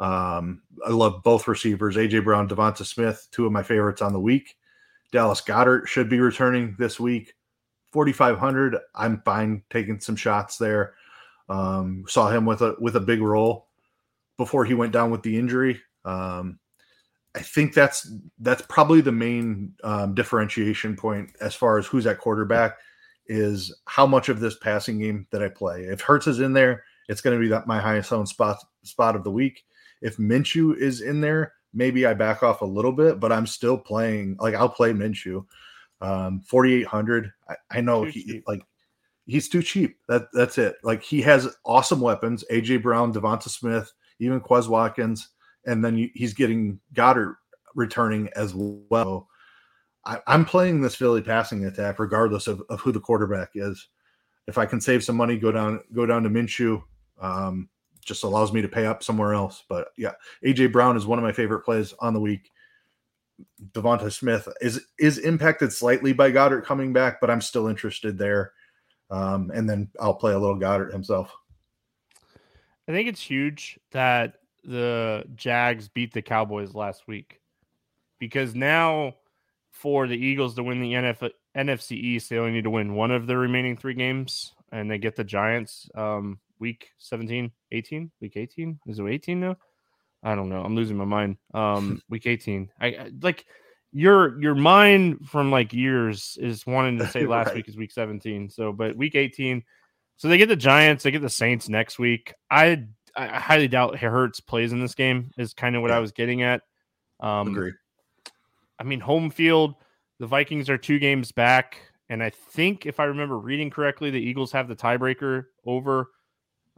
Um, 0.00 0.62
I 0.86 0.90
love 0.90 1.22
both 1.22 1.48
receivers, 1.48 1.96
AJ 1.96 2.24
Brown, 2.24 2.48
Devonta 2.48 2.84
Smith, 2.84 3.28
two 3.32 3.46
of 3.46 3.52
my 3.52 3.62
favorites 3.62 4.02
on 4.02 4.12
the 4.12 4.20
week. 4.20 4.56
Dallas 5.12 5.40
Goedert 5.40 5.86
should 5.86 6.08
be 6.08 6.20
returning 6.20 6.74
this 6.78 6.98
week. 6.98 7.34
4,500. 7.92 8.76
I'm 8.94 9.22
fine 9.24 9.62
taking 9.70 10.00
some 10.00 10.16
shots 10.16 10.58
there. 10.58 10.94
Um, 11.48 12.04
saw 12.08 12.28
him 12.28 12.44
with 12.44 12.60
a 12.60 12.74
with 12.80 12.96
a 12.96 13.00
big 13.00 13.20
role 13.20 13.68
before 14.36 14.64
he 14.64 14.74
went 14.74 14.92
down 14.92 15.10
with 15.10 15.22
the 15.22 15.38
injury. 15.38 15.80
Um, 16.04 16.58
I 17.36 17.40
think 17.40 17.74
that's 17.74 18.10
that's 18.38 18.62
probably 18.62 19.02
the 19.02 19.12
main 19.12 19.74
um, 19.84 20.14
differentiation 20.14 20.96
point 20.96 21.30
as 21.42 21.54
far 21.54 21.78
as 21.78 21.86
who's 21.86 22.06
at 22.06 22.18
quarterback 22.18 22.78
is 23.26 23.76
how 23.84 24.06
much 24.06 24.30
of 24.30 24.40
this 24.40 24.56
passing 24.56 24.98
game 24.98 25.26
that 25.32 25.42
I 25.42 25.48
play. 25.48 25.82
If 25.82 26.00
Hurts 26.00 26.26
is 26.26 26.40
in 26.40 26.54
there, 26.54 26.84
it's 27.08 27.20
going 27.20 27.36
to 27.36 27.40
be 27.40 27.48
that 27.48 27.66
my 27.66 27.78
highest 27.78 28.10
owned 28.10 28.28
spot 28.28 28.56
spot 28.84 29.14
of 29.14 29.22
the 29.22 29.30
week. 29.30 29.64
If 30.00 30.16
Minshew 30.16 30.78
is 30.78 31.02
in 31.02 31.20
there, 31.20 31.52
maybe 31.74 32.06
I 32.06 32.14
back 32.14 32.42
off 32.42 32.62
a 32.62 32.66
little 32.66 32.92
bit, 32.92 33.20
but 33.20 33.32
I'm 33.32 33.46
still 33.46 33.76
playing. 33.76 34.38
Like 34.40 34.54
I'll 34.54 34.70
play 34.70 34.92
Minshew. 34.92 35.44
Um, 36.00 36.40
4,800. 36.40 37.30
I, 37.50 37.54
I 37.70 37.80
know 37.82 38.06
too 38.06 38.10
he 38.12 38.24
cheap. 38.24 38.44
like 38.46 38.62
he's 39.26 39.50
too 39.50 39.62
cheap. 39.62 39.98
That 40.08 40.28
that's 40.32 40.56
it. 40.56 40.76
Like 40.82 41.02
he 41.02 41.20
has 41.20 41.54
awesome 41.66 42.00
weapons. 42.00 42.44
AJ 42.50 42.82
Brown, 42.82 43.12
Devonta 43.12 43.50
Smith, 43.50 43.92
even 44.20 44.40
Quez 44.40 44.68
Watkins 44.68 45.28
and 45.66 45.84
then 45.84 45.98
you, 45.98 46.10
he's 46.14 46.32
getting 46.32 46.80
Goedert 46.94 47.36
returning 47.74 48.30
as 48.34 48.54
well. 48.54 49.28
I, 50.04 50.20
am 50.28 50.44
playing 50.44 50.80
this 50.80 50.94
Philly 50.94 51.20
passing 51.20 51.66
attack 51.66 51.98
regardless 51.98 52.46
of, 52.46 52.62
of 52.68 52.80
who 52.80 52.92
the 52.92 53.00
quarterback 53.00 53.50
is. 53.54 53.88
If 54.46 54.58
I 54.58 54.66
can 54.66 54.80
save 54.80 55.02
some 55.02 55.16
money, 55.16 55.36
go 55.36 55.50
down 55.50 55.80
go 55.92 56.06
down 56.06 56.22
to 56.22 56.30
Minshew. 56.30 56.82
Um, 57.20 57.68
just 58.04 58.22
allows 58.22 58.52
me 58.52 58.62
to 58.62 58.68
pay 58.68 58.86
up 58.86 59.02
somewhere 59.02 59.34
else. 59.34 59.64
But 59.68 59.88
yeah, 59.98 60.12
AJ 60.44 60.70
Brown 60.72 60.96
is 60.96 61.06
one 61.06 61.18
of 61.18 61.24
my 61.24 61.32
favorite 61.32 61.64
plays 61.64 61.92
on 61.98 62.14
the 62.14 62.20
week. 62.20 62.52
Devonta 63.72 64.10
Smith 64.12 64.48
is 64.60 64.86
is 64.98 65.18
impacted 65.18 65.72
slightly 65.72 66.12
by 66.12 66.30
Goedert 66.30 66.64
coming 66.64 66.92
back, 66.92 67.20
but 67.20 67.28
I'm 67.28 67.40
still 67.40 67.66
interested 67.66 68.16
there. 68.16 68.52
Um, 69.10 69.50
and 69.52 69.68
then 69.68 69.88
I'll 70.00 70.14
play 70.14 70.32
a 70.32 70.38
little 70.38 70.58
Goedert 70.58 70.92
himself. 70.92 71.34
I 72.88 72.92
think 72.92 73.08
it's 73.08 73.20
huge 73.20 73.80
that 73.90 74.34
the 74.66 75.24
Jags 75.34 75.88
beat 75.88 76.12
the 76.12 76.22
Cowboys 76.22 76.74
last 76.74 77.06
week 77.06 77.40
because 78.18 78.54
now 78.54 79.14
for 79.70 80.06
the 80.08 80.16
Eagles 80.16 80.56
to 80.56 80.62
win 80.62 80.80
the 80.80 80.92
NF- 80.92 81.30
NFC 81.56 81.92
East, 81.92 82.28
they 82.28 82.38
only 82.38 82.52
need 82.52 82.64
to 82.64 82.70
win 82.70 82.94
one 82.94 83.10
of 83.10 83.26
the 83.26 83.36
remaining 83.36 83.76
three 83.76 83.94
games 83.94 84.52
and 84.72 84.90
they 84.90 84.98
get 84.98 85.14
the 85.16 85.24
Giants 85.24 85.88
um, 85.94 86.40
week 86.58 86.90
17, 86.98 87.52
18, 87.70 88.10
week 88.20 88.36
18. 88.36 88.80
Is 88.86 88.98
it 88.98 89.06
18 89.06 89.40
now? 89.40 89.56
I 90.22 90.34
don't 90.34 90.48
know. 90.48 90.62
I'm 90.62 90.74
losing 90.74 90.96
my 90.96 91.04
mind. 91.04 91.36
Um, 91.54 92.02
week 92.08 92.26
18. 92.26 92.70
I, 92.80 92.86
I 92.86 93.10
like 93.22 93.46
your 93.92 94.38
your 94.40 94.54
mind 94.54 95.28
from 95.28 95.50
like 95.50 95.72
years 95.72 96.36
is 96.40 96.66
wanting 96.66 96.98
to 96.98 97.08
say 97.08 97.24
last 97.26 97.48
right. 97.48 97.56
week 97.56 97.68
is 97.68 97.76
week 97.76 97.92
17. 97.92 98.50
So, 98.50 98.72
but 98.72 98.96
week 98.96 99.14
18. 99.14 99.62
So 100.16 100.28
they 100.28 100.38
get 100.38 100.48
the 100.48 100.56
Giants, 100.56 101.04
they 101.04 101.10
get 101.10 101.22
the 101.22 101.28
Saints 101.28 101.68
next 101.68 101.98
week. 101.98 102.34
I 102.50 102.86
I 103.16 103.26
highly 103.38 103.68
doubt 103.68 103.98
Hurts 103.98 104.40
plays 104.40 104.72
in 104.72 104.80
this 104.80 104.94
game. 104.94 105.30
Is 105.38 105.54
kind 105.54 105.74
of 105.74 105.82
what 105.82 105.90
yeah. 105.90 105.96
I 105.96 106.00
was 106.00 106.12
getting 106.12 106.42
at. 106.42 106.62
Um, 107.20 107.48
Agree. 107.48 107.72
I 108.78 108.84
mean, 108.84 109.00
home 109.00 109.30
field. 109.30 109.74
The 110.18 110.26
Vikings 110.26 110.70
are 110.70 110.78
two 110.78 110.98
games 110.98 111.32
back, 111.32 111.78
and 112.08 112.22
I 112.22 112.30
think 112.30 112.86
if 112.86 113.00
I 113.00 113.04
remember 113.04 113.38
reading 113.38 113.70
correctly, 113.70 114.10
the 114.10 114.20
Eagles 114.20 114.52
have 114.52 114.68
the 114.68 114.76
tiebreaker 114.76 115.46
over 115.66 116.08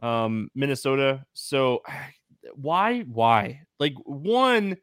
um, 0.01 0.49
Minnesota. 0.55 1.25
So 1.33 1.81
why, 2.55 3.01
why? 3.01 3.61
Like 3.79 3.93
one, 4.03 4.77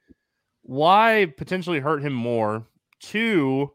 why 0.63 1.33
potentially 1.37 1.81
hurt 1.81 2.03
him 2.03 2.13
more? 2.13 2.67
Two, 3.01 3.73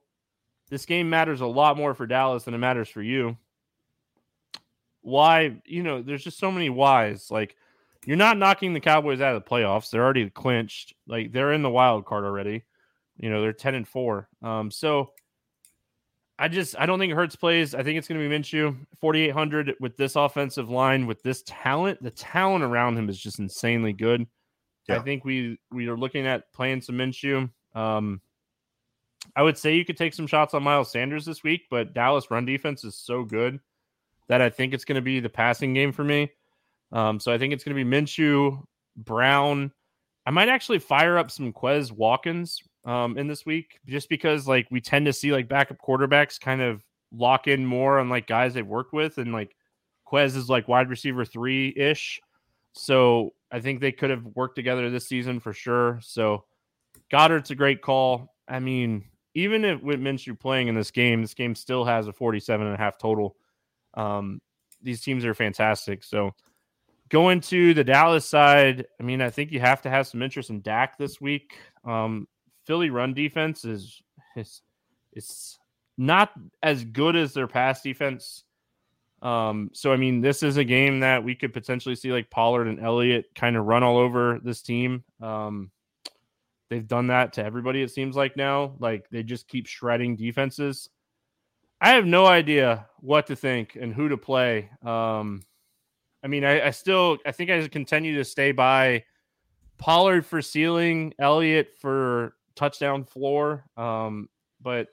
this 0.70 0.86
game 0.86 1.10
matters 1.10 1.42
a 1.42 1.48
lot 1.48 1.78
more 1.78 1.94
for 1.94 2.08
Dallas 2.08 2.44
than 2.44 2.54
it 2.54 2.60
matters 2.60 2.90
for 2.90 3.02
you. 3.02 3.38
Why? 5.02 5.58
You 5.66 5.84
know, 5.84 6.02
there's 6.02 6.24
just 6.24 6.40
so 6.40 6.52
many 6.52 6.70
whys. 6.70 7.30
Like 7.30 7.56
you're 8.06 8.18
not 8.18 8.38
knocking 8.38 8.74
the 8.74 8.80
Cowboys 8.80 9.22
out 9.22 9.36
of 9.36 9.44
the 9.44 9.50
playoffs. 9.50 9.90
They're 9.90 10.04
already 10.04 10.30
clinched. 10.30 10.94
Like 11.08 11.32
they're 11.32 11.54
in 11.54 11.62
the 11.62 11.70
wild 11.70 12.06
card 12.06 12.24
already. 12.24 12.64
You 13.18 13.30
know, 13.30 13.42
they're 13.42 13.54
10 13.54 13.76
and 13.76 13.88
4. 13.88 14.28
Um, 14.42 14.72
so 14.72 15.12
I 16.40 16.48
just 16.48 16.76
I 16.80 16.88
don't 16.88 16.98
think 16.98 17.14
Hurts 17.14 17.36
plays. 17.36 17.76
I 17.76 17.84
think 17.84 18.00
it's 18.00 18.08
going 18.08 18.20
to 18.20 18.28
be 18.28 18.36
Minshew 18.36 18.76
4800 19.00 19.76
with 19.80 19.96
this 19.96 20.16
offensive 20.16 20.70
line 20.70 21.06
with 21.06 21.22
this 21.22 21.44
talent. 21.46 22.02
The 22.02 22.10
talent 22.10 22.64
around 22.64 22.98
him 22.98 23.10
is 23.10 23.20
just 23.20 23.38
insanely 23.38 23.94
good. 23.94 24.26
Yeah. 24.90 24.96
I 24.98 25.00
think 25.00 25.24
we 25.24 25.60
we 25.72 25.88
are 25.88 25.98
looking 25.98 26.26
at 26.26 26.52
playing 26.52 26.82
some 26.82 26.96
Minshew. 26.96 27.52
Um, 27.76 28.22
I 29.36 29.44
would 29.44 29.58
say 29.58 29.76
you 29.76 29.86
could 29.86 29.98
take 29.98 30.16
some 30.16 30.26
shots 30.26 30.56
on 30.56 30.64
Miles 30.64 30.92
Sanders 30.92 31.26
this 31.26 31.44
week, 31.44 31.68
but 31.70 31.94
Dallas 31.94 32.32
run 32.32 32.46
defense 32.46 32.84
is 32.84 32.96
so 32.96 33.24
good 33.24 33.60
that 34.28 34.42
I 34.42 34.50
think 34.50 34.74
it's 34.74 34.86
going 34.86 34.96
to 34.96 35.02
be 35.02 35.20
the 35.20 35.30
passing 35.30 35.76
game 35.76 35.92
for 35.92 36.04
me. 36.04 36.32
Um, 36.92 37.20
so 37.20 37.32
I 37.32 37.38
think 37.38 37.54
it's 37.54 37.64
going 37.64 37.76
to 37.76 37.84
be 37.84 37.90
Minshew, 37.90 38.64
Brown. 38.96 39.72
I 40.26 40.32
might 40.32 40.50
actually 40.50 40.80
fire 40.80 41.18
up 41.18 41.32
some 41.32 41.54
Quez 41.54 41.92
Watkins 41.92 42.62
um, 42.86 43.18
in 43.18 43.28
this 43.28 43.46
week, 43.46 43.80
just 43.88 44.10
because 44.10 44.48
like 44.48 44.68
we 44.72 44.82
tend 44.82 45.06
to 45.06 45.14
see 45.14 45.32
like 45.32 45.48
backup 45.48 45.78
quarterbacks 45.80 46.40
kind 46.40 46.62
of 46.62 46.84
lock 47.12 47.48
in 47.48 47.66
more 47.66 48.00
on 48.00 48.10
like 48.10 48.28
guys 48.28 48.54
they've 48.54 48.66
worked 48.66 48.94
with, 48.94 49.18
and 49.18 49.34
like 49.34 49.56
Quez 50.08 50.36
is 50.36 50.50
like 50.50 50.68
wide 50.68 50.90
receiver 50.90 51.26
three 51.26 51.74
ish. 51.76 52.20
So 52.74 53.34
I 53.52 53.60
think 53.60 53.80
they 53.80 53.92
could 53.92 54.10
have 54.10 54.26
worked 54.36 54.56
together 54.56 54.90
this 54.90 55.08
season 55.08 55.40
for 55.40 55.54
sure. 55.54 56.00
So 56.02 56.46
Goedert's 57.12 57.52
a 57.52 57.56
great 57.56 57.82
call. 57.82 58.34
I 58.48 58.60
mean, 58.60 59.06
even 59.34 59.66
if 59.66 59.82
with 59.82 60.00
Minshew 60.00 60.40
playing 60.40 60.68
in 60.68 60.76
this 60.76 60.92
game, 60.92 61.22
this 61.22 61.34
game 61.34 61.56
still 61.56 61.84
has 61.86 62.08
a 62.08 62.14
47 62.14 62.66
and 62.66 62.76
a 62.76 62.78
half 62.78 62.98
total. 62.98 63.36
Um, 63.94 64.42
these 64.82 65.02
teams 65.02 65.26
are 65.26 65.34
fantastic. 65.34 66.04
So 66.04 66.34
going 67.12 67.42
to 67.42 67.74
the 67.74 67.84
Dallas 67.84 68.26
side, 68.26 68.88
I 69.00 69.04
mean, 69.04 69.22
I 69.22 69.30
think 69.30 69.52
you 69.52 69.60
have 69.60 69.82
to 69.84 69.90
have 69.90 70.08
some 70.08 70.24
interest 70.24 70.50
in 70.50 70.62
Dak 70.62 70.98
this 70.98 71.20
week. 71.20 71.58
Um, 71.86 72.28
Philly 72.66 72.90
run 72.90 73.14
defense 73.14 73.66
is 73.66 74.02
is 74.36 74.62
is 75.14 75.60
not 75.98 76.32
as 76.64 76.84
good 76.86 77.16
as 77.16 77.34
their 77.34 77.48
pass 77.48 77.82
defense. 77.82 78.44
Um, 79.22 79.70
so 79.74 79.92
I 79.92 79.98
mean, 79.98 80.22
this 80.22 80.42
is 80.42 80.58
a 80.58 80.64
game 80.64 81.02
that 81.02 81.24
we 81.24 81.36
could 81.36 81.54
potentially 81.54 81.96
see 81.96 82.12
like 82.12 82.32
Pollard 82.32 82.68
and 82.68 82.80
Elliott 82.80 83.26
kind 83.36 83.58
of 83.58 83.66
run 83.66 83.84
all 83.84 83.98
over 83.98 84.40
this 84.42 84.62
team. 84.62 85.04
Um, 85.22 85.70
they've 86.70 86.88
done 86.88 87.08
that 87.08 87.34
to 87.34 87.44
everybody, 87.44 87.82
it 87.82 87.92
seems 87.92 88.16
like 88.16 88.38
now. 88.38 88.76
Like 88.80 89.10
they 89.12 89.22
just 89.22 89.50
keep 89.50 89.68
shredding 89.68 90.16
defenses. 90.16 90.90
I 91.82 91.92
have 91.92 92.06
no 92.06 92.26
idea 92.26 92.88
what 93.00 93.28
to 93.28 93.36
think 93.36 93.76
and 93.80 93.94
who 93.94 94.10
to 94.10 94.18
play. 94.18 94.70
Um, 94.84 95.42
I 96.24 96.28
mean, 96.28 96.44
I, 96.44 96.68
I 96.68 96.72
still 96.72 97.18
I 97.26 97.32
think 97.32 97.50
I 97.50 97.68
continue 97.68 98.18
to 98.18 98.26
stay 98.26 98.52
by 98.52 99.04
Pollard 99.78 100.26
for 100.26 100.42
ceiling, 100.42 101.14
Elliott 101.20 101.74
for 101.80 102.36
touchdown 102.56 103.04
floor. 103.04 103.66
Um, 103.78 104.30
but 104.62 104.90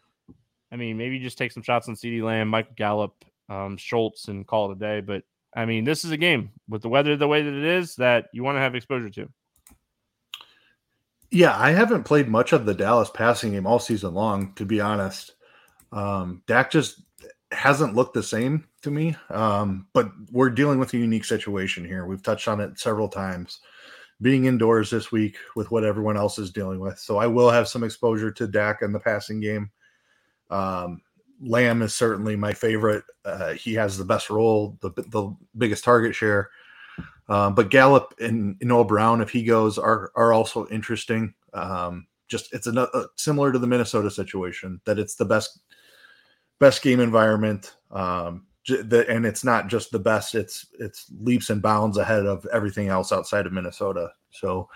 I 0.72 0.76
mean, 0.76 0.96
maybe 0.96 1.18
just 1.18 1.38
take 1.38 1.52
some 1.52 1.62
shots 1.62 1.88
on 1.88 1.94
CeeDee 1.94 2.22
Lamb, 2.22 2.48
Michael 2.48 2.74
Gallup, 2.76 3.24
um, 3.48 3.76
Schultz, 3.76 4.28
and 4.28 4.46
call 4.46 4.70
it 4.70 4.76
a 4.76 4.78
day. 4.78 5.00
But 5.00 5.24
I 5.54 5.66
mean, 5.66 5.84
this 5.84 6.04
is 6.04 6.10
a 6.10 6.16
game 6.16 6.50
with 6.68 6.82
the 6.82 6.88
weather 6.88 7.16
the 7.16 7.28
way 7.28 7.42
that 7.42 7.54
it 7.54 7.64
is 7.64 7.96
that 7.96 8.28
you 8.32 8.42
want 8.42 8.56
to 8.56 8.60
have 8.60 8.74
exposure 8.74 9.10
to. 9.10 9.28
Yeah, 11.30 11.56
I 11.58 11.72
haven't 11.72 12.04
played 12.04 12.28
much 12.28 12.54
of 12.54 12.64
the 12.64 12.74
Dallas 12.74 13.10
passing 13.12 13.52
game 13.52 13.66
all 13.66 13.78
season 13.78 14.14
long, 14.14 14.54
to 14.54 14.64
be 14.64 14.80
honest. 14.80 15.34
Um, 15.92 16.42
Dak 16.46 16.70
just 16.70 17.02
hasn't 17.52 17.94
looked 17.94 18.14
the 18.14 18.22
same 18.22 18.66
to 18.82 18.90
me. 18.90 19.16
Um, 19.30 19.86
but 19.92 20.10
we're 20.30 20.50
dealing 20.50 20.78
with 20.78 20.92
a 20.94 20.98
unique 20.98 21.24
situation 21.24 21.84
here. 21.84 22.06
We've 22.06 22.22
touched 22.22 22.48
on 22.48 22.60
it 22.60 22.78
several 22.78 23.08
times 23.08 23.60
being 24.20 24.46
indoors 24.46 24.90
this 24.90 25.12
week 25.12 25.36
with 25.54 25.70
what 25.70 25.84
everyone 25.84 26.16
else 26.16 26.38
is 26.38 26.50
dealing 26.50 26.80
with. 26.80 26.98
So 26.98 27.18
I 27.18 27.26
will 27.26 27.50
have 27.50 27.68
some 27.68 27.84
exposure 27.84 28.30
to 28.32 28.46
Dak 28.48 28.82
in 28.82 28.92
the 28.92 28.98
passing 28.98 29.40
game. 29.40 29.70
Um, 30.50 31.00
Lamb 31.40 31.82
is 31.82 31.94
certainly 31.94 32.34
my 32.34 32.52
favorite. 32.52 33.04
Uh, 33.24 33.52
he 33.52 33.74
has 33.74 33.96
the 33.96 34.04
best 34.04 34.28
role, 34.28 34.76
the, 34.80 34.90
the 34.90 35.34
biggest 35.56 35.84
target 35.84 36.14
share. 36.14 36.50
Um, 37.28 37.54
but 37.54 37.70
Gallup 37.70 38.14
and, 38.18 38.56
and 38.60 38.68
Noah 38.68 38.84
Brown, 38.84 39.20
if 39.20 39.30
he 39.30 39.44
goes, 39.44 39.78
are 39.78 40.10
are 40.16 40.32
also 40.32 40.66
interesting. 40.68 41.34
Um, 41.52 42.06
just 42.26 42.52
it's 42.52 42.66
uh, 42.66 43.04
similar 43.16 43.52
to 43.52 43.58
the 43.58 43.66
Minnesota 43.66 44.10
situation 44.10 44.80
that 44.84 44.98
it's 44.98 45.14
the 45.14 45.24
best 45.24 45.60
best 46.58 46.82
game 46.82 47.00
environment. 47.00 47.76
Um, 47.90 48.46
and 48.68 49.24
it's 49.24 49.44
not 49.44 49.68
just 49.68 49.90
the 49.90 49.98
best; 49.98 50.34
it's 50.34 50.66
it's 50.78 51.06
leaps 51.20 51.50
and 51.50 51.62
bounds 51.62 51.96
ahead 51.96 52.26
of 52.26 52.46
everything 52.52 52.88
else 52.88 53.12
outside 53.12 53.46
of 53.46 53.52
Minnesota. 53.52 54.10
So 54.30 54.68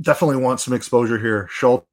definitely 0.00 0.36
want 0.36 0.60
some 0.60 0.74
exposure 0.74 1.18
here. 1.18 1.48
Schultz 1.50 1.86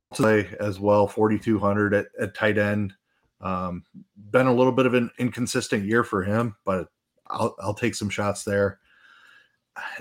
as 0.60 0.80
well, 0.80 1.08
forty 1.08 1.40
two 1.40 1.60
hundred 1.60 1.94
at, 1.94 2.08
at 2.20 2.36
tight 2.36 2.58
end. 2.58 2.94
Um, 3.42 3.84
been 4.32 4.48
a 4.48 4.54
little 4.54 4.74
bit 4.74 4.86
of 4.86 4.94
an 4.94 5.10
inconsistent 5.20 5.86
year 5.86 6.04
for 6.04 6.24
him, 6.24 6.56
but 6.66 6.90
I'll 7.28 7.56
I'll 7.62 7.74
take 7.74 7.96
some 7.96 8.10
shots 8.10 8.44
there. 8.44 8.80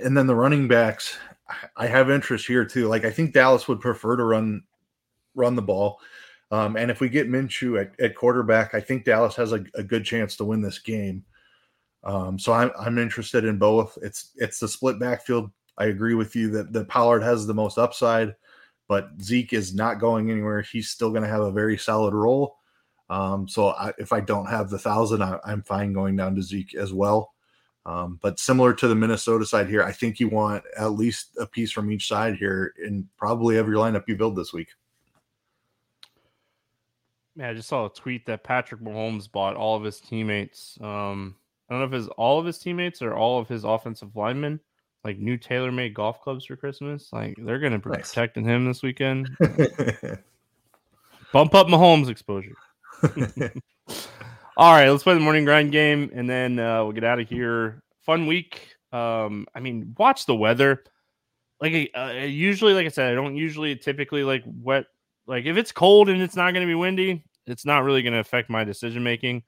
And 0.03 0.17
then 0.17 0.27
the 0.27 0.35
running 0.35 0.67
backs, 0.67 1.17
I 1.77 1.87
have 1.87 2.11
interest 2.11 2.47
here 2.47 2.65
too. 2.65 2.89
Like 2.89 3.05
I 3.05 3.11
think 3.11 3.33
Dallas 3.33 3.69
would 3.69 3.81
prefer 3.81 4.17
to 4.17 4.25
run 4.25 4.63
run 5.35 5.55
the 5.55 5.63
ball. 5.63 6.01
Um, 6.51 6.77
and 6.77 6.91
if 6.91 7.01
we 7.01 7.09
get 7.09 7.29
Minshew 7.29 7.81
at, 7.81 7.99
at 8.01 8.17
quarterback, 8.17 8.75
I 8.75 8.81
think 8.81 9.05
Dallas 9.05 9.37
has 9.37 9.53
a, 9.53 9.65
a 9.75 9.83
good 9.83 10.05
chance 10.05 10.37
to 10.37 10.45
win 10.45 10.63
this 10.63 10.79
game. 10.79 11.25
Um, 12.05 12.39
so 12.39 12.53
I'm 12.53 12.71
I'm 12.79 12.99
interested 12.99 13.45
in 13.45 13.59
both. 13.59 13.99
It's 14.03 14.31
it's 14.37 14.59
the 14.59 14.69
split 14.69 14.99
backfield. 14.99 15.51
I 15.77 15.87
agree 15.87 16.15
with 16.15 16.35
you 16.35 16.51
that 16.53 16.73
the 16.73 16.85
Pollard 16.85 17.23
has 17.23 17.47
the 17.47 17.55
most 17.55 17.79
upside, 17.79 18.35
but 18.89 19.11
Zeke 19.21 19.53
is 19.53 19.75
not 19.75 20.01
going 20.01 20.31
anywhere. 20.31 20.63
He's 20.63 20.91
still 20.91 21.11
going 21.11 21.23
to 21.23 21.29
have 21.29 21.43
a 21.43 21.53
very 21.53 21.77
solid 21.77 22.15
role. 22.15 22.57
Um, 23.11 23.49
so 23.49 23.69
I, 23.69 23.93
if 23.99 24.13
I 24.13 24.21
don't 24.21 24.47
have 24.47 24.71
the 24.71 24.79
thousand, 24.79 25.23
I, 25.23 25.39
am 25.47 25.63
fine 25.63 25.93
going 25.93 26.17
down 26.17 26.35
to 26.35 26.43
Zeke 26.43 26.75
as 26.75 26.93
well. 26.93 27.33
Um, 27.87 28.19
but 28.21 28.39
similar 28.39 28.75
to 28.75 28.89
the 28.89 28.95
Minnesota 28.95 29.47
side 29.47 29.69
here, 29.69 29.83
I 29.83 29.93
think 29.93 30.21
you 30.21 30.29
want 30.29 30.63
at 30.77 30.93
least 30.93 31.37
a 31.39 31.47
piece 31.47 31.73
from 31.73 31.91
each 31.91 32.07
side 32.07 32.37
here 32.37 32.75
in 32.85 33.09
probably 33.17 33.57
every 33.57 33.77
lineup 33.77 34.05
you 34.09 34.17
build 34.17 34.37
this 34.37 34.53
week. 34.53 34.69
Yeah, 37.39 37.51
I 37.51 37.55
just 37.55 37.69
saw 37.69 37.87
a 37.87 37.91
tweet 37.91 38.27
that 38.27 38.43
Patrick 38.43 38.81
Mahomes 38.81 39.31
bought 39.31 39.55
all 39.55 39.77
of 39.77 39.85
his 39.85 40.01
teammates. 40.01 40.77
Um, 40.81 41.37
I 41.69 41.75
don't 41.75 41.81
know 41.81 41.97
if 41.97 42.03
it's 42.03 42.13
all 42.17 42.41
of 42.41 42.47
his 42.47 42.59
teammates 42.59 43.01
or 43.01 43.15
all 43.15 43.39
of 43.39 43.49
his 43.49 43.63
offensive 43.63 44.17
linemen, 44.17 44.59
like 45.05 45.19
new 45.19 45.37
tailor-made 45.37 45.95
golf 45.95 46.21
clubs 46.21 46.47
for 46.47 46.57
Christmas. 46.57 47.11
Like 47.13 47.37
they're 47.39 47.61
gonna 47.61 47.79
be 47.79 47.91
nice. 47.91 48.09
protecting 48.09 48.45
him 48.45 48.67
this 48.67 48.83
weekend. 48.83 49.31
Bump 51.33 51.55
up 51.55 51.69
Mahomes 51.69 52.09
exposure. 52.09 52.57
All 54.57 54.73
right, 54.73 54.91
let's 54.91 55.05
play 55.05 55.15
the 55.15 55.21
morning 55.21 55.45
grind 55.45 55.71
game, 55.71 56.11
and 56.13 56.29
then 56.29 56.59
uh, 56.59 56.83
we'll 56.83 56.93
get 56.93 57.05
out 57.05 57.21
of 57.21 57.29
here. 57.29 57.85
Fun 58.05 58.27
week. 58.27 58.75
Um, 58.91 59.47
I 59.55 59.61
mean, 59.61 59.95
watch 59.97 60.27
the 60.27 60.35
weather. 60.35 60.83
Like 61.61 61.93
uh, 61.97 62.15
usually, 62.25 62.75
like 62.75 62.87
I 62.87 62.89
said, 62.89 63.13
I 63.13 63.15
don't 63.15 63.37
usually 63.37 63.77
typically 63.77 64.25
like 64.25 64.43
wet. 64.45 64.87
Like 65.29 65.45
if 65.45 65.57
it's 65.57 65.71
cold 65.71 66.09
and 66.09 66.21
it's 66.23 66.35
not 66.35 66.53
going 66.53 66.67
to 66.67 66.71
be 66.71 66.75
windy, 66.75 67.23
it's 67.47 67.67
not 67.67 67.85
really 67.85 68.03
going 68.03 68.15
to 68.15 68.19
affect 68.19 68.49
my 68.51 68.65
decision 68.65 69.05
making. 69.05 69.45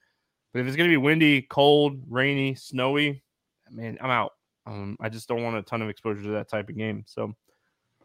But 0.52 0.60
if 0.60 0.66
it's 0.66 0.76
going 0.76 0.88
to 0.88 0.92
be 0.92 0.98
windy, 0.98 1.42
cold, 1.42 2.00
rainy, 2.08 2.54
snowy, 2.54 3.22
man, 3.70 3.98
I'm 4.00 4.10
out. 4.10 4.32
Um, 4.66 4.96
I 5.00 5.08
just 5.08 5.26
don't 5.26 5.42
want 5.42 5.56
a 5.56 5.62
ton 5.62 5.80
of 5.80 5.88
exposure 5.88 6.22
to 6.22 6.28
that 6.30 6.48
type 6.48 6.68
of 6.68 6.76
game. 6.76 7.04
So, 7.06 7.34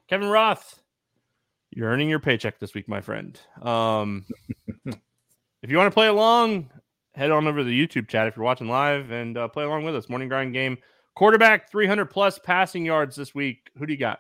Kevin 0.08 0.30
Roth, 0.30 0.80
you're 1.72 1.90
earning 1.90 2.10
your 2.10 2.20
paycheck 2.20 2.60
this 2.60 2.74
week, 2.74 2.88
my 2.88 3.02
friend. 3.02 3.40
Um, 3.62 4.26
if 4.86 5.70
you 5.70 5.78
want 5.78 5.92
to 5.92 5.94
play 5.94 6.08
along, 6.08 6.70
head 7.14 7.32
on 7.32 7.48
over 7.48 7.60
to 7.60 7.64
the 7.64 7.88
YouTube 7.88 8.08
chat 8.08 8.28
if 8.28 8.38
you're 8.38 8.46
watching 8.46 8.70
live 8.70 9.12
and 9.12 9.38
uh, 9.38 9.48
play 9.48 9.66
along 9.66 9.84
with 9.84 9.96
us. 9.96 10.08
Morning 10.08 10.30
grind 10.30 10.54
game. 10.54 10.78
Quarterback 11.16 11.70
300 11.70 12.06
plus 12.06 12.40
passing 12.40 12.86
yards 12.86 13.16
this 13.16 13.36
week. 13.36 13.70
Who 13.78 13.86
do 13.86 13.94
you 13.94 14.00
got? 14.00 14.20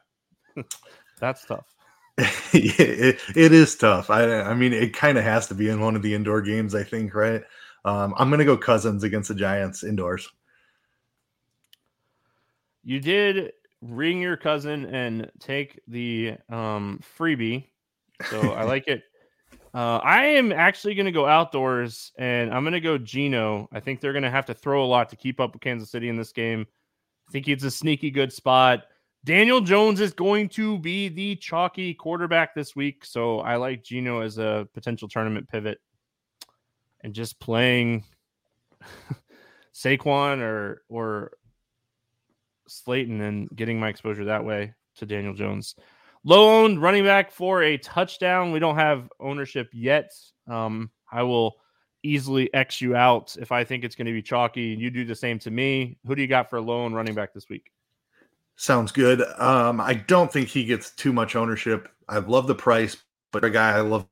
That's 1.20 1.46
tough. 1.46 1.75
it, 2.54 3.20
it 3.36 3.52
is 3.52 3.76
tough. 3.76 4.10
I, 4.10 4.42
I 4.42 4.54
mean, 4.54 4.72
it 4.72 4.96
kind 4.96 5.18
of 5.18 5.24
has 5.24 5.48
to 5.48 5.56
be 5.56 5.70
in 5.70 5.82
one 5.82 5.96
of 5.96 6.02
the 6.02 6.14
indoor 6.14 6.42
games, 6.42 6.74
I 6.74 6.84
think, 6.84 7.14
right? 7.14 7.44
Um, 7.84 8.14
I'm 8.18 8.30
going 8.30 8.40
to 8.40 8.46
go 8.46 8.58
Cousins 8.58 9.04
against 9.04 9.28
the 9.28 9.36
Giants 9.36 9.84
indoors. 9.84 10.30
You 12.84 13.00
did 13.00 13.52
ring 13.82 14.22
your 14.22 14.38
cousin 14.38 14.86
and 14.86 15.30
take 15.40 15.82
the 15.88 16.36
um, 16.50 17.02
freebie. 17.18 17.68
So 18.30 18.54
I 18.54 18.64
like 18.66 18.88
it. 18.88 19.04
Uh, 19.74 19.98
I 19.98 20.26
am 20.28 20.54
actually 20.54 20.96
going 20.96 21.06
to 21.06 21.12
go 21.12 21.26
outdoors 21.26 22.14
and 22.18 22.54
I'm 22.54 22.64
going 22.64 22.74
to 22.74 22.80
go 22.80 22.98
Geno. 22.98 23.68
I 23.74 23.82
think 23.82 24.00
they're 24.00 24.14
going 24.14 24.24
to 24.24 24.32
have 24.32 24.46
to 24.46 24.54
throw 24.54 24.86
a 24.86 24.88
lot 24.88 25.10
to 25.10 25.18
keep 25.18 25.42
up 25.42 25.54
with 25.54 25.62
Kansas 25.62 25.92
City 25.92 26.08
in 26.08 26.16
this 26.16 26.32
game. 26.32 26.66
I 27.28 27.32
think 27.32 27.50
it's 27.50 27.64
a 27.66 27.72
sneaky 27.72 28.10
good 28.10 28.32
spot. 28.32 28.86
Daniel 29.26 29.60
Jones 29.60 30.02
is 30.02 30.14
going 30.14 30.50
to 30.50 30.78
be 30.78 31.10
the 31.10 31.36
chalky 31.38 31.96
quarterback 31.96 32.54
this 32.54 32.76
week. 32.76 33.04
So 33.04 33.40
I 33.40 33.56
like 33.56 33.84
Geno 33.84 34.22
as 34.22 34.38
a 34.38 34.68
potential 34.76 35.08
tournament 35.08 35.50
pivot 35.50 35.80
and 37.02 37.12
just 37.12 37.40
playing 37.40 38.04
Saquon 39.74 40.42
or, 40.42 40.84
or 40.90 41.32
Slayton 42.68 43.20
and 43.22 43.50
getting 43.50 43.80
my 43.80 43.90
exposure 43.90 44.26
that 44.26 44.46
way 44.46 44.76
to 44.98 45.08
Daniel 45.08 45.34
Jones. 45.34 45.74
Low 46.24 46.64
owned 46.64 46.80
running 46.80 47.04
back 47.04 47.32
for 47.32 47.64
a 47.64 47.80
touchdown. 47.80 48.52
We 48.52 48.60
don't 48.60 48.78
have 48.78 49.10
ownership 49.20 49.70
yet. 49.74 50.12
Um, 50.48 50.92
I 51.12 51.24
will 51.24 51.56
easily 52.04 52.54
X 52.54 52.80
you 52.80 52.96
out 52.96 53.36
if 53.40 53.52
I 53.52 53.64
think 53.64 53.84
it's 53.84 53.96
going 53.96 54.06
to 54.06 54.14
be 54.14 54.22
chalky. 54.22 54.74
And 54.74 54.82
you 54.82 54.92
do 54.92 55.04
the 55.04 55.16
same 55.16 55.40
to 55.40 55.50
me. 55.50 55.98
Who 56.06 56.14
do 56.14 56.22
you 56.22 56.28
got 56.28 56.52
for 56.52 56.58
a 56.58 56.62
low 56.62 56.84
owned 56.84 56.94
running 56.94 57.16
back 57.16 57.34
this 57.34 57.50
week? 57.50 57.72
Sounds 58.56 58.92
good. 58.92 59.22
Um, 59.38 59.82
I 59.82 59.96
don't 59.96 60.32
think 60.32 60.48
he 60.48 60.66
gets 60.66 60.92
too 60.92 61.12
much 61.12 61.36
ownership. 61.36 61.90
I 62.08 62.20
love 62.20 62.48
the 62.48 62.56
price, 62.56 62.98
but 63.32 63.44
a 63.44 63.50
guy 63.50 63.72
I 63.72 63.82
love 63.82 64.08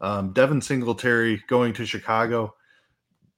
um, 0.00 0.32
Devin 0.32 0.60
Singletary 0.60 1.42
going 1.48 1.72
to 1.74 1.86
Chicago. 1.86 2.54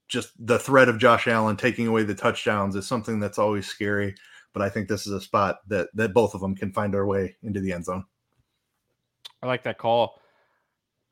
Just 0.08 0.30
the 0.38 0.58
threat 0.58 0.88
of 0.88 0.98
Josh 0.98 1.26
Allen 1.26 1.56
taking 1.56 1.88
away 1.88 2.04
the 2.04 2.14
touchdowns 2.14 2.76
is 2.76 2.86
something 2.86 3.18
that's 3.18 3.38
always 3.38 3.66
scary 3.66 4.14
but 4.56 4.64
I 4.64 4.70
think 4.70 4.88
this 4.88 5.06
is 5.06 5.12
a 5.12 5.20
spot 5.20 5.58
that 5.68 5.88
that 5.92 6.14
both 6.14 6.32
of 6.32 6.40
them 6.40 6.56
can 6.56 6.72
find 6.72 6.94
their 6.94 7.04
way 7.04 7.36
into 7.42 7.60
the 7.60 7.74
end 7.74 7.84
zone. 7.84 8.06
I 9.42 9.46
like 9.46 9.64
that 9.64 9.76
call. 9.76 10.18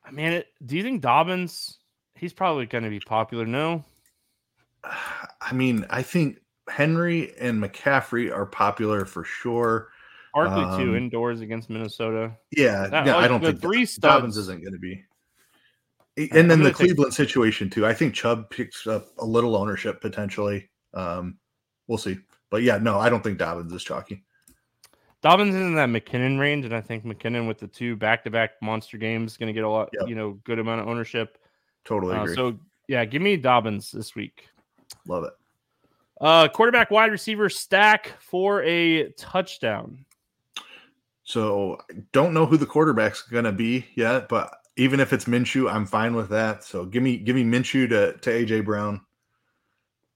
I 0.02 0.12
mean, 0.12 0.32
it, 0.32 0.46
do 0.64 0.78
you 0.78 0.82
think 0.82 1.02
Dobbins? 1.02 1.76
He's 2.14 2.32
probably 2.32 2.64
going 2.64 2.84
to 2.84 2.90
be 2.90 3.00
popular. 3.00 3.44
No. 3.44 3.84
I 5.42 5.52
mean, 5.52 5.84
I 5.90 6.00
think 6.00 6.38
Henry 6.68 7.34
and 7.38 7.62
McCaffrey 7.62 8.34
are 8.34 8.46
popular 8.46 9.04
for 9.04 9.24
sure. 9.24 9.90
Barkley 10.34 10.64
um, 10.64 10.80
too, 10.80 10.96
indoors 10.96 11.40
against 11.40 11.70
Minnesota. 11.70 12.32
Yeah, 12.50 12.88
that, 12.88 13.06
yeah. 13.06 13.16
I 13.16 13.28
don't 13.28 13.40
think 13.42 13.60
three 13.60 13.86
studs, 13.86 14.14
Dobbins 14.14 14.36
isn't 14.36 14.62
going 14.62 14.72
to 14.72 14.78
be. 14.78 15.04
And 16.32 16.50
then 16.50 16.62
the 16.62 16.72
Cleveland 16.72 17.12
take... 17.12 17.28
situation 17.28 17.70
too. 17.70 17.86
I 17.86 17.94
think 17.94 18.14
Chubb 18.14 18.50
picks 18.50 18.86
up 18.86 19.08
a 19.18 19.24
little 19.24 19.56
ownership 19.56 20.00
potentially. 20.00 20.68
Um, 20.92 21.38
we'll 21.86 21.98
see. 21.98 22.18
But 22.50 22.62
yeah, 22.62 22.78
no, 22.78 22.98
I 22.98 23.08
don't 23.08 23.22
think 23.22 23.38
Dobbins 23.38 23.72
is 23.72 23.82
chalky. 23.84 24.24
Dobbins 25.22 25.54
is 25.54 25.60
in 25.60 25.74
that 25.76 25.88
McKinnon 25.88 26.38
range, 26.38 26.64
and 26.64 26.74
I 26.74 26.80
think 26.80 27.04
McKinnon 27.04 27.48
with 27.48 27.58
the 27.58 27.66
two 27.66 27.96
back-to-back 27.96 28.60
monster 28.60 28.98
games 28.98 29.32
is 29.32 29.36
going 29.38 29.46
to 29.46 29.54
get 29.54 29.64
a 29.64 29.68
lot, 29.68 29.88
yep. 29.92 30.08
you 30.08 30.14
know, 30.14 30.32
good 30.44 30.58
amount 30.58 30.82
of 30.82 30.88
ownership. 30.88 31.38
Totally 31.84 32.16
uh, 32.16 32.26
so 32.28 32.58
yeah, 32.88 33.04
give 33.04 33.22
me 33.22 33.36
Dobbins 33.36 33.90
this 33.90 34.14
week. 34.14 34.48
Love 35.06 35.24
it. 35.24 35.32
Uh, 36.20 36.48
quarterback, 36.48 36.90
wide 36.90 37.10
receiver 37.10 37.48
stack 37.48 38.12
for 38.20 38.62
a 38.62 39.10
touchdown. 39.12 40.04
So 41.24 41.78
don't 42.12 42.34
know 42.34 42.46
who 42.46 42.56
the 42.56 42.66
quarterback's 42.66 43.22
going 43.22 43.44
to 43.44 43.52
be 43.52 43.86
yet, 43.94 44.28
but 44.28 44.54
even 44.76 45.00
if 45.00 45.12
it's 45.12 45.24
Minshew, 45.24 45.72
I'm 45.72 45.86
fine 45.86 46.14
with 46.14 46.28
that. 46.30 46.64
So 46.64 46.84
give 46.84 47.02
me 47.02 47.16
give 47.16 47.34
me 47.34 47.44
Minshew 47.44 47.88
to 47.88 48.12
to 48.18 48.30
AJ 48.30 48.64
Brown, 48.64 49.00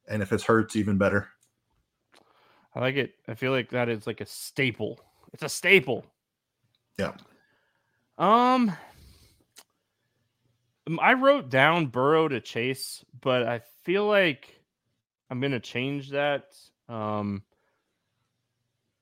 and 0.06 0.22
if 0.22 0.32
it's 0.32 0.44
Hurts, 0.44 0.76
even 0.76 0.98
better. 0.98 1.28
I 2.74 2.80
like 2.80 2.96
it. 2.96 3.14
I 3.26 3.34
feel 3.34 3.52
like 3.52 3.70
that 3.70 3.88
is 3.88 4.06
like 4.06 4.20
a 4.20 4.26
staple. 4.26 5.00
It's 5.32 5.42
a 5.42 5.48
staple. 5.48 6.04
Yeah. 6.98 7.12
Um 8.18 8.76
I 11.00 11.14
wrote 11.14 11.50
down 11.50 11.86
Burrow 11.86 12.28
to 12.28 12.40
Chase, 12.40 13.04
but 13.20 13.42
I 13.42 13.62
feel 13.84 14.06
like 14.06 14.57
I'm 15.30 15.40
going 15.40 15.52
to 15.52 15.60
change 15.60 16.10
that. 16.10 16.54
Um 16.88 17.42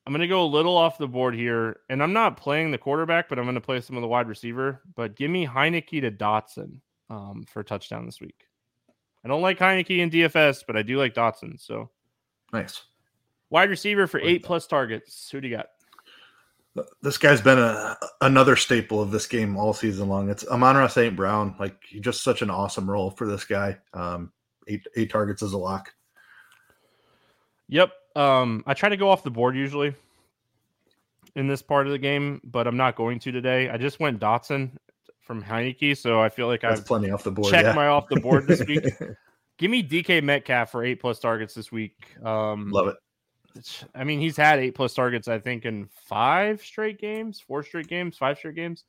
I'm 0.07 0.13
going 0.13 0.21
to 0.21 0.29
go 0.29 0.45
a 0.45 0.47
little 0.47 0.77
off 0.77 0.99
the 0.99 1.09
board 1.09 1.35
here, 1.35 1.81
and 1.91 2.01
I'm 2.01 2.13
not 2.13 2.37
playing 2.37 2.71
the 2.71 2.79
quarterback, 2.79 3.29
but 3.29 3.41
I'm 3.41 3.45
going 3.45 3.57
to 3.57 3.61
play 3.61 3.81
some 3.81 3.97
of 3.97 4.03
the 4.03 4.09
wide 4.09 4.29
receiver. 4.29 4.81
But 4.95 5.17
give 5.17 5.33
me 5.33 5.45
Heinicke 5.45 6.01
to 6.01 6.13
Dotson 6.13 6.79
um, 7.11 7.45
for 7.49 7.65
touchdown 7.65 8.07
this 8.07 8.21
week. 8.21 8.47
I 9.25 9.29
don't 9.29 9.43
like 9.43 9.59
Heinicke 9.59 9.99
in 9.99 10.09
DFS, 10.09 10.63
but 10.65 10.77
I 10.77 10.83
do 10.83 10.97
like 10.97 11.13
Dotson. 11.13 11.61
So 11.61 11.91
nice. 12.53 12.85
Wide 13.51 13.71
receiver 13.71 14.07
for 14.07 14.21
eight 14.21 14.45
plus 14.45 14.69
targets. 14.69 15.29
Who 15.31 15.41
do 15.41 15.49
you 15.49 15.57
got? 15.57 15.67
This 17.03 17.19
guy's 17.19 17.41
been 17.41 17.59
a 17.59 17.97
another 18.21 18.55
staple 18.55 19.01
of 19.01 19.11
this 19.11 19.27
game 19.27 19.57
all 19.57 19.73
season 19.73 20.09
long. 20.09 20.31
It's 20.31 20.47
Amon-Ra 20.47 20.87
St. 20.87 21.17
Brown. 21.17 21.57
Like 21.59 21.81
just 22.01 22.23
such 22.23 22.43
an 22.43 22.51
awesome 22.51 22.89
role 22.89 23.11
for 23.11 23.27
this 23.27 23.45
guy. 23.45 23.79
Um, 23.93 24.31
eight 24.69 24.87
eight 24.95 25.11
targets 25.11 25.43
is 25.43 25.53
a 25.53 25.59
lock. 25.59 25.93
Yep. 27.69 27.93
Um, 28.15 28.65
I 28.67 28.75
try 28.75 28.89
to 28.89 28.97
go 28.97 29.11
off 29.11 29.23
the 29.23 29.31
board 29.31 29.57
usually 29.57 29.95
in 31.35 31.47
this 31.47 31.63
part 31.63 31.87
of 31.87 31.93
the 31.93 31.99
game, 31.99 32.41
but 32.45 32.67
I'm 32.67 32.77
not 32.77 32.97
going 32.97 33.19
to 33.21 33.33
today. 33.33 33.69
I 33.69 33.77
just 33.77 34.01
went 34.01 34.21
Dotson 34.21 34.71
from 35.21 35.43
Heinicke, 35.43 35.97
so 35.97 36.21
I 36.21 36.29
feel 36.29 36.47
like 36.47 36.65
I've 36.65 36.87
plenty 36.87 37.11
off 37.11 37.25
the 37.25 37.31
board. 37.31 37.51
Check 37.51 37.65
yeah. 37.65 37.73
my 37.75 37.89
off 37.89 38.09
the 38.09 38.21
board 38.21 38.47
this 38.47 38.65
week. 38.67 38.85
Give 39.59 39.71
me 39.71 39.83
DK 39.83 40.23
Metcalf 40.23 40.71
for 40.71 40.85
eight 40.85 41.01
plus 41.01 41.19
targets 41.19 41.55
this 41.55 41.73
week. 41.73 41.95
Um, 42.23 42.71
Love 42.71 42.89
it. 42.89 42.97
I 43.95 44.05
mean, 44.05 44.21
he's 44.21 44.37
had 44.37 44.59
eight 44.59 44.75
plus 44.75 44.93
targets, 44.95 45.29
I 45.29 45.39
think, 45.39 45.65
in 45.65 45.89
five 46.07 46.61
straight 46.63 46.99
games, 47.01 47.41
four 47.41 47.63
straight 47.63 47.89
games, 47.89 48.19
five 48.19 48.37
straight 48.37 48.55
games. 48.55 48.85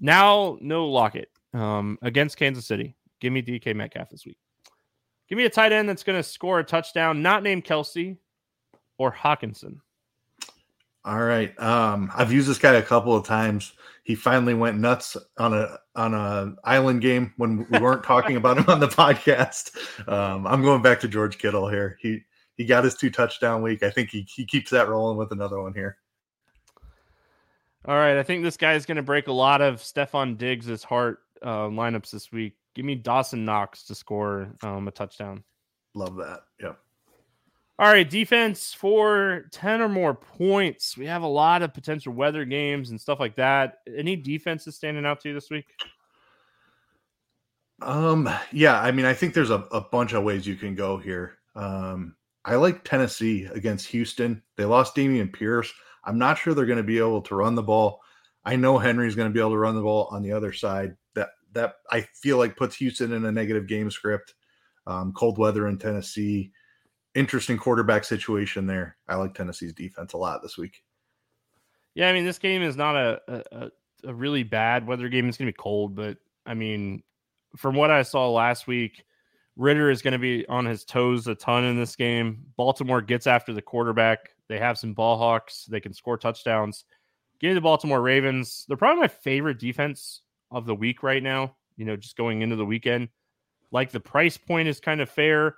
Now, 0.00 0.58
no 0.60 0.86
Lockett 0.86 1.30
um, 1.52 1.98
against 2.02 2.36
Kansas 2.36 2.66
City. 2.66 2.96
Give 3.20 3.32
me 3.32 3.42
DK 3.42 3.74
Metcalf 3.74 4.10
this 4.10 4.26
week. 4.26 4.38
Give 5.28 5.38
me 5.38 5.44
a 5.44 5.50
tight 5.50 5.72
end 5.72 5.88
that's 5.88 6.02
going 6.02 6.18
to 6.18 6.22
score 6.22 6.58
a 6.60 6.64
touchdown, 6.64 7.22
not 7.22 7.42
named 7.42 7.64
Kelce 7.64 8.18
or 8.98 9.12
Hockenson. 9.12 9.78
All 11.04 11.22
right. 11.22 11.58
Um, 11.60 12.10
I've 12.14 12.32
used 12.32 12.48
this 12.48 12.58
guy 12.58 12.72
a 12.74 12.82
couple 12.82 13.14
of 13.14 13.26
times. 13.26 13.74
He 14.04 14.14
finally 14.14 14.54
went 14.54 14.78
nuts 14.78 15.16
on 15.38 15.52
a 15.52 15.78
on 15.94 16.14
a 16.14 16.54
island 16.64 17.02
game 17.02 17.32
when 17.36 17.66
we 17.70 17.78
weren't 17.80 18.02
talking 18.02 18.36
about 18.36 18.58
him 18.58 18.64
on 18.68 18.80
the 18.80 18.88
podcast. 18.88 19.76
Um, 20.08 20.46
I'm 20.46 20.62
going 20.62 20.82
back 20.82 21.00
to 21.00 21.08
George 21.08 21.38
Kittle 21.38 21.68
here. 21.68 21.98
He 22.00 22.20
he 22.56 22.64
got 22.64 22.84
his 22.84 22.94
two 22.94 23.10
touchdown 23.10 23.62
week. 23.62 23.82
I 23.82 23.90
think 23.90 24.10
he, 24.10 24.26
he 24.34 24.46
keeps 24.46 24.70
that 24.70 24.88
rolling 24.88 25.18
with 25.18 25.32
another 25.32 25.60
one 25.60 25.74
here. 25.74 25.98
All 27.86 27.96
right. 27.96 28.16
I 28.16 28.22
think 28.22 28.42
this 28.42 28.56
guy 28.56 28.74
is 28.74 28.86
going 28.86 28.96
to 28.96 29.02
break 29.02 29.28
a 29.28 29.32
lot 29.32 29.60
of 29.60 29.76
Stefon 29.76 30.38
Diggs' 30.38 30.82
heart 30.82 31.18
uh, 31.42 31.66
lineups 31.66 32.10
this 32.10 32.32
week. 32.32 32.54
Give 32.74 32.84
me 32.84 32.94
Dawson 32.94 33.44
Knox 33.44 33.84
to 33.84 33.94
score 33.94 34.50
um, 34.62 34.88
a 34.88 34.90
touchdown. 34.90 35.44
Love 35.94 36.16
that. 36.16 36.40
Yeah. 36.60 36.72
All 37.78 37.88
right. 37.88 38.08
Defense 38.08 38.72
for 38.72 39.46
10 39.52 39.80
or 39.80 39.88
more 39.88 40.14
points. 40.14 40.96
We 40.96 41.06
have 41.06 41.22
a 41.22 41.28
lot 41.28 41.62
of 41.62 41.74
potential 41.74 42.12
weather 42.12 42.44
games 42.44 42.90
and 42.90 43.00
stuff 43.00 43.20
like 43.20 43.36
that. 43.36 43.78
Any 43.96 44.16
defenses 44.16 44.76
standing 44.76 45.06
out 45.06 45.20
to 45.20 45.28
you 45.28 45.34
this 45.34 45.50
week? 45.50 45.66
Um, 47.82 48.28
yeah, 48.52 48.80
I 48.80 48.92
mean, 48.92 49.04
I 49.04 49.14
think 49.14 49.34
there's 49.34 49.50
a, 49.50 49.66
a 49.72 49.80
bunch 49.80 50.12
of 50.12 50.24
ways 50.24 50.46
you 50.46 50.54
can 50.54 50.74
go 50.74 50.96
here. 50.96 51.38
Um, 51.54 52.16
I 52.44 52.56
like 52.56 52.84
Tennessee 52.84 53.44
against 53.46 53.86
Houston. 53.88 54.42
They 54.56 54.64
lost 54.64 54.94
Dameon 54.94 55.32
Pierce. 55.32 55.72
I'm 56.04 56.18
not 56.18 56.38
sure 56.38 56.54
they're 56.54 56.66
going 56.66 56.78
to 56.78 56.82
be 56.82 56.98
able 56.98 57.22
to 57.22 57.34
run 57.34 57.54
the 57.54 57.62
ball. 57.62 58.00
I 58.44 58.56
know 58.56 58.78
Henry's 58.78 59.14
going 59.14 59.28
to 59.28 59.32
be 59.32 59.40
able 59.40 59.50
to 59.50 59.58
run 59.58 59.74
the 59.74 59.82
ball 59.82 60.08
on 60.10 60.22
the 60.22 60.32
other 60.32 60.52
side. 60.52 60.96
That 61.54 61.76
I 61.90 62.02
feel 62.20 62.38
like 62.38 62.56
puts 62.56 62.76
Houston 62.76 63.12
in 63.12 63.24
a 63.24 63.32
negative 63.32 63.66
game 63.66 63.90
script. 63.90 64.34
Um, 64.86 65.12
cold 65.14 65.38
weather 65.38 65.68
in 65.68 65.78
Tennessee, 65.78 66.52
interesting 67.14 67.56
quarterback 67.56 68.04
situation 68.04 68.66
there. 68.66 68.96
I 69.08 69.14
like 69.14 69.34
Tennessee's 69.34 69.72
defense 69.72 70.12
a 70.12 70.18
lot 70.18 70.42
this 70.42 70.58
week. 70.58 70.82
Yeah, 71.94 72.08
I 72.08 72.12
mean 72.12 72.24
this 72.24 72.38
game 72.38 72.62
is 72.62 72.76
not 72.76 72.96
a 72.96 73.20
a, 73.52 73.70
a 74.04 74.14
really 74.14 74.42
bad 74.42 74.86
weather 74.86 75.08
game. 75.08 75.28
It's 75.28 75.38
gonna 75.38 75.48
be 75.48 75.56
cold, 75.58 75.94
but 75.94 76.18
I 76.44 76.54
mean, 76.54 77.02
from 77.56 77.74
what 77.74 77.90
I 77.90 78.02
saw 78.02 78.30
last 78.30 78.66
week, 78.66 79.04
Ridder 79.56 79.90
is 79.90 80.02
going 80.02 80.12
to 80.12 80.18
be 80.18 80.46
on 80.48 80.64
his 80.64 80.84
toes 80.84 81.26
a 81.26 81.34
ton 81.34 81.64
in 81.64 81.78
this 81.78 81.96
game. 81.96 82.44
Baltimore 82.56 83.00
gets 83.00 83.26
after 83.26 83.52
the 83.52 83.62
quarterback. 83.62 84.30
They 84.48 84.58
have 84.58 84.78
some 84.78 84.94
ball 84.94 85.16
hawks. 85.16 85.64
They 85.66 85.80
can 85.80 85.92
score 85.92 86.18
touchdowns. 86.18 86.84
Give 87.40 87.54
the 87.54 87.60
Baltimore 87.60 88.02
Ravens. 88.02 88.64
They're 88.66 88.76
probably 88.76 89.02
my 89.02 89.08
favorite 89.08 89.58
defense 89.58 90.22
of 90.50 90.66
the 90.66 90.74
week 90.74 91.02
right 91.02 91.22
now. 91.22 91.56
You 91.76 91.84
know, 91.84 91.96
just 91.96 92.16
going 92.16 92.42
into 92.42 92.56
the 92.56 92.64
weekend. 92.64 93.08
Like 93.72 93.90
the 93.90 94.00
price 94.00 94.36
point 94.36 94.68
is 94.68 94.80
kind 94.80 95.00
of 95.00 95.10
fair. 95.10 95.56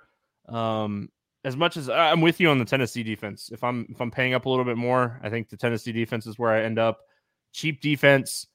Um, 0.49 1.09
as 1.43 1.55
much 1.55 1.77
as 1.77 1.89
I'm 1.89 2.21
with 2.21 2.39
you 2.39 2.49
on 2.49 2.57
the 2.57 2.65
Tennessee 2.65 3.03
defense. 3.03 3.49
If 3.53 3.63
I'm 3.63 3.85
if 3.89 4.01
I'm 4.01 4.11
paying 4.11 4.33
up 4.33 4.45
a 4.45 4.49
little 4.49 4.65
bit 4.65 4.77
more, 4.77 5.19
I 5.23 5.29
think 5.29 5.49
the 5.49 5.57
Tennessee 5.57 5.91
defense 5.91 6.25
is 6.25 6.37
where 6.37 6.51
I 6.51 6.63
end 6.63 6.79
up. 6.79 6.99
Cheap 7.53 7.81
defense. 7.81 8.47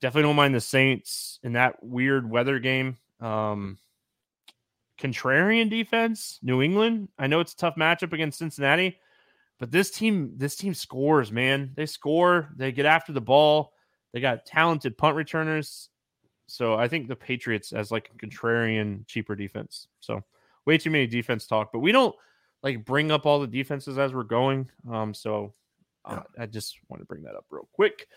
Definitely 0.00 0.28
don't 0.28 0.36
mind 0.36 0.54
the 0.54 0.60
Saints 0.60 1.40
in 1.42 1.52
that 1.52 1.82
weird 1.82 2.30
weather 2.30 2.58
game. 2.58 2.96
Um, 3.20 3.78
contrarian 4.98 5.68
defense, 5.68 6.38
New 6.42 6.62
England. 6.62 7.08
I 7.18 7.26
know 7.26 7.40
it's 7.40 7.52
a 7.52 7.56
tough 7.56 7.76
matchup 7.76 8.12
against 8.12 8.38
Cincinnati, 8.38 8.98
but 9.58 9.70
this 9.70 9.90
team, 9.90 10.32
this 10.36 10.56
team 10.56 10.72
scores, 10.74 11.32
man. 11.32 11.72
They 11.74 11.86
score, 11.86 12.50
they 12.56 12.72
get 12.72 12.86
after 12.86 13.12
the 13.12 13.20
ball, 13.20 13.72
they 14.12 14.20
got 14.20 14.46
talented 14.46 14.96
punt 14.96 15.16
returners. 15.16 15.88
So 16.46 16.74
I 16.74 16.88
think 16.88 17.08
the 17.08 17.16
Patriots 17.16 17.72
as 17.72 17.90
like 17.90 18.10
a 18.14 18.26
contrarian, 18.26 19.06
cheaper 19.06 19.36
defense. 19.36 19.88
So 20.00 20.22
way 20.64 20.78
too 20.78 20.90
many 20.90 21.06
defense 21.06 21.46
talk, 21.46 21.70
but 21.72 21.80
we 21.80 21.92
don't 21.92 22.14
like 22.62 22.84
bring 22.84 23.10
up 23.10 23.26
all 23.26 23.40
the 23.40 23.46
defenses 23.46 23.98
as 23.98 24.14
we're 24.14 24.24
going. 24.24 24.70
Um, 24.90 25.14
so 25.14 25.52
uh, 26.04 26.20
I 26.38 26.46
just 26.46 26.78
want 26.88 27.02
to 27.02 27.06
bring 27.06 27.22
that 27.24 27.34
up 27.34 27.44
real 27.50 27.68
quick. 27.72 28.08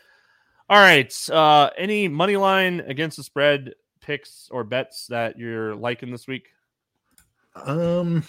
All 0.69 0.79
right. 0.79 1.13
Uh, 1.29 1.69
any 1.77 2.07
money 2.07 2.37
line 2.37 2.79
against 2.81 3.17
the 3.17 3.23
spread 3.23 3.73
picks 3.99 4.47
or 4.51 4.63
bets 4.63 5.07
that 5.07 5.37
you're 5.37 5.75
liking 5.75 6.11
this 6.11 6.27
week? 6.27 6.47
Um, 7.55 8.23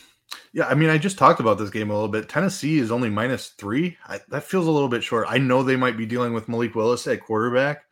yeah, 0.52 0.66
I 0.66 0.74
mean, 0.74 0.90
I 0.90 0.98
just 0.98 1.18
talked 1.18 1.40
about 1.40 1.58
this 1.58 1.70
game 1.70 1.90
a 1.90 1.94
little 1.94 2.08
bit. 2.08 2.28
Tennessee 2.28 2.78
is 2.78 2.92
only 2.92 3.10
minus 3.10 3.48
three. 3.50 3.96
I, 4.06 4.20
that 4.28 4.44
feels 4.44 4.66
a 4.66 4.70
little 4.70 4.88
bit 4.88 5.02
short. 5.02 5.26
I 5.28 5.38
know 5.38 5.62
they 5.62 5.76
might 5.76 5.96
be 5.96 6.06
dealing 6.06 6.34
with 6.34 6.48
Malik 6.48 6.74
Willis 6.74 7.06
at 7.06 7.22
quarterback, 7.22 7.84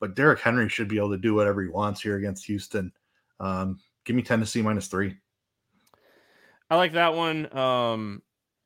but 0.00 0.14
Derrick 0.14 0.40
Henry 0.40 0.68
should 0.68 0.88
be 0.88 0.98
able 0.98 1.10
to 1.10 1.18
do 1.18 1.34
whatever 1.34 1.62
he 1.62 1.68
wants 1.68 2.00
here 2.00 2.16
against 2.16 2.46
Houston. 2.46 2.92
Um, 3.40 3.78
give 4.04 4.16
me 4.16 4.22
Tennessee 4.22 4.62
minus 4.62 4.88
three. 4.88 5.16
I 6.68 6.76
like 6.76 6.94
that 6.94 7.14
one. 7.14 7.56
Um, 7.56 8.22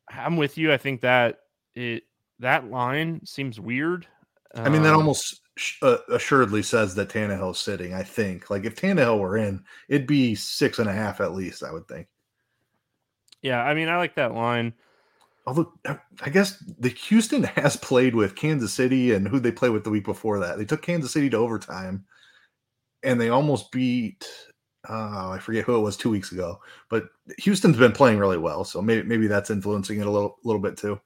I'm 0.08 0.36
with 0.36 0.58
you. 0.58 0.72
I 0.72 0.76
think 0.76 1.02
that 1.02 1.40
it 1.74 2.04
that 2.38 2.70
line 2.70 3.20
seems 3.24 3.60
weird. 3.60 4.06
I 4.54 4.68
mean, 4.68 4.82
that 4.82 4.94
um, 4.94 5.00
almost 5.00 5.40
uh, 5.82 5.98
assuredly 6.10 6.62
says 6.62 6.94
that 6.96 7.10
Tannehill's 7.10 7.60
sitting. 7.60 7.94
I 7.94 8.02
think, 8.02 8.50
like, 8.50 8.64
if 8.64 8.74
Tannehill 8.74 9.20
were 9.20 9.36
in, 9.36 9.62
it'd 9.88 10.06
be 10.06 10.34
six 10.34 10.78
and 10.78 10.88
a 10.88 10.92
half 10.92 11.20
at 11.20 11.34
least. 11.34 11.62
I 11.62 11.72
would 11.72 11.86
think. 11.86 12.08
Yeah, 13.42 13.62
I 13.62 13.74
mean, 13.74 13.88
I 13.88 13.96
like 13.96 14.14
that 14.16 14.34
line. 14.34 14.72
Although 15.46 15.72
uh, 15.84 15.96
I 16.22 16.30
guess 16.30 16.62
the 16.78 16.88
Houston 16.88 17.42
has 17.56 17.76
played 17.76 18.14
with 18.14 18.36
Kansas 18.36 18.72
City 18.72 19.12
and 19.12 19.26
who 19.26 19.40
they 19.40 19.52
play 19.52 19.70
with 19.70 19.84
the 19.84 19.90
week 19.90 20.04
before 20.04 20.38
that. 20.40 20.58
They 20.58 20.64
took 20.64 20.82
Kansas 20.82 21.12
City 21.12 21.30
to 21.30 21.36
overtime, 21.36 22.04
and 23.02 23.20
they 23.20 23.30
almost 23.30 23.72
beat. 23.72 24.28
Uh, 24.88 25.30
I 25.30 25.38
forget 25.38 25.64
who 25.64 25.76
it 25.76 25.80
was 25.80 25.96
two 25.96 26.08
weeks 26.08 26.32
ago, 26.32 26.60
but 26.88 27.04
Houston's 27.38 27.76
been 27.76 27.92
playing 27.92 28.18
really 28.18 28.38
well, 28.38 28.64
so 28.64 28.80
maybe 28.80 29.06
maybe 29.06 29.26
that's 29.26 29.50
influencing 29.50 30.00
it 30.00 30.06
a 30.06 30.10
little 30.10 30.38
little 30.42 30.60
bit 30.60 30.76
too. 30.76 31.00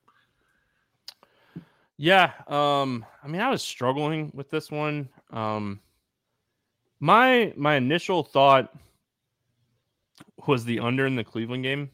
Yeah, 1.96 2.32
um, 2.48 3.04
I 3.22 3.28
mean, 3.28 3.40
I 3.40 3.50
was 3.50 3.62
struggling 3.62 4.30
with 4.34 4.50
this 4.50 4.70
one. 4.70 5.08
Um, 5.30 5.80
my 7.00 7.52
my 7.56 7.76
initial 7.76 8.22
thought 8.22 8.74
was 10.46 10.64
the 10.64 10.80
under 10.80 11.06
in 11.06 11.16
the 11.16 11.24
Cleveland 11.24 11.62
game, 11.62 11.90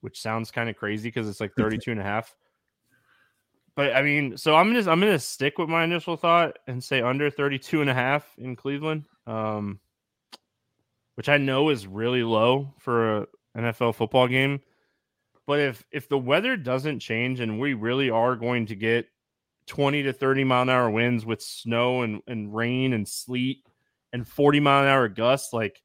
which 0.00 0.20
sounds 0.20 0.50
kind 0.50 0.68
of 0.68 0.76
crazy 0.76 1.08
because 1.08 1.28
it's 1.28 1.40
like 1.40 1.52
32 1.54 1.90
and 1.90 2.00
a 2.00 2.04
half. 2.04 2.34
But 3.74 3.94
I 3.94 4.02
mean, 4.02 4.36
so 4.36 4.56
I'm 4.56 4.74
just 4.74 4.88
I'm 4.88 5.00
gonna 5.00 5.18
stick 5.18 5.58
with 5.58 5.68
my 5.68 5.84
initial 5.84 6.16
thought 6.16 6.58
and 6.66 6.82
say 6.82 7.00
under 7.00 7.30
32 7.30 7.80
and 7.80 7.90
a 7.90 7.94
half 7.94 8.26
in 8.38 8.56
Cleveland. 8.56 9.04
Um, 9.26 9.80
which 11.18 11.28
I 11.28 11.36
know 11.36 11.70
is 11.70 11.84
really 11.84 12.22
low 12.22 12.72
for 12.78 13.22
a 13.22 13.26
NFL 13.56 13.96
football 13.96 14.28
game. 14.28 14.60
But 15.48 15.58
if 15.58 15.84
if 15.90 16.08
the 16.08 16.16
weather 16.16 16.56
doesn't 16.56 17.00
change 17.00 17.40
and 17.40 17.58
we 17.58 17.74
really 17.74 18.08
are 18.08 18.36
going 18.36 18.66
to 18.66 18.76
get 18.76 19.06
20 19.66 20.04
to 20.04 20.12
30 20.12 20.44
mile 20.44 20.62
an 20.62 20.68
hour 20.68 20.88
winds 20.88 21.26
with 21.26 21.42
snow 21.42 22.02
and, 22.02 22.22
and 22.28 22.54
rain 22.54 22.92
and 22.92 23.08
sleet 23.08 23.66
and 24.12 24.28
40 24.28 24.60
mile 24.60 24.82
an 24.84 24.88
hour 24.88 25.08
gusts, 25.08 25.52
like 25.52 25.82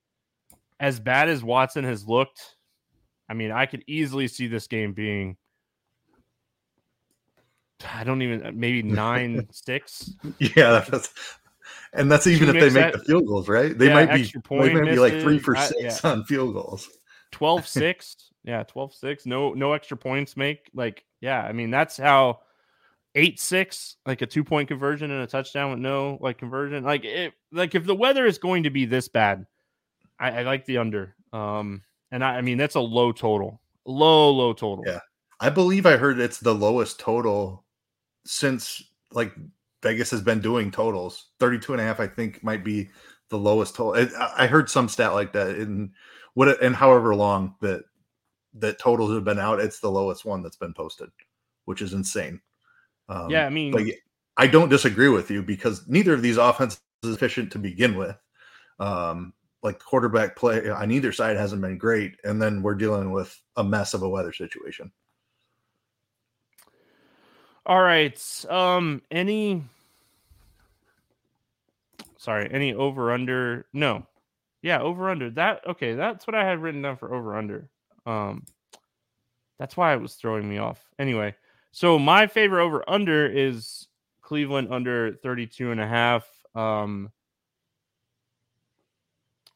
as 0.80 1.00
bad 1.00 1.30
as 1.30 1.44
Watson 1.44 1.84
has 1.84 2.08
looked, 2.08 2.56
I 3.34 3.36
mean, 3.36 3.50
I 3.50 3.66
could 3.66 3.84
easily 3.88 4.28
see 4.28 4.46
this 4.46 4.68
game 4.68 4.94
being 4.94 5.38
I 7.92 8.04
don't 8.04 8.22
even 8.22 8.60
maybe 8.60 8.84
nine 8.84 9.48
six. 9.52 10.14
Yeah, 10.38 10.86
that's 10.88 11.12
and 11.94 12.12
that's 12.12 12.28
even 12.28 12.50
if 12.50 12.54
they 12.54 12.70
make 12.70 12.94
that, 12.94 12.94
the 12.94 13.00
field 13.00 13.26
goals, 13.26 13.50
right? 13.50 13.76
They 13.76 13.88
yeah, 13.88 13.94
might 13.96 14.14
be 14.14 14.32
they 14.52 14.74
might 14.76 14.86
be 14.86 15.00
like 15.00 15.20
three 15.20 15.40
for 15.40 15.56
six 15.56 16.06
I, 16.06 16.10
yeah. 16.10 16.14
on 16.14 16.26
field 16.26 16.54
goals. 16.54 16.88
12 17.32 17.68
6. 17.68 18.16
yeah, 18.44 18.62
12 18.62 18.94
6. 18.94 19.26
No, 19.26 19.54
no 19.54 19.74
extra 19.74 19.98
points 19.98 20.38
make. 20.38 20.70
Like, 20.76 21.04
yeah, 21.20 21.42
I 21.42 21.54
mean, 21.54 21.72
that's 21.72 21.98
how 21.98 22.42
eight 23.16 23.40
six, 23.40 23.96
like 24.06 24.22
a 24.22 24.28
two 24.28 24.44
point 24.44 24.68
conversion 24.68 25.10
and 25.10 25.24
a 25.24 25.28
touchdown 25.28 25.72
with 25.72 25.80
no 25.80 26.20
like 26.22 26.38
conversion. 26.38 26.84
Like 26.84 27.04
it, 27.04 27.34
like 27.52 27.74
if 27.74 27.84
the 27.84 27.96
weather 27.96 28.28
is 28.28 28.38
going 28.38 28.64
to 28.64 28.70
be 28.70 28.86
this 28.86 29.08
bad, 29.08 29.48
I, 30.20 30.42
I 30.42 30.44
like 30.44 30.66
the 30.66 30.78
under. 30.78 31.16
Um, 31.34 31.82
and 32.14 32.24
I, 32.24 32.38
I 32.38 32.42
mean 32.42 32.58
that's 32.58 32.76
a 32.76 32.80
low 32.80 33.12
total, 33.12 33.60
low 33.86 34.30
low 34.30 34.54
total. 34.54 34.86
Yeah, 34.88 35.00
I 35.42 35.50
believe 35.50 35.86
I 35.86 35.98
heard 35.98 36.20
it's 36.20 36.40
the 36.40 36.54
lowest 36.54 37.00
total 37.00 37.66
since 38.26 38.84
like 39.12 39.34
Vegas 39.82 40.12
has 40.12 40.22
been 40.22 40.40
doing 40.40 40.72
totals. 40.72 41.32
32 41.40 41.74
and 41.74 41.82
a 41.82 41.84
half, 41.84 42.00
I 42.00 42.08
think, 42.08 42.44
might 42.44 42.64
be 42.64 42.90
the 43.30 43.38
lowest 43.38 43.76
total. 43.76 44.08
I 44.38 44.46
heard 44.46 44.70
some 44.70 44.88
stat 44.88 45.14
like 45.14 45.34
that 45.34 45.58
in 45.58 45.92
what 46.36 46.62
and 46.62 46.76
however 46.76 47.16
long 47.16 47.56
that 47.62 47.84
that 48.54 48.80
totals 48.80 49.12
have 49.12 49.26
been 49.26 49.40
out, 49.40 49.60
it's 49.60 49.80
the 49.80 49.92
lowest 49.92 50.24
one 50.24 50.44
that's 50.44 50.56
been 50.56 50.74
posted, 50.74 51.10
which 51.66 51.82
is 51.82 51.94
insane. 51.94 52.40
Um, 53.10 53.32
yeah, 53.32 53.48
I 53.48 53.50
mean, 53.50 53.72
but 53.72 53.84
I 54.38 54.46
don't 54.46 54.70
disagree 54.70 55.10
with 55.10 55.32
you 55.32 55.42
because 55.42 55.88
neither 55.88 56.14
of 56.14 56.22
these 56.22 56.38
offenses 56.38 56.80
is 57.02 57.16
efficient 57.16 57.52
to 57.54 57.60
begin 57.60 57.98
with. 57.98 58.16
Um, 58.80 59.34
like 59.64 59.80
quarterback 59.80 60.36
play 60.36 60.70
on 60.70 60.92
either 60.92 61.12
side 61.12 61.38
hasn't 61.38 61.62
been 61.62 61.78
great, 61.78 62.18
and 62.24 62.42
then 62.42 62.62
we're 62.62 62.76
dealing 62.76 63.12
with 63.12 63.40
a 63.56 63.64
mess 63.64 63.94
of 63.94 64.04
a 64.04 64.10
weather 64.10 64.34
situation. 64.34 64.92
All 67.66 67.82
right. 67.82 68.46
Um, 68.50 69.02
any 69.10 69.64
sorry, 72.18 72.50
any 72.52 72.74
over 72.74 73.12
under? 73.12 73.66
No. 73.74 74.06
Yeah, 74.62 74.82
over 74.82 75.10
under. 75.10 75.30
That 75.30 75.66
okay, 75.68 75.96
that's 75.96 76.28
what 76.28 76.36
I 76.36 76.46
had 76.46 76.60
written 76.60 76.82
down 76.82 76.98
for 76.98 77.14
over 77.14 77.36
under. 77.36 77.70
Um 78.06 78.46
that's 79.60 79.78
why 79.78 79.94
it 79.94 80.02
was 80.02 80.16
throwing 80.16 80.50
me 80.50 80.58
off. 80.58 80.84
Anyway, 81.00 81.36
so 81.72 81.98
my 81.98 82.28
favorite 82.28 82.64
over 82.64 82.84
under 82.88 83.26
is 83.26 83.88
Cleveland 84.22 84.70
under 84.72 85.14
32 85.24 85.72
and 85.72 85.80
a 85.80 85.88
half. 85.88 86.28
Um, 86.56 87.12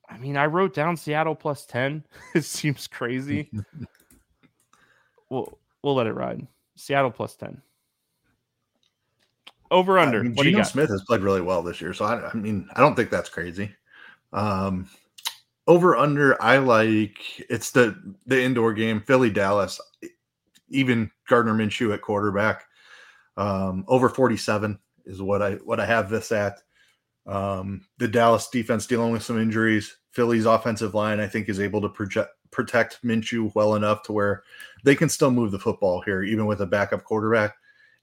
I 0.09 0.17
mean, 0.17 0.37
I 0.37 0.45
wrote 0.45 0.73
down 0.73 0.97
Seattle 0.97 1.35
plus 1.35 1.65
10. 1.65 2.03
it 2.35 2.45
seems 2.45 2.87
crazy. 2.87 3.49
we'll 5.29 5.57
we'll 5.83 5.95
let 5.95 6.07
it 6.07 6.13
ride. 6.13 6.47
Seattle 6.75 7.11
plus 7.11 7.35
10. 7.35 7.61
Over 9.69 9.99
under. 9.99 10.19
I 10.19 10.23
mean, 10.23 10.35
Geno 10.35 10.63
Smith 10.63 10.89
has 10.89 11.03
played 11.03 11.21
really 11.21 11.41
well 11.41 11.61
this 11.61 11.81
year, 11.81 11.93
so 11.93 12.05
I, 12.05 12.29
I 12.29 12.33
mean, 12.33 12.69
I 12.75 12.79
don't 12.79 12.95
think 12.95 13.09
that's 13.09 13.29
crazy. 13.29 13.69
Um, 14.31 14.89
over 15.67 15.97
under, 15.97 16.41
I 16.41 16.59
like 16.59 17.17
it's 17.49 17.71
the 17.71 18.15
the 18.25 18.41
indoor 18.41 18.73
game, 18.73 19.01
Philly 19.01 19.29
Dallas 19.29 19.81
even 20.69 21.11
Gardner 21.27 21.53
Minshew 21.53 21.93
at 21.93 22.01
quarterback. 22.01 22.65
Um, 23.35 23.85
over 23.87 24.09
47 24.09 24.79
is 25.05 25.21
what 25.21 25.41
I 25.41 25.53
what 25.55 25.79
I 25.79 25.85
have 25.85 26.09
this 26.09 26.31
at. 26.31 26.59
Um, 27.27 27.81
the 27.97 28.07
Dallas 28.07 28.49
defense 28.49 28.87
dealing 28.87 29.11
with 29.11 29.23
some 29.23 29.39
injuries. 29.39 29.97
Philly's 30.11 30.45
offensive 30.45 30.95
line, 30.95 31.19
I 31.19 31.27
think, 31.27 31.49
is 31.49 31.59
able 31.59 31.81
to 31.81 31.89
project, 31.89 32.31
protect 32.51 33.03
Minshew 33.03 33.53
well 33.53 33.75
enough 33.75 34.01
to 34.03 34.13
where 34.13 34.43
they 34.83 34.95
can 34.95 35.09
still 35.09 35.29
move 35.29 35.51
the 35.51 35.59
football 35.59 36.01
here, 36.01 36.23
even 36.23 36.45
with 36.45 36.61
a 36.61 36.65
backup 36.65 37.03
quarterback. 37.03 37.55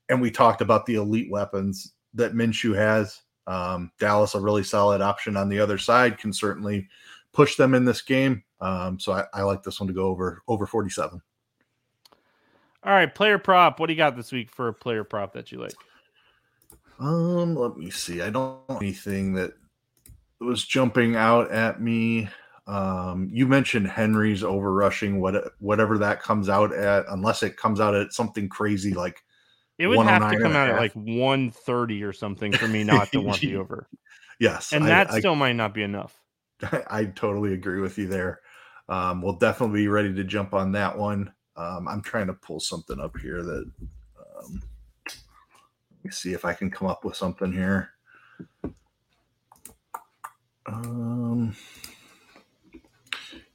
And 0.07 0.21
we 0.21 0.29
talked 0.31 0.61
about 0.61 0.85
the 0.85 0.95
elite 0.95 1.31
weapons 1.31 1.93
that 2.13 2.33
Minshew 2.33 2.75
has 2.75 3.21
Um, 3.47 3.91
Dallas, 3.99 4.35
a 4.35 4.39
really 4.39 4.63
solid 4.63 5.01
option 5.01 5.35
on 5.35 5.49
the 5.49 5.59
other 5.59 5.77
side, 5.77 6.17
can 6.17 6.31
certainly 6.31 6.87
push 7.31 7.55
them 7.57 7.73
in 7.73 7.85
this 7.85 8.01
game. 8.01 8.43
Um, 8.61 8.99
so 8.99 9.11
I, 9.11 9.25
I 9.33 9.41
like 9.43 9.61
this 9.61 9.79
one 9.79 9.87
to 9.87 9.93
go 9.93 10.07
over 10.07 10.41
over 10.47 10.65
47. 10.65 11.21
All 12.83 12.91
right, 12.91 13.13
player 13.13 13.37
prop. 13.37 13.79
What 13.79 13.87
do 13.87 13.93
you 13.93 13.97
got 13.97 14.15
this 14.15 14.31
week 14.31 14.49
for 14.49 14.67
a 14.67 14.73
player 14.73 15.03
prop 15.03 15.33
that 15.33 15.51
you 15.51 15.59
like? 15.59 15.73
Um, 16.99 17.55
let 17.55 17.77
me 17.77 17.89
see. 17.89 18.21
I 18.21 18.29
don't 18.29 18.59
anything 18.69 19.33
that 19.33 19.53
was 20.39 20.65
jumping 20.65 21.15
out 21.15 21.51
at 21.51 21.81
me. 21.81 22.29
Um, 22.67 23.29
you 23.31 23.47
mentioned 23.47 23.87
Henry's 23.87 24.43
over 24.43 24.73
rushing, 24.73 25.21
what 25.21 25.51
whatever 25.59 25.97
that 25.99 26.21
comes 26.21 26.49
out 26.49 26.73
at, 26.73 27.05
unless 27.09 27.43
it 27.43 27.57
comes 27.57 27.79
out 27.79 27.93
at 27.93 28.13
something 28.13 28.49
crazy 28.49 28.93
like 28.93 29.21
it 29.77 29.87
would 29.87 30.05
have 30.07 30.31
to 30.31 30.39
come 30.39 30.55
out 30.55 30.69
at 30.69 30.77
like 30.77 30.93
130 30.93 32.03
or 32.03 32.13
something 32.13 32.53
for 32.53 32.67
me 32.67 32.83
not 32.83 33.11
to 33.11 33.19
want 33.19 33.41
the 33.41 33.55
over. 33.57 33.87
Yes. 34.39 34.71
And 34.73 34.85
that 34.87 35.11
I, 35.11 35.19
still 35.19 35.33
I, 35.33 35.35
might 35.35 35.55
not 35.55 35.73
be 35.73 35.83
enough. 35.83 36.19
I, 36.63 36.83
I, 36.89 37.05
totally 37.05 37.53
agree 37.53 37.81
with 37.81 37.97
you 37.97 38.07
there. 38.07 38.39
Um, 38.87 39.21
we'll 39.21 39.37
definitely 39.37 39.81
be 39.81 39.87
ready 39.87 40.13
to 40.13 40.23
jump 40.23 40.53
on 40.53 40.71
that 40.73 40.97
one. 40.97 41.31
Um, 41.57 41.87
I'm 41.87 42.01
trying 42.01 42.27
to 42.27 42.33
pull 42.33 42.59
something 42.59 42.99
up 42.99 43.17
here 43.17 43.43
that 43.43 43.71
um, 44.37 44.61
me 46.05 46.11
see 46.11 46.33
if 46.33 46.45
I 46.45 46.53
can 46.53 46.71
come 46.71 46.87
up 46.87 47.03
with 47.03 47.15
something 47.15 47.51
here. 47.51 47.89
Um, 50.67 51.55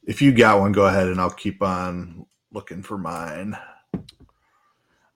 if 0.04 0.20
you 0.20 0.32
got 0.32 0.60
one, 0.60 0.72
go 0.72 0.86
ahead 0.86 1.08
and 1.08 1.20
I'll 1.20 1.30
keep 1.30 1.62
on 1.62 2.26
looking 2.52 2.82
for 2.82 2.98
mine. 2.98 3.56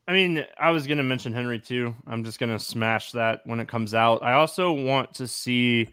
I 0.07 0.13
mean, 0.13 0.45
I 0.59 0.71
was 0.71 0.87
going 0.87 0.99
to 0.99 1.05
mention 1.05 1.33
Henry 1.33 1.59
too. 1.59 1.95
I'm 2.07 2.25
just 2.25 2.39
going 2.39 2.53
to 2.53 2.59
smash 2.59 3.13
that 3.13 3.41
when 3.45 3.59
it 3.59 3.69
comes 3.69 3.95
out. 3.95 4.23
I 4.23 4.35
also 4.35 4.73
want 4.73 5.15
to 5.15 5.27
see 5.27 5.89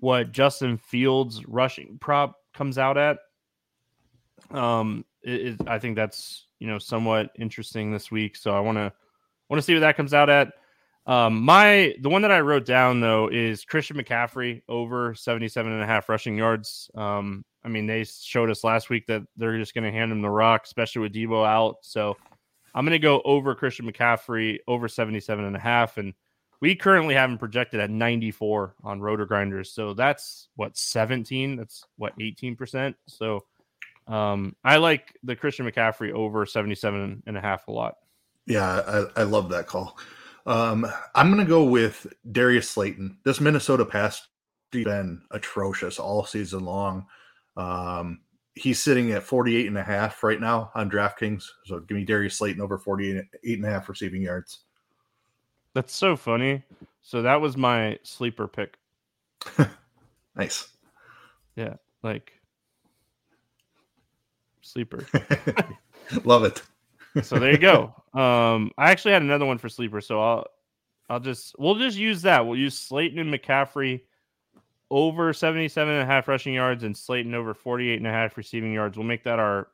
what 0.00 0.32
Justin 0.32 0.76
Fields 0.76 1.44
rushing 1.46 1.98
prop 2.00 2.36
comes 2.54 2.78
out 2.78 2.96
at. 2.96 3.18
Um, 4.52 5.04
it, 5.22 5.60
it, 5.60 5.68
I 5.68 5.78
think 5.78 5.96
that's 5.96 6.46
you 6.60 6.68
know 6.68 6.78
somewhat 6.78 7.30
interesting 7.38 7.92
this 7.92 8.10
week. 8.10 8.36
So 8.36 8.52
I 8.52 8.60
want 8.60 8.78
to 8.78 8.92
want 9.48 9.58
to 9.58 9.62
see 9.62 9.74
what 9.74 9.80
that 9.80 9.96
comes 9.96 10.14
out 10.14 10.30
at. 10.30 10.52
Um, 11.08 11.40
my 11.40 11.94
the 12.00 12.10
one 12.10 12.20
that 12.20 12.30
I 12.30 12.40
wrote 12.40 12.66
down 12.66 13.00
though 13.00 13.28
is 13.28 13.64
Christian 13.64 13.96
McCaffrey 13.96 14.60
over 14.68 15.14
77 15.14 15.72
and 15.72 15.82
a 15.82 15.86
half 15.86 16.10
rushing 16.10 16.36
yards. 16.36 16.90
Um, 16.94 17.46
I 17.64 17.68
mean, 17.68 17.86
they 17.86 18.04
showed 18.04 18.50
us 18.50 18.62
last 18.62 18.90
week 18.90 19.06
that 19.06 19.22
they're 19.36 19.58
just 19.58 19.74
going 19.74 19.84
to 19.84 19.90
hand 19.90 20.12
him 20.12 20.20
the 20.20 20.28
rock, 20.28 20.64
especially 20.64 21.00
with 21.00 21.14
Deebo 21.14 21.46
out. 21.46 21.76
So 21.80 22.16
I'm 22.74 22.84
going 22.84 22.92
to 22.92 22.98
go 22.98 23.22
over 23.24 23.54
Christian 23.54 23.90
McCaffrey 23.90 24.58
over 24.68 24.86
77 24.86 25.44
and 25.44 25.56
a 25.56 25.58
half. 25.58 25.96
And 25.96 26.12
we 26.60 26.74
currently 26.74 27.14
have 27.14 27.30
him 27.30 27.38
projected 27.38 27.80
at 27.80 27.90
94 27.90 28.74
on 28.84 29.00
RotoGrinders. 29.00 29.68
So 29.68 29.94
that's 29.94 30.48
what 30.56 30.76
17. 30.76 31.56
That's 31.56 31.84
what 31.96 32.18
18%. 32.18 32.94
So 33.06 33.44
um, 34.06 34.54
I 34.62 34.76
like 34.76 35.16
the 35.22 35.36
Christian 35.36 35.66
McCaffrey 35.66 36.12
over 36.12 36.44
77 36.44 37.22
and 37.26 37.36
a 37.36 37.40
half 37.40 37.66
a 37.68 37.72
lot. 37.72 37.96
Yeah, 38.46 39.06
I, 39.16 39.22
I 39.22 39.24
love 39.24 39.48
that 39.50 39.66
call. 39.66 39.98
Um, 40.48 40.86
I'm 41.14 41.30
going 41.30 41.44
to 41.44 41.48
go 41.48 41.62
with 41.64 42.06
Darius 42.32 42.70
Slayton. 42.70 43.18
This 43.22 43.38
Minnesota 43.38 43.84
pass 43.84 44.26
been 44.70 45.20
atrocious 45.30 45.98
all 45.98 46.24
season 46.24 46.64
long. 46.64 47.06
Um, 47.58 48.20
he's 48.54 48.82
sitting 48.82 49.12
at 49.12 49.22
48 49.22 49.66
and 49.66 49.76
a 49.76 49.82
half 49.82 50.22
right 50.22 50.40
now 50.40 50.70
on 50.74 50.90
DraftKings. 50.90 51.44
So 51.66 51.80
give 51.80 51.96
me 51.96 52.04
Darius 52.04 52.38
Slayton 52.38 52.62
over 52.62 52.78
48 52.78 53.24
and 53.44 53.64
a 53.64 53.68
half 53.68 53.90
receiving 53.90 54.22
yards. 54.22 54.60
That's 55.74 55.94
so 55.94 56.16
funny. 56.16 56.62
So 57.02 57.20
that 57.20 57.42
was 57.42 57.58
my 57.58 57.98
sleeper 58.02 58.48
pick. 58.48 58.78
nice. 60.34 60.68
Yeah, 61.56 61.74
like 62.02 62.32
sleeper. 64.62 65.06
Love 66.24 66.44
it. 66.44 66.62
So 67.22 67.38
there 67.38 67.52
you 67.52 67.58
go. 67.58 67.94
Um 68.14 68.70
I 68.78 68.90
actually 68.90 69.12
had 69.12 69.22
another 69.22 69.46
one 69.46 69.58
for 69.58 69.68
sleeper, 69.68 70.00
so 70.00 70.20
I'll 70.20 70.46
I'll 71.08 71.20
just 71.20 71.54
we'll 71.58 71.76
just 71.76 71.96
use 71.96 72.22
that. 72.22 72.46
We'll 72.46 72.58
use 72.58 72.78
Slayton 72.78 73.18
and 73.18 73.32
McCaffrey 73.32 74.02
over 74.90 75.32
77 75.32 75.92
and 75.92 76.02
a 76.02 76.06
half 76.06 76.28
rushing 76.28 76.54
yards 76.54 76.84
and 76.84 76.96
Slayton 76.96 77.34
over 77.34 77.54
48 77.54 77.96
and 77.96 78.06
a 78.06 78.10
half 78.10 78.36
receiving 78.36 78.72
yards. 78.72 78.96
We'll 78.96 79.06
make 79.06 79.24
that 79.24 79.38
our 79.38 79.68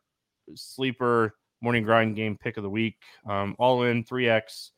sleeper 0.55 1.37
morning 1.61 1.85
grind 1.85 2.17
game 2.17 2.37
pick 2.37 2.57
of 2.57 2.63
the 2.63 2.71
week. 2.71 2.97
Um, 3.29 3.55
all 3.59 3.85
in 3.85 4.05
3x. 4.05 4.71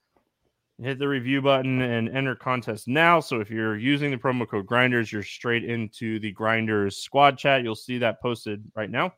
Hit 0.79 0.99
the 0.99 1.09
review 1.09 1.41
button 1.41 1.81
and 1.81 2.09
enter 2.11 2.35
contest 2.35 2.87
now. 2.87 3.19
So 3.19 3.41
if 3.41 3.51
you're 3.51 3.79
using 3.79 4.11
the 4.11 4.19
promo 4.19 4.47
code 4.47 4.67
grinders, 4.67 5.11
you're 5.11 5.23
straight 5.23 5.65
into 5.65 6.21
the 6.21 6.33
grinders 6.33 6.99
squad 6.99 7.39
chat. 7.39 7.63
You'll 7.63 7.75
see 7.75 7.99
that 7.99 8.21
posted 8.21 8.63
right 8.75 8.91
now. 8.91 9.15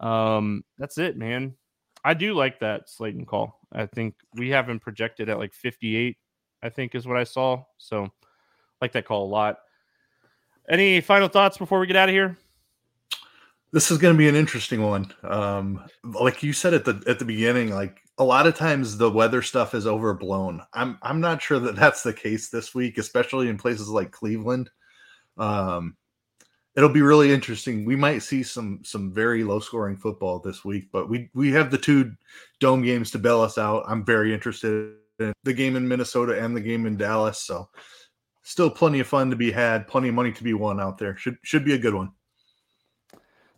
Um, 0.00 0.64
that's 0.78 0.98
it, 0.98 1.16
man. 1.16 1.54
I 2.04 2.14
do 2.14 2.34
like 2.34 2.60
that 2.60 2.88
Slayton 2.88 3.26
call. 3.26 3.60
I 3.72 3.86
think 3.86 4.14
we 4.34 4.50
have 4.50 4.68
him 4.68 4.80
projected 4.80 5.28
at 5.28 5.38
like 5.38 5.54
58, 5.54 6.16
I 6.62 6.68
think 6.68 6.94
is 6.94 7.06
what 7.06 7.16
I 7.16 7.24
saw. 7.24 7.62
So 7.78 8.08
like 8.80 8.92
that 8.92 9.04
call 9.04 9.24
a 9.24 9.30
lot. 9.30 9.58
Any 10.68 11.00
final 11.00 11.28
thoughts 11.28 11.58
before 11.58 11.80
we 11.80 11.86
get 11.86 11.96
out 11.96 12.08
of 12.08 12.14
here? 12.14 12.36
This 13.72 13.90
is 13.90 13.98
going 13.98 14.14
to 14.14 14.18
be 14.18 14.28
an 14.28 14.36
interesting 14.36 14.82
one. 14.82 15.12
Um, 15.22 15.82
like 16.04 16.42
you 16.42 16.52
said 16.52 16.74
at 16.74 16.84
the 16.84 17.02
at 17.06 17.18
the 17.18 17.24
beginning, 17.24 17.70
like 17.70 18.02
a 18.18 18.24
lot 18.24 18.46
of 18.46 18.54
times 18.54 18.98
the 18.98 19.10
weather 19.10 19.40
stuff 19.40 19.74
is 19.74 19.86
overblown. 19.86 20.60
I'm 20.74 20.98
I'm 21.00 21.20
not 21.20 21.40
sure 21.40 21.58
that 21.58 21.76
that's 21.76 22.02
the 22.02 22.12
case 22.12 22.50
this 22.50 22.74
week, 22.74 22.98
especially 22.98 23.48
in 23.48 23.56
places 23.56 23.88
like 23.88 24.10
Cleveland. 24.10 24.70
Um, 25.38 25.96
it'll 26.76 26.88
be 26.88 27.02
really 27.02 27.32
interesting. 27.32 27.84
We 27.84 27.96
might 27.96 28.20
see 28.20 28.42
some 28.42 28.80
some 28.84 29.12
very 29.12 29.44
low 29.44 29.60
scoring 29.60 29.96
football 29.96 30.38
this 30.38 30.64
week, 30.64 30.88
but 30.92 31.08
we 31.08 31.30
we 31.34 31.50
have 31.52 31.70
the 31.70 31.78
two 31.78 32.12
dome 32.60 32.82
games 32.82 33.10
to 33.12 33.18
bail 33.18 33.40
us 33.40 33.58
out. 33.58 33.84
I'm 33.86 34.04
very 34.04 34.32
interested 34.32 34.94
in 35.18 35.32
the 35.44 35.52
game 35.52 35.76
in 35.76 35.86
Minnesota 35.86 36.42
and 36.42 36.56
the 36.56 36.60
game 36.60 36.86
in 36.86 36.96
Dallas. 36.96 37.42
So 37.42 37.68
still 38.42 38.70
plenty 38.70 39.00
of 39.00 39.06
fun 39.06 39.30
to 39.30 39.36
be 39.36 39.50
had, 39.50 39.86
plenty 39.86 40.08
of 40.08 40.14
money 40.14 40.32
to 40.32 40.44
be 40.44 40.54
won 40.54 40.80
out 40.80 40.98
there. 40.98 41.16
Should 41.16 41.38
should 41.42 41.64
be 41.64 41.74
a 41.74 41.78
good 41.78 41.94
one. 41.94 42.12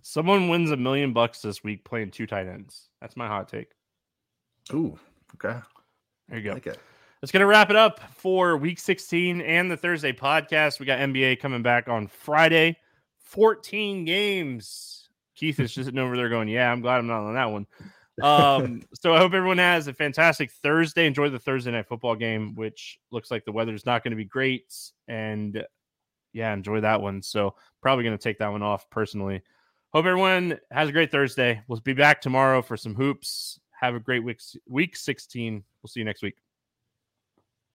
Someone 0.03 0.49
wins 0.49 0.70
a 0.70 0.77
million 0.77 1.15
bucks 1.15 1.41
this 1.41 1.65
week 1.65 1.82
playing 1.85 2.11
two 2.11 2.27
tight 2.27 2.47
ends. 2.47 2.89
That's 3.01 3.16
my 3.16 3.27
hot 3.27 3.49
take. 3.49 3.70
Ooh, 4.73 4.99
okay. 5.35 5.59
There 6.28 6.39
you 6.39 6.45
go. 6.45 6.53
Like 6.53 6.65
That's 6.65 7.32
going 7.32 7.41
to 7.41 7.47
wrap 7.47 7.70
it 7.70 7.77
up 7.77 8.01
for 8.15 8.59
week 8.59 8.78
16 8.78 9.41
and 9.41 9.70
the 9.70 9.78
Thursday 9.78 10.12
podcast. 10.12 10.78
We 10.78 10.85
got 10.85 10.99
NBA 10.99 11.41
coming 11.41 11.62
back 11.62 11.89
on 11.89 12.07
Friday. 12.07 12.77
14 13.35 14.05
games. 14.05 15.09
Keith 15.35 15.59
is 15.59 15.74
just 15.74 15.86
sitting 15.86 15.98
over 15.98 16.16
there 16.16 16.28
going, 16.28 16.48
Yeah, 16.48 16.70
I'm 16.70 16.81
glad 16.81 16.98
I'm 16.98 17.09
not 17.09 17.27
on 17.27 17.35
that 17.35 17.51
one. 17.51 17.66
Um, 18.23 18.82
so 18.94 19.12
I 19.12 19.19
hope 19.19 19.35
everyone 19.35 19.59
has 19.59 19.89
a 19.89 19.93
fantastic 19.93 20.52
Thursday. 20.52 21.06
Enjoy 21.06 21.28
the 21.28 21.39
Thursday 21.39 21.73
night 21.73 21.89
football 21.89 22.15
game, 22.15 22.55
which 22.55 22.98
looks 23.11 23.31
like 23.31 23.44
the 23.44 23.52
weather's 23.52 23.85
not 23.85 24.05
going 24.05 24.12
to 24.12 24.16
be 24.16 24.24
great. 24.24 24.73
And 25.09 25.65
yeah, 26.32 26.52
enjoy 26.52 26.81
that 26.81 27.01
one. 27.01 27.23
So 27.23 27.56
probably 27.82 28.05
going 28.05 28.16
to 28.16 28.23
take 28.23 28.39
that 28.39 28.52
one 28.52 28.62
off 28.62 28.89
personally. 28.89 29.43
Hope 29.93 30.06
everyone 30.06 30.59
has 30.70 30.89
a 30.89 30.93
great 30.93 31.11
Thursday. 31.11 31.61
We'll 31.69 31.81
be 31.81 31.93
back 31.93 32.20
tomorrow 32.20 32.62
for 32.62 32.77
some 32.77 32.94
hoops. 32.94 33.59
Have 33.81 33.94
a 33.94 34.01
great 34.01 34.24
week, 34.24 34.40
week 34.69 34.97
16. 34.97 35.62
We'll 35.82 35.89
see 35.89 36.01
you 36.01 36.06
next 36.06 36.23
week. 36.23 36.44